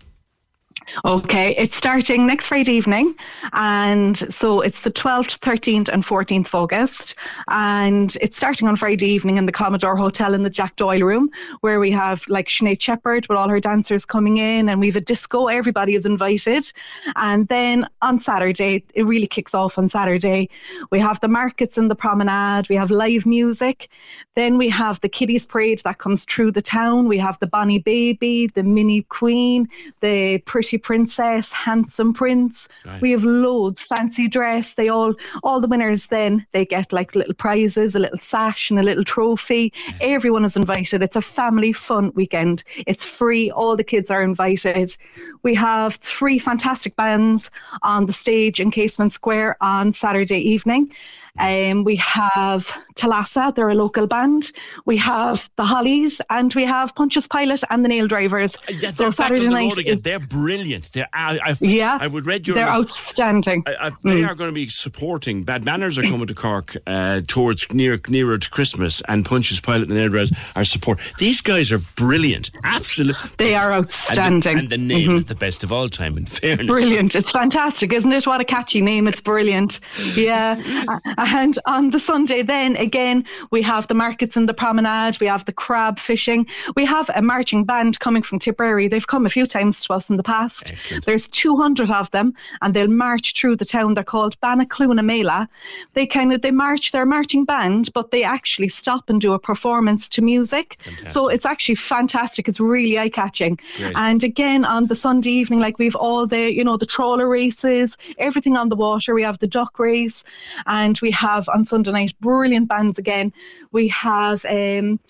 Okay, 1.04 1.54
it's 1.56 1.76
starting 1.76 2.26
next 2.26 2.46
Friday 2.46 2.72
evening, 2.72 3.14
and 3.54 4.16
so 4.32 4.60
it's 4.60 4.82
the 4.82 4.90
12th, 4.90 5.40
13th, 5.40 5.88
and 5.88 6.04
14th 6.04 6.46
of 6.46 6.54
August, 6.54 7.14
and 7.48 8.16
it's 8.20 8.36
starting 8.36 8.68
on 8.68 8.76
Friday 8.76 9.08
evening 9.08 9.36
in 9.36 9.46
the 9.46 9.52
Commodore 9.52 9.96
Hotel 9.96 10.32
in 10.32 10.42
the 10.42 10.50
Jack 10.50 10.76
Doyle 10.76 11.00
room, 11.02 11.30
where 11.60 11.80
we 11.80 11.90
have 11.90 12.24
like 12.28 12.48
Sinead 12.48 12.80
Sheppard 12.80 13.26
with 13.28 13.36
all 13.36 13.48
her 13.48 13.58
dancers 13.58 14.04
coming 14.04 14.36
in, 14.36 14.68
and 14.68 14.78
we 14.78 14.86
have 14.86 14.96
a 14.96 15.00
disco. 15.00 15.46
Everybody 15.46 15.94
is 15.94 16.06
invited, 16.06 16.70
and 17.16 17.48
then 17.48 17.86
on 18.02 18.20
Saturday, 18.20 18.84
it 18.94 19.02
really 19.02 19.26
kicks 19.26 19.54
off 19.54 19.78
on 19.78 19.88
Saturday. 19.88 20.48
We 20.90 21.00
have 21.00 21.20
the 21.20 21.28
markets 21.28 21.78
in 21.78 21.88
the 21.88 21.96
promenade. 21.96 22.68
We 22.68 22.76
have 22.76 22.90
live 22.90 23.26
music. 23.26 23.88
Then 24.34 24.56
we 24.58 24.68
have 24.68 25.00
the 25.00 25.08
kiddies 25.08 25.46
parade 25.46 25.80
that 25.80 25.98
comes 25.98 26.26
through 26.26 26.52
the 26.52 26.62
town. 26.62 27.08
We 27.08 27.18
have 27.18 27.38
the 27.40 27.46
Bonnie 27.46 27.78
Baby, 27.78 28.48
the 28.48 28.62
Mini 28.62 29.02
Queen, 29.02 29.68
the 30.00 30.38
Pretty 30.38 30.65
princess, 30.76 31.52
handsome 31.52 32.12
prince. 32.12 32.68
Right. 32.84 33.00
We 33.00 33.12
have 33.12 33.24
loads, 33.24 33.80
fancy 33.80 34.28
dress. 34.28 34.74
They 34.74 34.88
all, 34.88 35.14
all 35.44 35.60
the 35.60 35.68
winners 35.68 36.08
then, 36.08 36.46
they 36.52 36.64
get 36.66 36.92
like 36.92 37.14
little 37.14 37.34
prizes, 37.34 37.94
a 37.94 38.00
little 38.00 38.18
sash 38.18 38.70
and 38.70 38.78
a 38.80 38.82
little 38.82 39.04
trophy. 39.04 39.72
Yeah. 39.88 39.94
Everyone 40.16 40.44
is 40.44 40.56
invited. 40.56 41.02
It's 41.02 41.16
a 41.16 41.22
family 41.22 41.72
fun 41.72 42.12
weekend. 42.14 42.64
It's 42.86 43.04
free. 43.04 43.50
All 43.50 43.76
the 43.76 43.84
kids 43.84 44.10
are 44.10 44.22
invited. 44.22 44.96
We 45.42 45.54
have 45.54 45.94
three 45.94 46.38
fantastic 46.38 46.96
bands 46.96 47.50
on 47.82 48.06
the 48.06 48.12
stage 48.12 48.60
in 48.60 48.70
Casement 48.70 49.12
Square 49.12 49.56
on 49.60 49.92
Saturday 49.92 50.40
evening. 50.40 50.92
Um, 51.38 51.84
we 51.84 51.96
have 51.96 52.72
Talassa, 52.96 53.54
they're 53.54 53.68
a 53.68 53.74
local 53.74 54.06
band. 54.06 54.50
We 54.86 54.96
have 54.96 55.48
the 55.56 55.64
Hollies, 55.64 56.20
and 56.30 56.52
we 56.54 56.64
have 56.64 56.94
Pontius 56.94 57.28
Pilate 57.28 57.62
and 57.70 57.84
the 57.84 57.88
Nail 57.88 58.08
Drivers. 58.08 58.56
Uh, 58.56 58.72
yeah, 58.80 58.90
so 58.90 59.10
Saturday 59.10 59.48
night, 59.48 59.78
is, 59.78 60.02
they're 60.02 60.18
brilliant. 60.18 60.92
They're 60.92 61.08
I, 61.12 61.38
I've, 61.44 61.62
yeah, 61.62 61.98
I 62.00 62.06
would 62.06 62.26
read 62.26 62.48
your. 62.48 62.56
They're 62.56 62.68
outstanding. 62.68 63.62
I, 63.66 63.86
I, 63.86 63.90
they 64.02 64.22
mm. 64.22 64.28
are 64.28 64.34
going 64.34 64.50
to 64.50 64.54
be 64.54 64.68
supporting. 64.68 65.44
Bad 65.44 65.64
Manners 65.64 65.98
are 65.98 66.02
coming 66.02 66.26
to 66.26 66.34
Cork 66.34 66.76
uh, 66.86 67.20
towards 67.26 67.72
near 67.72 67.98
nearer 68.08 68.38
to 68.38 68.50
Christmas, 68.50 69.02
and 69.08 69.24
Pontius 69.24 69.60
Pilate 69.60 69.82
and 69.82 69.90
the 69.90 69.94
Nail 69.94 70.08
Drivers 70.08 70.32
are 70.54 70.64
support. 70.64 70.98
These 71.18 71.42
guys 71.42 71.70
are 71.70 71.78
brilliant. 71.78 72.50
Absolutely, 72.64 73.30
they 73.36 73.54
are 73.54 73.72
outstanding. 73.72 74.58
And 74.58 74.70
the, 74.70 74.74
and 74.74 74.82
the 74.88 74.94
name 74.94 75.08
mm-hmm. 75.10 75.18
is 75.18 75.26
the 75.26 75.34
best 75.34 75.62
of 75.62 75.70
all 75.70 75.88
time. 75.88 76.16
In 76.16 76.26
fairness, 76.26 76.66
brilliant. 76.66 77.14
It's 77.14 77.30
fantastic, 77.30 77.92
isn't 77.92 78.12
it? 78.12 78.26
What 78.26 78.40
a 78.40 78.44
catchy 78.44 78.80
name! 78.80 79.06
It's 79.06 79.20
brilliant. 79.20 79.80
Yeah. 80.14 80.62
And 81.18 81.58
on 81.66 81.90
the 81.90 81.98
Sunday, 81.98 82.42
then 82.42 82.76
again, 82.86 83.24
we 83.50 83.60
have 83.62 83.88
the 83.88 83.94
markets 83.94 84.36
in 84.36 84.46
the 84.46 84.54
promenade, 84.54 85.20
we 85.20 85.26
have 85.26 85.44
the 85.44 85.52
crab 85.52 85.98
fishing, 85.98 86.46
we 86.76 86.84
have 86.86 87.10
a 87.14 87.20
marching 87.20 87.64
band 87.64 87.98
coming 88.00 88.22
from 88.22 88.38
Tipperary. 88.38 88.88
They've 88.88 89.06
come 89.06 89.26
a 89.26 89.30
few 89.30 89.46
times 89.46 89.80
to 89.84 89.92
us 89.92 90.08
in 90.08 90.16
the 90.16 90.22
past. 90.22 90.72
There's 91.04 91.28
200 91.28 91.90
of 91.90 92.10
them, 92.12 92.32
and 92.62 92.72
they'll 92.72 92.86
march 92.88 93.34
through 93.38 93.56
the 93.56 93.64
town. 93.64 93.94
They're 93.94 94.04
called 94.04 94.40
Banna 94.40 94.66
Chluain 94.66 95.00
Meala. 95.00 95.48
They 95.94 96.06
kind 96.06 96.32
of 96.32 96.42
they 96.42 96.52
march 96.52 96.92
their 96.92 97.06
marching 97.06 97.44
band, 97.44 97.92
but 97.92 98.10
they 98.10 98.22
actually 98.22 98.68
stop 98.68 99.10
and 99.10 99.20
do 99.20 99.32
a 99.32 99.38
performance 99.38 100.08
to 100.10 100.22
music. 100.22 100.78
So 101.08 101.28
it's 101.28 101.44
actually 101.44 101.74
fantastic. 101.74 102.48
It's 102.48 102.60
really 102.60 102.98
eye 102.98 103.08
catching. 103.08 103.58
And 103.96 104.22
again, 104.22 104.64
on 104.64 104.86
the 104.86 104.96
Sunday 104.96 105.30
evening, 105.30 105.60
like 105.60 105.78
we've 105.78 105.96
all 105.96 106.26
the 106.26 106.52
you 106.52 106.64
know 106.64 106.76
the 106.76 106.86
trawler 106.86 107.28
races, 107.28 107.96
everything 108.18 108.56
on 108.56 108.68
the 108.68 108.76
water. 108.76 109.14
We 109.14 109.24
have 109.24 109.38
the 109.38 109.46
duck 109.48 109.78
race, 109.78 110.24
and 110.66 110.98
we 111.00 111.10
have 111.10 111.48
on 111.48 111.64
Sunday 111.64 111.92
night 111.92 112.14
brilliant 112.20 112.68
bands 112.76 112.98
again. 112.98 113.32
We 113.72 113.88
have. 113.88 114.44
Um, 114.44 115.00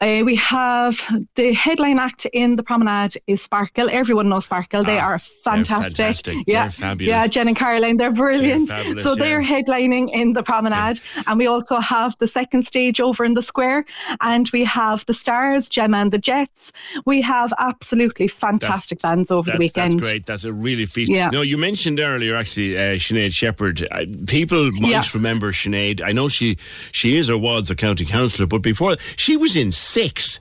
uh, 0.00 0.22
we 0.24 0.34
have 0.36 1.00
the 1.36 1.52
headline 1.52 1.98
act 1.98 2.26
in 2.32 2.56
the 2.56 2.62
promenade 2.62 3.12
is 3.26 3.40
Sparkle. 3.40 3.88
Everyone 3.90 4.28
knows 4.28 4.44
Sparkle. 4.46 4.84
They 4.84 4.98
Ah, 4.98 5.04
are 5.12 5.18
fantastic. 5.18 5.96
fantastic. 5.96 6.36
Yeah, 6.46 6.64
They're 6.64 6.70
fabulous. 6.72 7.08
yeah. 7.08 7.26
Jen 7.28 7.48
and 7.48 7.56
Caroline, 7.56 7.96
they're 7.96 8.12
brilliant. 8.12 8.68
They're 8.68 8.78
fabulous, 8.78 9.04
so 9.04 9.14
they're 9.14 9.40
yeah. 9.40 9.62
headlining 9.62 10.10
in 10.12 10.32
the 10.34 10.42
promenade, 10.42 11.00
and 11.26 11.38
we 11.38 11.46
also 11.46 11.78
have 11.80 12.16
the 12.18 12.26
second 12.26 12.66
stage 12.66 13.00
over 13.00 13.24
in 13.24 13.34
the 13.34 13.42
square, 13.42 13.84
and 14.20 14.50
we 14.52 14.64
have 14.64 15.06
the 15.06 15.14
Stars, 15.14 15.68
Gemma 15.68 15.98
and 15.98 16.12
the 16.12 16.18
Jets. 16.18 16.72
We 17.06 17.20
have 17.22 17.52
absolutely 17.58 18.28
fantastic 18.28 19.00
bands 19.00 19.30
over 19.30 19.50
the 19.52 19.58
weekend. 19.58 19.92
that's 20.00 20.06
great. 20.06 20.26
That's 20.26 20.44
a 20.44 20.52
really 20.52 20.86
feast. 20.86 21.10
Yeah. 21.10 21.30
No, 21.30 21.40
you 21.42 21.56
mentioned 21.56 22.00
earlier 22.00 22.36
actually 22.36 22.76
uh, 22.76 22.96
Sinead 22.96 23.32
Sheppard. 23.32 23.86
Uh, 23.90 24.04
people 24.26 24.70
might 24.72 24.90
Yeah. 24.90 25.04
remember 25.14 25.52
Sinead. 25.52 26.02
I 26.04 26.12
know 26.12 26.28
she 26.28 26.58
she 26.92 27.16
is 27.16 27.30
or 27.30 27.38
was 27.38 27.70
a 27.70 27.76
county 27.76 28.04
councillor, 28.04 28.46
but 28.46 28.60
before 28.62 28.96
she 29.16 29.36
was 29.36 29.56
in 29.56 29.70
six. 29.84 30.40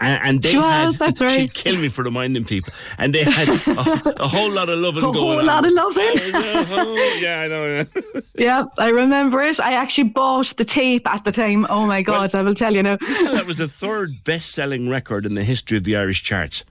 And, 0.00 0.20
and 0.22 0.42
they 0.42 0.56
was, 0.56 0.64
had, 0.64 0.94
that's 0.94 1.20
right. 1.20 1.40
She'd 1.40 1.54
kill 1.54 1.76
me 1.76 1.88
for 1.88 2.02
reminding 2.02 2.44
people. 2.44 2.72
And 2.98 3.14
they 3.14 3.24
had 3.24 3.48
a, 3.48 3.52
a 4.22 4.28
whole 4.28 4.50
lot 4.50 4.68
of 4.68 4.78
loving 4.78 5.04
A 5.04 5.12
going 5.12 5.16
whole 5.38 5.44
lot 5.44 5.64
of 5.64 5.72
loving. 5.72 6.18
yeah, 7.22 7.40
I 7.44 7.48
know. 7.48 7.86
Yeah. 7.94 8.20
yeah, 8.34 8.64
I 8.78 8.88
remember 8.88 9.42
it. 9.42 9.60
I 9.60 9.72
actually 9.72 10.08
bought 10.10 10.56
the 10.56 10.64
tape 10.64 11.06
at 11.08 11.24
the 11.24 11.32
time. 11.32 11.66
Oh 11.70 11.86
my 11.86 12.02
God, 12.02 12.34
I 12.34 12.42
will 12.42 12.54
tell 12.54 12.74
you 12.74 12.82
now. 12.82 12.96
that 12.96 13.46
was 13.46 13.58
the 13.58 13.68
third 13.68 14.24
best-selling 14.24 14.88
record 14.88 15.24
in 15.26 15.34
the 15.34 15.44
history 15.44 15.76
of 15.78 15.84
the 15.84 15.96
Irish 15.96 16.22
charts. 16.22 16.64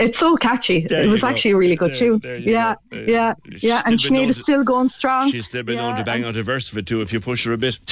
It's 0.00 0.18
so 0.18 0.34
catchy. 0.36 0.86
There 0.88 1.02
it 1.04 1.08
was 1.08 1.20
go. 1.20 1.28
actually 1.28 1.50
a 1.52 1.56
really 1.56 1.76
good 1.76 1.90
There- 1.90 1.98
tune. 1.98 2.18
there 2.20 2.36
Yeah, 2.38 2.74
yeah, 2.90 3.34
she's 3.52 3.62
yeah. 3.62 3.82
And 3.84 3.98
Sinead 3.98 4.30
is 4.30 4.40
still 4.40 4.64
going 4.64 4.88
strong. 4.88 5.30
She's 5.30 5.44
still 5.46 5.62
been 5.62 5.76
Yeah, 5.76 5.88
known 5.90 5.96
to 5.98 6.04
bang 6.04 6.24
out 6.24 6.36
a 6.36 6.42
verse 6.42 6.72
of 6.72 6.78
it 6.78 6.86
too 6.86 7.02
if 7.02 7.12
you 7.12 7.20
push 7.20 7.44
her 7.44 7.52
a 7.52 7.58
bit. 7.58 7.78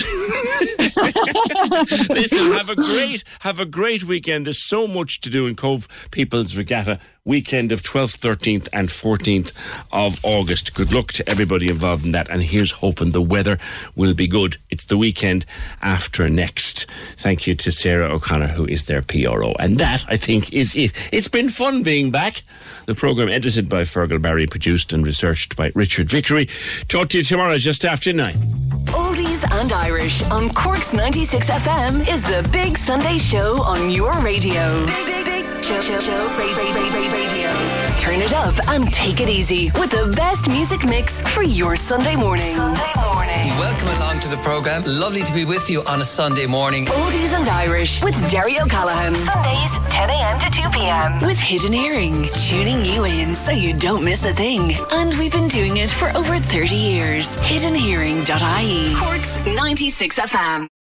Listen, 2.10 2.52
have 2.52 2.68
a 2.68 2.74
great 2.76 3.24
have 3.40 3.60
a 3.60 3.64
great 3.66 4.04
weekend. 4.04 4.46
There's 4.46 4.62
so 4.62 4.86
much 4.86 5.20
to 5.20 5.30
do 5.30 5.46
in 5.46 5.54
Cobh 5.54 5.86
People's 6.10 6.56
Regatta 6.56 6.98
weekend 7.28 7.70
of 7.70 7.82
12th, 7.82 8.18
13th, 8.18 8.68
and 8.72 8.88
14th 8.88 9.52
of 9.92 10.18
August. 10.24 10.74
Good 10.74 10.92
luck 10.92 11.12
to 11.12 11.28
everybody 11.28 11.68
involved 11.68 12.04
in 12.04 12.12
that. 12.12 12.28
And 12.30 12.42
here's 12.42 12.72
hoping 12.72 13.12
the 13.12 13.22
weather 13.22 13.58
will 13.94 14.14
be 14.14 14.26
good. 14.26 14.56
It's 14.70 14.84
the 14.84 14.96
weekend 14.96 15.44
after 15.82 16.28
next. 16.30 16.86
Thank 17.16 17.46
you 17.46 17.54
to 17.56 17.70
Sarah 17.70 18.08
O'Connor, 18.08 18.48
who 18.48 18.66
is 18.66 18.86
their 18.86 19.02
PRO. 19.02 19.52
And 19.58 19.78
that, 19.78 20.06
I 20.08 20.16
think, 20.16 20.52
is 20.52 20.74
it. 20.74 20.92
It's 21.12 21.28
been 21.28 21.50
fun 21.50 21.82
being 21.82 22.10
back. 22.10 22.42
The 22.86 22.94
programme 22.94 23.28
edited 23.28 23.68
by 23.68 23.82
Fergal 23.82 24.22
Barry, 24.22 24.46
produced 24.46 24.94
and 24.94 25.04
researched 25.04 25.54
by 25.54 25.70
Richard 25.74 26.08
Vickery. 26.08 26.48
Talk 26.88 27.10
to 27.10 27.18
you 27.18 27.24
tomorrow 27.24 27.58
just 27.58 27.84
after 27.84 28.12
nine. 28.14 28.36
Oldies 28.88 29.44
and 29.60 29.70
Irish 29.74 30.22
on 30.24 30.48
Cork's 30.54 30.94
96 30.94 31.44
FM 31.44 32.08
is 32.08 32.22
the 32.22 32.48
Big 32.50 32.78
Sunday 32.78 33.18
Show 33.18 33.60
on 33.62 33.90
your 33.90 34.14
radio. 34.20 34.86
Big, 34.86 35.06
big, 35.06 35.24
big 35.26 35.37
radio. 37.12 37.48
Turn 38.00 38.20
it 38.20 38.32
up 38.32 38.68
and 38.68 38.90
take 38.92 39.20
it 39.20 39.28
easy 39.28 39.70
with 39.78 39.90
the 39.90 40.12
best 40.16 40.48
music 40.48 40.84
mix 40.84 41.20
for 41.20 41.42
your 41.42 41.76
Sunday 41.76 42.16
morning. 42.16 42.56
Sunday 42.56 42.92
morning. 42.96 43.48
Welcome 43.58 43.88
along 43.96 44.20
to 44.20 44.28
the 44.28 44.38
programme. 44.38 44.82
Lovely 44.86 45.22
to 45.22 45.32
be 45.32 45.44
with 45.44 45.68
you 45.68 45.82
on 45.84 46.00
a 46.00 46.04
Sunday 46.04 46.46
morning. 46.46 46.86
Oldies 46.86 47.32
and 47.38 47.48
Irish 47.48 48.02
with 48.02 48.16
Derry 48.30 48.58
O'Callaghan. 48.58 49.14
Sundays, 49.14 49.72
10 49.90 50.10
a.m. 50.10 50.38
to 50.38 50.50
2 50.50 50.68
p.m. 50.70 51.26
With 51.26 51.38
Hidden 51.38 51.72
Hearing, 51.72 52.28
tuning 52.48 52.84
you 52.84 53.04
in 53.04 53.34
so 53.34 53.52
you 53.52 53.74
don't 53.74 54.04
miss 54.04 54.24
a 54.24 54.32
thing. 54.32 54.72
And 54.92 55.12
we've 55.18 55.32
been 55.32 55.48
doing 55.48 55.76
it 55.78 55.90
for 55.90 56.08
over 56.16 56.38
30 56.38 56.74
years. 56.74 57.28
HiddenHearing.ie. 57.36 58.94
Cork's 58.96 59.38
96 59.46 60.18
FM. 60.18 60.77